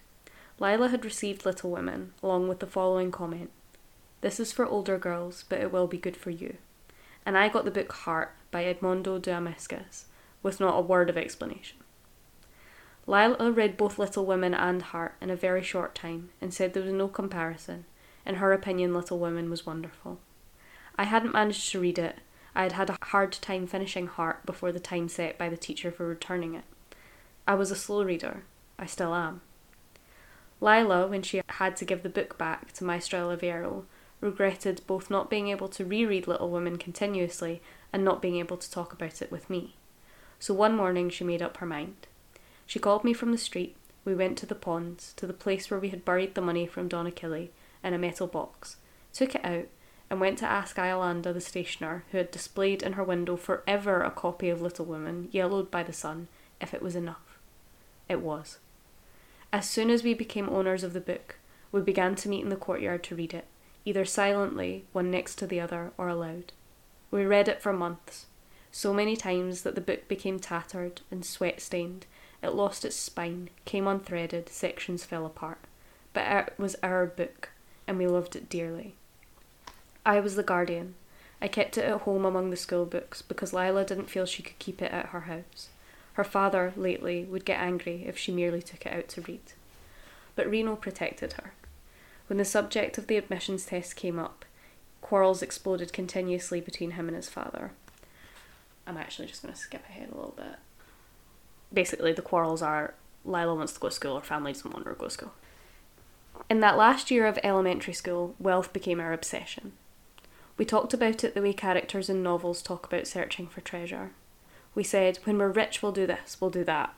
Lila 0.59 0.89
had 0.89 1.05
received 1.05 1.45
Little 1.45 1.71
Women, 1.71 2.13
along 2.21 2.47
with 2.47 2.59
the 2.59 2.67
following 2.67 3.11
comment 3.11 3.51
This 4.21 4.39
is 4.39 4.51
for 4.51 4.65
older 4.65 4.97
girls, 4.97 5.45
but 5.47 5.61
it 5.61 5.71
will 5.71 5.87
be 5.87 5.97
good 5.97 6.17
for 6.17 6.31
you. 6.31 6.57
And 7.25 7.37
I 7.37 7.49
got 7.49 7.65
the 7.65 7.71
book 7.71 7.91
Heart 7.91 8.35
by 8.51 8.63
Edmondo 8.63 9.21
de 9.21 9.31
Amicis, 9.31 10.05
with 10.41 10.59
not 10.59 10.77
a 10.77 10.81
word 10.81 11.09
of 11.09 11.17
explanation. 11.17 11.77
Lila 13.05 13.51
read 13.51 13.75
both 13.75 13.99
Little 13.99 14.25
Women 14.25 14.53
and 14.53 14.81
Heart 14.81 15.15
in 15.19 15.29
a 15.29 15.35
very 15.35 15.61
short 15.61 15.93
time 15.93 16.29
and 16.39 16.53
said 16.53 16.73
there 16.73 16.83
was 16.83 16.93
no 16.93 17.07
comparison. 17.07 17.85
In 18.25 18.35
her 18.35 18.53
opinion, 18.53 18.93
Little 18.93 19.19
Women 19.19 19.49
was 19.49 19.65
wonderful. 19.65 20.19
I 20.95 21.03
hadn't 21.03 21.33
managed 21.33 21.69
to 21.71 21.79
read 21.79 21.99
it. 21.99 22.19
I 22.55 22.63
had 22.63 22.73
had 22.73 22.89
a 22.89 22.97
hard 23.07 23.33
time 23.33 23.67
finishing 23.67 24.07
Heart 24.07 24.45
before 24.45 24.71
the 24.71 24.79
time 24.79 25.09
set 25.09 25.37
by 25.37 25.49
the 25.49 25.57
teacher 25.57 25.91
for 25.91 26.07
returning 26.07 26.55
it. 26.55 26.63
I 27.47 27.55
was 27.55 27.71
a 27.71 27.75
slow 27.75 28.03
reader. 28.03 28.43
I 28.79 28.85
still 28.85 29.13
am. 29.13 29.41
Lila, 30.61 31.07
when 31.07 31.23
she 31.23 31.41
had 31.49 31.75
to 31.77 31.85
give 31.85 32.03
the 32.03 32.09
book 32.09 32.37
back 32.37 32.71
to 32.73 32.85
Maestro 32.85 33.27
Oliviero, 33.27 33.83
regretted 34.23 34.81
both 34.87 35.09
not 35.09 35.29
being 35.29 35.49
able 35.49 35.67
to 35.67 35.85
reread 35.85 36.27
Little 36.27 36.49
Women 36.49 36.77
continuously 36.77 37.61
and 37.91 38.03
not 38.03 38.21
being 38.21 38.37
able 38.37 38.57
to 38.57 38.71
talk 38.71 38.93
about 38.93 39.21
it 39.21 39.31
with 39.31 39.49
me. 39.49 39.75
So 40.39 40.53
one 40.53 40.75
morning 40.75 41.09
she 41.09 41.23
made 41.23 41.41
up 41.41 41.57
her 41.57 41.65
mind. 41.65 42.07
She 42.65 42.79
called 42.79 43.03
me 43.03 43.13
from 43.13 43.31
the 43.31 43.37
street. 43.37 43.75
We 44.05 44.15
went 44.15 44.37
to 44.39 44.45
the 44.45 44.55
ponds, 44.55 45.13
to 45.17 45.27
the 45.27 45.33
place 45.33 45.69
where 45.69 45.79
we 45.79 45.89
had 45.89 46.03
buried 46.05 46.35
the 46.35 46.41
money 46.41 46.65
from 46.65 46.87
Don 46.87 47.07
Achille, 47.07 47.49
in 47.83 47.93
a 47.93 47.97
metal 47.97 48.27
box, 48.27 48.77
took 49.13 49.35
it 49.35 49.45
out, 49.45 49.67
and 50.09 50.19
went 50.19 50.37
to 50.39 50.45
ask 50.45 50.77
Iolanda, 50.77 51.33
the 51.33 51.41
stationer, 51.41 52.03
who 52.11 52.17
had 52.17 52.31
displayed 52.31 52.83
in 52.83 52.93
her 52.93 53.03
window 53.03 53.35
forever 53.35 54.01
a 54.01 54.11
copy 54.11 54.49
of 54.49 54.61
Little 54.61 54.85
Women, 54.85 55.29
yellowed 55.31 55.71
by 55.71 55.83
the 55.83 55.93
sun, 55.93 56.27
if 56.61 56.73
it 56.73 56.81
was 56.81 56.95
enough. 56.95 57.39
It 58.09 58.21
was. 58.21 58.57
As 59.51 59.69
soon 59.69 59.89
as 59.89 60.03
we 60.03 60.13
became 60.13 60.49
owners 60.49 60.83
of 60.83 60.93
the 60.93 61.01
book, 61.01 61.37
we 61.71 61.81
began 61.81 62.15
to 62.15 62.29
meet 62.29 62.43
in 62.43 62.49
the 62.49 62.55
courtyard 62.55 63.03
to 63.05 63.15
read 63.15 63.33
it, 63.33 63.45
either 63.85 64.05
silently, 64.05 64.85
one 64.91 65.11
next 65.11 65.35
to 65.35 65.47
the 65.47 65.59
other, 65.59 65.91
or 65.97 66.07
aloud. 66.07 66.51
We 67.11 67.25
read 67.25 67.47
it 67.47 67.61
for 67.61 67.73
months, 67.73 68.25
so 68.71 68.93
many 68.93 69.15
times 69.15 69.61
that 69.61 69.75
the 69.75 69.81
book 69.81 70.07
became 70.07 70.39
tattered 70.39 71.01
and 71.11 71.23
sweat 71.23 71.61
stained, 71.61 72.07
it 72.43 72.55
lost 72.55 72.83
its 72.83 72.97
spine, 72.97 73.49
came 73.63 73.85
unthreaded, 73.85 74.49
sections 74.49 75.05
fell 75.05 75.25
apart. 75.25 75.59
But 76.11 76.27
it 76.27 76.53
was 76.57 76.75
our 76.83 77.05
book, 77.05 77.49
and 77.87 77.97
we 77.97 78.05
loved 78.05 78.35
it 78.35 78.49
dearly. 78.49 78.95
I 80.05 80.19
was 80.19 80.35
the 80.35 80.43
guardian. 80.43 80.95
I 81.41 81.47
kept 81.47 81.77
it 81.77 81.85
at 81.85 82.01
home 82.01 82.25
among 82.25 82.49
the 82.49 82.57
school 82.57 82.85
books 82.85 83.21
because 83.21 83.53
Lila 83.53 83.85
didn't 83.85 84.09
feel 84.09 84.25
she 84.25 84.43
could 84.43 84.59
keep 84.59 84.81
it 84.81 84.91
at 84.91 85.07
her 85.07 85.21
house. 85.21 85.69
Her 86.13 86.23
father, 86.23 86.73
lately, 86.75 87.23
would 87.23 87.45
get 87.45 87.61
angry 87.61 88.03
if 88.05 88.17
she 88.17 88.31
merely 88.31 88.61
took 88.61 88.85
it 88.85 88.93
out 88.93 89.07
to 89.09 89.21
read. 89.21 89.53
But 90.35 90.49
Rino 90.49 90.75
protected 90.75 91.33
her. 91.33 91.53
When 92.27 92.37
the 92.37 92.45
subject 92.45 92.97
of 92.97 93.07
the 93.07 93.17
admissions 93.17 93.65
test 93.65 93.95
came 93.95 94.17
up, 94.17 94.45
quarrels 95.01 95.41
exploded 95.41 95.93
continuously 95.93 96.61
between 96.61 96.91
him 96.91 97.07
and 97.07 97.15
his 97.15 97.29
father. 97.29 97.71
I'm 98.87 98.97
actually 98.97 99.27
just 99.27 99.41
going 99.41 99.53
to 99.53 99.59
skip 99.59 99.83
ahead 99.87 100.09
a 100.11 100.15
little 100.15 100.33
bit. 100.35 100.55
Basically, 101.73 102.13
the 102.13 102.21
quarrels 102.21 102.61
are 102.61 102.93
Lila 103.25 103.55
wants 103.55 103.73
to 103.73 103.79
go 103.79 103.89
to 103.89 103.95
school, 103.95 104.19
her 104.19 104.25
family 104.25 104.53
doesn't 104.53 104.73
want 104.73 104.85
her 104.85 104.93
to 104.93 104.99
go 104.99 105.05
to 105.05 105.11
school. 105.11 105.33
In 106.49 106.59
that 106.59 106.77
last 106.77 107.11
year 107.11 107.25
of 107.25 107.39
elementary 107.43 107.93
school, 107.93 108.35
wealth 108.39 108.73
became 108.73 108.99
our 108.99 109.13
obsession. 109.13 109.73
We 110.57 110.65
talked 110.65 110.93
about 110.93 111.23
it 111.23 111.33
the 111.33 111.41
way 111.41 111.53
characters 111.53 112.09
in 112.09 112.21
novels 112.21 112.61
talk 112.61 112.85
about 112.85 113.07
searching 113.07 113.47
for 113.47 113.61
treasure. 113.61 114.11
We 114.75 114.83
said, 114.83 115.19
when 115.23 115.37
we're 115.37 115.49
rich, 115.49 115.81
we'll 115.81 115.91
do 115.91 116.07
this, 116.07 116.37
we'll 116.39 116.49
do 116.49 116.63
that. 116.65 116.95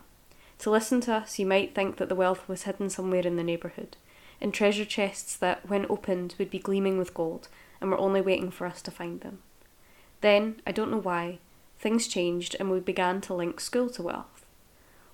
To 0.60 0.72
listen 0.72 1.02
to 1.02 1.16
us, 1.16 1.38
you 1.38 1.46
might 1.46 1.76
think 1.76 1.98
that 1.98 2.10
the 2.10 2.16
wealth 2.16 2.48
was 2.48 2.64
hidden 2.64 2.90
somewhere 2.90 3.22
in 3.22 3.36
the 3.36 3.44
neighbourhood, 3.44 3.98
in 4.41 4.52
treasure 4.52 4.86
chests 4.86 5.36
that, 5.38 5.70
when 5.70 5.86
opened, 5.90 6.36
would 6.38 6.49
be 6.49 6.60
gleaming 6.60 6.98
with 6.98 7.14
gold, 7.14 7.48
and 7.80 7.90
were 7.90 7.98
only 7.98 8.22
waiting 8.22 8.52
for 8.52 8.68
us 8.68 8.82
to 8.82 8.91
find 8.91 9.22
them. 9.22 9.40
Then, 10.22 10.62
I 10.66 10.72
don't 10.72 10.91
know 10.91 11.02
why, 11.02 11.40
things 11.78 12.07
changed 12.07 12.56
and 12.60 12.72
we 12.72 12.80
began 12.80 13.22
to 13.22 13.34
link 13.34 13.60
school 13.60 13.90
to 13.91 14.02
wealth. 14.02 14.45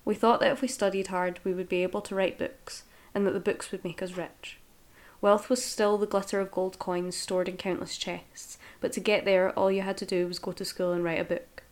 We 0.04 0.14
thought 0.14 0.40
that 0.40 0.52
if 0.52 0.62
we 0.62 0.68
studied 0.68 1.08
hard, 1.08 1.38
we 1.44 1.52
would 1.52 1.68
be 1.68 1.82
able 1.82 2.00
to 2.02 2.14
write 2.14 2.38
books, 2.38 2.84
and 3.14 3.26
that 3.26 3.32
the 3.32 3.40
books 3.40 3.70
would 3.70 3.84
make 3.84 4.02
us 4.02 4.16
rich. 4.16 4.58
Wealth 5.20 5.48
was 5.48 5.64
still 5.64 5.98
the 5.98 6.06
glitter 6.06 6.40
of 6.40 6.50
gold 6.50 6.78
coins 6.80 7.16
stored 7.16 7.48
in 7.48 7.56
countless 7.56 7.96
chests, 7.96 8.58
but 8.80 8.92
to 8.92 9.00
get 9.00 9.24
there, 9.24 9.56
all 9.56 9.70
you 9.70 9.82
had 9.82 9.96
to 9.98 10.06
do 10.06 10.26
was 10.26 10.40
go 10.40 10.50
to 10.52 10.64
school 10.64 10.92
and 10.92 11.04
write 11.04 11.20
a 11.20 11.24
book. 11.24 11.62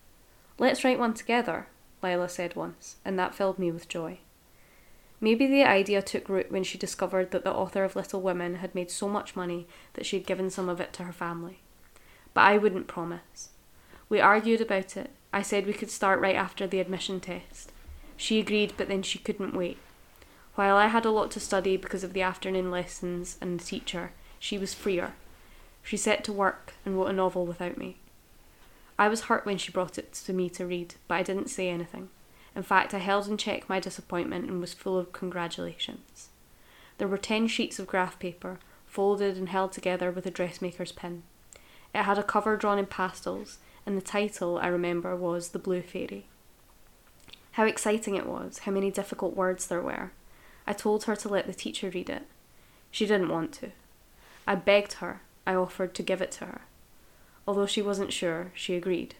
Let's 0.58 0.84
write 0.84 1.00
one 1.00 1.14
together, 1.14 1.66
Lila 2.02 2.28
said 2.28 2.54
once, 2.54 2.96
and 3.04 3.18
that 3.18 3.34
filled 3.34 3.58
me 3.58 3.72
with 3.72 3.88
joy. 3.88 4.18
Maybe 5.20 5.46
the 5.46 5.64
idea 5.64 6.00
took 6.00 6.28
root 6.28 6.50
when 6.50 6.64
she 6.64 6.78
discovered 6.78 7.30
that 7.30 7.44
the 7.44 7.52
author 7.52 7.84
of 7.84 7.94
Little 7.94 8.22
Women 8.22 8.56
had 8.56 8.74
made 8.74 8.90
so 8.90 9.06
much 9.06 9.36
money 9.36 9.66
that 9.94 10.06
she 10.06 10.16
had 10.16 10.26
given 10.26 10.48
some 10.48 10.68
of 10.68 10.80
it 10.80 10.92
to 10.94 11.04
her 11.04 11.12
family. 11.12 11.60
But 12.32 12.42
I 12.42 12.56
wouldn't 12.56 12.86
promise. 12.86 13.50
We 14.08 14.20
argued 14.20 14.60
about 14.60 14.96
it. 14.96 15.10
I 15.32 15.42
said 15.42 15.66
we 15.66 15.74
could 15.74 15.90
start 15.90 16.20
right 16.20 16.34
after 16.34 16.66
the 16.66 16.80
admission 16.80 17.20
test. 17.20 17.70
She 18.16 18.40
agreed, 18.40 18.74
but 18.76 18.88
then 18.88 19.02
she 19.02 19.18
couldn't 19.18 19.54
wait. 19.54 19.78
While 20.54 20.76
I 20.76 20.88
had 20.88 21.04
a 21.04 21.10
lot 21.10 21.30
to 21.32 21.40
study 21.40 21.76
because 21.76 22.02
of 22.02 22.12
the 22.12 22.22
afternoon 22.22 22.70
lessons 22.70 23.36
and 23.40 23.60
the 23.60 23.64
teacher, 23.64 24.12
she 24.38 24.58
was 24.58 24.74
freer. 24.74 25.14
She 25.82 25.96
set 25.96 26.24
to 26.24 26.32
work 26.32 26.74
and 26.84 26.96
wrote 26.96 27.06
a 27.06 27.12
novel 27.12 27.46
without 27.46 27.78
me. 27.78 27.98
I 28.98 29.08
was 29.08 29.22
hurt 29.22 29.46
when 29.46 29.58
she 29.58 29.72
brought 29.72 29.96
it 29.96 30.12
to 30.12 30.32
me 30.32 30.50
to 30.50 30.66
read, 30.66 30.96
but 31.08 31.14
I 31.14 31.22
didn't 31.22 31.48
say 31.48 31.68
anything. 31.68 32.10
In 32.54 32.62
fact, 32.62 32.94
I 32.94 32.98
held 32.98 33.28
in 33.28 33.36
check 33.36 33.68
my 33.68 33.80
disappointment 33.80 34.48
and 34.48 34.60
was 34.60 34.74
full 34.74 34.98
of 34.98 35.12
congratulations. 35.12 36.28
There 36.98 37.08
were 37.08 37.18
ten 37.18 37.46
sheets 37.46 37.78
of 37.78 37.86
graph 37.86 38.18
paper, 38.18 38.58
folded 38.86 39.36
and 39.36 39.48
held 39.48 39.72
together 39.72 40.10
with 40.10 40.26
a 40.26 40.30
dressmaker's 40.30 40.92
pin. 40.92 41.22
It 41.94 42.02
had 42.02 42.18
a 42.18 42.22
cover 42.22 42.56
drawn 42.56 42.78
in 42.78 42.86
pastels, 42.86 43.58
and 43.86 43.96
the 43.96 44.02
title, 44.02 44.58
I 44.58 44.66
remember, 44.66 45.16
was 45.16 45.50
The 45.50 45.58
Blue 45.58 45.82
Fairy. 45.82 46.26
How 47.52 47.64
exciting 47.64 48.16
it 48.16 48.26
was, 48.26 48.58
how 48.58 48.72
many 48.72 48.90
difficult 48.90 49.36
words 49.36 49.66
there 49.66 49.82
were. 49.82 50.12
I 50.66 50.72
told 50.72 51.04
her 51.04 51.16
to 51.16 51.28
let 51.28 51.46
the 51.46 51.54
teacher 51.54 51.90
read 51.90 52.10
it. 52.10 52.26
She 52.90 53.06
didn't 53.06 53.28
want 53.28 53.52
to. 53.54 53.70
I 54.46 54.54
begged 54.54 54.94
her, 54.94 55.22
I 55.46 55.54
offered 55.54 55.94
to 55.94 56.02
give 56.02 56.20
it 56.20 56.30
to 56.32 56.46
her. 56.46 56.60
Although 57.46 57.66
she 57.66 57.82
wasn't 57.82 58.12
sure, 58.12 58.52
she 58.54 58.74
agreed. 58.74 59.14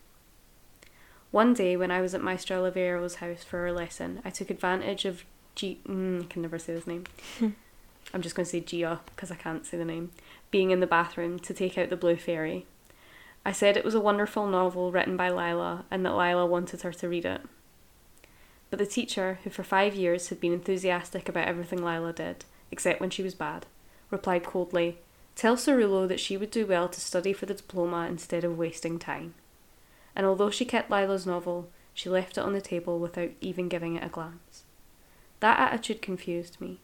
One 1.31 1.55
day, 1.55 1.77
when 1.77 1.91
I 1.93 2.01
was 2.01 2.15
at 2.15 2.23
Maestro 2.23 2.59
Oliviero's 2.59 3.17
house 3.17 3.45
for 3.45 3.67
a 3.67 3.73
lesson, 3.73 4.21
I 4.25 4.31
took 4.31 4.51
advantage 4.51 5.05
of 5.05 5.25
G. 5.55 5.81
Mm, 5.87 6.25
I 6.25 6.27
can 6.27 6.43
never 6.43 6.59
say 6.59 6.73
his 6.73 6.87
name. 6.87 7.05
I'm 8.13 8.23
just 8.23 8.35
going 8.35 8.45
to 8.45 8.51
say 8.51 8.61
Gia 8.61 9.01
because 9.07 9.31
I 9.31 9.37
can't 9.37 9.65
say 9.65 9.77
the 9.77 9.85
name. 9.85 10.11
Being 10.51 10.73
in 10.73 10.81
the 10.81 10.87
bathroom 10.87 11.39
to 11.41 11.55
take 11.55 11.79
out 11.79 11.91
the 11.91 11.97
Blue 11.97 12.17
Fairy. 12.17 12.67
I 13.45 13.53
said 13.53 13.77
it 13.77 13.85
was 13.85 13.95
a 13.95 14.01
wonderful 14.01 14.47
novel 14.47 14.91
written 14.91 15.17
by 15.17 15.31
Lila 15.31 15.85
and 15.91 16.05
that 16.05 16.17
Lila 16.17 16.45
wanted 16.47 16.83
her 16.83 16.93
to 16.93 17.09
read 17.09 17.25
it. 17.25 17.43
But 18.69 18.79
the 18.79 18.87
teacher, 18.87 19.39
who 19.45 19.51
for 19.51 19.63
five 19.63 19.95
years 19.95 20.29
had 20.29 20.41
been 20.41 20.53
enthusiastic 20.53 21.29
about 21.29 21.49
everything 21.49 21.85
Lila 21.85 22.13
did, 22.13 22.45
except 22.71 23.01
when 23.01 23.11
she 23.11 23.23
was 23.23 23.35
bad, 23.35 23.67
replied 24.11 24.45
coldly, 24.45 24.99
Tell 25.37 25.57
Cerullo 25.57 26.07
that 26.09 26.21
she 26.21 26.37
would 26.37 26.51
do 26.51 26.67
well 26.67 26.89
to 26.89 27.01
study 27.01 27.33
for 27.33 27.47
the 27.47 27.55
diploma 27.55 28.07
instead 28.09 28.45
of 28.45 28.59
wasting 28.59 28.99
time. 28.99 29.35
And 30.15 30.27
although 30.27 30.51
she 30.51 30.65
kept 30.65 30.91
Lila's 30.91 31.27
novel, 31.27 31.71
she 31.95 32.09
left 32.09 32.39
it 32.39 32.45
on 32.45 32.53
the 32.53 32.61
table 32.61 32.99
without 32.99 33.31
even 33.41 33.69
giving 33.69 33.97
it 33.97 34.05
a 34.05 34.09
glance. 34.09 34.65
That 35.41 35.59
attitude 35.59 36.03
confused 36.03 36.61
me. 36.61 36.81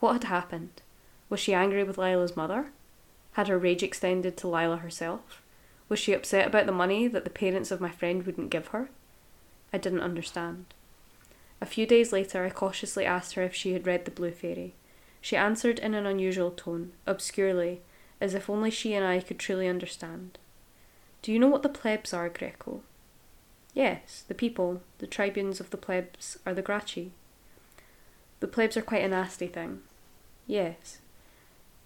What 0.00 0.12
had 0.14 0.24
happened? 0.24 0.82
Was 1.28 1.40
she 1.40 1.54
angry 1.54 1.84
with 1.84 1.98
Lila's 1.98 2.36
mother? 2.36 2.72
Had 3.32 3.48
her 3.48 3.58
rage 3.58 3.82
extended 3.82 4.36
to 4.38 4.48
Lila 4.48 4.78
herself? 4.78 5.42
Was 5.88 5.98
she 5.98 6.12
upset 6.12 6.46
about 6.46 6.66
the 6.66 6.72
money 6.72 7.08
that 7.08 7.24
the 7.24 7.30
parents 7.30 7.70
of 7.70 7.80
my 7.80 7.90
friend 7.90 8.24
wouldn't 8.24 8.50
give 8.50 8.68
her? 8.68 8.90
I 9.72 9.78
didn't 9.78 10.00
understand. 10.00 10.66
A 11.60 11.66
few 11.66 11.86
days 11.86 12.12
later, 12.12 12.44
I 12.44 12.50
cautiously 12.50 13.04
asked 13.04 13.34
her 13.34 13.42
if 13.42 13.54
she 13.54 13.72
had 13.72 13.86
read 13.86 14.04
The 14.04 14.10
Blue 14.10 14.30
Fairy. 14.30 14.74
She 15.20 15.36
answered 15.36 15.78
in 15.78 15.94
an 15.94 16.06
unusual 16.06 16.50
tone, 16.50 16.92
obscurely, 17.06 17.80
as 18.20 18.34
if 18.34 18.48
only 18.48 18.70
she 18.70 18.94
and 18.94 19.04
I 19.04 19.20
could 19.20 19.38
truly 19.38 19.66
understand. 19.66 20.38
Do 21.22 21.32
you 21.32 21.38
know 21.38 21.48
what 21.48 21.62
the 21.62 21.68
plebs 21.68 22.14
are, 22.14 22.28
Greco? 22.28 22.82
Yes, 23.74 24.24
the 24.26 24.34
people, 24.34 24.82
the 24.98 25.06
tribunes 25.06 25.60
of 25.60 25.70
the 25.70 25.76
plebs, 25.76 26.38
are 26.46 26.54
the 26.54 26.62
Gracchi. 26.62 27.12
The 28.40 28.48
plebs 28.48 28.76
are 28.76 28.82
quite 28.82 29.04
a 29.04 29.08
nasty 29.08 29.46
thing. 29.46 29.80
Yes. 30.46 30.98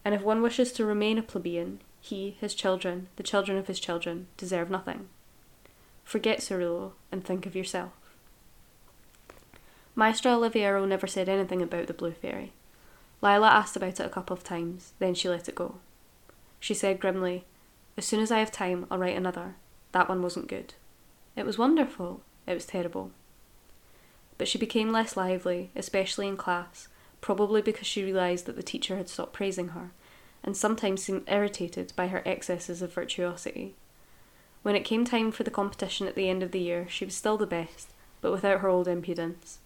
And 0.04 0.14
if 0.14 0.22
one 0.22 0.42
wishes 0.42 0.72
to 0.72 0.84
remain 0.84 1.18
a 1.18 1.22
plebeian, 1.22 1.80
he, 2.00 2.36
his 2.40 2.54
children, 2.54 3.08
the 3.16 3.22
children 3.22 3.56
of 3.56 3.68
his 3.68 3.80
children, 3.80 4.26
deserve 4.36 4.70
nothing. 4.70 5.08
Forget 6.04 6.40
Cerullo 6.40 6.92
and 7.10 7.24
think 7.24 7.46
of 7.46 7.56
yourself. 7.56 7.92
Maestro 9.94 10.32
Oliviero 10.32 10.86
never 10.86 11.06
said 11.06 11.28
anything 11.28 11.62
about 11.62 11.86
the 11.86 11.94
Blue 11.94 12.12
Fairy. 12.12 12.52
Lila 13.20 13.48
asked 13.48 13.76
about 13.76 14.00
it 14.00 14.06
a 14.06 14.08
couple 14.08 14.34
of 14.34 14.42
times, 14.42 14.94
then 14.98 15.14
she 15.14 15.28
let 15.28 15.48
it 15.48 15.54
go. 15.54 15.76
She 16.58 16.74
said 16.74 16.98
grimly, 16.98 17.44
As 17.96 18.04
soon 18.04 18.20
as 18.20 18.30
I 18.30 18.38
have 18.38 18.50
time, 18.50 18.86
I'll 18.90 18.98
write 18.98 19.16
another. 19.16 19.56
That 19.92 20.08
one 20.08 20.22
wasn't 20.22 20.48
good. 20.48 20.74
It 21.36 21.46
was 21.46 21.58
wonderful. 21.58 22.22
It 22.46 22.54
was 22.54 22.66
terrible. 22.66 23.10
But 24.38 24.48
she 24.48 24.58
became 24.58 24.90
less 24.90 25.16
lively, 25.16 25.70
especially 25.76 26.26
in 26.26 26.36
class, 26.36 26.88
probably 27.20 27.62
because 27.62 27.86
she 27.86 28.02
realised 28.02 28.46
that 28.46 28.56
the 28.56 28.62
teacher 28.62 28.96
had 28.96 29.08
stopped 29.08 29.32
praising 29.32 29.68
her, 29.68 29.92
and 30.42 30.56
sometimes 30.56 31.02
seemed 31.02 31.28
irritated 31.28 31.92
by 31.94 32.08
her 32.08 32.22
excesses 32.26 32.82
of 32.82 32.92
virtuosity. 32.92 33.74
When 34.62 34.76
it 34.76 34.84
came 34.84 35.04
time 35.04 35.32
for 35.32 35.42
the 35.42 35.50
competition 35.50 36.06
at 36.06 36.14
the 36.14 36.28
end 36.28 36.42
of 36.42 36.52
the 36.52 36.60
year, 36.60 36.86
she 36.88 37.04
was 37.04 37.14
still 37.14 37.36
the 37.36 37.46
best, 37.46 37.92
but 38.20 38.32
without 38.32 38.60
her 38.60 38.68
old 38.68 38.88
impudence. 38.88 39.58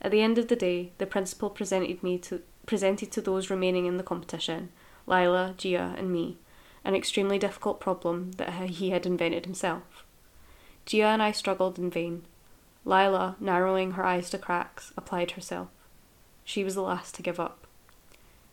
At 0.00 0.10
the 0.10 0.20
end 0.20 0.38
of 0.38 0.48
the 0.48 0.56
day, 0.56 0.92
the 0.98 1.06
principal 1.06 1.50
presented 1.50 2.02
me 2.02 2.18
to 2.18 2.42
presented 2.66 3.10
to 3.10 3.22
those 3.22 3.48
remaining 3.48 3.86
in 3.86 3.96
the 3.96 4.02
competition, 4.02 4.68
Lila, 5.06 5.54
Gia, 5.56 5.94
and 5.96 6.12
me, 6.12 6.36
an 6.84 6.94
extremely 6.94 7.38
difficult 7.38 7.80
problem 7.80 8.32
that 8.32 8.52
he 8.70 8.90
had 8.90 9.06
invented 9.06 9.44
himself. 9.44 10.04
Gia 10.86 11.06
and 11.06 11.22
I 11.22 11.32
struggled 11.32 11.78
in 11.78 11.90
vain. 11.90 12.24
Lila, 12.84 13.36
narrowing 13.40 13.92
her 13.92 14.04
eyes 14.04 14.30
to 14.30 14.38
cracks, 14.38 14.92
applied 14.96 15.32
herself. 15.32 15.68
She 16.44 16.64
was 16.64 16.74
the 16.74 16.82
last 16.82 17.14
to 17.16 17.22
give 17.22 17.38
up. 17.38 17.66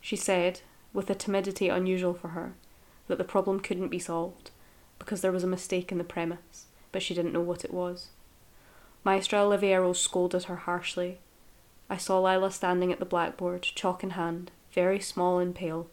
She 0.02 0.16
said, 0.16 0.62
with 0.94 1.10
a 1.10 1.16
timidity 1.16 1.70
unusual 1.70 2.14
for 2.14 2.30
her, 2.30 2.54
that 3.08 3.18
the 3.18 3.24
problem 3.24 3.60
couldn't 3.60 3.90
be 3.90 4.00
solved 4.00 4.52
because 5.00 5.22
there 5.22 5.32
was 5.32 5.44
a 5.44 5.48
mistake 5.48 5.92
in 5.92 5.98
the 5.98 6.04
premise, 6.04 6.66
but 6.92 7.02
she 7.02 7.14
didn't 7.14 7.34
know 7.34 7.42
what 7.42 7.64
it 7.64 7.74
was. 7.74 8.10
Maestro 9.04 9.40
Oliviero 9.40 9.94
scolded 9.94 10.46
her 10.46 10.56
harshly. 10.56 11.20
I 11.90 11.98
saw 11.98 12.20
Lila 12.20 12.52
standing 12.52 12.92
at 12.92 13.00
the 13.00 13.06
blackboard, 13.06 13.62
chalk 13.62 14.04
in 14.04 14.12
hand, 14.12 14.52
very 14.72 15.00
small 15.00 15.40
and 15.40 15.54
pale, 15.54 15.88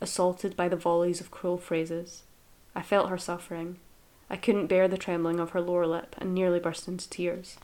assaulted 0.00 0.56
by 0.56 0.68
the 0.68 0.76
volleys 0.76 1.20
of 1.20 1.30
cruel 1.30 1.58
phrases. 1.58 2.22
I 2.74 2.82
felt 2.82 3.10
her 3.10 3.18
suffering. 3.18 3.78
I 4.30 4.36
couldn't 4.36 4.66
bear 4.66 4.88
the 4.88 4.98
trembling 4.98 5.40
of 5.40 5.50
her 5.50 5.60
lower 5.60 5.86
lip 5.86 6.14
and 6.18 6.34
nearly 6.34 6.60
burst 6.60 6.86
into 6.86 7.08
tears. 7.08 7.56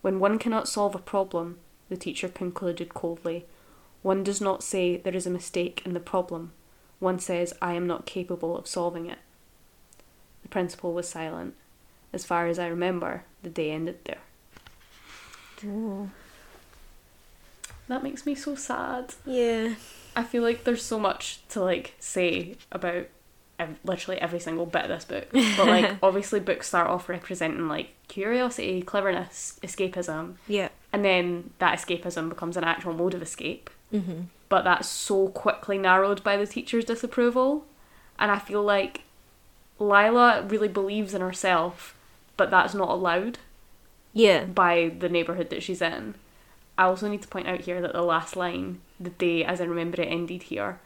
When 0.00 0.20
one 0.20 0.38
cannot 0.38 0.68
solve 0.68 0.94
a 0.94 0.98
problem, 0.98 1.58
the 1.88 1.96
teacher 1.96 2.28
concluded 2.28 2.94
coldly, 2.94 3.46
one 4.02 4.24
does 4.24 4.40
not 4.40 4.62
say 4.62 4.96
there 4.96 5.14
is 5.14 5.26
a 5.26 5.30
mistake 5.30 5.82
in 5.84 5.94
the 5.94 6.00
problem. 6.00 6.52
One 6.98 7.18
says, 7.18 7.54
I 7.62 7.74
am 7.74 7.86
not 7.86 8.06
capable 8.06 8.56
of 8.56 8.66
solving 8.66 9.06
it. 9.06 9.18
The 10.42 10.48
principal 10.48 10.92
was 10.92 11.08
silent. 11.08 11.54
As 12.12 12.24
far 12.24 12.46
as 12.46 12.58
I 12.58 12.66
remember, 12.66 13.24
the 13.42 13.50
day 13.50 13.70
ended 13.70 13.98
there. 14.04 14.18
Oh. 15.64 16.10
That 17.88 18.02
makes 18.02 18.26
me 18.26 18.34
so 18.34 18.54
sad. 18.54 19.14
Yeah. 19.24 19.74
I 20.16 20.22
feel 20.24 20.42
like 20.42 20.64
there's 20.64 20.82
so 20.84 20.98
much 20.98 21.40
to 21.50 21.60
like 21.62 21.94
say 21.98 22.56
about 22.70 23.06
ev- 23.58 23.78
literally 23.84 24.20
every 24.20 24.40
single 24.40 24.66
bit 24.66 24.82
of 24.84 24.88
this 24.88 25.04
book. 25.04 25.28
But 25.56 25.66
like 25.66 25.96
obviously 26.02 26.40
books 26.40 26.68
start 26.68 26.88
off 26.88 27.08
representing 27.08 27.68
like 27.68 27.90
curiosity, 28.08 28.82
cleverness, 28.82 29.58
escapism, 29.62 30.34
Yeah. 30.46 30.68
and 30.92 31.04
then 31.04 31.50
that 31.58 31.78
escapism 31.78 32.28
becomes 32.28 32.56
an 32.56 32.64
actual 32.64 32.92
mode 32.92 33.14
of 33.14 33.22
escape. 33.22 33.70
Mm-hmm. 33.92 34.22
But 34.48 34.64
that's 34.64 34.88
so 34.88 35.28
quickly 35.28 35.78
narrowed 35.78 36.22
by 36.22 36.36
the 36.36 36.46
teacher's 36.46 36.84
disapproval, 36.84 37.64
and 38.18 38.30
I 38.30 38.38
feel 38.38 38.62
like 38.62 39.02
Lila 39.78 40.42
really 40.42 40.68
believes 40.68 41.14
in 41.14 41.22
herself, 41.22 41.94
but 42.36 42.50
that's 42.50 42.74
not 42.74 42.90
allowed 42.90 43.38
Yeah. 44.12 44.44
by 44.44 44.92
the 44.98 45.08
neighborhood 45.08 45.48
that 45.50 45.62
she's 45.62 45.80
in. 45.80 46.14
I 46.78 46.84
also 46.84 47.08
need 47.08 47.22
to 47.22 47.28
point 47.28 47.48
out 47.48 47.60
here 47.60 47.80
that 47.80 47.92
the 47.92 48.02
last 48.02 48.36
line, 48.36 48.80
the 48.98 49.10
day 49.10 49.44
as 49.44 49.60
I 49.60 49.64
remember 49.64 50.00
it 50.00 50.06
ended 50.06 50.44
here, 50.44 50.80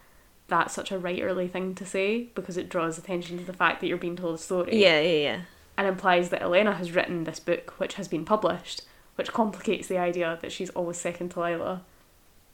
that's 0.49 0.75
such 0.75 0.93
a 0.93 0.99
writerly 0.99 1.51
thing 1.51 1.75
to 1.75 1.87
say 1.87 2.25
because 2.35 2.57
it 2.57 2.69
draws 2.69 2.99
attention 2.99 3.39
to 3.39 3.45
the 3.45 3.53
fact 3.53 3.81
that 3.81 3.87
you're 3.87 3.97
being 3.97 4.17
told 4.17 4.35
a 4.35 4.39
story. 4.39 4.81
Yeah, 4.81 5.01
yeah, 5.01 5.19
yeah. 5.19 5.41
and 5.77 5.87
implies 5.87 6.31
that 6.31 6.43
Elena 6.43 6.75
has 6.75 6.93
written 6.93 7.25
this 7.25 7.41
book, 7.41 7.75
which 7.79 7.95
has 7.95 8.09
been 8.09 8.25
published, 8.25 8.83
which 9.17 9.33
complicates 9.33 9.89
the 9.89 9.99
idea 9.99 10.39
that 10.41 10.53
she's 10.53 10.71
always 10.71 10.97
second 10.97 11.31
to 11.31 11.41
Lila, 11.41 11.83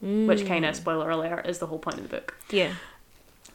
which 0.01 0.47
kind 0.47 0.65
of, 0.65 0.75
mm. 0.75 0.77
spoiler 0.77 1.11
alert, 1.11 1.47
is 1.47 1.59
the 1.59 1.67
whole 1.67 1.79
point 1.79 1.99
of 1.99 2.03
the 2.03 2.17
book. 2.17 2.37
Yeah. 2.51 2.75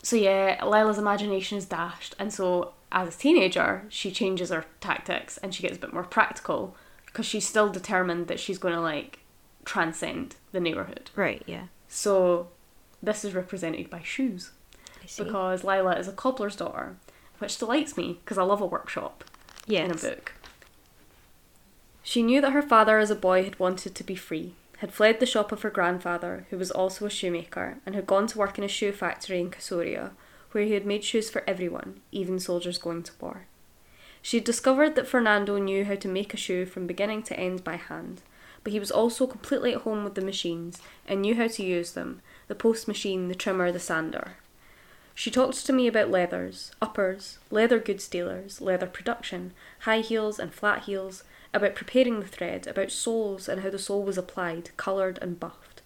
So 0.03 0.15
yeah, 0.15 0.63
Lila's 0.63 0.97
imagination 0.97 1.57
is 1.57 1.65
dashed, 1.65 2.15
and 2.17 2.33
so 2.33 2.73
as 2.91 3.15
a 3.15 3.17
teenager, 3.17 3.83
she 3.89 4.11
changes 4.11 4.49
her 4.49 4.65
tactics 4.79 5.37
and 5.37 5.53
she 5.53 5.61
gets 5.63 5.77
a 5.77 5.79
bit 5.79 5.93
more 5.93 6.03
practical 6.03 6.75
because 7.05 7.25
she's 7.25 7.47
still 7.47 7.69
determined 7.69 8.27
that 8.27 8.39
she's 8.39 8.57
going 8.57 8.73
to 8.73 8.81
like 8.81 9.19
transcend 9.67 10.35
the 10.51 10.59
neighborhood. 10.59 11.11
Right, 11.15 11.43
yeah. 11.45 11.65
So 11.87 12.47
this 13.03 13.23
is 13.23 13.35
represented 13.35 13.89
by 13.89 14.01
shoes 14.01 14.51
I 15.03 15.05
see. 15.05 15.23
because 15.23 15.63
Lila 15.63 15.97
is 15.97 16.07
a 16.07 16.13
cobbler's 16.13 16.55
daughter, 16.55 16.95
which 17.37 17.59
delights 17.59 17.97
me 17.97 18.19
because 18.23 18.37
I 18.37 18.43
love 18.43 18.61
a 18.61 18.65
workshop 18.65 19.23
yeah 19.67 19.83
in 19.83 19.91
a 19.91 19.95
book. 19.95 20.33
She 22.01 22.23
knew 22.23 22.39
that 22.39 22.53
her 22.53 22.61
father 22.61 22.97
as 22.99 23.11
a 23.11 23.15
boy 23.15 23.43
had 23.43 23.59
wanted 23.59 23.93
to 23.93 24.03
be 24.03 24.15
free, 24.15 24.53
had 24.77 24.93
fled 24.93 25.19
the 25.19 25.25
shop 25.25 25.51
of 25.51 25.61
her 25.63 25.69
grandfather, 25.69 26.45
who 26.49 26.57
was 26.57 26.71
also 26.71 27.05
a 27.05 27.09
shoemaker, 27.09 27.79
and 27.85 27.93
had 27.93 28.07
gone 28.07 28.27
to 28.27 28.37
work 28.37 28.57
in 28.57 28.63
a 28.63 28.69
shoe 28.69 28.93
factory 28.93 29.41
in 29.41 29.51
Casoria, 29.51 30.11
where 30.51 30.63
he 30.63 30.71
had 30.71 30.85
made 30.85 31.03
shoes 31.03 31.29
for 31.29 31.43
everyone, 31.45 31.99
even 32.13 32.39
soldiers 32.39 32.77
going 32.77 33.03
to 33.03 33.11
war. 33.19 33.45
She 34.21 34.37
had 34.37 34.45
discovered 34.45 34.95
that 34.95 35.07
Fernando 35.07 35.57
knew 35.57 35.83
how 35.83 35.95
to 35.95 36.07
make 36.07 36.33
a 36.33 36.37
shoe 36.37 36.65
from 36.65 36.87
beginning 36.87 37.23
to 37.23 37.37
end 37.37 37.65
by 37.65 37.75
hand, 37.75 38.21
but 38.67 38.73
he 38.73 38.81
was 38.81 38.91
also 38.91 39.25
completely 39.25 39.73
at 39.73 39.83
home 39.83 40.03
with 40.03 40.15
the 40.15 40.21
machines 40.21 40.81
and 41.07 41.21
knew 41.21 41.35
how 41.35 41.47
to 41.47 41.63
use 41.63 41.93
them 41.93 42.19
the 42.49 42.53
post 42.53 42.85
machine, 42.85 43.29
the 43.29 43.33
trimmer, 43.33 43.71
the 43.71 43.79
sander. 43.79 44.33
She 45.15 45.31
talked 45.31 45.65
to 45.65 45.71
me 45.71 45.87
about 45.87 46.11
leathers, 46.11 46.73
uppers, 46.81 47.37
leather 47.49 47.79
goods 47.79 48.09
dealers, 48.09 48.59
leather 48.59 48.87
production, 48.87 49.53
high 49.83 50.01
heels 50.01 50.37
and 50.37 50.53
flat 50.53 50.83
heels, 50.83 51.23
about 51.53 51.75
preparing 51.75 52.19
the 52.19 52.27
thread, 52.27 52.67
about 52.67 52.91
soles 52.91 53.47
and 53.47 53.61
how 53.61 53.69
the 53.69 53.79
sole 53.79 54.03
was 54.03 54.17
applied, 54.17 54.71
coloured 54.75 55.17
and 55.21 55.39
buffed. 55.39 55.81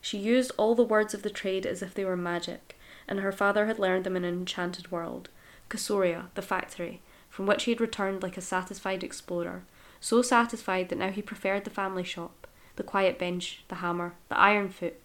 She 0.00 0.16
used 0.16 0.52
all 0.56 0.76
the 0.76 0.84
words 0.84 1.14
of 1.14 1.22
the 1.22 1.30
trade 1.30 1.66
as 1.66 1.82
if 1.82 1.94
they 1.94 2.04
were 2.04 2.16
magic, 2.16 2.78
and 3.08 3.18
her 3.18 3.32
father 3.32 3.66
had 3.66 3.80
learned 3.80 4.04
them 4.04 4.14
in 4.14 4.24
an 4.24 4.34
enchanted 4.34 4.92
world, 4.92 5.30
Casoria, 5.68 6.26
the 6.36 6.42
factory, 6.42 7.02
from 7.28 7.46
which 7.46 7.64
he 7.64 7.72
had 7.72 7.80
returned 7.80 8.22
like 8.22 8.36
a 8.36 8.40
satisfied 8.40 9.02
explorer, 9.02 9.64
so 10.00 10.22
satisfied 10.22 10.88
that 10.88 10.98
now 10.98 11.10
he 11.10 11.22
preferred 11.22 11.64
the 11.64 11.70
family 11.70 12.02
shop, 12.02 12.46
the 12.76 12.82
quiet 12.82 13.18
bench, 13.18 13.62
the 13.68 13.76
hammer, 13.76 14.14
the 14.28 14.38
iron 14.38 14.70
foot, 14.70 14.98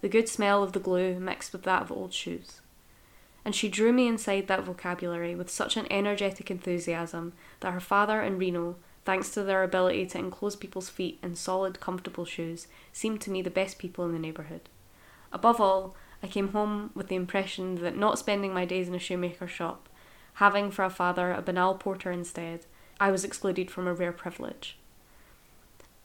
the 0.00 0.08
good 0.08 0.28
smell 0.28 0.62
of 0.62 0.72
the 0.72 0.80
glue 0.80 1.18
mixed 1.20 1.52
with 1.52 1.62
that 1.62 1.82
of 1.82 1.92
old 1.92 2.12
shoes. 2.12 2.60
And 3.44 3.54
she 3.54 3.68
drew 3.68 3.92
me 3.92 4.06
inside 4.08 4.48
that 4.48 4.64
vocabulary 4.64 5.34
with 5.34 5.48
such 5.48 5.76
an 5.76 5.86
energetic 5.90 6.50
enthusiasm 6.50 7.32
that 7.60 7.72
her 7.72 7.80
father 7.80 8.20
and 8.20 8.38
Rino, 8.38 8.76
thanks 9.04 9.30
to 9.30 9.42
their 9.42 9.62
ability 9.62 10.06
to 10.06 10.18
enclose 10.18 10.56
people's 10.56 10.90
feet 10.90 11.18
in 11.22 11.34
solid, 11.36 11.80
comfortable 11.80 12.24
shoes, 12.24 12.66
seemed 12.92 13.20
to 13.22 13.30
me 13.30 13.40
the 13.40 13.50
best 13.50 13.78
people 13.78 14.04
in 14.04 14.12
the 14.12 14.18
neighbourhood. 14.18 14.68
Above 15.32 15.60
all, 15.60 15.94
I 16.22 16.26
came 16.26 16.48
home 16.48 16.90
with 16.94 17.08
the 17.08 17.16
impression 17.16 17.76
that 17.76 17.96
not 17.96 18.18
spending 18.18 18.52
my 18.52 18.66
days 18.66 18.88
in 18.88 18.94
a 18.94 18.98
shoemaker's 18.98 19.50
shop, 19.50 19.88
having 20.34 20.70
for 20.70 20.84
a 20.84 20.90
father 20.90 21.32
a 21.32 21.40
banal 21.40 21.74
porter 21.74 22.10
instead, 22.10 22.66
I 23.00 23.10
was 23.10 23.24
excluded 23.24 23.70
from 23.70 23.88
a 23.88 23.94
rare 23.94 24.12
privilege. 24.12 24.76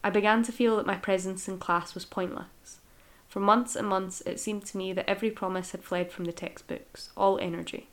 I 0.01 0.09
began 0.09 0.43
to 0.43 0.53
feel 0.53 0.77
that 0.77 0.85
my 0.85 0.95
presence 0.95 1.47
in 1.49 1.57
class 1.57 1.93
was 1.93 2.05
pointless. 2.05 2.79
For 3.27 3.41
months 3.41 3.75
and 3.75 3.85
months, 3.85 4.21
it 4.21 4.39
seemed 4.39 4.65
to 4.67 4.77
me 4.77 4.93
that 4.93 5.09
every 5.09 5.29
promise 5.29 5.71
had 5.71 5.83
fled 5.83 6.09
from 6.09 6.23
the 6.23 6.31
textbooks, 6.31 7.09
all 7.17 7.37
energy. 7.39 7.89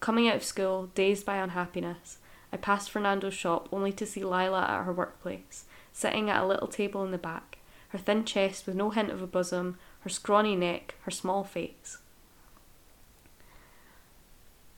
Coming 0.00 0.28
out 0.28 0.34
of 0.36 0.44
school, 0.44 0.90
dazed 0.96 1.24
by 1.24 1.36
unhappiness, 1.36 2.18
I 2.52 2.56
passed 2.56 2.90
Fernando's 2.90 3.34
shop 3.34 3.68
only 3.70 3.92
to 3.92 4.06
see 4.06 4.24
Lila 4.24 4.62
at 4.62 4.84
her 4.84 4.92
workplace, 4.92 5.64
sitting 5.92 6.28
at 6.28 6.42
a 6.42 6.46
little 6.46 6.66
table 6.66 7.04
in 7.04 7.12
the 7.12 7.18
back, 7.18 7.58
her 7.90 7.98
thin 7.98 8.24
chest 8.24 8.66
with 8.66 8.74
no 8.74 8.90
hint 8.90 9.10
of 9.10 9.22
a 9.22 9.28
bosom, 9.28 9.78
her 10.00 10.10
scrawny 10.10 10.56
neck, 10.56 10.96
her 11.02 11.10
small 11.12 11.44
face. 11.44 11.98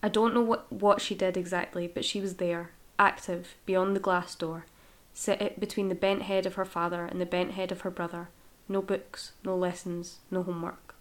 I 0.03 0.11
don't 0.11 0.35
know 0.35 0.43
what, 0.43 0.71
what 0.71 1.01
she 1.01 1.15
did 1.15 1.39
exactly, 1.39 1.87
but 1.87 2.05
she 2.05 2.21
was 2.21 2.37
there, 2.37 2.71
active, 2.99 3.55
beyond 3.67 3.95
the 3.95 4.01
glass 4.01 4.35
door, 4.35 4.67
sit 5.15 5.59
between 5.61 5.89
the 5.89 5.95
bent 5.95 6.23
head 6.23 6.47
of 6.47 6.55
her 6.55 6.65
father 6.65 7.05
and 7.05 7.21
the 7.21 7.27
bent 7.27 7.53
head 7.53 7.73
of 7.73 7.83
her 7.83 7.91
brother. 7.91 8.29
No 8.69 8.83
books, 8.83 9.33
no 9.45 9.57
lessons, 9.57 10.19
no 10.31 10.43
homework. 10.43 10.95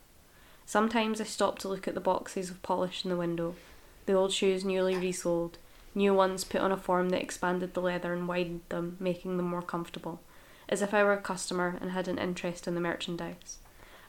Sometimes 0.65 1.21
I 1.21 1.25
stopped 1.25 1.61
to 1.61 1.67
look 1.67 1.87
at 1.87 1.93
the 1.93 1.99
boxes 1.99 2.49
of 2.49 2.61
polish 2.63 3.03
in 3.03 3.09
the 3.09 3.17
window, 3.17 3.55
the 4.05 4.13
old 4.13 4.31
shoes 4.31 4.63
newly 4.63 4.95
resoled, 4.95 5.57
new 5.95 6.13
ones 6.13 6.43
put 6.43 6.61
on 6.61 6.71
a 6.71 6.77
form 6.77 7.09
that 7.09 7.21
expanded 7.21 7.73
the 7.73 7.81
leather 7.81 8.13
and 8.13 8.27
widened 8.27 8.61
them, 8.69 8.97
making 8.99 9.37
them 9.37 9.47
more 9.47 9.63
comfortable, 9.63 10.21
as 10.69 10.81
if 10.81 10.93
I 10.93 11.03
were 11.03 11.13
a 11.13 11.21
customer 11.21 11.77
and 11.81 11.91
had 11.91 12.07
an 12.07 12.19
interest 12.19 12.67
in 12.67 12.75
the 12.75 12.81
merchandise. 12.81 13.57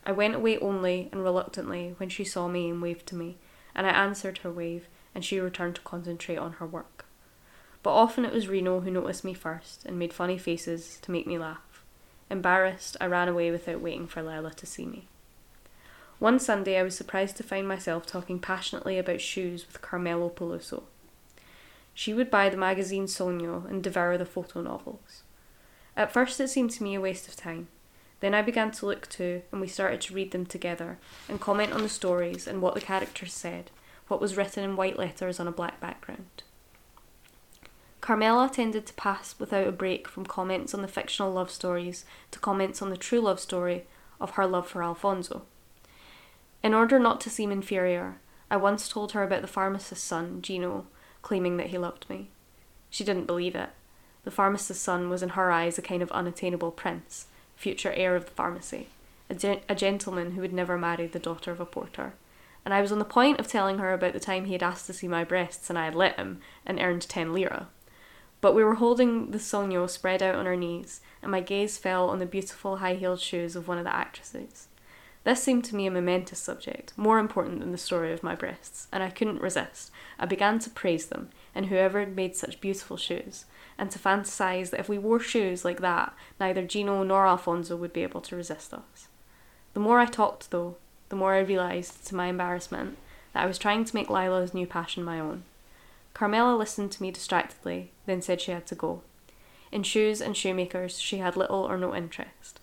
I 0.04 0.12
went 0.12 0.34
away 0.34 0.58
only 0.58 1.08
and 1.12 1.24
reluctantly 1.24 1.94
when 1.96 2.10
she 2.10 2.24
saw 2.24 2.46
me 2.46 2.68
and 2.68 2.82
waved 2.82 3.06
to 3.08 3.14
me, 3.14 3.38
and 3.74 3.86
I 3.86 3.90
answered 3.90 4.38
her 4.38 4.50
wave, 4.50 4.86
and 5.14 5.24
she 5.24 5.40
returned 5.40 5.76
to 5.76 5.80
concentrate 5.80 6.36
on 6.36 6.52
her 6.54 6.66
work. 6.66 7.05
But 7.86 7.92
often 7.92 8.24
it 8.24 8.32
was 8.32 8.48
Rino 8.48 8.80
who 8.80 8.90
noticed 8.90 9.22
me 9.22 9.32
first 9.32 9.84
and 9.84 9.96
made 9.96 10.12
funny 10.12 10.38
faces 10.38 10.98
to 11.02 11.12
make 11.12 11.24
me 11.24 11.38
laugh. 11.38 11.84
Embarrassed, 12.28 12.96
I 13.00 13.06
ran 13.06 13.28
away 13.28 13.52
without 13.52 13.80
waiting 13.80 14.08
for 14.08 14.24
Lila 14.24 14.50
to 14.54 14.66
see 14.66 14.84
me. 14.84 15.06
One 16.18 16.40
Sunday, 16.40 16.78
I 16.78 16.82
was 16.82 16.96
surprised 16.96 17.36
to 17.36 17.44
find 17.44 17.68
myself 17.68 18.04
talking 18.04 18.40
passionately 18.40 18.98
about 18.98 19.20
shoes 19.20 19.64
with 19.68 19.82
Carmela 19.82 20.30
Peluso. 20.30 20.82
She 21.94 22.12
would 22.12 22.28
buy 22.28 22.48
the 22.48 22.56
magazine 22.56 23.06
Sogno 23.06 23.70
and 23.70 23.84
devour 23.84 24.18
the 24.18 24.26
photo 24.26 24.62
novels. 24.62 25.22
At 25.96 26.12
first, 26.12 26.40
it 26.40 26.48
seemed 26.48 26.72
to 26.72 26.82
me 26.82 26.96
a 26.96 27.00
waste 27.00 27.28
of 27.28 27.36
time. 27.36 27.68
Then 28.18 28.34
I 28.34 28.42
began 28.42 28.72
to 28.72 28.86
look 28.86 29.08
too, 29.08 29.42
and 29.52 29.60
we 29.60 29.68
started 29.68 30.00
to 30.00 30.14
read 30.14 30.32
them 30.32 30.44
together 30.44 30.98
and 31.28 31.40
comment 31.40 31.72
on 31.72 31.82
the 31.82 31.88
stories 31.88 32.48
and 32.48 32.60
what 32.60 32.74
the 32.74 32.80
characters 32.80 33.32
said, 33.32 33.70
what 34.08 34.20
was 34.20 34.36
written 34.36 34.64
in 34.64 34.74
white 34.74 34.98
letters 34.98 35.38
on 35.38 35.46
a 35.46 35.52
black 35.52 35.78
background. 35.78 36.42
Carmela 38.06 38.48
tended 38.48 38.86
to 38.86 38.94
pass 38.94 39.34
without 39.36 39.66
a 39.66 39.72
break 39.72 40.06
from 40.06 40.24
comments 40.24 40.72
on 40.72 40.80
the 40.80 40.86
fictional 40.86 41.32
love 41.32 41.50
stories 41.50 42.04
to 42.30 42.38
comments 42.38 42.80
on 42.80 42.88
the 42.88 42.96
true 42.96 43.20
love 43.20 43.40
story 43.40 43.84
of 44.20 44.30
her 44.30 44.46
love 44.46 44.68
for 44.68 44.80
Alfonso. 44.84 45.42
In 46.62 46.72
order 46.72 47.00
not 47.00 47.20
to 47.22 47.30
seem 47.30 47.50
inferior, 47.50 48.20
I 48.48 48.58
once 48.58 48.88
told 48.88 49.10
her 49.10 49.24
about 49.24 49.42
the 49.42 49.48
pharmacist's 49.48 50.06
son, 50.06 50.40
Gino, 50.40 50.86
claiming 51.22 51.56
that 51.56 51.70
he 51.70 51.78
loved 51.78 52.08
me. 52.08 52.30
She 52.90 53.02
didn't 53.02 53.26
believe 53.26 53.56
it. 53.56 53.70
The 54.22 54.30
pharmacist's 54.30 54.84
son 54.84 55.10
was 55.10 55.24
in 55.24 55.30
her 55.30 55.50
eyes 55.50 55.76
a 55.76 55.82
kind 55.82 56.00
of 56.00 56.12
unattainable 56.12 56.70
prince, 56.70 57.26
future 57.56 57.92
heir 57.92 58.14
of 58.14 58.26
the 58.26 58.30
pharmacy, 58.30 58.86
a, 59.28 59.60
a 59.68 59.74
gentleman 59.74 60.30
who 60.30 60.42
would 60.42 60.52
never 60.52 60.78
marry 60.78 61.08
the 61.08 61.18
daughter 61.18 61.50
of 61.50 61.58
a 61.58 61.66
porter. 61.66 62.14
And 62.64 62.72
I 62.72 62.82
was 62.82 62.92
on 62.92 63.00
the 63.00 63.04
point 63.04 63.40
of 63.40 63.48
telling 63.48 63.78
her 63.78 63.92
about 63.92 64.12
the 64.12 64.20
time 64.20 64.44
he 64.44 64.52
had 64.52 64.62
asked 64.62 64.86
to 64.86 64.92
see 64.92 65.08
my 65.08 65.24
breasts 65.24 65.68
and 65.68 65.76
I 65.76 65.86
had 65.86 65.96
let 65.96 66.14
him 66.14 66.38
and 66.64 66.78
earned 66.78 67.02
ten 67.08 67.32
lira. 67.32 67.66
But 68.40 68.54
we 68.54 68.62
were 68.62 68.74
holding 68.74 69.30
the 69.30 69.38
Sogno 69.38 69.88
spread 69.88 70.22
out 70.22 70.34
on 70.34 70.46
our 70.46 70.56
knees, 70.56 71.00
and 71.22 71.30
my 71.30 71.40
gaze 71.40 71.78
fell 71.78 72.08
on 72.08 72.18
the 72.18 72.26
beautiful 72.26 72.76
high 72.76 72.94
heeled 72.94 73.20
shoes 73.20 73.56
of 73.56 73.66
one 73.66 73.78
of 73.78 73.84
the 73.84 73.94
actresses. 73.94 74.68
This 75.24 75.42
seemed 75.42 75.64
to 75.64 75.74
me 75.74 75.88
a 75.88 75.90
momentous 75.90 76.38
subject, 76.38 76.92
more 76.96 77.18
important 77.18 77.58
than 77.58 77.72
the 77.72 77.78
story 77.78 78.12
of 78.12 78.22
my 78.22 78.36
breasts, 78.36 78.86
and 78.92 79.02
I 79.02 79.10
couldn't 79.10 79.40
resist. 79.40 79.90
I 80.20 80.26
began 80.26 80.60
to 80.60 80.70
praise 80.70 81.06
them, 81.06 81.30
and 81.52 81.66
whoever 81.66 81.98
had 81.98 82.14
made 82.14 82.36
such 82.36 82.60
beautiful 82.60 82.96
shoes, 82.96 83.44
and 83.76 83.90
to 83.90 83.98
fantasize 83.98 84.70
that 84.70 84.78
if 84.78 84.88
we 84.88 84.98
wore 84.98 85.18
shoes 85.18 85.64
like 85.64 85.80
that, 85.80 86.14
neither 86.38 86.64
Gino 86.64 87.02
nor 87.02 87.26
Alfonso 87.26 87.74
would 87.74 87.92
be 87.92 88.04
able 88.04 88.20
to 88.20 88.36
resist 88.36 88.72
us. 88.72 89.08
The 89.74 89.80
more 89.80 89.98
I 89.98 90.06
talked, 90.06 90.52
though, 90.52 90.76
the 91.08 91.16
more 91.16 91.34
I 91.34 91.40
realised, 91.40 92.06
to 92.06 92.14
my 92.14 92.28
embarrassment, 92.28 92.96
that 93.32 93.42
I 93.42 93.46
was 93.46 93.58
trying 93.58 93.84
to 93.84 93.94
make 93.96 94.08
Lila's 94.08 94.54
new 94.54 94.66
passion 94.68 95.02
my 95.02 95.18
own. 95.18 95.42
Carmela 96.16 96.56
listened 96.56 96.90
to 96.92 97.02
me 97.02 97.10
distractedly, 97.10 97.92
then 98.06 98.22
said 98.22 98.40
she 98.40 98.50
had 98.50 98.66
to 98.68 98.74
go. 98.74 99.02
In 99.70 99.82
shoes 99.82 100.22
and 100.22 100.34
shoemakers, 100.34 100.98
she 100.98 101.18
had 101.18 101.36
little 101.36 101.58
or 101.58 101.76
no 101.76 101.94
interest. 101.94 102.58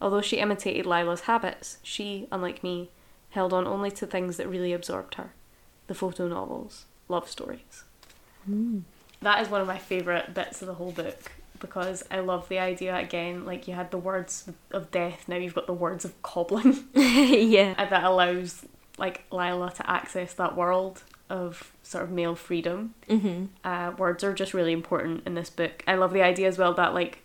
Although 0.00 0.22
she 0.22 0.38
imitated 0.38 0.86
Lila's 0.86 1.20
habits, 1.20 1.78
she, 1.84 2.26
unlike 2.32 2.64
me, 2.64 2.90
held 3.30 3.52
on 3.52 3.64
only 3.64 3.92
to 3.92 4.08
things 4.08 4.38
that 4.38 4.48
really 4.48 4.72
absorbed 4.72 5.14
her 5.14 5.30
the 5.86 5.94
photo 5.94 6.26
novels, 6.26 6.86
love 7.08 7.30
stories. 7.30 7.84
Mm. 8.50 8.82
That 9.22 9.40
is 9.40 9.48
one 9.48 9.60
of 9.60 9.68
my 9.68 9.78
favourite 9.78 10.34
bits 10.34 10.60
of 10.60 10.66
the 10.66 10.74
whole 10.74 10.90
book 10.90 11.30
because 11.60 12.02
I 12.10 12.18
love 12.18 12.48
the 12.48 12.58
idea 12.58 12.96
again, 12.96 13.44
like 13.44 13.68
you 13.68 13.74
had 13.74 13.92
the 13.92 13.98
words 13.98 14.50
of 14.72 14.90
death, 14.90 15.28
now 15.28 15.36
you've 15.36 15.54
got 15.54 15.68
the 15.68 15.72
words 15.72 16.04
of 16.04 16.20
cobbling. 16.24 16.88
yeah. 16.92 17.76
and 17.78 17.88
that 17.88 18.02
allows 18.02 18.64
like 18.98 19.26
Lila 19.30 19.70
to 19.76 19.88
access 19.88 20.34
that 20.34 20.56
world 20.56 21.04
of 21.28 21.72
sort 21.82 22.04
of 22.04 22.10
male 22.10 22.34
freedom. 22.34 22.94
Mm-hmm. 23.08 23.46
Uh, 23.64 23.92
words 23.98 24.22
are 24.24 24.34
just 24.34 24.54
really 24.54 24.72
important 24.72 25.26
in 25.26 25.34
this 25.34 25.50
book. 25.50 25.82
I 25.86 25.94
love 25.94 26.12
the 26.12 26.22
idea 26.22 26.48
as 26.48 26.58
well 26.58 26.74
that 26.74 26.94
like 26.94 27.22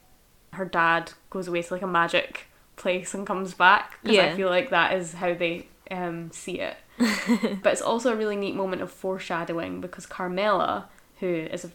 her 0.54 0.66
dad 0.66 1.14
goes 1.30 1.48
away 1.48 1.62
to 1.62 1.74
like 1.74 1.82
a 1.82 1.88
magic 1.88 2.48
place 2.76 3.14
and 3.14 3.28
comes 3.28 3.54
back 3.54 4.00
because 4.02 4.18
I 4.18 4.36
feel 4.36 4.50
like 4.50 4.70
that 4.72 4.94
is 4.94 5.14
how 5.14 5.34
they 5.34 5.68
um, 5.90 6.32
see 6.32 6.60
it. 6.60 6.78
but 6.98 7.74
it's 7.74 7.82
also 7.82 8.12
a 8.12 8.16
really 8.16 8.36
neat 8.36 8.56
moment 8.56 8.82
of 8.82 8.92
foreshadowing 8.92 9.82
because 9.82 10.06
Carmela, 10.06 10.90
who 11.20 11.28
is 11.28 11.68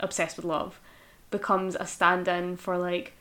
obsessed 0.00 0.36
with 0.36 0.44
love, 0.44 0.80
becomes 1.30 1.76
a 1.78 1.86
stand-in 1.86 2.56
for 2.56 2.78
like 2.78 3.12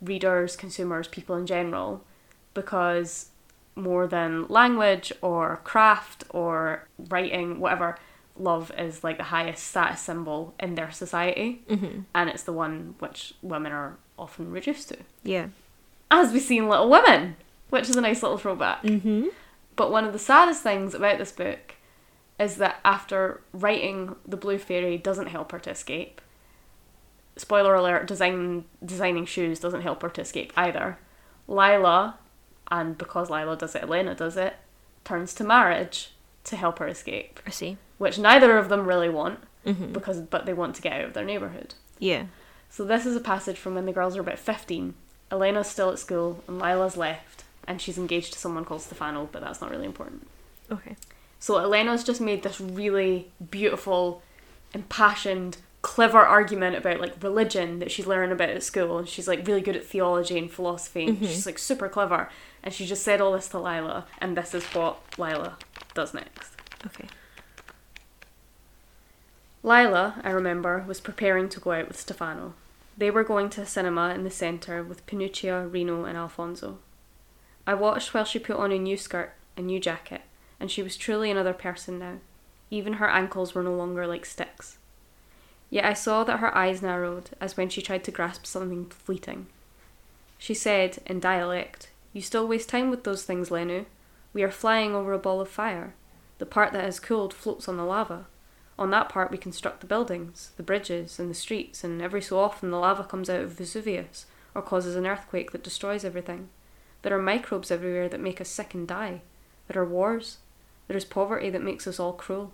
readers, 0.00 0.56
consumers, 0.56 1.08
people 1.08 1.36
in 1.36 1.46
general, 1.46 2.04
because 2.52 3.30
more 3.76 4.06
than 4.06 4.46
language 4.48 5.12
or 5.20 5.60
craft 5.64 6.24
or 6.30 6.86
writing, 7.08 7.58
whatever, 7.60 7.98
love 8.36 8.70
is 8.78 9.02
like 9.04 9.16
the 9.16 9.24
highest 9.24 9.64
status 9.66 10.00
symbol 10.00 10.54
in 10.60 10.74
their 10.74 10.90
society, 10.90 11.62
Mm-hmm. 11.68 12.00
and 12.14 12.30
it's 12.30 12.42
the 12.44 12.52
one 12.52 12.94
which 12.98 13.34
women 13.42 13.72
are 13.72 13.96
often 14.18 14.50
reduced 14.50 14.88
to, 14.90 14.98
Yeah. 15.22 15.48
as 16.10 16.32
we 16.32 16.38
see 16.40 16.58
in 16.58 16.68
Little 16.68 16.88
Women, 16.90 17.36
which 17.70 17.88
is 17.88 17.96
a 17.96 18.00
nice 18.00 18.22
little 18.22 18.38
throwback. 18.38 18.82
Mm-hmm. 18.82 19.28
But 19.76 19.90
one 19.90 20.04
of 20.04 20.12
the 20.12 20.18
saddest 20.20 20.62
things 20.62 20.94
about 20.94 21.18
this 21.18 21.32
book 21.32 21.74
is 22.38 22.56
that 22.56 22.78
after 22.84 23.40
writing 23.52 24.14
the 24.26 24.36
Blue 24.36 24.58
Fairy 24.58 24.98
doesn't 24.98 25.26
help 25.28 25.50
her 25.52 25.58
to 25.60 25.70
escape. 25.70 26.20
Spoiler 27.36 27.74
alert: 27.74 28.06
design 28.06 28.64
designing 28.84 29.26
shoes 29.26 29.58
doesn't 29.58 29.82
help 29.82 30.02
her 30.02 30.08
to 30.10 30.20
escape 30.20 30.52
either. 30.56 30.98
Lila, 31.48 32.18
and 32.70 32.96
because 32.98 33.30
Lila 33.30 33.56
does 33.56 33.74
it, 33.74 33.82
Elena 33.82 34.14
does 34.14 34.36
it, 34.36 34.54
turns 35.04 35.34
to 35.34 35.44
marriage 35.44 36.10
to 36.44 36.56
help 36.56 36.78
her 36.78 36.88
escape, 36.88 37.40
I 37.46 37.50
see. 37.50 37.76
which 37.98 38.18
neither 38.18 38.56
of 38.58 38.68
them 38.68 38.86
really 38.86 39.08
want 39.08 39.40
Mm-hmm. 39.66 39.94
because 39.94 40.20
but 40.20 40.44
they 40.44 40.52
want 40.52 40.76
to 40.76 40.82
get 40.82 40.92
out 40.92 41.04
of 41.06 41.14
their 41.14 41.24
neighborhood. 41.24 41.72
Yeah. 41.98 42.24
So 42.68 42.84
this 42.84 43.06
is 43.06 43.16
a 43.16 43.20
passage 43.20 43.56
from 43.56 43.74
when 43.74 43.86
the 43.86 43.92
girls 43.92 44.14
are 44.14 44.20
about 44.20 44.38
15. 44.38 44.92
Elena's 45.30 45.68
still 45.68 45.88
at 45.90 45.98
school 45.98 46.44
and 46.46 46.58
Lila's 46.58 46.98
left 46.98 47.44
and 47.66 47.80
she's 47.80 47.96
engaged 47.96 48.34
to 48.34 48.38
someone 48.38 48.66
called 48.66 48.82
Stefano, 48.82 49.26
but 49.32 49.40
that's 49.40 49.62
not 49.62 49.70
really 49.70 49.86
important. 49.86 50.26
Okay. 50.70 50.96
So 51.40 51.56
Elena's 51.56 52.04
just 52.04 52.20
made 52.20 52.42
this 52.42 52.60
really 52.60 53.30
beautiful, 53.50 54.22
impassioned, 54.74 55.56
clever 55.80 56.18
argument 56.20 56.76
about 56.76 57.00
like 57.00 57.22
religion 57.22 57.78
that 57.78 57.90
she's 57.90 58.06
learning 58.06 58.32
about 58.32 58.48
at 58.50 58.62
school 58.62 58.98
and 58.98 59.08
she's 59.08 59.28
like 59.28 59.46
really 59.46 59.60
good 59.60 59.76
at 59.76 59.84
theology 59.86 60.38
and 60.38 60.50
philosophy 60.50 61.06
and 61.06 61.18
she's 61.20 61.46
like 61.46 61.58
super 61.58 61.88
clever 61.88 62.28
and 62.64 62.74
she 62.74 62.86
just 62.86 63.04
said 63.04 63.20
all 63.20 63.32
this 63.32 63.48
to 63.48 63.58
Lila 63.60 64.06
and 64.18 64.36
this 64.36 64.54
is 64.54 64.64
what 64.66 64.98
Lila 65.16 65.58
does 65.94 66.12
next. 66.12 66.52
Okay. 66.84 67.06
Lila, 69.62 70.20
I 70.24 70.30
remember, 70.30 70.84
was 70.86 71.00
preparing 71.00 71.48
to 71.50 71.60
go 71.60 71.72
out 71.72 71.88
with 71.88 72.00
Stefano. 72.00 72.54
They 72.96 73.10
were 73.10 73.24
going 73.24 73.50
to 73.50 73.62
a 73.62 73.66
cinema 73.66 74.14
in 74.14 74.24
the 74.24 74.30
centre 74.30 74.82
with 74.82 75.06
Pinuccia, 75.06 75.70
Rino, 75.70 76.04
and 76.04 76.16
Alfonso. 76.16 76.78
I 77.66 77.74
watched 77.74 78.12
while 78.12 78.24
she 78.24 78.38
put 78.38 78.56
on 78.56 78.72
a 78.72 78.78
new 78.78 78.96
skirt, 78.96 79.32
a 79.56 79.62
new 79.62 79.80
jacket, 79.80 80.22
and 80.60 80.70
she 80.70 80.82
was 80.82 80.96
truly 80.96 81.30
another 81.30 81.54
person 81.54 81.98
now. 81.98 82.18
Even 82.70 82.94
her 82.94 83.08
ankles 83.08 83.54
were 83.54 83.62
no 83.62 83.74
longer 83.74 84.06
like 84.06 84.26
sticks. 84.26 84.78
Yet 85.70 85.84
I 85.84 85.94
saw 85.94 86.24
that 86.24 86.40
her 86.40 86.56
eyes 86.56 86.82
narrowed 86.82 87.30
as 87.40 87.56
when 87.56 87.68
she 87.68 87.82
tried 87.82 88.04
to 88.04 88.10
grasp 88.10 88.46
something 88.46 88.86
fleeting. 88.86 89.46
She 90.38 90.54
said, 90.54 90.98
in 91.06 91.20
dialect, 91.20 91.88
You 92.14 92.22
still 92.22 92.46
waste 92.46 92.68
time 92.68 92.90
with 92.90 93.02
those 93.02 93.24
things, 93.24 93.50
Lenu. 93.50 93.86
We 94.32 94.44
are 94.44 94.50
flying 94.50 94.94
over 94.94 95.12
a 95.12 95.18
ball 95.18 95.40
of 95.40 95.48
fire. 95.48 95.94
The 96.38 96.46
part 96.46 96.72
that 96.72 96.84
has 96.84 97.00
cooled 97.00 97.34
floats 97.34 97.68
on 97.68 97.76
the 97.76 97.84
lava. 97.84 98.26
On 98.78 98.90
that 98.90 99.08
part, 99.08 99.32
we 99.32 99.36
construct 99.36 99.80
the 99.80 99.86
buildings, 99.86 100.52
the 100.56 100.62
bridges, 100.62 101.18
and 101.18 101.28
the 101.28 101.34
streets, 101.34 101.82
and 101.82 102.00
every 102.00 102.22
so 102.22 102.38
often 102.38 102.70
the 102.70 102.78
lava 102.78 103.02
comes 103.02 103.28
out 103.28 103.40
of 103.40 103.52
Vesuvius 103.52 104.26
or 104.54 104.62
causes 104.62 104.94
an 104.94 105.06
earthquake 105.06 105.50
that 105.50 105.64
destroys 105.64 106.04
everything. 106.04 106.50
There 107.02 107.16
are 107.16 107.22
microbes 107.22 107.72
everywhere 107.72 108.08
that 108.08 108.20
make 108.20 108.40
us 108.40 108.48
sick 108.48 108.74
and 108.74 108.86
die. 108.86 109.22
There 109.66 109.82
are 109.82 109.86
wars. 109.86 110.38
There 110.86 110.96
is 110.96 111.04
poverty 111.04 111.50
that 111.50 111.62
makes 111.62 111.86
us 111.88 111.98
all 111.98 112.12
cruel. 112.12 112.52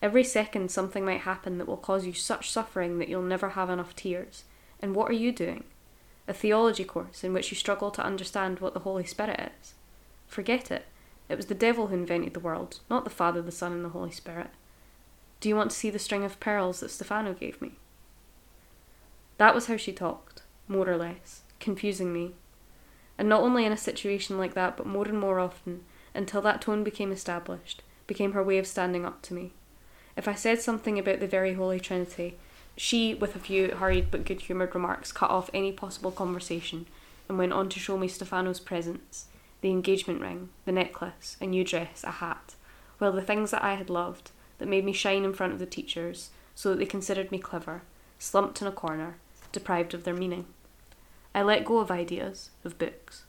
Every 0.00 0.22
second, 0.22 0.70
something 0.70 1.04
might 1.04 1.22
happen 1.22 1.58
that 1.58 1.66
will 1.66 1.76
cause 1.76 2.06
you 2.06 2.12
such 2.12 2.52
suffering 2.52 2.98
that 2.98 3.08
you'll 3.08 3.22
never 3.22 3.50
have 3.50 3.70
enough 3.70 3.96
tears. 3.96 4.44
And 4.80 4.94
what 4.94 5.10
are 5.10 5.14
you 5.14 5.32
doing? 5.32 5.64
A 6.26 6.32
theology 6.32 6.84
course 6.84 7.22
in 7.22 7.32
which 7.32 7.50
you 7.50 7.56
struggle 7.56 7.90
to 7.90 8.04
understand 8.04 8.60
what 8.60 8.74
the 8.74 8.80
Holy 8.80 9.04
Spirit 9.04 9.52
is. 9.60 9.74
Forget 10.26 10.70
it. 10.70 10.86
It 11.28 11.36
was 11.36 11.46
the 11.46 11.54
devil 11.54 11.88
who 11.88 11.94
invented 11.94 12.34
the 12.34 12.40
world, 12.40 12.80
not 12.90 13.04
the 13.04 13.10
Father, 13.10 13.42
the 13.42 13.52
Son, 13.52 13.72
and 13.72 13.84
the 13.84 13.90
Holy 13.90 14.10
Spirit. 14.10 14.50
Do 15.40 15.48
you 15.48 15.56
want 15.56 15.70
to 15.70 15.76
see 15.76 15.90
the 15.90 15.98
string 15.98 16.24
of 16.24 16.40
pearls 16.40 16.80
that 16.80 16.90
Stefano 16.90 17.34
gave 17.34 17.60
me? 17.60 17.72
That 19.36 19.54
was 19.54 19.66
how 19.66 19.76
she 19.76 19.92
talked, 19.92 20.42
more 20.68 20.88
or 20.88 20.96
less, 20.96 21.42
confusing 21.60 22.12
me. 22.12 22.32
And 23.18 23.28
not 23.28 23.42
only 23.42 23.64
in 23.64 23.72
a 23.72 23.76
situation 23.76 24.38
like 24.38 24.54
that, 24.54 24.76
but 24.76 24.86
more 24.86 25.06
and 25.06 25.18
more 25.18 25.38
often, 25.38 25.84
until 26.14 26.40
that 26.42 26.62
tone 26.62 26.84
became 26.84 27.12
established, 27.12 27.82
became 28.06 28.32
her 28.32 28.42
way 28.42 28.58
of 28.58 28.66
standing 28.66 29.04
up 29.04 29.22
to 29.22 29.34
me. 29.34 29.52
If 30.16 30.28
I 30.28 30.34
said 30.34 30.60
something 30.60 30.98
about 30.98 31.20
the 31.20 31.26
very 31.26 31.54
Holy 31.54 31.80
Trinity, 31.80 32.38
she, 32.76 33.14
with 33.14 33.36
a 33.36 33.38
few 33.38 33.68
hurried 33.68 34.10
but 34.10 34.24
good 34.24 34.42
humoured 34.42 34.74
remarks, 34.74 35.12
cut 35.12 35.30
off 35.30 35.50
any 35.54 35.72
possible 35.72 36.10
conversation 36.10 36.86
and 37.28 37.38
went 37.38 37.52
on 37.52 37.68
to 37.68 37.78
show 37.78 37.96
me 37.96 38.08
Stefano's 38.08 38.60
presents 38.60 39.26
the 39.60 39.70
engagement 39.70 40.20
ring, 40.20 40.50
the 40.66 40.72
necklace, 40.72 41.38
a 41.40 41.46
new 41.46 41.64
dress, 41.64 42.04
a 42.04 42.10
hat, 42.10 42.54
while 42.98 43.12
the 43.12 43.22
things 43.22 43.50
that 43.50 43.64
I 43.64 43.74
had 43.74 43.88
loved, 43.88 44.30
that 44.58 44.68
made 44.68 44.84
me 44.84 44.92
shine 44.92 45.24
in 45.24 45.32
front 45.32 45.54
of 45.54 45.58
the 45.58 45.64
teachers, 45.64 46.28
so 46.54 46.68
that 46.68 46.78
they 46.78 46.84
considered 46.84 47.32
me 47.32 47.38
clever, 47.38 47.80
slumped 48.18 48.60
in 48.60 48.68
a 48.68 48.72
corner, 48.72 49.16
deprived 49.52 49.94
of 49.94 50.04
their 50.04 50.12
meaning. 50.12 50.44
I 51.34 51.42
let 51.42 51.64
go 51.64 51.78
of 51.78 51.90
ideas, 51.90 52.50
of 52.62 52.78
books. 52.78 53.24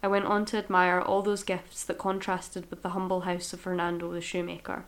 I 0.00 0.06
went 0.06 0.26
on 0.26 0.44
to 0.46 0.58
admire 0.58 1.00
all 1.00 1.22
those 1.22 1.42
gifts 1.42 1.82
that 1.84 1.98
contrasted 1.98 2.70
with 2.70 2.82
the 2.82 2.90
humble 2.90 3.22
house 3.22 3.52
of 3.52 3.60
Fernando 3.60 4.12
the 4.12 4.20
shoemaker. 4.20 4.84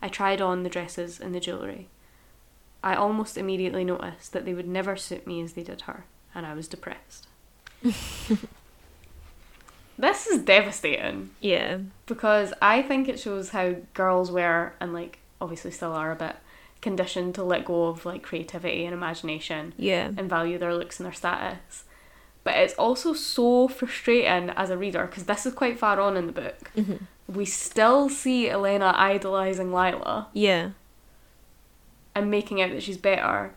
I 0.00 0.08
tried 0.08 0.40
on 0.40 0.62
the 0.62 0.70
dresses 0.70 1.20
and 1.20 1.34
the 1.34 1.40
jewellery. 1.40 1.88
I 2.82 2.94
almost 2.94 3.36
immediately 3.36 3.84
noticed 3.84 4.32
that 4.32 4.44
they 4.44 4.54
would 4.54 4.68
never 4.68 4.96
suit 4.96 5.26
me 5.26 5.42
as 5.42 5.54
they 5.54 5.62
did 5.64 5.82
her, 5.82 6.04
and 6.34 6.46
I 6.46 6.54
was 6.54 6.68
depressed. 6.68 7.26
this 9.98 10.26
is 10.26 10.42
devastating 10.42 11.30
Yeah. 11.40 11.78
because 12.06 12.52
I 12.62 12.82
think 12.82 13.08
it 13.08 13.18
shows 13.18 13.50
how 13.50 13.76
girls 13.94 14.30
were 14.30 14.72
and 14.80 14.92
like 14.92 15.18
obviously 15.40 15.70
still 15.70 15.92
are 15.92 16.12
a 16.12 16.16
bit 16.16 16.36
conditioned 16.80 17.34
to 17.34 17.42
let 17.42 17.64
go 17.64 17.86
of 17.88 18.04
like 18.06 18.22
creativity 18.22 18.84
and 18.84 18.94
imagination 18.94 19.74
Yeah. 19.76 20.10
and 20.16 20.28
value 20.30 20.58
their 20.58 20.74
looks 20.74 20.98
and 21.00 21.06
their 21.06 21.12
status. 21.14 21.84
But 22.44 22.54
it's 22.56 22.74
also 22.74 23.12
so 23.12 23.66
frustrating 23.68 24.50
as 24.50 24.70
a 24.70 24.76
reader 24.78 25.06
because 25.06 25.24
this 25.24 25.44
is 25.44 25.52
quite 25.54 25.78
far 25.78 26.00
on 26.00 26.16
in 26.16 26.26
the 26.26 26.32
book. 26.32 26.70
Mhm. 26.76 27.00
We 27.28 27.44
still 27.44 28.08
see 28.08 28.48
Elena 28.48 28.94
idolizing 28.96 29.72
Lila 29.72 30.28
Yeah. 30.32 30.70
And 32.18 32.30
making 32.30 32.60
out 32.60 32.70
that 32.70 32.82
she's 32.82 32.98
better. 32.98 33.52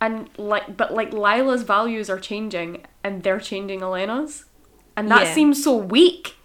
And 0.00 0.28
like 0.38 0.76
but 0.76 0.92
like 0.92 1.12
Lila's 1.12 1.62
values 1.62 2.10
are 2.10 2.18
changing 2.20 2.84
and 3.02 3.22
they're 3.22 3.40
changing 3.40 3.82
Elena's. 3.82 4.44
And 4.96 5.10
that 5.10 5.26
Yeah. 5.26 5.34
seems 5.34 5.62
so 5.62 5.76
weak. 5.76 6.36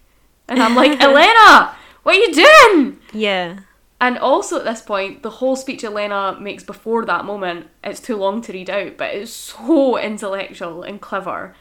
And 0.48 0.62
I'm 0.62 0.76
like, 0.76 1.00
Elena, 1.02 1.76
what 2.04 2.16
are 2.16 2.20
you 2.20 2.34
doing? 2.34 3.00
Yeah. 3.14 3.60
And 4.00 4.18
also 4.18 4.58
at 4.58 4.66
this 4.66 4.82
point, 4.82 5.22
the 5.22 5.30
whole 5.30 5.56
speech 5.56 5.84
Elena 5.84 6.36
makes 6.40 6.64
before 6.64 7.06
that 7.06 7.24
moment, 7.24 7.68
it's 7.84 8.00
too 8.02 8.16
long 8.18 8.42
to 8.42 8.52
read 8.52 8.70
out, 8.70 8.98
but 8.98 9.14
it's 9.14 9.32
so 9.32 9.98
intellectual 9.98 10.82
and 10.84 11.00
clever. 11.00 11.56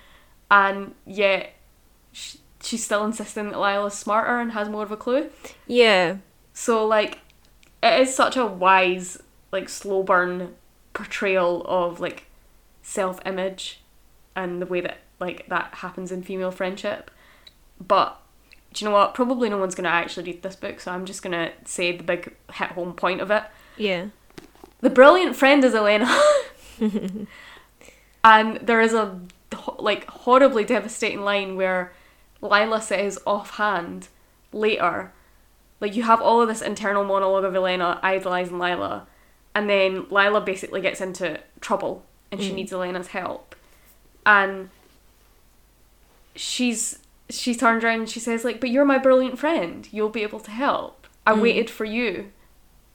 And 0.50 0.94
yet, 1.06 1.52
sh- 2.12 2.36
she's 2.62 2.82
still 2.84 3.04
insisting 3.04 3.50
that 3.50 3.58
Lila's 3.60 3.94
smarter 3.94 4.38
and 4.40 4.52
has 4.52 4.68
more 4.70 4.82
of 4.84 4.90
a 4.90 4.96
clue. 4.96 5.28
Yeah. 5.66 6.16
So, 6.54 6.86
like, 6.86 7.18
it 7.82 8.00
is 8.00 8.14
such 8.16 8.36
a 8.38 8.46
wise, 8.46 9.22
like, 9.52 9.68
slow 9.68 10.02
burn 10.02 10.54
portrayal 10.92 11.62
of, 11.66 12.00
like, 12.00 12.26
self 12.82 13.20
image 13.26 13.80
and 14.34 14.60
the 14.60 14.66
way 14.66 14.80
that, 14.80 14.98
like, 15.18 15.46
that 15.48 15.74
happens 15.76 16.12
in 16.12 16.22
female 16.22 16.50
friendship. 16.50 17.10
But 17.80 18.20
do 18.72 18.84
you 18.84 18.90
know 18.90 18.96
what? 18.96 19.14
Probably 19.14 19.48
no 19.48 19.58
one's 19.58 19.74
going 19.74 19.84
to 19.84 19.90
actually 19.90 20.32
read 20.32 20.42
this 20.42 20.56
book, 20.56 20.80
so 20.80 20.92
I'm 20.92 21.04
just 21.04 21.22
going 21.22 21.32
to 21.32 21.52
say 21.64 21.96
the 21.96 22.04
big 22.04 22.34
hit 22.52 22.70
home 22.70 22.92
point 22.92 23.20
of 23.20 23.30
it. 23.30 23.44
Yeah. 23.76 24.06
The 24.80 24.90
brilliant 24.90 25.36
friend 25.36 25.64
is 25.64 25.74
Elena. 25.74 26.08
and 28.24 28.56
there 28.58 28.80
is 28.80 28.94
a 28.94 29.20
like 29.78 30.06
horribly 30.06 30.64
devastating 30.64 31.22
line 31.22 31.56
where 31.56 31.92
Lila 32.40 32.80
says 32.80 33.18
offhand 33.26 34.08
later, 34.52 35.12
like 35.80 35.96
you 35.96 36.04
have 36.04 36.20
all 36.20 36.40
of 36.40 36.48
this 36.48 36.62
internal 36.62 37.04
monologue 37.04 37.44
of 37.44 37.54
Elena 37.54 37.98
idolizing 38.02 38.58
Lila, 38.58 39.06
and 39.60 39.68
then 39.68 40.06
Lila 40.10 40.40
basically 40.40 40.80
gets 40.80 41.02
into 41.02 41.38
trouble 41.60 42.06
and 42.32 42.40
she 42.40 42.50
Mm. 42.50 42.54
needs 42.54 42.72
Elena's 42.72 43.08
help, 43.08 43.54
and 44.24 44.70
she's 46.34 46.98
she 47.28 47.54
turns 47.54 47.84
around 47.84 48.00
and 48.00 48.08
she 48.10 48.18
says 48.20 48.44
like, 48.44 48.58
"But 48.60 48.70
you're 48.70 48.84
my 48.84 48.98
brilliant 48.98 49.38
friend. 49.38 49.86
You'll 49.92 50.08
be 50.08 50.22
able 50.22 50.40
to 50.40 50.50
help. 50.50 51.06
I 51.26 51.32
Mm. 51.34 51.42
waited 51.42 51.70
for 51.70 51.84
you." 51.84 52.32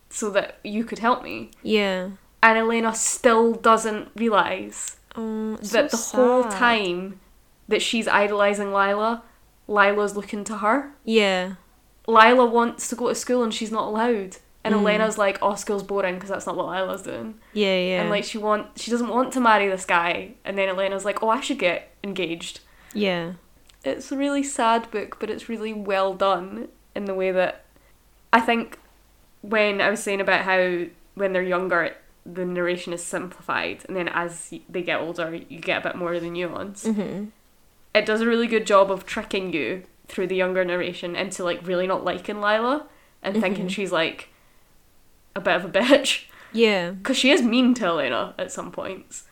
So 0.10 0.30
that 0.32 0.58
you 0.64 0.84
could 0.86 1.00
help 1.00 1.24
me 1.24 1.52
Yeah. 1.62 2.10
and 2.42 2.58
Elena 2.58 2.94
still 2.96 3.54
doesn't 3.54 4.10
realize 4.16 4.98
Oh, 5.16 5.56
that 5.58 5.92
so 5.92 5.98
the 5.98 6.24
whole 6.24 6.44
time 6.46 7.20
that 7.68 7.82
she's 7.82 8.08
idolizing 8.08 8.72
Lila, 8.74 9.24
Lila's 9.68 10.16
looking 10.16 10.44
to 10.46 10.58
her. 10.58 10.94
Yeah. 11.04 11.54
Lila 12.08 12.46
wants 12.46 12.88
to 12.90 12.96
go 12.96 13.10
to 13.10 13.16
school 13.16 13.44
and 13.44 13.54
she's 13.54 13.72
not 13.72 13.88
allowed 13.88 14.38
and 14.66 14.76
Elena's 14.76 15.18
like, 15.18 15.38
"Oh, 15.42 15.56
school's 15.56 15.84
boring 15.84 16.16
because 16.16 16.30
that's 16.30 16.46
not 16.46 16.58
what 16.58 16.66
Lila's 16.66 17.04
doing." 17.04 17.36
Yeah, 17.54 17.78
yeah. 17.78 18.02
And 18.02 18.10
like 18.10 18.24
she 18.26 18.38
want 18.38 18.78
she 18.78 18.92
doesn't 18.92 19.08
want 19.10 19.32
to 19.34 19.40
marry 19.40 19.68
this 19.70 19.86
guy, 19.86 20.32
and 20.44 20.58
then 20.58 20.68
Elena's 20.68 21.06
like, 21.06 21.24
"Oh, 21.24 21.30
I 21.30 21.40
should 21.42 21.60
get 21.60 21.90
engaged." 22.04 22.60
yeah. 22.94 23.34
It's 23.84 24.12
a 24.12 24.18
really 24.18 24.42
sad 24.42 24.90
book, 24.90 25.18
but 25.20 25.30
it's 25.30 25.48
really 25.48 25.72
well 25.72 26.16
done 26.16 26.70
in 26.96 27.06
the 27.06 27.14
way 27.14 27.32
that 27.32 27.66
I 28.34 28.42
think 28.42 28.80
when 29.42 29.80
I 29.80 29.92
was 29.92 30.02
saying 30.02 30.22
about 30.22 30.42
how 30.42 30.86
when 31.14 31.34
they're 31.34 31.44
younger 31.44 31.96
the 32.26 32.44
narration 32.44 32.92
is 32.94 33.04
simplified, 33.04 33.86
and 33.88 33.96
then 33.96 34.08
as 34.08 34.52
they 34.68 34.82
get 34.82 35.00
older 35.02 35.36
you 35.36 35.60
get 35.60 35.86
a 35.86 35.90
bit 35.90 35.96
more 35.96 36.16
of 36.16 36.22
the 36.24 36.30
nuance. 36.32 36.84
Mm-hmm. 36.86 37.26
It 37.94 38.06
does 38.08 38.22
a 38.22 38.26
really 38.26 38.48
good 38.48 38.66
job 38.66 38.90
of 38.90 39.06
tricking 39.06 39.54
you 39.54 39.84
through 40.08 40.28
the 40.28 40.36
younger 40.36 40.66
narration 40.66 41.16
into 41.16 41.44
like 41.44 41.66
really 41.68 41.86
not 41.86 42.04
liking 42.04 42.42
Lila 42.42 42.88
and 43.22 43.40
thinking 43.40 43.68
Mhm. 43.68 43.72
she's 43.72 43.92
like 43.92 44.30
a 45.36 45.42
bit 45.42 45.56
of 45.56 45.66
a 45.66 45.70
bitch. 45.70 46.26
Yeah. 46.54 46.92
because 46.92 47.18
she 47.18 47.32
is 47.32 47.42
mean 47.42 47.74
to 47.76 47.86
Elena 47.86 48.34
at 48.40 48.52
some 48.52 48.72
points, 48.72 49.24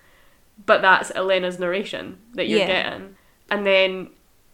but 0.66 0.82
that's 0.82 1.12
Elena's 1.16 1.58
narration 1.58 2.18
that 2.34 2.48
you're 2.50 2.60
Yeah. 2.60 2.68
getting, 2.68 3.16
and 3.50 3.66
then 3.66 4.10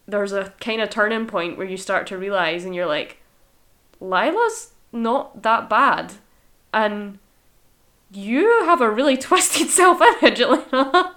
there's 0.07 0.31
a 0.31 0.53
kind 0.59 0.81
of 0.81 0.89
turning 0.89 1.25
point 1.25 1.57
where 1.57 1.65
you 1.67 1.77
start 1.77 2.05
to 2.07 2.17
realize, 2.17 2.65
and 2.65 2.75
you're 2.75 2.85
like, 2.85 3.17
Lila's 3.99 4.73
not 4.91 5.41
that 5.43 5.69
bad, 5.69 6.13
and 6.73 7.17
you 8.11 8.63
have 8.65 8.81
a 8.81 8.89
really 8.89 9.17
twisted 9.27 9.69
self-image, 9.69 10.39
Elena. 10.39 11.15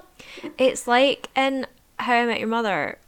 It's 0.58 0.86
like 0.88 1.28
in 1.36 1.66
How 1.98 2.14
I 2.14 2.26
Met 2.26 2.38
Your 2.40 2.48
Mother 2.48 2.98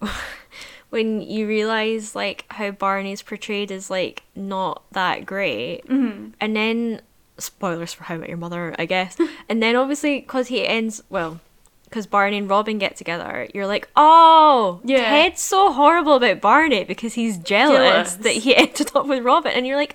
when 0.91 1.21
you 1.21 1.47
realise 1.47 2.15
like 2.15 2.45
how 2.51 2.71
Barney's 2.71 3.23
portrayed 3.23 3.73
as 3.73 3.91
like 3.91 4.23
not 4.37 4.83
that 4.93 5.27
great. 5.27 5.87
mm-hmm. 5.87 6.31
And 6.41 6.55
then 6.57 7.01
spoilers 7.39 7.93
for 7.93 8.05
How 8.05 8.17
Met 8.17 8.29
Your 8.29 8.39
Mother, 8.39 8.75
I 8.79 8.87
guess. 8.87 9.17
and 9.49 9.63
then 9.63 9.77
obviously 9.77 10.21
because 10.21 10.49
he 10.49 10.67
ends 10.67 11.03
well, 11.11 11.41
because 11.85 12.07
Barney 12.07 12.39
and 12.39 12.49
Robin 12.51 12.79
get 12.79 12.97
together, 12.97 13.49
you're 13.55 13.67
like, 13.67 13.89
oh, 13.97 14.81
Yeah. 14.85 15.09
Ted's 15.11 15.41
so 15.41 15.73
horrible 15.73 16.15
about 16.15 16.41
Barney 16.41 16.85
because 16.85 17.15
he's 17.15 17.37
jealous, 17.39 17.77
Jealous. 17.77 18.15
that 18.17 18.33
he 18.43 18.57
ended 18.57 18.91
up 18.95 19.07
with 19.07 19.23
Robin, 19.23 19.53
and 19.53 19.67
you're 19.67 19.77
like, 19.77 19.95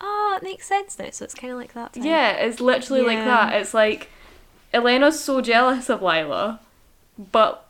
oh, 0.00 0.38
it 0.40 0.42
makes 0.44 0.66
sense 0.66 0.98
now. 0.98 1.10
So 1.10 1.24
it's 1.24 1.34
kind 1.34 1.52
of 1.52 1.58
like 1.58 1.74
that. 1.74 1.92
Thing. 1.92 2.04
Yeah, 2.04 2.32
it's 2.32 2.60
literally 2.60 3.02
like 3.02 3.24
that. 3.24 3.54
It's 3.60 3.74
like 3.74 4.08
Elena's 4.72 5.22
so 5.22 5.40
jealous 5.40 5.88
of 5.90 6.00
Lila, 6.02 6.60
but 7.18 7.62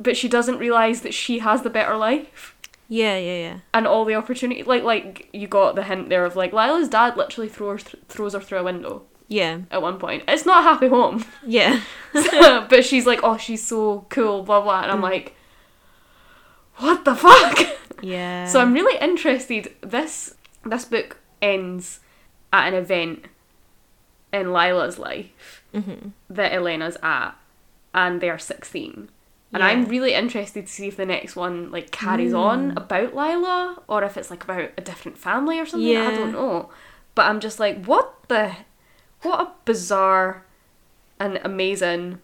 but 0.00 0.16
she 0.16 0.28
doesn't 0.28 0.58
realize 0.58 1.02
that 1.02 1.14
she 1.14 1.38
has 1.40 1.62
the 1.62 1.70
better 1.70 1.96
life. 1.96 2.53
Yeah, 2.88 3.16
yeah, 3.16 3.36
yeah. 3.38 3.56
and 3.72 3.86
all 3.86 4.04
the 4.04 4.14
opportunity 4.14 4.62
like 4.62 4.82
like 4.82 5.28
you 5.32 5.46
got 5.46 5.74
the 5.74 5.82
hint 5.84 6.08
there 6.08 6.24
of 6.24 6.36
like 6.36 6.52
Lila's 6.52 6.88
dad 6.88 7.16
literally 7.16 7.48
throws 7.48 7.82
throws 8.08 8.34
her 8.34 8.40
through 8.40 8.58
a 8.58 8.64
window 8.64 9.02
Yeah, 9.28 9.60
at 9.70 9.80
one 9.82 9.98
point. 9.98 10.24
It's 10.28 10.44
not 10.44 10.60
a 10.60 10.68
happy 10.68 10.88
home, 10.88 11.24
yeah, 11.46 11.80
but 12.12 12.84
she's 12.84 13.06
like, 13.06 13.20
oh, 13.22 13.38
she's 13.38 13.66
so 13.66 14.06
cool, 14.10 14.42
blah 14.42 14.60
blah, 14.60 14.82
and 14.82 14.92
I'm 14.92 15.00
like, 15.00 15.34
what 16.76 17.04
the 17.04 17.14
fuck? 17.14 17.58
yeah. 18.02 18.46
so 18.46 18.60
I'm 18.60 18.72
really 18.74 18.98
interested. 19.00 19.72
This 19.80 20.34
this 20.64 20.84
book 20.84 21.18
ends 21.40 22.00
at 22.52 22.68
an 22.68 22.74
event 22.74 23.24
in 24.32 24.52
Lila's 24.52 24.98
life 24.98 25.62
hmm 25.72 26.08
that 26.28 26.52
Elena's 26.52 26.96
at, 27.02 27.32
and 27.94 28.20
they 28.20 28.28
are 28.30 28.38
16. 28.38 29.08
And 29.54 29.62
Yeah. 29.62 29.68
I'm 29.68 29.84
really 29.86 30.12
interested 30.14 30.66
to 30.66 30.72
see 30.72 30.88
if 30.88 30.96
the 30.96 31.06
next 31.06 31.36
one 31.36 31.70
like 31.70 31.90
carries 31.92 32.32
Mm. 32.32 32.38
on 32.40 32.70
about 32.76 33.14
Lila 33.14 33.80
or 33.88 34.02
if 34.04 34.16
it's 34.16 34.28
like 34.30 34.42
about 34.44 34.70
a 34.76 34.80
different 34.82 35.16
family 35.16 35.58
or 35.60 35.64
something. 35.66 35.96
I 35.96 36.10
don't 36.14 36.32
know. 36.32 36.70
But 37.14 37.26
I'm 37.26 37.38
just 37.40 37.58
like, 37.60 37.84
what 37.86 38.12
the 38.28 38.52
what 39.22 39.40
a 39.40 39.50
bizarre 39.64 40.44
and 41.20 41.40
amazing 41.44 42.18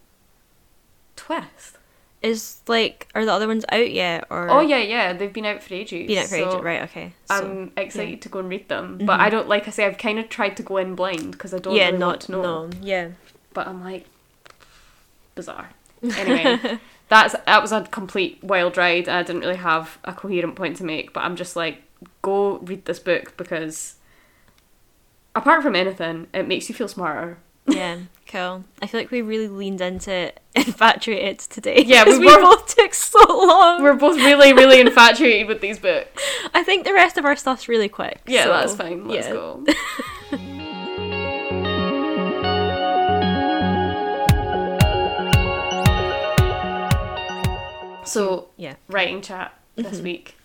twist. 1.17 1.77
Is 2.23 2.61
like, 2.67 3.09
are 3.15 3.25
the 3.25 3.33
other 3.33 3.47
ones 3.49 3.65
out 3.73 3.91
yet? 3.91 4.25
Or 4.29 4.51
Oh 4.51 4.61
yeah, 4.61 4.77
yeah, 4.79 5.15
they've 5.15 5.33
been 5.33 5.47
out 5.47 5.63
for 5.63 5.73
ages. 5.73 6.07
been 6.07 6.19
out 6.19 6.25
for 6.27 6.37
so 6.37 6.49
ages, 6.51 6.61
right? 6.63 6.83
Okay. 6.83 7.13
So, 7.27 7.35
I'm 7.37 7.73
excited 7.79 8.21
to 8.23 8.29
go 8.29 8.41
and 8.41 8.49
read 8.51 8.69
them, 8.69 8.99
but 9.07 9.21
I 9.21 9.31
don't 9.31 9.49
like 9.49 9.67
I 9.69 9.71
say 9.71 9.87
I've 9.87 9.97
kind 9.97 10.19
of 10.19 10.29
tried 10.29 10.57
to 10.59 10.63
go 10.63 10.77
in 10.77 10.95
blind 10.95 11.31
because 11.33 11.55
I 11.55 11.59
don't 11.59 11.75
yeah, 11.75 11.87
really 11.87 11.99
not 11.99 12.07
want 12.09 12.21
to 12.23 12.33
know. 12.33 12.43
no, 12.43 12.71
yeah. 12.83 13.09
but 13.55 13.67
I'm 13.69 13.83
like 13.83 14.05
bizarre. 15.35 15.71
Anyway, 16.03 16.79
that's 17.11 17.35
that 17.45 17.61
was 17.61 17.73
a 17.73 17.83
complete 17.83 18.43
wild 18.43 18.79
ride. 18.79 19.09
and 19.09 19.17
I 19.17 19.23
didn't 19.23 19.43
really 19.43 19.57
have 19.57 19.99
a 20.05 20.15
coherent 20.15 20.57
point 20.57 20.77
to 20.77 20.85
make, 20.85 21.13
but 21.13 21.25
I'm 21.25 21.37
just 21.37 21.57
like, 21.57 21.83
go 22.23 22.59
read 22.59 22.87
this 22.87 23.01
book 23.01 23.37
because 23.37 23.97
apart 25.35 25.63
from 25.63 25.75
anything, 25.75 26.29
it 26.33 26.47
makes 26.49 26.69
you 26.69 26.75
feel 26.75 26.89
smarter. 26.89 27.39
yeah, 27.67 27.99
cool. 28.29 28.65
I 28.81 28.87
feel 28.87 29.01
like 29.01 29.11
we 29.11 29.23
really 29.23 29.49
leaned 29.49 29.81
into 29.81 30.33
infatuated 30.55 31.41
today. 31.41 31.83
Yeah, 31.85 32.05
we 32.05 32.17
we 32.17 32.27
both 32.27 32.75
took 32.77 32.95
so 32.95 33.19
long. 33.29 33.83
We're 33.83 33.95
both 33.95 34.17
really, 34.17 34.53
really 34.53 34.81
infatuated 34.87 35.49
with 35.49 35.61
these 35.61 35.81
books. 35.81 36.23
I 36.55 36.63
think 36.63 36.85
the 36.85 36.95
rest 36.95 37.19
of 37.19 37.25
our 37.25 37.35
stuff's 37.35 37.69
really 37.69 37.89
quick. 37.89 38.21
Yeah, 38.27 38.45
so, 38.45 38.49
that's 38.51 38.75
fine. 38.77 39.09
Let's 39.09 39.27
yeah. 39.27 39.33
go. 39.33 39.65
So 48.11 48.49
Yeah. 48.57 48.75
writing 48.89 49.23
chat 49.23 49.55
this 49.77 50.01
Mhm. 50.01 50.03
week, 50.03 50.37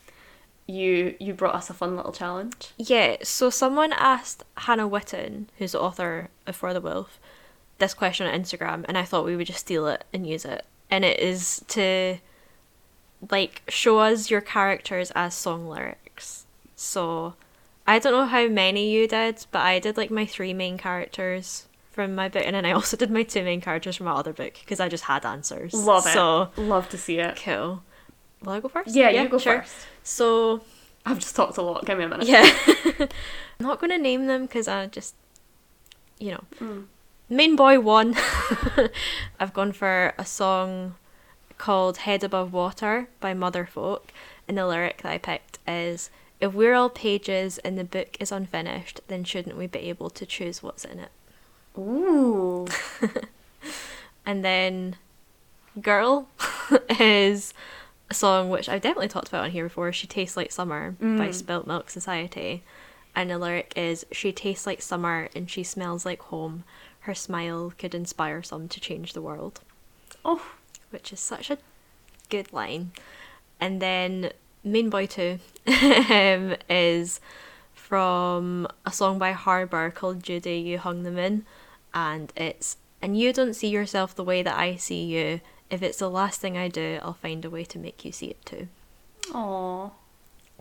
you 0.67 1.15
you 1.19 1.33
brought 1.33 1.55
us 1.55 1.69
a 1.69 1.73
fun 1.73 1.95
little 1.95 2.11
challenge. 2.11 2.71
Yeah, 2.77 3.17
so 3.23 3.49
someone 3.49 3.93
asked 3.93 4.43
Hannah 4.57 4.87
Whitten, 4.89 5.47
who's 5.57 5.71
the 5.73 5.81
author 5.81 6.29
of 6.47 6.55
For 6.55 6.73
the 6.73 6.81
Wolf, 6.81 7.19
this 7.79 7.93
question 7.93 8.27
on 8.27 8.33
Instagram, 8.39 8.85
and 8.87 8.97
I 8.97 9.03
thought 9.03 9.25
we 9.25 9.35
would 9.35 9.47
just 9.47 9.59
steal 9.59 9.87
it 9.87 10.05
and 10.13 10.27
use 10.27 10.45
it. 10.45 10.65
And 10.89 11.03
it 11.03 11.19
is 11.19 11.63
to 11.69 12.17
like 13.31 13.63
show 13.67 13.99
us 13.99 14.29
your 14.29 14.41
characters 14.41 15.11
as 15.15 15.33
song 15.33 15.67
lyrics. 15.67 16.45
So 16.75 17.33
I 17.87 17.99
don't 17.99 18.13
know 18.13 18.25
how 18.25 18.47
many 18.47 18.89
you 18.91 19.07
did, 19.07 19.45
but 19.51 19.61
I 19.61 19.79
did 19.79 19.97
like 19.97 20.11
my 20.11 20.25
three 20.25 20.53
main 20.53 20.77
characters 20.77 21.67
from 21.95 22.13
my 22.13 22.29
book, 22.29 22.43
and 22.45 22.55
then 22.55 22.65
I 22.65 22.71
also 22.73 22.95
did 23.01 23.09
my 23.09 23.23
two 23.23 23.43
main 23.43 23.61
characters 23.61 23.95
from 23.95 24.05
my 24.05 24.11
other 24.11 24.33
book 24.33 24.53
because 24.59 24.79
I 24.79 24.89
just 24.89 25.05
had 25.05 25.25
answers. 25.25 25.73
Love 25.73 26.05
it. 26.05 26.13
So 26.13 26.51
Love 26.57 26.89
to 26.89 26.97
see 26.97 27.17
it. 27.19 27.35
cool. 27.43 27.81
Will 28.43 28.51
I 28.51 28.59
go 28.59 28.67
first? 28.67 28.93
Yeah, 28.95 29.09
you 29.09 29.27
go 29.29 29.39
sure. 29.39 29.61
first. 29.61 29.75
So 30.03 30.61
I've 31.05 31.19
just 31.19 31.35
talked 31.35 31.57
a 31.57 31.61
lot. 31.63 31.85
Give 31.85 31.97
me 31.97 32.03
a 32.03 32.09
minute. 32.09 32.27
yeah, 32.27 32.47
I'm 32.99 33.07
not 33.59 33.79
going 33.79 33.89
to 33.91 33.97
name 33.97 34.27
them 34.27 34.43
because 34.43 34.67
I 34.67 34.85
just, 34.87 35.15
you 36.19 36.31
know, 36.31 36.43
Mm. 36.59 36.85
main 37.29 37.55
boy 37.55 37.79
one. 37.79 38.15
I've 39.39 39.53
gone 39.53 39.71
for 39.71 40.13
a 40.17 40.25
song 40.25 40.95
called 41.57 41.97
"Head 41.97 42.23
Above 42.23 42.51
Water" 42.53 43.07
by 43.19 43.33
Motherfolk, 43.33 44.01
and 44.47 44.57
the 44.57 44.67
lyric 44.67 45.01
that 45.01 45.11
I 45.11 45.17
picked 45.17 45.57
is. 45.67 46.09
If 46.41 46.53
we're 46.53 46.73
all 46.73 46.89
pages 46.89 47.59
and 47.59 47.77
the 47.77 47.85
book 47.85 48.17
is 48.19 48.29
unfinished, 48.29 48.99
then 49.07 49.23
shouldn't 49.23 49.55
we 49.57 49.67
be 49.67 49.79
able 49.89 50.09
to 50.09 50.25
choose 50.25 50.61
what's 50.61 50.83
in 50.83 50.99
it? 50.99 51.09
Ooh. 51.77 52.67
And 54.27 54.43
then 54.43 54.95
Girl 55.79 56.27
is 56.99 57.53
a 58.09 58.13
song 58.15 58.49
which 58.49 58.67
I've 58.67 58.81
definitely 58.81 59.07
talked 59.07 59.27
about 59.27 59.43
on 59.45 59.51
here 59.51 59.65
before. 59.65 59.91
She 59.93 60.07
Tastes 60.07 60.35
Like 60.35 60.51
Summer 60.51 60.95
by 60.99 61.05
Mm. 61.05 61.33
Spilt 61.33 61.67
Milk 61.67 61.89
Society. 61.91 62.63
And 63.15 63.29
the 63.29 63.37
lyric 63.37 63.71
is 63.75 64.05
She 64.11 64.31
tastes 64.31 64.65
like 64.65 64.81
summer 64.81 65.29
and 65.35 65.49
she 65.49 65.63
smells 65.63 66.05
like 66.05 66.21
home. 66.23 66.63
Her 67.01 67.13
smile 67.13 67.71
could 67.77 67.93
inspire 67.93 68.41
some 68.41 68.67
to 68.69 68.79
change 68.79 69.13
the 69.13 69.21
world. 69.21 69.61
Oh. 70.23 70.43
Which 70.89 71.13
is 71.13 71.19
such 71.19 71.51
a 71.51 71.59
good 72.29 72.51
line. 72.51 72.93
And 73.59 73.79
then 73.79 74.31
Main 74.63 74.89
Boy 74.89 75.05
2 75.05 75.37
um, 75.67 76.55
is 76.69 77.19
from 77.75 78.67
a 78.85 78.91
song 78.91 79.19
by 79.19 79.33
Harbour 79.33 79.91
called 79.91 80.23
Judy, 80.23 80.57
You 80.57 80.79
Hung 80.79 81.03
Them 81.03 81.19
In. 81.19 81.45
And 81.95 82.31
it's, 82.35 82.77
and 83.01 83.17
you 83.17 83.31
don't 83.33 83.53
see 83.55 83.69
yourself 83.69 84.13
the 84.13 84.23
way 84.23 84.43
that 84.43 84.55
I 84.57 84.75
see 84.75 85.03
you. 85.05 85.39
If 85.69 85.81
it's 85.81 85.97
the 85.97 86.09
last 86.09 86.39
thing 86.41 86.57
I 86.57 86.67
do, 86.67 86.99
I'll 87.01 87.13
find 87.13 87.43
a 87.45 87.49
way 87.49 87.63
to 87.65 87.79
make 87.79 88.05
you 88.05 88.11
see 88.11 88.27
it 88.27 88.45
too. 88.45 88.67
Aw. 89.33 89.89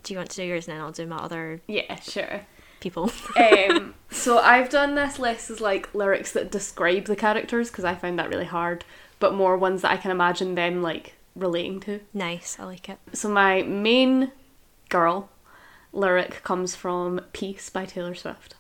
Do 0.02 0.12
you 0.14 0.18
want 0.18 0.30
to 0.30 0.36
do 0.36 0.44
yours 0.44 0.68
and 0.68 0.76
then 0.76 0.82
I'll 0.84 0.92
do 0.92 1.06
my 1.06 1.16
other 1.16 1.60
Yeah, 1.66 1.96
sure. 2.00 2.42
people? 2.80 3.10
um, 3.36 3.94
so 4.10 4.38
I've 4.38 4.68
done 4.70 4.94
this 4.94 5.18
list 5.18 5.50
as 5.50 5.60
like 5.60 5.94
lyrics 5.94 6.32
that 6.32 6.50
describe 6.50 7.04
the 7.06 7.16
characters 7.16 7.68
because 7.70 7.84
I 7.84 7.94
find 7.94 8.18
that 8.18 8.28
really 8.30 8.44
hard, 8.46 8.84
but 9.18 9.34
more 9.34 9.56
ones 9.56 9.82
that 9.82 9.90
I 9.90 9.96
can 9.96 10.10
imagine 10.10 10.54
them 10.54 10.82
like 10.82 11.14
relating 11.34 11.80
to. 11.80 12.00
nice, 12.12 12.56
I 12.60 12.64
like 12.64 12.88
it. 12.88 12.98
So 13.12 13.28
my 13.28 13.62
main 13.62 14.30
girl 14.88 15.30
lyric 15.92 16.42
comes 16.44 16.74
from 16.76 17.20
Peace 17.32 17.68
by 17.70 17.84
Taylor 17.86 18.14
Swift 18.14 18.54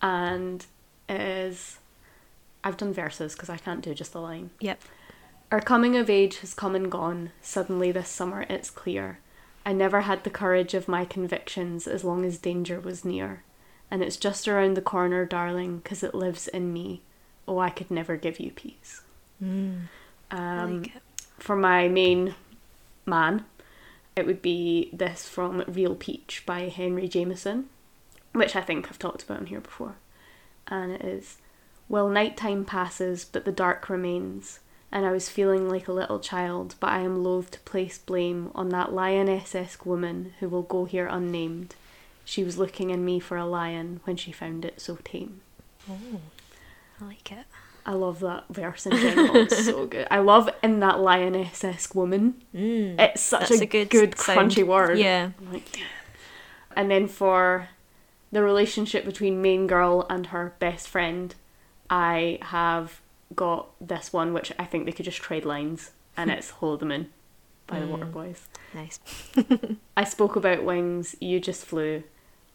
and 0.00 0.64
is 1.08 1.78
I've 2.64 2.76
done 2.78 2.92
verses 2.94 3.34
because 3.34 3.50
I 3.50 3.58
can't 3.58 3.82
do 3.82 3.94
just 3.94 4.14
a 4.14 4.20
line. 4.20 4.50
Yep. 4.60 4.80
Our 5.52 5.60
coming 5.60 5.96
of 5.96 6.08
age 6.10 6.38
has 6.38 6.54
come 6.54 6.74
and 6.74 6.90
gone. 6.90 7.30
Suddenly 7.42 7.92
this 7.92 8.08
summer 8.08 8.46
it's 8.48 8.70
clear. 8.70 9.18
I 9.66 9.72
never 9.72 10.02
had 10.02 10.24
the 10.24 10.30
courage 10.30 10.74
of 10.74 10.88
my 10.88 11.04
convictions 11.04 11.86
as 11.86 12.02
long 12.04 12.24
as 12.24 12.38
danger 12.38 12.80
was 12.80 13.04
near. 13.04 13.44
and 13.90 14.02
it's 14.02 14.16
just 14.16 14.48
around 14.48 14.74
the 14.74 14.80
corner, 14.82 15.24
darling, 15.26 15.80
'cause 15.84 16.02
it 16.02 16.14
lives 16.14 16.48
in 16.48 16.72
me. 16.72 17.02
Oh, 17.46 17.58
I 17.58 17.68
could 17.70 17.90
never 17.92 18.16
give 18.16 18.40
you 18.40 18.50
peace. 18.50 19.02
Mm, 19.40 19.82
Um, 20.32 20.82
like 20.82 20.92
for 21.38 21.54
my 21.54 21.86
main 21.86 22.34
man, 23.06 23.44
it 24.16 24.26
would 24.26 24.40
be 24.42 24.88
this 24.92 25.28
from 25.28 25.62
Real 25.68 25.94
Peach 25.94 26.42
by 26.46 26.62
Henry 26.70 27.06
Jamison, 27.08 27.68
which 28.32 28.56
I 28.56 28.62
think 28.62 28.88
I've 28.88 28.98
talked 28.98 29.22
about 29.22 29.40
in 29.40 29.46
here 29.46 29.60
before. 29.60 29.96
And 30.66 30.90
it 30.90 31.02
is 31.04 31.36
Well, 31.88 32.08
nighttime 32.08 32.64
passes, 32.64 33.24
but 33.24 33.44
the 33.44 33.52
dark 33.52 33.88
remains, 33.88 34.60
and 34.90 35.04
I 35.04 35.12
was 35.12 35.28
feeling 35.28 35.68
like 35.68 35.86
a 35.86 35.92
little 35.92 36.18
child, 36.18 36.74
but 36.80 36.88
I 36.90 37.00
am 37.00 37.22
loath 37.22 37.50
to 37.52 37.60
place 37.60 37.98
blame 37.98 38.50
on 38.54 38.70
that 38.70 38.92
lioness 38.92 39.54
esque 39.54 39.84
woman 39.84 40.32
who 40.40 40.48
will 40.48 40.62
go 40.62 40.86
here 40.86 41.06
unnamed. 41.06 41.74
She 42.24 42.42
was 42.42 42.56
looking 42.58 42.90
in 42.90 43.04
me 43.04 43.20
for 43.20 43.36
a 43.36 43.44
lion 43.44 44.00
when 44.04 44.16
she 44.16 44.32
found 44.32 44.64
it 44.64 44.80
so 44.80 44.98
tame. 45.04 45.42
Oh, 45.90 46.20
I 47.00 47.04
like 47.04 47.30
it. 47.30 47.44
I 47.86 47.92
love 47.92 48.20
that 48.20 48.44
verse 48.48 48.86
in 48.86 48.96
general. 48.96 49.36
It's 49.36 49.66
so 49.66 49.84
good. 49.94 50.06
I 50.10 50.20
love 50.20 50.48
in 50.62 50.80
that 50.80 51.00
lioness 51.00 51.62
esque 51.62 51.94
woman. 51.94 52.42
Mm, 52.54 52.98
It's 52.98 53.20
such 53.20 53.50
a, 53.50 53.62
a 53.62 53.66
good 53.66 53.90
good, 53.90 54.18
sound. 54.18 54.50
crunchy 54.52 54.66
word. 54.66 54.98
Yeah. 54.98 55.32
Like, 55.52 55.76
yeah. 55.78 55.84
And 56.74 56.90
then 56.90 57.08
for 57.08 57.68
the 58.32 58.42
relationship 58.42 59.04
between 59.04 59.42
main 59.42 59.66
girl 59.66 60.06
and 60.08 60.28
her 60.28 60.54
best 60.58 60.88
friend, 60.88 61.34
I 61.94 62.38
have 62.42 63.00
got 63.36 63.68
this 63.80 64.12
one 64.12 64.32
which 64.34 64.52
I 64.58 64.64
think 64.64 64.84
they 64.84 64.90
could 64.92 65.04
just 65.04 65.18
trade 65.22 65.44
lines, 65.44 65.92
and 66.16 66.28
it's 66.28 66.50
Whole 66.58 66.74
of 66.74 66.80
the 66.80 66.86
Moon 66.86 67.10
by 67.68 67.78
the 67.78 67.86
Mm. 67.86 68.12
Waterboys. 68.12 68.40
nice. 68.74 68.98
I 69.96 70.02
spoke 70.02 70.34
about 70.34 70.64
wings, 70.64 71.14
you 71.20 71.38
just 71.38 71.64
flew. 71.64 72.02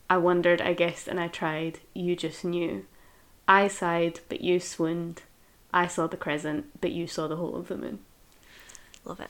I 0.10 0.18
wondered, 0.18 0.62
I 0.62 0.74
guessed, 0.74 1.08
and 1.08 1.20
I 1.22 1.30
tried, 1.30 1.80
you 1.94 2.16
just 2.18 2.44
knew. 2.44 2.86
I 3.48 3.68
sighed, 3.70 4.20
but 4.28 4.42
you 4.42 4.60
swooned. 4.60 5.22
I 5.74 5.88
saw 5.88 6.08
the 6.08 6.18
crescent, 6.18 6.82
but 6.82 6.92
you 6.92 7.08
saw 7.08 7.28
the 7.28 7.38
whole 7.38 7.56
of 7.56 7.68
the 7.70 7.78
moon. 7.78 8.00
Love 9.06 9.22
it. 9.22 9.30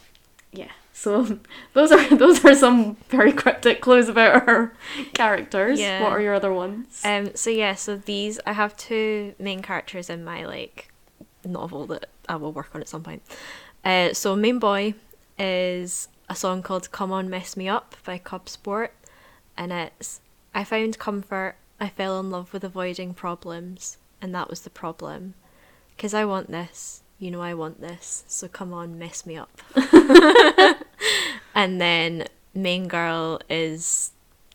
Yeah. 0.52 0.72
So 0.94 1.40
those 1.74 1.92
are 1.92 2.16
those 2.16 2.44
are 2.44 2.56
some 2.56 2.96
very 3.10 3.32
cryptic 3.32 3.82
clues 3.82 4.10
about 4.10 4.46
her 4.46 4.74
characters. 5.14 5.80
Yeah. 5.80 6.04
What 6.04 6.12
are 6.12 6.22
your 6.22 6.34
other 6.34 6.54
ones? 6.54 7.02
Um. 7.06 7.36
So 7.36 7.50
yeah. 7.50 7.76
So 7.76 7.98
these 7.98 8.40
I 8.46 8.54
have 8.54 8.76
two 8.76 9.34
main 9.40 9.62
characters 9.62 10.10
in 10.10 10.24
my 10.24 10.46
like 10.46 10.92
novel 11.46 11.86
that 11.88 12.10
I 12.28 12.36
will 12.36 12.52
work 12.52 12.74
on 12.74 12.82
at 12.82 12.90
some 12.90 13.04
point. 13.04 13.22
Uh. 13.86 14.14
So 14.14 14.36
main 14.36 14.60
boy 14.60 14.96
is 15.38 16.08
a 16.28 16.36
song 16.36 16.62
called 16.62 16.92
"Come 16.92 17.12
On 17.12 17.30
Mess 17.30 17.56
Me 17.56 17.68
Up" 17.70 17.96
by 18.04 18.18
Cub 18.18 18.50
Sport, 18.50 18.94
and 19.56 19.72
it's 19.72 20.22
I 20.54 20.64
found 20.64 21.00
comfort. 21.00 21.56
I 21.80 21.88
fell 21.88 22.20
in 22.20 22.30
love 22.30 22.52
with 22.52 22.66
avoiding 22.66 23.14
problems, 23.14 23.98
and 24.22 24.36
that 24.36 24.50
was 24.50 24.62
the 24.62 24.70
problem. 24.70 25.36
Cause 25.98 26.14
I 26.14 26.26
want 26.26 26.50
this. 26.50 27.04
You 27.20 27.32
know 27.32 27.42
I 27.42 27.54
want 27.54 27.82
this. 27.82 28.24
So 28.28 28.48
come 28.48 28.74
on, 28.74 28.98
mess 28.98 29.26
me 29.26 29.36
up. 29.38 29.50
and 31.54 31.82
then 31.82 32.26
main 32.54 32.88
girl 32.88 33.42
is 33.50 34.12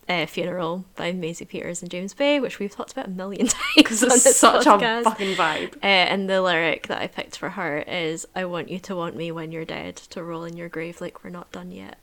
uh, 0.08 0.24
Funeral 0.26 0.84
by 0.96 1.12
Maisie 1.12 1.44
Peters 1.44 1.82
and 1.82 1.90
James 1.90 2.14
Bay, 2.14 2.40
which 2.40 2.58
we've 2.58 2.74
talked 2.74 2.92
about 2.92 3.06
a 3.06 3.10
million 3.10 3.46
times 3.48 3.64
Because 3.76 4.02
it's 4.02 4.36
such 4.36 4.64
podcast. 4.64 5.00
a 5.00 5.04
fucking 5.04 5.34
vibe. 5.34 5.76
Uh, 5.76 5.86
and 5.86 6.28
the 6.28 6.40
lyric 6.40 6.86
that 6.88 7.00
I 7.02 7.06
picked 7.06 7.36
for 7.38 7.50
her 7.50 7.78
is 7.80 8.26
I 8.34 8.46
want 8.46 8.70
you 8.70 8.78
to 8.80 8.96
want 8.96 9.14
me 9.16 9.30
when 9.30 9.52
you're 9.52 9.64
dead, 9.64 9.96
to 9.96 10.22
roll 10.22 10.44
in 10.44 10.56
your 10.56 10.68
grave 10.68 11.00
like 11.00 11.22
we're 11.22 11.30
not 11.30 11.52
done 11.52 11.70
yet. 11.70 11.98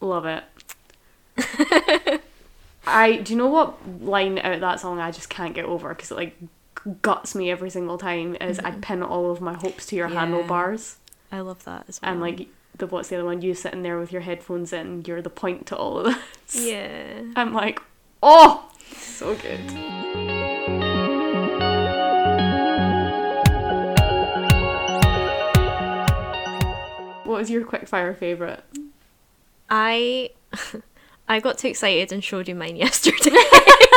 Love 0.00 0.26
it. 0.26 0.44
I 2.86 3.16
do 3.18 3.32
you 3.32 3.38
know 3.38 3.46
what 3.46 4.02
line 4.02 4.38
out 4.38 4.54
of 4.54 4.60
that 4.60 4.80
song 4.80 4.98
I 4.98 5.12
just 5.12 5.28
can't 5.30 5.54
get 5.54 5.64
over 5.64 5.90
because 5.90 6.10
it 6.10 6.16
like 6.16 6.36
guts 7.02 7.34
me 7.34 7.50
every 7.50 7.70
single 7.70 7.96
time 7.98 8.36
is 8.40 8.58
I 8.58 8.70
mm-hmm. 8.72 8.80
pin 8.80 9.02
all 9.02 9.30
of 9.30 9.40
my 9.40 9.54
hopes 9.54 9.86
to 9.86 9.96
your 9.96 10.08
Yeah. 10.08 10.20
handlebars 10.20 10.96
I 11.30 11.40
love 11.40 11.64
that 11.64 11.84
as 11.88 12.00
well. 12.02 12.10
and 12.12 12.20
like 12.20 12.48
the 12.76 12.86
what's 12.86 13.08
the 13.08 13.16
other 13.16 13.24
one 13.24 13.40
you 13.42 13.54
sitting 13.54 13.82
there 13.82 13.98
with 13.98 14.12
your 14.12 14.22
headphones 14.22 14.72
in 14.72 15.04
you're 15.06 15.22
the 15.22 15.30
point 15.30 15.66
to 15.66 15.76
all 15.76 15.98
of 16.00 16.04
this 16.46 16.66
Yeah. 16.66 17.22
I'm 17.36 17.52
like 17.54 17.80
oh 18.22 18.68
so 18.96 19.34
good 19.36 19.60
what 27.24 27.38
was 27.38 27.50
your 27.50 27.64
quickfire 27.64 28.16
favorite 28.16 28.62
I 29.70 30.30
I 31.28 31.40
got 31.40 31.58
too 31.58 31.68
excited 31.68 32.12
and 32.12 32.22
showed 32.22 32.48
you 32.48 32.54
mine 32.54 32.76
yesterday. 32.86 33.30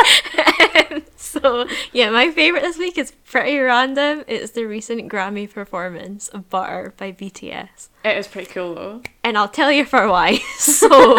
So 1.16 1.66
yeah, 1.92 2.08
my 2.10 2.30
favorite 2.30 2.62
this 2.62 2.78
week 2.78 2.96
is 2.96 3.10
pretty 3.10 3.58
random. 3.58 4.24
It's 4.26 4.52
the 4.52 4.64
recent 4.64 5.12
Grammy 5.12 5.52
performance 5.52 6.28
of 6.28 6.48
Butter 6.48 6.94
by 6.96 7.12
BTS. 7.12 7.88
it 8.04 8.16
is 8.16 8.26
pretty 8.26 8.50
cool 8.50 8.74
though 8.74 9.02
And 9.22 9.36
I'll 9.36 9.48
tell 9.48 9.70
you 9.70 9.84
for 9.84 10.08
why. 10.08 10.40
So 10.58 11.18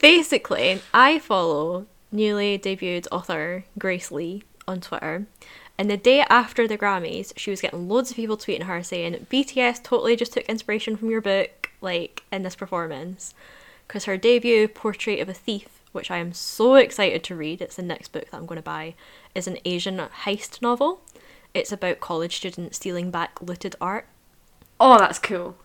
basically, 0.00 0.80
I 0.94 1.18
follow 1.18 1.86
newly 2.12 2.58
debuted 2.58 3.06
author 3.10 3.64
Grace 3.78 4.10
Li 4.10 4.44
on 4.66 4.80
Twitter. 4.80 5.26
And 5.76 5.90
the 5.90 5.96
day 5.96 6.20
after 6.28 6.66
the 6.66 6.78
Grammys, 6.78 7.32
she 7.36 7.50
was 7.50 7.60
getting 7.60 7.88
loads 7.88 8.10
of 8.10 8.16
people 8.16 8.36
tweeting 8.36 8.64
her 8.64 8.82
saying, 8.82 9.26
BTS 9.30 9.82
totally 9.82 10.16
just 10.16 10.32
took 10.32 10.44
inspiration 10.44 10.96
from 10.96 11.10
your 11.10 11.20
book, 11.20 11.70
like 11.80 12.24
in 12.32 12.42
this 12.42 12.56
performance. 12.56 13.34
Because 13.86 14.04
her 14.04 14.16
debut, 14.16 14.66
Portrait 14.68 15.20
of 15.20 15.28
a 15.28 15.34
Thief, 15.34 15.77
which 15.98 16.10
I 16.10 16.16
am 16.16 16.32
so 16.32 16.76
excited 16.76 17.22
to 17.24 17.36
read, 17.36 17.60
it's 17.60 17.76
the 17.76 17.82
next 17.82 18.12
book 18.12 18.30
that 18.30 18.36
I'm 18.36 18.46
going 18.46 18.56
to 18.56 18.62
buy, 18.62 18.94
is 19.34 19.46
an 19.46 19.58
Asian 19.66 19.98
heist 20.24 20.62
novel. 20.62 21.02
It's 21.52 21.72
about 21.72 22.00
college 22.00 22.36
students 22.36 22.76
stealing 22.78 23.10
back 23.10 23.42
looted 23.42 23.76
art 23.80 24.06
oh 24.80 24.98
that's 24.98 25.18
cool 25.18 25.56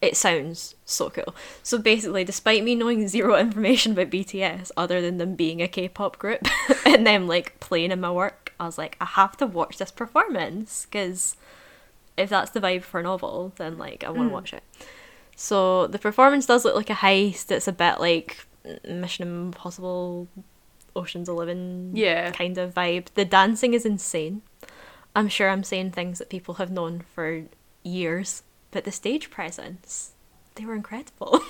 it 0.00 0.16
sounds 0.16 0.76
so 0.86 1.10
cool. 1.10 1.34
So 1.62 1.76
basically, 1.76 2.24
despite 2.24 2.64
me 2.64 2.74
knowing 2.74 3.06
zero 3.06 3.36
information 3.36 3.92
about 3.92 4.08
BTS 4.08 4.70
other 4.74 5.02
than 5.02 5.18
them 5.18 5.34
being 5.34 5.60
a 5.60 5.68
K-pop 5.68 6.18
group 6.18 6.40
and 6.86 7.06
them 7.06 7.28
like 7.28 7.60
playing 7.60 7.90
in 7.90 8.00
my 8.00 8.10
work, 8.10 8.54
I 8.58 8.64
was 8.64 8.78
like, 8.78 8.96
I 8.98 9.04
have 9.04 9.36
to 9.36 9.46
watch 9.46 9.76
this 9.76 9.90
performance 9.90 10.86
because 10.86 11.36
if 12.16 12.30
that's 12.30 12.50
the 12.50 12.62
vibe 12.62 12.82
for 12.82 13.00
a 13.00 13.02
novel, 13.02 13.52
then 13.56 13.76
like 13.76 14.02
I 14.02 14.08
want 14.08 14.22
to 14.22 14.28
hmm. 14.28 14.32
watch 14.32 14.54
it. 14.54 14.62
So 15.36 15.86
the 15.86 15.98
performance 15.98 16.46
does 16.46 16.64
look 16.64 16.76
like 16.76 16.88
a 16.88 16.94
heist. 16.94 17.50
It's 17.50 17.68
a 17.68 17.72
bit 17.72 18.00
like 18.00 18.46
Mission 18.86 19.26
Impossible, 19.46 20.28
Ocean's 20.96 21.28
Eleven, 21.28 21.92
Yeah. 21.94 22.30
kind 22.30 22.58
of 22.58 22.74
vibe. 22.74 23.06
The 23.14 23.24
dancing 23.24 23.74
is 23.74 23.86
insane. 23.86 24.42
I'm 25.16 25.28
sure 25.28 25.48
I'm 25.50 25.64
saying 25.64 25.92
things 25.92 26.18
that 26.18 26.28
people 26.30 26.54
have 26.54 26.70
known 26.70 27.02
for 27.14 27.44
years, 27.82 28.42
but 28.70 28.84
the 28.84 28.92
stage 28.92 29.30
presence, 29.30 30.12
they 30.54 30.64
were 30.64 30.74
incredible. 30.74 31.40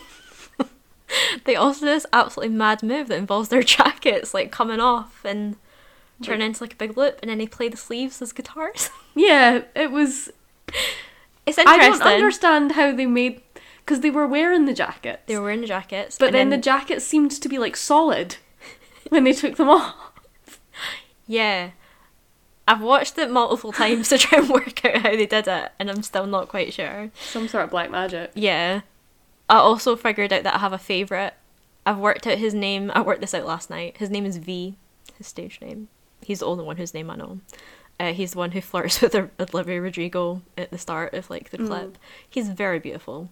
they 1.45 1.57
also 1.57 1.81
do 1.81 1.87
this 1.87 2.07
absolutely 2.13 2.55
mad 2.55 2.83
move 2.83 3.09
that 3.09 3.19
involves 3.19 3.49
their 3.49 3.63
jackets 3.77 4.33
like 4.33 4.51
coming 4.53 4.81
off 4.81 5.25
and 5.25 5.57
turn 6.23 6.41
into 6.43 6.63
like 6.63 6.75
a 6.75 6.77
big 6.77 6.97
loop, 6.97 7.19
and 7.23 7.31
then 7.31 7.39
they 7.39 7.47
play 7.47 7.69
the 7.69 7.77
sleeves 7.77 8.21
as 8.23 8.33
guitars. 8.33 8.91
Yeah, 9.17 9.63
it 9.75 9.91
was. 9.91 10.31
it's 11.45 11.59
interesting. 11.59 11.67
I 11.67 11.89
don't 11.89 12.01
understand 12.03 12.73
how 12.73 12.93
they 12.95 13.07
made 13.07 13.43
because 13.91 14.03
they 14.03 14.11
were 14.11 14.27
wearing 14.29 14.67
the 14.67 14.73
jackets, 14.73 15.21
They 15.27 15.37
were 15.37 15.43
wearing 15.43 15.63
the 15.63 15.67
jackets, 15.67 16.17
but 16.17 16.27
and 16.27 16.35
then, 16.37 16.51
the 16.51 16.59
jackets 16.59 17.05
seemed 17.05 17.33
to 17.33 17.49
be 17.49 17.59
like 17.59 17.77
solid 17.77 18.37
when 19.09 19.25
they 19.25 19.33
took 19.33 19.57
them 19.57 19.69
off. 19.69 19.97
yeah. 21.27 21.71
I've 22.69 22.81
watched 22.81 23.19
it 23.19 23.33
multiple 23.33 23.73
times 23.73 24.09
to 24.11 24.19
try 24.19 24.39
and 24.39 24.49
work 24.49 24.85
out 24.85 24.99
how 24.99 25.11
they 25.11 25.27
did 25.27 25.49
it, 25.49 25.73
and 25.81 25.91
I'm 25.91 26.05
still 26.05 26.25
not 26.29 26.47
quite 26.47 26.73
sure. 26.73 27.11
Some 27.21 27.49
sort 27.49 27.65
of 27.65 27.71
black 27.71 27.91
magic. 27.91 28.31
Yeah. 28.37 28.83
I 29.49 29.57
also 29.57 29.97
figured 29.97 30.33
out 30.33 30.45
that 30.45 30.55
I 30.55 30.59
have 30.59 30.73
a 30.73 30.79
favourite. 30.79 31.33
I've 31.85 31.99
worked 31.99 32.29
out 32.29 32.39
his 32.39 32.55
name. 32.55 32.93
I 32.95 33.01
worked 33.01 33.23
this 33.23 33.35
out 33.35 33.45
last 33.45 33.71
night. 33.71 33.97
His 33.97 34.09
name 34.09 34.25
is 34.25 34.37
V, 34.37 34.77
his 35.19 35.27
stage 35.27 35.61
name. 35.61 35.89
He's 36.23 36.39
the 36.39 36.47
only 36.47 36.63
one 36.63 36.77
whose 36.77 36.95
name 36.95 37.11
I 37.11 37.17
know. 37.17 37.41
Uh, 37.99 38.13
he's 38.13 38.33
the 38.33 38.39
one 38.39 38.53
who 38.53 38.61
flirts 38.61 39.01
with 39.03 39.17
Olivia 39.17 39.81
Rodrigo 39.81 40.43
at 40.57 40.71
the 40.71 40.79
start 40.79 41.13
of 41.15 41.29
like 41.29 41.51
the 41.51 41.59
clip. 41.59 41.99
He's 42.29 42.49
very 42.51 42.79
beautiful, 42.79 43.31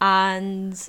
and 0.00 0.88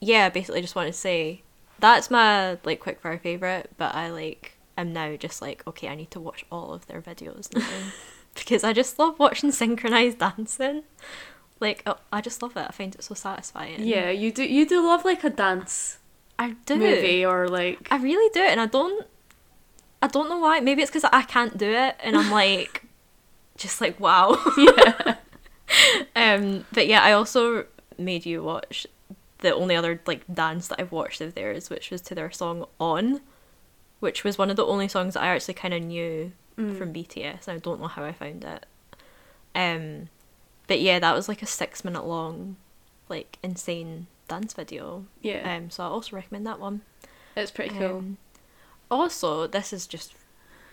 yeah, 0.00 0.28
basically 0.28 0.60
just 0.60 0.74
want 0.74 0.86
to 0.88 0.92
say 0.92 1.42
that's 1.80 2.10
my 2.10 2.58
like 2.64 2.82
quickfire 2.82 3.20
favorite. 3.20 3.70
But 3.76 3.94
I 3.94 4.10
like 4.10 4.56
am 4.76 4.92
now 4.92 5.16
just 5.16 5.42
like 5.42 5.66
okay, 5.66 5.88
I 5.88 5.94
need 5.94 6.10
to 6.12 6.20
watch 6.20 6.44
all 6.50 6.72
of 6.72 6.86
their 6.86 7.00
videos 7.00 7.54
now 7.54 7.66
because 8.34 8.64
I 8.64 8.72
just 8.72 8.98
love 8.98 9.18
watching 9.18 9.52
synchronized 9.52 10.18
dancing. 10.18 10.84
Like 11.60 11.82
oh, 11.86 11.98
I 12.12 12.20
just 12.20 12.42
love 12.42 12.56
it. 12.56 12.66
I 12.68 12.72
find 12.72 12.94
it 12.94 13.04
so 13.04 13.14
satisfying. 13.14 13.82
Yeah, 13.82 14.10
you 14.10 14.32
do. 14.32 14.44
You 14.44 14.66
do 14.66 14.84
love 14.84 15.04
like 15.04 15.24
a 15.24 15.30
dance 15.30 15.98
I 16.38 16.56
do. 16.66 16.76
movie 16.76 17.24
or 17.24 17.48
like. 17.48 17.88
I 17.90 17.96
really 17.96 18.30
do, 18.32 18.40
and 18.40 18.60
I 18.60 18.66
don't. 18.66 19.06
I 20.02 20.08
don't 20.08 20.28
know 20.28 20.38
why. 20.38 20.60
Maybe 20.60 20.82
it's 20.82 20.90
because 20.90 21.08
I 21.12 21.22
can't 21.22 21.56
do 21.56 21.70
it, 21.70 21.96
and 22.00 22.16
I'm 22.16 22.30
like, 22.30 22.84
just 23.56 23.80
like 23.80 23.98
wow. 24.00 24.38
Yeah. 24.58 25.16
um, 26.16 26.66
but 26.72 26.86
yeah, 26.86 27.02
I 27.02 27.12
also 27.12 27.66
made 27.98 28.26
you 28.26 28.42
watch 28.42 28.86
the 29.38 29.54
only 29.54 29.76
other 29.76 30.00
like 30.06 30.22
dance 30.32 30.68
that 30.68 30.80
I've 30.80 30.92
watched 30.92 31.20
of 31.20 31.34
theirs, 31.34 31.70
which 31.70 31.90
was 31.90 32.00
to 32.02 32.14
their 32.14 32.30
song 32.30 32.66
"On," 32.80 33.20
which 34.00 34.24
was 34.24 34.38
one 34.38 34.50
of 34.50 34.56
the 34.56 34.64
only 34.66 34.88
songs 34.88 35.14
that 35.14 35.22
I 35.22 35.28
actually 35.28 35.54
kind 35.54 35.74
of 35.74 35.82
knew 35.82 36.32
Mm. 36.56 36.78
from 36.78 36.92
BTS. 36.92 37.48
I 37.48 37.58
don't 37.58 37.80
know 37.80 37.88
how 37.88 38.04
I 38.04 38.12
found 38.12 38.44
it. 38.44 38.64
Um, 39.56 40.08
but 40.68 40.80
yeah, 40.80 40.98
that 41.00 41.14
was 41.14 41.28
like 41.28 41.42
a 41.42 41.46
six 41.46 41.84
minute 41.84 42.04
long, 42.06 42.56
like 43.08 43.38
insane 43.42 44.06
dance 44.28 44.52
video. 44.54 45.04
Yeah, 45.20 45.56
Um, 45.56 45.70
so 45.70 45.82
I 45.84 45.88
also 45.88 46.14
recommend 46.14 46.46
that 46.46 46.60
one. 46.60 46.82
it's 47.36 47.50
pretty 47.50 47.74
cool. 47.76 47.96
Um, 47.98 48.18
also, 48.90 49.48
this 49.48 49.72
is 49.72 49.86
just 49.88 50.14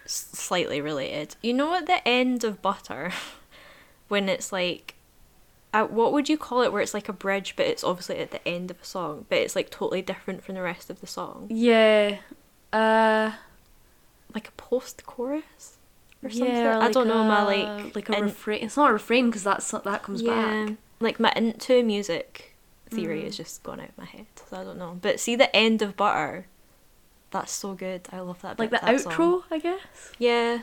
slightly 0.06 0.80
related. 0.82 1.36
You 1.42 1.54
know, 1.54 1.74
at 1.76 1.88
the 1.88 2.08
end 2.08 2.44
of 2.44 2.62
Butter, 2.62 3.12
when 4.08 4.30
it's 4.30 4.52
like, 4.52 4.94
uh, 5.74 5.86
what 5.86 6.12
would 6.14 6.28
you 6.30 6.38
call 6.38 6.62
it? 6.62 6.72
Where 6.74 6.82
it's 6.82 6.94
like 6.94 7.08
a 7.10 7.14
bridge, 7.14 7.56
but 7.56 7.66
it's 7.66 7.84
obviously 7.84 8.18
at 8.20 8.32
the 8.32 8.46
end 8.48 8.72
of 8.72 8.82
a 8.82 8.86
song, 8.86 9.26
but 9.30 9.38
it's 9.38 9.56
like 9.56 9.70
totally 9.70 10.02
different 10.02 10.44
from 10.44 10.56
the 10.56 10.62
rest 10.62 10.90
of 10.90 11.00
the 11.02 11.08
song, 11.08 11.48
yeah, 11.50 12.18
uh, 12.74 13.32
like 14.34 14.48
a 14.48 14.52
post-chorus 14.54 15.78
or 16.24 16.30
something. 16.30 16.56
yeah. 16.56 16.80
I 16.80 16.92
don't 16.92 17.08
know. 17.08 17.24
My 17.24 17.44
like 17.44 17.96
like 17.96 18.10
a 18.10 18.18
in- 18.18 18.24
refrain. 18.26 18.64
It's 18.64 18.78
not 18.78 18.90
a 18.90 18.94
refrain 18.94 19.28
because 19.28 19.44
that's 19.44 19.72
that 19.72 20.04
comes 20.04 20.22
yeah, 20.22 20.66
back. 20.68 20.76
like 21.00 21.20
my 21.20 21.32
into 21.36 21.84
music 21.84 22.56
theory 22.90 23.22
Mm. 23.22 23.28
is 23.28 23.38
just 23.38 23.64
gone 23.64 23.80
out 23.80 23.90
of 23.90 23.98
my 23.98 24.06
head. 24.06 24.26
So 24.50 24.58
I 24.58 24.64
don't 24.66 24.78
know. 24.78 25.00
But 25.02 25.20
see 25.20 25.36
the 25.38 25.54
end 25.56 25.82
of 25.82 25.96
Butter. 25.96 26.48
That's 27.32 27.54
so 27.54 27.74
good. 27.74 28.02
I 28.12 28.20
love 28.20 28.42
that. 28.42 28.60
Like 28.60 28.72
the 28.72 28.80
that 28.84 29.00
song. 29.00 29.14
outro, 29.14 29.44
I 29.50 29.60
guess. 29.60 30.12
Yeah. 30.20 30.60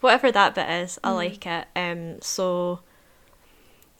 Whatever 0.00 0.30
that 0.30 0.54
bit 0.54 0.68
is, 0.68 0.98
I 1.02 1.08
Mm. 1.10 1.14
like 1.16 1.46
it. 1.46 1.66
Um 1.74 2.20
so 2.20 2.80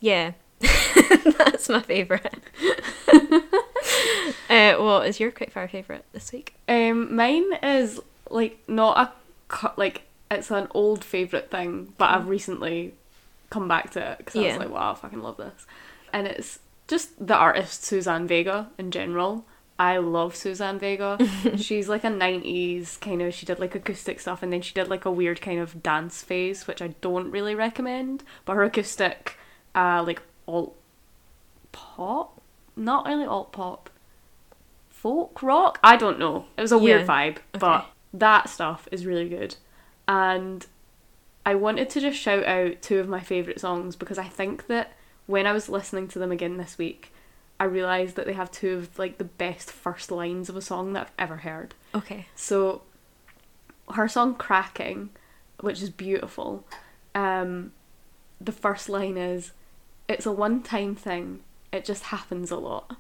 yeah. 0.01 0.33
That's 0.61 1.69
my 1.69 1.83
favourite. 1.83 2.43
uh 4.49 4.75
what 4.75 5.07
is 5.07 5.21
your 5.21 5.31
quickfire 5.31 5.71
favourite 5.71 6.05
this 6.13 6.33
week? 6.33 6.55
Um, 6.69 7.15
mine 7.15 7.53
is 7.63 8.01
like 8.31 8.59
not 8.69 8.99
a 8.99 9.73
like 9.77 10.03
it's 10.31 10.51
an 10.51 10.69
old 10.73 11.05
favorite 11.05 11.51
thing, 11.51 11.93
but 11.99 12.11
I've 12.11 12.29
recently 12.29 12.95
come 13.51 13.69
back 13.69 13.91
to 13.93 14.13
it 14.13 14.19
because 14.19 14.37
I 14.37 14.49
was 14.49 14.57
like, 14.59 14.71
wow, 14.71 14.93
I 14.93 14.95
fucking 14.95 15.23
love 15.23 15.37
this, 15.37 15.67
and 16.13 16.27
it's 16.27 16.59
just 16.89 17.25
the 17.25 17.35
artist 17.35 17.85
Suzanne 17.85 18.27
Vega 18.27 18.71
in 18.79 18.91
general. 18.91 19.45
I 19.79 19.99
love 19.99 20.35
Suzanne 20.35 20.79
Vega. 20.79 21.19
She's 21.57 21.89
like 21.89 22.03
a 22.03 22.09
'90s 22.09 22.99
kind 23.01 23.23
of. 23.23 23.35
She 23.35 23.47
did 23.47 23.59
like 23.59 23.75
acoustic 23.75 24.21
stuff, 24.21 24.43
and 24.43 24.53
then 24.53 24.63
she 24.63 24.75
did 24.75 24.89
like 24.89 25.05
a 25.05 25.11
weird 25.11 25.41
kind 25.41 25.61
of 25.61 25.83
dance 25.83 26.23
phase, 26.23 26.67
which 26.67 26.81
I 26.81 26.89
don't 27.01 27.31
really 27.31 27.55
recommend. 27.55 28.25
But 28.45 28.55
her 28.55 28.65
acoustic, 28.65 29.36
uh, 29.77 30.03
like 30.05 30.23
alt 30.49 30.75
pop, 31.73 32.41
not 32.75 33.07
really 33.07 33.27
alt 33.27 33.53
pop, 33.53 33.91
folk 34.91 35.43
rock. 35.43 35.79
I 35.85 35.97
don't 35.97 36.19
know. 36.19 36.47
It 36.57 36.63
was 36.63 36.73
a 36.73 36.79
weird 36.79 37.07
vibe, 37.07 37.37
Okay. 37.55 37.59
but 37.61 37.87
that 38.13 38.49
stuff 38.49 38.89
is 38.91 39.07
really 39.07 39.29
good. 39.29 39.57
And 40.09 40.67
I 41.45 41.55
wanted 41.55 41.91
to 41.91 42.01
just 42.01 42.19
shout 42.19 42.45
out 42.45 42.83
two 42.83 42.99
of 42.99 43.09
my 43.09 43.21
favourite 43.21 43.61
songs 43.61 43.95
because 43.97 44.19
I 44.19 44.25
think 44.25 44.67
that 44.67 44.93
when 45.27 45.47
I 45.47 45.53
was 45.53 45.69
listening 45.69 46.09
to 46.09 46.19
them 46.19 46.33
again 46.33 46.57
this 46.57 46.79
week, 46.79 47.13
I 47.59 47.65
realised 47.65 48.17
that 48.17 48.27
they 48.27 48.33
have 48.35 48.51
two 48.51 48.75
of 48.75 48.99
like 48.99 49.19
the 49.19 49.25
best 49.25 49.71
first 49.71 50.11
lines 50.11 50.49
of 50.49 50.57
a 50.57 50.61
song 50.63 50.93
that 50.93 51.03
I've 51.03 51.13
ever 51.19 51.37
heard. 51.39 51.75
Okay. 51.95 52.27
So 52.35 52.83
her 53.95 54.09
song 54.09 54.35
Cracking, 54.35 55.11
which 55.61 55.83
is 55.83 55.91
beautiful, 55.91 56.65
um, 57.15 57.73
the 58.41 58.53
first 58.53 58.89
line 58.89 59.17
is 59.17 59.53
It's 60.09 60.27
a 60.27 60.33
one 60.33 60.63
time 60.63 60.95
thing, 60.95 61.41
it 61.73 61.85
just 61.85 62.05
happens 62.05 62.51
a 62.51 62.57
lot. 62.57 62.97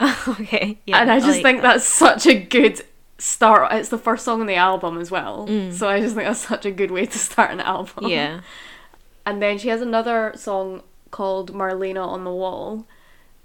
okay. 0.28 0.78
Yeah. 0.86 1.00
and 1.00 1.10
I 1.10 1.18
just 1.18 1.28
like 1.28 1.42
think 1.42 1.62
that. 1.62 1.74
that's 1.74 1.84
such 1.84 2.26
a 2.26 2.38
good 2.38 2.82
start. 3.18 3.72
It's 3.72 3.90
the 3.90 3.98
first 3.98 4.24
song 4.24 4.40
on 4.40 4.46
the 4.46 4.54
album 4.54 4.98
as 4.98 5.10
well. 5.10 5.46
Mm. 5.46 5.72
So 5.72 5.88
I 5.88 6.00
just 6.00 6.14
think 6.14 6.26
that's 6.26 6.46
such 6.46 6.64
a 6.64 6.70
good 6.70 6.90
way 6.90 7.06
to 7.06 7.18
start 7.18 7.50
an 7.50 7.60
album. 7.60 8.08
Yeah. 8.08 8.40
And 9.26 9.42
then 9.42 9.58
she 9.58 9.68
has 9.68 9.82
another 9.82 10.32
song 10.34 10.82
called 11.10 11.52
Marlena 11.52 12.04
on 12.04 12.24
the 12.24 12.32
Wall. 12.32 12.86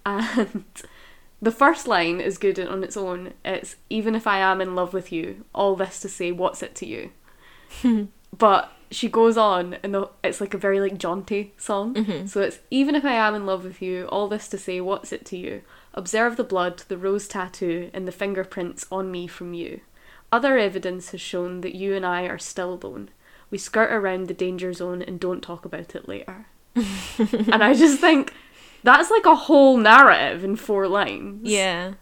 And 0.06 0.64
the 1.41 1.52
first 1.52 1.86
line 1.86 2.22
is 2.22 2.38
good 2.38 2.57
on 2.60 2.82
its 2.84 2.95
own. 2.95 3.34
It's 3.44 3.76
even 3.90 4.15
if 4.15 4.26
I 4.26 4.40
am 4.40 4.61
in 4.61 4.73
love 4.73 4.94
with 4.94 5.11
you, 5.11 5.44
all 5.53 5.76
this 5.76 5.99
to 5.99 6.10
say, 6.10 6.32
what's 6.32 6.64
it 6.64 6.76
to 6.76 6.88
you? 6.88 7.11
but 8.36 8.72
she 8.91 9.10
goes 9.10 9.38
on 9.38 9.76
and 9.84 9.94
the, 9.94 10.10
it's 10.24 10.40
like 10.41 10.53
a 10.53 10.57
very 10.57 10.80
like 10.80 10.98
jaunty 10.98 11.53
song. 11.57 11.94
Mhm. 11.95 12.30
So 12.30 12.41
it's 12.41 12.60
even 12.72 12.95
if 12.95 13.03
I 13.06 13.14
am 13.14 13.36
in 13.36 13.45
love 13.45 13.64
with 13.64 13.82
you, 13.82 14.06
all 14.07 14.28
this 14.28 14.48
to 14.49 14.57
say, 14.57 14.80
what's 14.82 15.12
it 15.12 15.26
to 15.28 15.38
you? 15.38 15.62
Observe 15.94 16.36
the 16.38 16.44
blood, 16.44 16.84
the 16.88 16.98
rose 16.98 17.28
tattoo, 17.28 17.90
and 17.94 18.07
the 18.07 18.12
fingerprints 18.12 18.86
on 18.91 19.12
me 19.12 19.28
from 19.28 19.53
you. 19.53 19.82
Other 20.32 20.57
evidence 20.57 21.12
has 21.12 21.22
shown 21.22 21.62
that 21.62 21.76
you 21.76 21.94
and 21.95 22.06
I 22.06 22.24
are 22.24 22.38
still 22.40 22.74
alone. 22.74 23.10
We 23.49 23.57
skirt 23.57 23.91
around 23.91 24.28
the 24.28 24.34
danger 24.34 24.74
zone 24.74 25.02
and 25.02 25.20
don't 25.20 25.41
talk 25.41 25.66
about 25.66 25.95
it 25.95 26.07
later. 26.07 26.48
and 26.76 27.64
I 27.64 27.74
just 27.74 27.99
think 28.02 28.34
that's 28.84 29.10
like 29.10 29.26
a 29.26 29.36
whole 29.36 29.78
narrative 29.78 30.44
in 30.44 30.56
four 30.56 30.88
lines. 30.88 31.41
Yeah. 31.44 31.94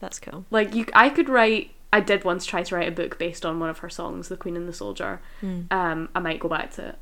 That's 0.00 0.18
cool. 0.18 0.46
Like 0.50 0.74
you 0.74 0.86
I 0.94 1.10
could 1.10 1.28
write 1.28 1.70
I 1.92 2.00
did 2.00 2.24
once 2.24 2.46
try 2.46 2.62
to 2.62 2.74
write 2.74 2.88
a 2.88 2.92
book 2.92 3.18
based 3.18 3.44
on 3.44 3.60
one 3.60 3.68
of 3.68 3.78
her 3.78 3.90
songs, 3.90 4.28
The 4.28 4.36
Queen 4.36 4.56
and 4.56 4.66
the 4.68 4.72
Soldier. 4.72 5.20
Mm. 5.42 5.70
Um, 5.72 6.08
I 6.14 6.20
might 6.20 6.40
go 6.40 6.48
back 6.48 6.70
to 6.72 6.88
it. 6.88 6.98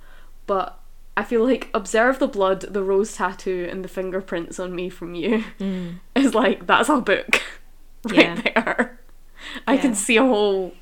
But 0.46 0.78
I 1.16 1.22
feel 1.22 1.44
like 1.44 1.68
observe 1.74 2.18
the 2.18 2.26
blood, 2.26 2.62
the 2.62 2.82
rose 2.82 3.14
tattoo, 3.14 3.68
and 3.70 3.84
the 3.84 3.88
fingerprints 3.88 4.58
on 4.58 4.74
me 4.74 4.88
from 4.88 5.14
you 5.14 5.44
Mm. 5.60 6.00
is 6.16 6.34
like 6.34 6.66
that's 6.66 6.88
a 6.88 7.00
book 7.00 7.40
right 8.04 8.16
Yeah. 8.16 8.34
there. 8.54 9.00
I 9.66 9.74
Yeah. 9.74 9.80
can 9.80 9.94
see 9.94 10.16
a 10.16 10.22
whole 10.24 10.74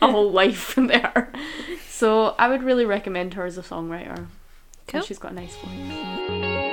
a 0.00 0.10
whole 0.10 0.30
life 0.42 0.78
in 0.78 0.86
there. 0.86 1.32
So 1.88 2.34
I 2.38 2.48
would 2.48 2.62
really 2.62 2.84
recommend 2.84 3.34
her 3.34 3.44
as 3.46 3.58
a 3.58 3.62
songwriter. 3.62 4.26
Cool. 4.86 4.98
And 5.00 5.04
she's 5.04 5.18
got 5.18 5.32
a 5.32 5.34
nice 5.34 5.56
voice. 5.56 6.63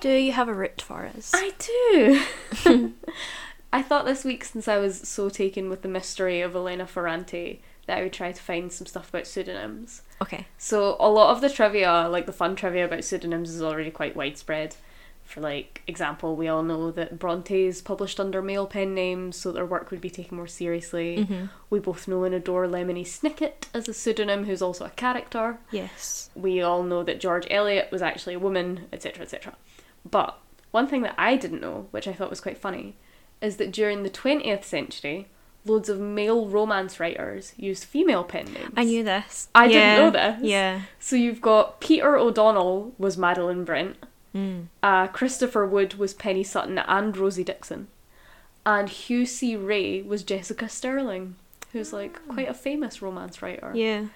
Do 0.00 0.10
you 0.10 0.32
have 0.32 0.48
a 0.48 0.54
route 0.54 0.82
for 0.82 1.06
us? 1.06 1.32
I 1.34 1.52
do. 1.58 2.22
I 3.72 3.82
thought 3.82 4.06
this 4.06 4.24
week, 4.24 4.44
since 4.44 4.66
I 4.68 4.78
was 4.78 4.98
so 5.08 5.28
taken 5.28 5.68
with 5.68 5.82
the 5.82 5.88
mystery 5.88 6.40
of 6.40 6.54
Elena 6.54 6.86
Ferrante, 6.86 7.60
that 7.86 7.98
I 7.98 8.02
would 8.02 8.12
try 8.12 8.32
to 8.32 8.42
find 8.42 8.72
some 8.72 8.86
stuff 8.86 9.08
about 9.10 9.26
pseudonyms. 9.26 10.02
Okay. 10.22 10.46
So 10.56 10.96
a 11.00 11.08
lot 11.10 11.30
of 11.34 11.40
the 11.40 11.50
trivia, 11.50 12.08
like 12.08 12.26
the 12.26 12.32
fun 12.32 12.56
trivia 12.56 12.84
about 12.86 13.04
pseudonyms, 13.04 13.50
is 13.50 13.62
already 13.62 13.90
quite 13.90 14.16
widespread. 14.16 14.76
For 15.24 15.42
like 15.42 15.82
example, 15.86 16.36
we 16.36 16.48
all 16.48 16.62
know 16.62 16.90
that 16.92 17.18
Bronte's 17.18 17.82
published 17.82 18.18
under 18.18 18.40
male 18.40 18.66
pen 18.66 18.94
names, 18.94 19.36
so 19.36 19.52
their 19.52 19.66
work 19.66 19.90
would 19.90 20.00
be 20.00 20.08
taken 20.08 20.38
more 20.38 20.46
seriously. 20.46 21.26
Mhm. 21.28 21.50
We 21.68 21.80
both 21.80 22.08
know 22.08 22.24
and 22.24 22.34
adore 22.34 22.66
Lemony 22.66 23.04
Snicket 23.04 23.66
as 23.74 23.86
a 23.88 23.92
pseudonym, 23.94 24.44
who's 24.46 24.62
also 24.62 24.86
a 24.86 24.90
character. 24.90 25.58
Yes. 25.70 26.30
We 26.34 26.62
all 26.62 26.82
know 26.82 27.02
that 27.02 27.20
George 27.20 27.46
Eliot 27.50 27.90
was 27.92 28.00
actually 28.00 28.34
a 28.34 28.38
woman, 28.38 28.86
etc., 28.90 29.22
etc. 29.22 29.54
But 30.08 30.38
one 30.70 30.86
thing 30.86 31.02
that 31.02 31.14
I 31.18 31.36
didn't 31.36 31.60
know, 31.60 31.86
which 31.90 32.06
I 32.08 32.12
thought 32.12 32.30
was 32.30 32.40
quite 32.40 32.58
funny, 32.58 32.96
is 33.40 33.56
that 33.56 33.72
during 33.72 34.02
the 34.02 34.10
20th 34.10 34.64
century, 34.64 35.28
loads 35.64 35.88
of 35.88 36.00
male 36.00 36.46
romance 36.46 36.98
writers 36.98 37.52
used 37.56 37.84
female 37.84 38.24
pen 38.24 38.52
names. 38.52 38.72
I 38.76 38.84
knew 38.84 39.04
this. 39.04 39.48
I 39.54 39.68
didn't 39.68 39.98
know 39.98 40.10
this. 40.10 40.42
Yeah. 40.42 40.82
So 40.98 41.14
you've 41.16 41.40
got 41.40 41.80
Peter 41.80 42.16
O'Donnell 42.16 42.92
was 42.98 43.16
Madeleine 43.18 43.64
Brent, 43.64 43.96
Mm. 44.34 44.66
uh, 44.82 45.06
Christopher 45.08 45.66
Wood 45.66 45.94
was 45.94 46.12
Penny 46.12 46.44
Sutton 46.44 46.78
and 46.78 47.16
Rosie 47.16 47.42
Dixon, 47.44 47.88
and 48.66 48.88
Hugh 48.88 49.24
C. 49.24 49.56
Rae 49.56 50.02
was 50.02 50.22
Jessica 50.22 50.68
Stirling, 50.68 51.36
who's 51.72 51.94
like 51.94 52.20
quite 52.28 52.48
a 52.48 52.54
famous 52.54 53.00
romance 53.00 53.40
writer. 53.40 53.72
Yeah. 53.74 54.06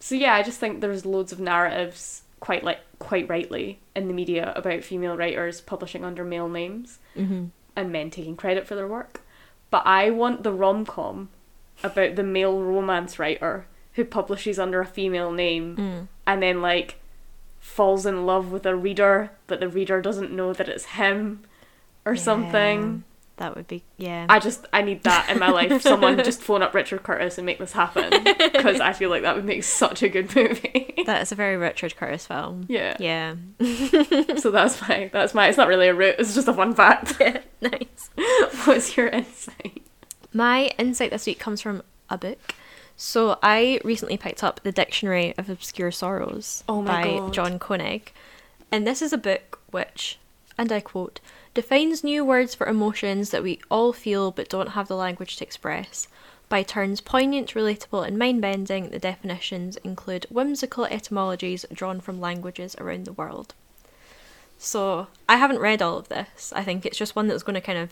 So 0.00 0.14
yeah, 0.14 0.34
I 0.34 0.42
just 0.42 0.60
think 0.60 0.80
there's 0.80 1.06
loads 1.06 1.32
of 1.32 1.40
narratives, 1.40 2.22
quite 2.40 2.64
like 2.64 2.80
quite 2.98 3.28
rightly, 3.28 3.80
in 3.94 4.08
the 4.08 4.14
media 4.14 4.52
about 4.56 4.82
female 4.84 5.16
writers 5.16 5.60
publishing 5.60 6.04
under 6.04 6.24
male 6.24 6.48
names 6.48 6.98
Mm-hmm. 7.16 7.46
and 7.76 7.92
men 7.92 8.10
taking 8.10 8.36
credit 8.36 8.66
for 8.66 8.74
their 8.74 8.88
work. 8.88 9.22
But 9.70 9.82
I 9.86 10.10
want 10.10 10.42
the 10.42 10.52
rom 10.52 10.84
com 10.86 11.28
about 11.84 12.16
the 12.16 12.22
male 12.24 12.60
romance 12.60 13.18
writer 13.18 13.66
who 13.94 14.04
publishes 14.04 14.58
under 14.58 14.80
a 14.80 14.86
female 14.86 15.30
name 15.32 15.76
Mm. 15.76 16.08
and 16.26 16.42
then 16.42 16.60
like 16.62 16.96
falls 17.60 18.06
in 18.06 18.24
love 18.24 18.50
with 18.52 18.64
a 18.66 18.74
reader, 18.76 19.30
but 19.46 19.60
the 19.60 19.68
reader 19.68 20.00
doesn't 20.00 20.32
know 20.32 20.52
that 20.52 20.68
it's 20.68 20.84
him 20.86 21.40
or 22.04 22.16
something. 22.16 23.04
That 23.38 23.56
would 23.56 23.66
be 23.66 23.82
yeah. 23.96 24.26
I 24.28 24.38
just 24.38 24.66
I 24.72 24.82
need 24.82 25.02
that 25.04 25.28
in 25.30 25.38
my 25.38 25.48
life. 25.50 25.80
Someone 25.82 26.16
just 26.24 26.42
phone 26.42 26.62
up 26.62 26.74
Richard 26.74 27.02
Curtis 27.02 27.38
and 27.38 27.46
make 27.46 27.58
this 27.58 27.72
happen 27.72 28.10
because 28.22 28.80
I 28.80 28.92
feel 28.92 29.10
like 29.10 29.22
that 29.22 29.34
would 29.36 29.44
make 29.44 29.64
such 29.64 30.02
a 30.02 30.08
good 30.08 30.34
movie. 30.36 30.94
that 31.06 31.22
is 31.22 31.32
a 31.32 31.34
very 31.34 31.56
Richard 31.56 31.96
Curtis 31.96 32.26
film. 32.26 32.66
yeah. 32.68 32.96
Yeah. 32.98 33.34
So 34.38 34.50
that's 34.50 34.80
my 34.82 35.10
that's 35.12 35.34
my. 35.34 35.48
It's 35.48 35.56
not 35.56 35.68
really 35.68 35.88
a 35.88 35.94
route. 35.94 36.16
It's 36.18 36.34
just 36.34 36.48
a 36.48 36.52
fun 36.54 36.74
fact. 36.74 37.16
Yeah. 37.20 37.40
Nice. 37.60 38.10
What's 38.64 38.96
your 38.96 39.08
insight? 39.08 39.82
My 40.32 40.70
insight 40.78 41.10
this 41.10 41.26
week 41.26 41.38
comes 41.38 41.60
from 41.60 41.82
a 42.10 42.16
book. 42.18 42.54
So 42.96 43.38
I 43.42 43.80
recently 43.84 44.16
picked 44.16 44.42
up 44.44 44.60
The 44.64 44.72
Dictionary 44.72 45.32
of 45.38 45.48
Obscure 45.48 45.90
Sorrows 45.92 46.64
Oh 46.68 46.82
my 46.82 47.02
by 47.02 47.16
God. 47.18 47.32
John 47.32 47.58
Koenig. 47.58 48.12
And 48.72 48.86
this 48.86 49.00
is 49.02 49.12
a 49.12 49.18
book 49.18 49.60
which 49.70 50.18
and 50.58 50.70
I 50.72 50.80
quote, 50.80 51.20
defines 51.58 52.04
new 52.04 52.24
words 52.24 52.54
for 52.54 52.68
emotions 52.68 53.30
that 53.30 53.42
we 53.42 53.58
all 53.68 53.92
feel 53.92 54.30
but 54.30 54.48
don't 54.48 54.68
have 54.68 54.86
the 54.86 54.94
language 54.94 55.34
to 55.34 55.44
express. 55.44 56.06
By 56.48 56.62
turns 56.62 57.00
poignant, 57.00 57.52
relatable, 57.52 58.06
and 58.06 58.16
mind 58.16 58.40
bending, 58.40 58.90
the 58.90 59.00
definitions 59.00 59.76
include 59.78 60.24
whimsical 60.30 60.84
etymologies 60.84 61.66
drawn 61.72 62.00
from 62.00 62.20
languages 62.20 62.76
around 62.78 63.06
the 63.06 63.12
world. 63.12 63.54
So, 64.56 65.08
I 65.28 65.38
haven't 65.38 65.58
read 65.58 65.82
all 65.82 65.98
of 65.98 66.08
this. 66.08 66.52
I 66.54 66.62
think 66.62 66.86
it's 66.86 66.96
just 66.96 67.16
one 67.16 67.26
that's 67.26 67.42
going 67.42 67.54
to 67.54 67.60
kind 67.60 67.78
of 67.80 67.90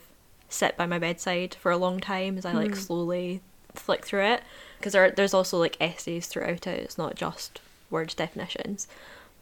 sit 0.48 0.76
by 0.76 0.86
my 0.86 1.00
bedside 1.00 1.56
for 1.56 1.72
a 1.72 1.76
long 1.76 1.98
time 1.98 2.38
as 2.38 2.46
I 2.46 2.52
like 2.52 2.68
hmm. 2.68 2.74
slowly 2.74 3.40
flick 3.74 4.06
through 4.06 4.26
it. 4.26 4.44
Because 4.78 4.92
there, 4.92 5.10
there's 5.10 5.34
also 5.34 5.58
like 5.58 5.76
essays 5.80 6.28
throughout 6.28 6.68
it, 6.68 6.78
it's 6.84 6.98
not 6.98 7.16
just 7.16 7.60
word 7.90 8.14
definitions. 8.16 8.86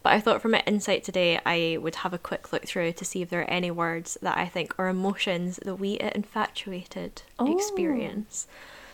But 0.05 0.13
I 0.13 0.19
thought 0.19 0.39
from 0.39 0.51
my 0.51 0.61
insight 0.67 1.03
today, 1.03 1.39
I 1.47 1.79
would 1.81 1.95
have 1.95 2.13
a 2.13 2.19
quick 2.19 2.53
look 2.53 2.67
through 2.67 2.91
to 2.91 3.03
see 3.03 3.23
if 3.23 3.31
there 3.31 3.41
are 3.41 3.49
any 3.49 3.71
words 3.71 4.19
that 4.21 4.37
I 4.37 4.45
think 4.45 4.77
are 4.77 4.87
emotions 4.87 5.59
that 5.65 5.77
we 5.77 5.97
at 5.97 6.15
Infatuated 6.15 7.23
Oh. 7.39 7.51
experience. 7.51 8.45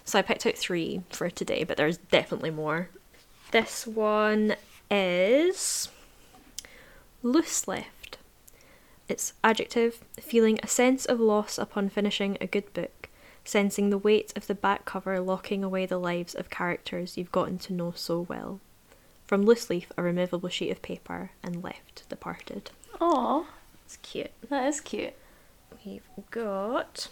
So 0.06 0.18
I 0.18 0.22
picked 0.22 0.46
out 0.46 0.56
three 0.56 1.02
for 1.10 1.30
today, 1.30 1.66
but 1.66 1.76
there's 1.76 1.98
definitely 1.98 2.50
more. 2.50 2.92
This 3.52 3.86
one 3.86 4.56
is 4.90 5.90
loose 7.22 7.68
left. 7.68 8.18
It's 9.10 9.34
adjective, 9.44 10.06
feeling 10.18 10.62
a 10.64 10.68
sense 10.68 11.06
of 11.06 11.20
loss 11.20 11.58
upon 11.58 11.90
finishing 11.90 12.38
a 12.40 12.48
good 12.48 12.72
book, 12.72 13.10
sensing 13.44 13.90
the 13.90 13.98
weight 13.98 14.32
of 14.38 14.48
the 14.48 14.56
back 14.56 14.86
cover 14.86 15.20
locking 15.20 15.62
away 15.62 15.86
the 15.86 16.00
lives 16.00 16.34
of 16.34 16.50
characters 16.50 17.18
you've 17.18 17.34
gotten 17.34 17.58
to 17.58 17.74
know 17.74 17.92
so 17.98 18.22
well. 18.22 18.62
From 19.32 19.46
loose 19.46 19.70
leaf, 19.70 19.90
a 19.98 20.04
removable 20.04 20.50
sheet 20.50 20.72
of 20.72 20.82
paper, 20.82 21.32
and 21.42 21.64
left 21.64 22.04
departed. 22.10 22.70
Aw, 23.00 23.46
It's 23.86 23.96
cute. 24.02 24.32
that 24.50 24.68
is 24.68 24.82
cute. 24.82 25.14
We've 25.86 26.04
got 26.32 27.08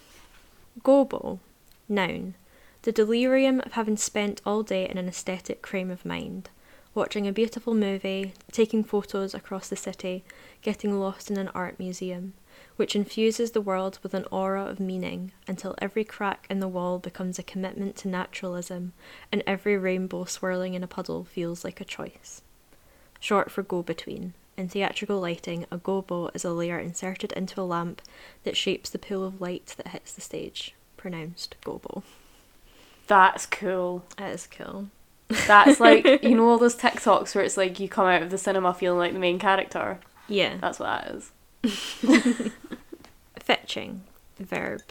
Gobo, 0.83 1.39
noun. 1.87 2.33
The 2.81 2.91
delirium 2.91 3.61
of 3.61 3.71
having 3.71 3.95
spent 3.95 4.41
all 4.45 4.63
day 4.63 4.85
in 4.89 4.97
an 4.97 5.07
aesthetic 5.07 5.65
frame 5.65 5.89
of 5.89 6.03
mind, 6.05 6.49
watching 6.93 7.25
a 7.25 7.31
beautiful 7.31 7.73
movie, 7.73 8.33
taking 8.51 8.83
photos 8.83 9.33
across 9.33 9.69
the 9.69 9.77
city, 9.77 10.25
getting 10.61 10.99
lost 10.99 11.31
in 11.31 11.37
an 11.37 11.47
art 11.55 11.79
museum, 11.79 12.33
which 12.79 12.95
infuses 12.95 13.51
the 13.51 13.59
world 13.59 13.99
with 14.01 14.13
an 14.13 14.25
aura 14.31 14.63
of 14.63 14.79
meaning 14.79 15.33
until 15.45 15.75
every 15.79 16.05
crack 16.05 16.45
in 16.49 16.61
the 16.61 16.67
wall 16.67 16.97
becomes 16.97 17.37
a 17.37 17.43
commitment 17.43 17.97
to 17.97 18.07
naturalism 18.07 18.93
and 19.33 19.43
every 19.45 19.77
rainbow 19.77 20.23
swirling 20.23 20.75
in 20.75 20.81
a 20.81 20.87
puddle 20.87 21.25
feels 21.25 21.65
like 21.65 21.81
a 21.81 21.85
choice. 21.85 22.41
Short 23.19 23.51
for 23.51 23.63
go 23.63 23.83
between. 23.83 24.33
In 24.55 24.69
theatrical 24.69 25.19
lighting, 25.19 25.65
a 25.69 25.77
gobo 25.77 26.33
is 26.33 26.45
a 26.45 26.51
layer 26.51 26.79
inserted 26.79 27.33
into 27.33 27.59
a 27.59 27.63
lamp 27.63 28.01
that 28.45 28.55
shapes 28.55 28.89
the 28.89 28.97
pool 28.97 29.25
of 29.25 29.41
light 29.41 29.73
that 29.75 29.89
hits 29.89 30.13
the 30.13 30.21
stage. 30.21 30.73
Pronounced 30.95 31.57
gobo. 31.65 32.03
That's 33.07 33.45
cool. 33.45 34.05
That 34.15 34.31
is 34.31 34.47
cool. 34.47 34.87
That's 35.47 35.81
like 35.81 36.23
you 36.23 36.35
know 36.37 36.47
all 36.47 36.57
those 36.57 36.77
TikToks 36.77 37.35
where 37.35 37.43
it's 37.43 37.57
like 37.57 37.77
you 37.81 37.89
come 37.89 38.07
out 38.07 38.21
of 38.21 38.29
the 38.29 38.37
cinema 38.37 38.73
feeling 38.73 38.99
like 38.99 39.11
the 39.11 39.19
main 39.19 39.37
character. 39.37 39.99
Yeah. 40.29 40.55
That's 40.61 40.79
what 40.79 40.85
that 40.85 41.15
is. 41.15 41.31
Fitching. 43.39 44.03
Verb. 44.39 44.81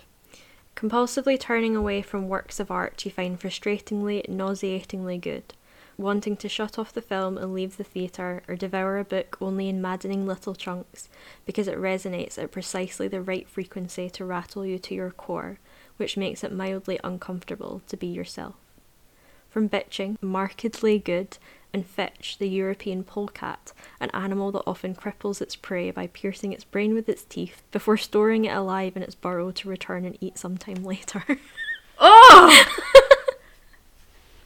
Compulsively 0.77 1.41
turning 1.41 1.75
away 1.75 2.03
from 2.03 2.29
works 2.29 2.61
of 2.61 2.71
art 2.71 3.05
you 3.05 3.11
find 3.11 3.41
frustratingly, 3.41 4.29
nauseatingly 4.29 5.19
good. 5.19 5.55
Wanting 5.97 6.37
to 6.37 6.49
shut 6.49 6.79
off 6.79 6.93
the 6.93 7.03
film 7.03 7.37
and 7.37 7.53
leave 7.53 7.77
the 7.77 7.85
theatre, 7.85 8.43
or 8.47 8.55
devour 8.55 8.99
a 8.99 9.05
book 9.05 9.37
only 9.41 9.69
in 9.69 9.83
maddening 9.83 10.27
little 10.27 10.55
chunks 10.55 11.09
because 11.45 11.67
it 11.67 11.77
resonates 11.77 12.39
at 12.39 12.53
precisely 12.53 13.09
the 13.09 13.21
right 13.21 13.49
frequency 13.49 14.09
to 14.11 14.25
rattle 14.25 14.65
you 14.65 14.79
to 14.79 14.95
your 14.95 15.11
core, 15.11 15.59
which 15.97 16.17
makes 16.17 16.45
it 16.45 16.53
mildly 16.53 17.01
uncomfortable 17.03 17.83
to 17.89 17.97
be 17.97 18.07
yourself. 18.07 18.55
From 19.51 19.69
bitching, 19.69 20.17
markedly 20.23 21.01
good, 21.01 21.39
and 21.73 21.87
fitch, 21.87 22.37
the 22.39 22.49
European 22.49 23.05
polecat, 23.05 23.73
an 24.01 24.11
animal 24.15 24.51
that 24.53 24.63
often 24.67 24.95
cripples 24.95 25.41
its 25.41 25.57
prey 25.57 25.91
by 25.91 26.07
piercing 26.07 26.53
its 26.53 26.65
brain 26.65 26.95
with 26.95 27.09
its 27.09 27.25
teeth 27.25 27.63
before 27.71 27.97
storing 27.97 28.45
it 28.45 28.57
alive 28.57 28.97
in 28.97 29.03
its 29.03 29.15
burrow 29.15 29.51
to 29.51 29.69
return 29.69 30.05
and 30.05 30.17
eat 30.21 30.39
sometime 30.39 30.85
later. 30.85 31.25
Oh! 32.01 32.65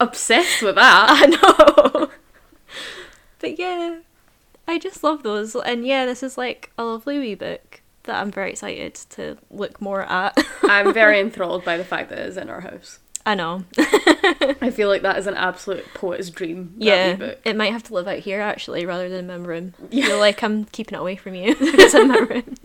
Obsessed 0.00 0.62
with 0.62 0.76
that. 0.76 1.06
I 1.10 1.26
know! 1.26 2.10
but 3.40 3.58
yeah, 3.58 3.98
I 4.66 4.78
just 4.78 5.04
love 5.04 5.22
those. 5.22 5.54
And 5.54 5.86
yeah, 5.86 6.06
this 6.06 6.22
is 6.22 6.38
like 6.38 6.72
a 6.78 6.84
lovely 6.84 7.18
wee 7.18 7.34
book 7.34 7.82
that 8.04 8.20
I'm 8.20 8.30
very 8.30 8.50
excited 8.50 8.94
to 9.10 9.36
look 9.50 9.80
more 9.80 10.02
at. 10.02 10.36
I'm 10.62 10.92
very 10.92 11.20
enthralled 11.20 11.64
by 11.64 11.76
the 11.76 11.84
fact 11.84 12.08
that 12.10 12.18
it's 12.18 12.36
in 12.36 12.48
our 12.48 12.62
house. 12.62 12.98
I 13.24 13.34
know. 13.36 13.64
I 13.78 14.70
feel 14.74 14.88
like 14.88 15.02
that 15.02 15.16
is 15.16 15.26
an 15.28 15.34
absolute 15.34 15.84
poet's 15.94 16.28
dream. 16.30 16.74
Yeah, 16.76 17.34
it 17.44 17.54
might 17.56 17.72
have 17.72 17.84
to 17.84 17.94
live 17.94 18.08
out 18.08 18.18
here 18.18 18.40
actually 18.40 18.84
rather 18.84 19.08
than 19.08 19.30
in 19.30 19.42
my 19.42 19.48
room. 19.48 19.74
I 19.80 19.86
Yeah. 19.90 20.06
feel 20.06 20.18
like 20.18 20.42
I'm 20.42 20.64
keeping 20.66 20.96
it 20.96 21.00
away 21.00 21.16
from 21.16 21.34
you 21.34 21.54
it's 21.60 21.94
in 21.94 22.08
my 22.08 22.18
room. 22.18 22.56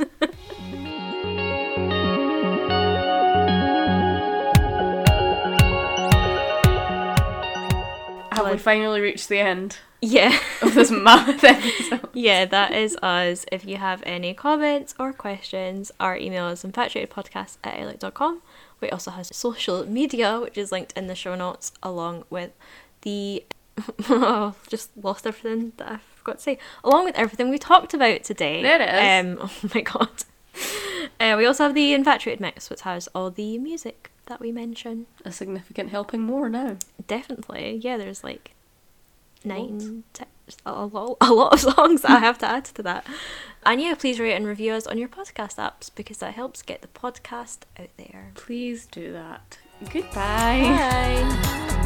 Have 8.32 8.52
we 8.52 8.58
finally 8.60 9.02
reached 9.02 9.30
the 9.30 9.40
end 9.40 9.78
Yeah. 10.02 10.38
of 10.62 10.76
this 10.76 10.92
mammoth 10.92 11.44
episode? 11.44 12.08
Yeah, 12.14 12.46
that 12.46 12.72
is 12.72 12.96
us. 12.98 13.46
If 13.52 13.66
you 13.66 13.78
have 13.78 14.04
any 14.06 14.34
comments 14.36 14.94
or 15.00 15.12
questions, 15.12 15.92
our 16.00 16.16
email 16.18 16.48
is 16.50 16.64
infatuatedpodcast 16.64 17.58
at 17.64 17.80
outlook.com. 17.80 18.42
We 18.82 18.90
also 18.90 19.12
have 19.12 19.26
social 19.28 19.86
media, 19.86 20.40
which 20.40 20.58
is 20.58 20.72
linked 20.72 20.94
in 20.98 21.08
the 21.08 21.16
show 21.16 21.36
notes, 21.36 21.72
along 21.82 22.26
with 22.30 22.52
the. 23.02 23.44
oh, 24.10 24.56
just 24.68 24.90
lost 25.02 25.28
everything 25.28 25.74
that 25.78 25.92
I 25.92 26.00
forgot 26.16 26.38
to 26.38 26.44
say. 26.44 26.60
Along 26.84 27.06
with 27.06 27.16
everything 27.16 27.50
we 27.50 27.60
talked 27.60 27.94
about 27.94 28.24
today. 28.24 28.62
There 28.62 28.82
it 28.82 28.90
is. 28.90 29.40
Um, 29.40 29.50
oh 29.66 29.70
my 29.74 29.82
god. 29.82 30.10
Uh, 31.20 31.36
we 31.38 31.46
also 31.46 31.64
have 31.66 31.76
the 31.76 31.94
Infatuated 31.94 32.40
Mix, 32.40 32.70
which 32.70 32.82
has 32.82 33.08
all 33.14 33.30
the 33.30 33.58
music 33.58 34.12
that 34.26 34.40
we 34.40 34.52
mention. 34.52 35.06
A 35.26 35.32
significant 35.32 35.90
helping 35.90 36.22
more 36.22 36.50
now. 36.50 36.78
Definitely. 37.08 37.80
Yeah, 37.84 37.98
there's 37.98 38.24
like 38.24 38.54
nine, 39.48 39.82
um, 39.82 40.04
te- 40.14 40.26
a 40.66 40.86
lot, 40.86 41.18
a 41.22 41.34
lot 41.34 41.54
of 41.54 41.60
songs 41.76 42.02
that 42.02 42.12
I 42.12 42.20
have 42.20 42.38
to 42.40 42.46
add 42.48 42.66
to 42.66 42.84
that. 42.84 43.06
And 43.66 43.82
yeah, 43.82 43.96
please 43.96 44.20
rate 44.20 44.34
and 44.36 44.46
review 44.46 44.74
us 44.74 44.88
on 44.88 44.98
your 44.98 45.10
podcast 45.10 45.56
apps 45.56 45.90
because 45.94 46.18
that 46.20 46.34
helps 46.34 46.62
get 46.62 46.82
the 46.82 46.88
podcast 46.88 47.60
out 47.80 47.90
there. 47.98 48.32
Please 48.36 48.86
do 48.86 49.12
that. 49.14 49.58
Goodbye. 49.92 50.62
Bye. 50.64 51.84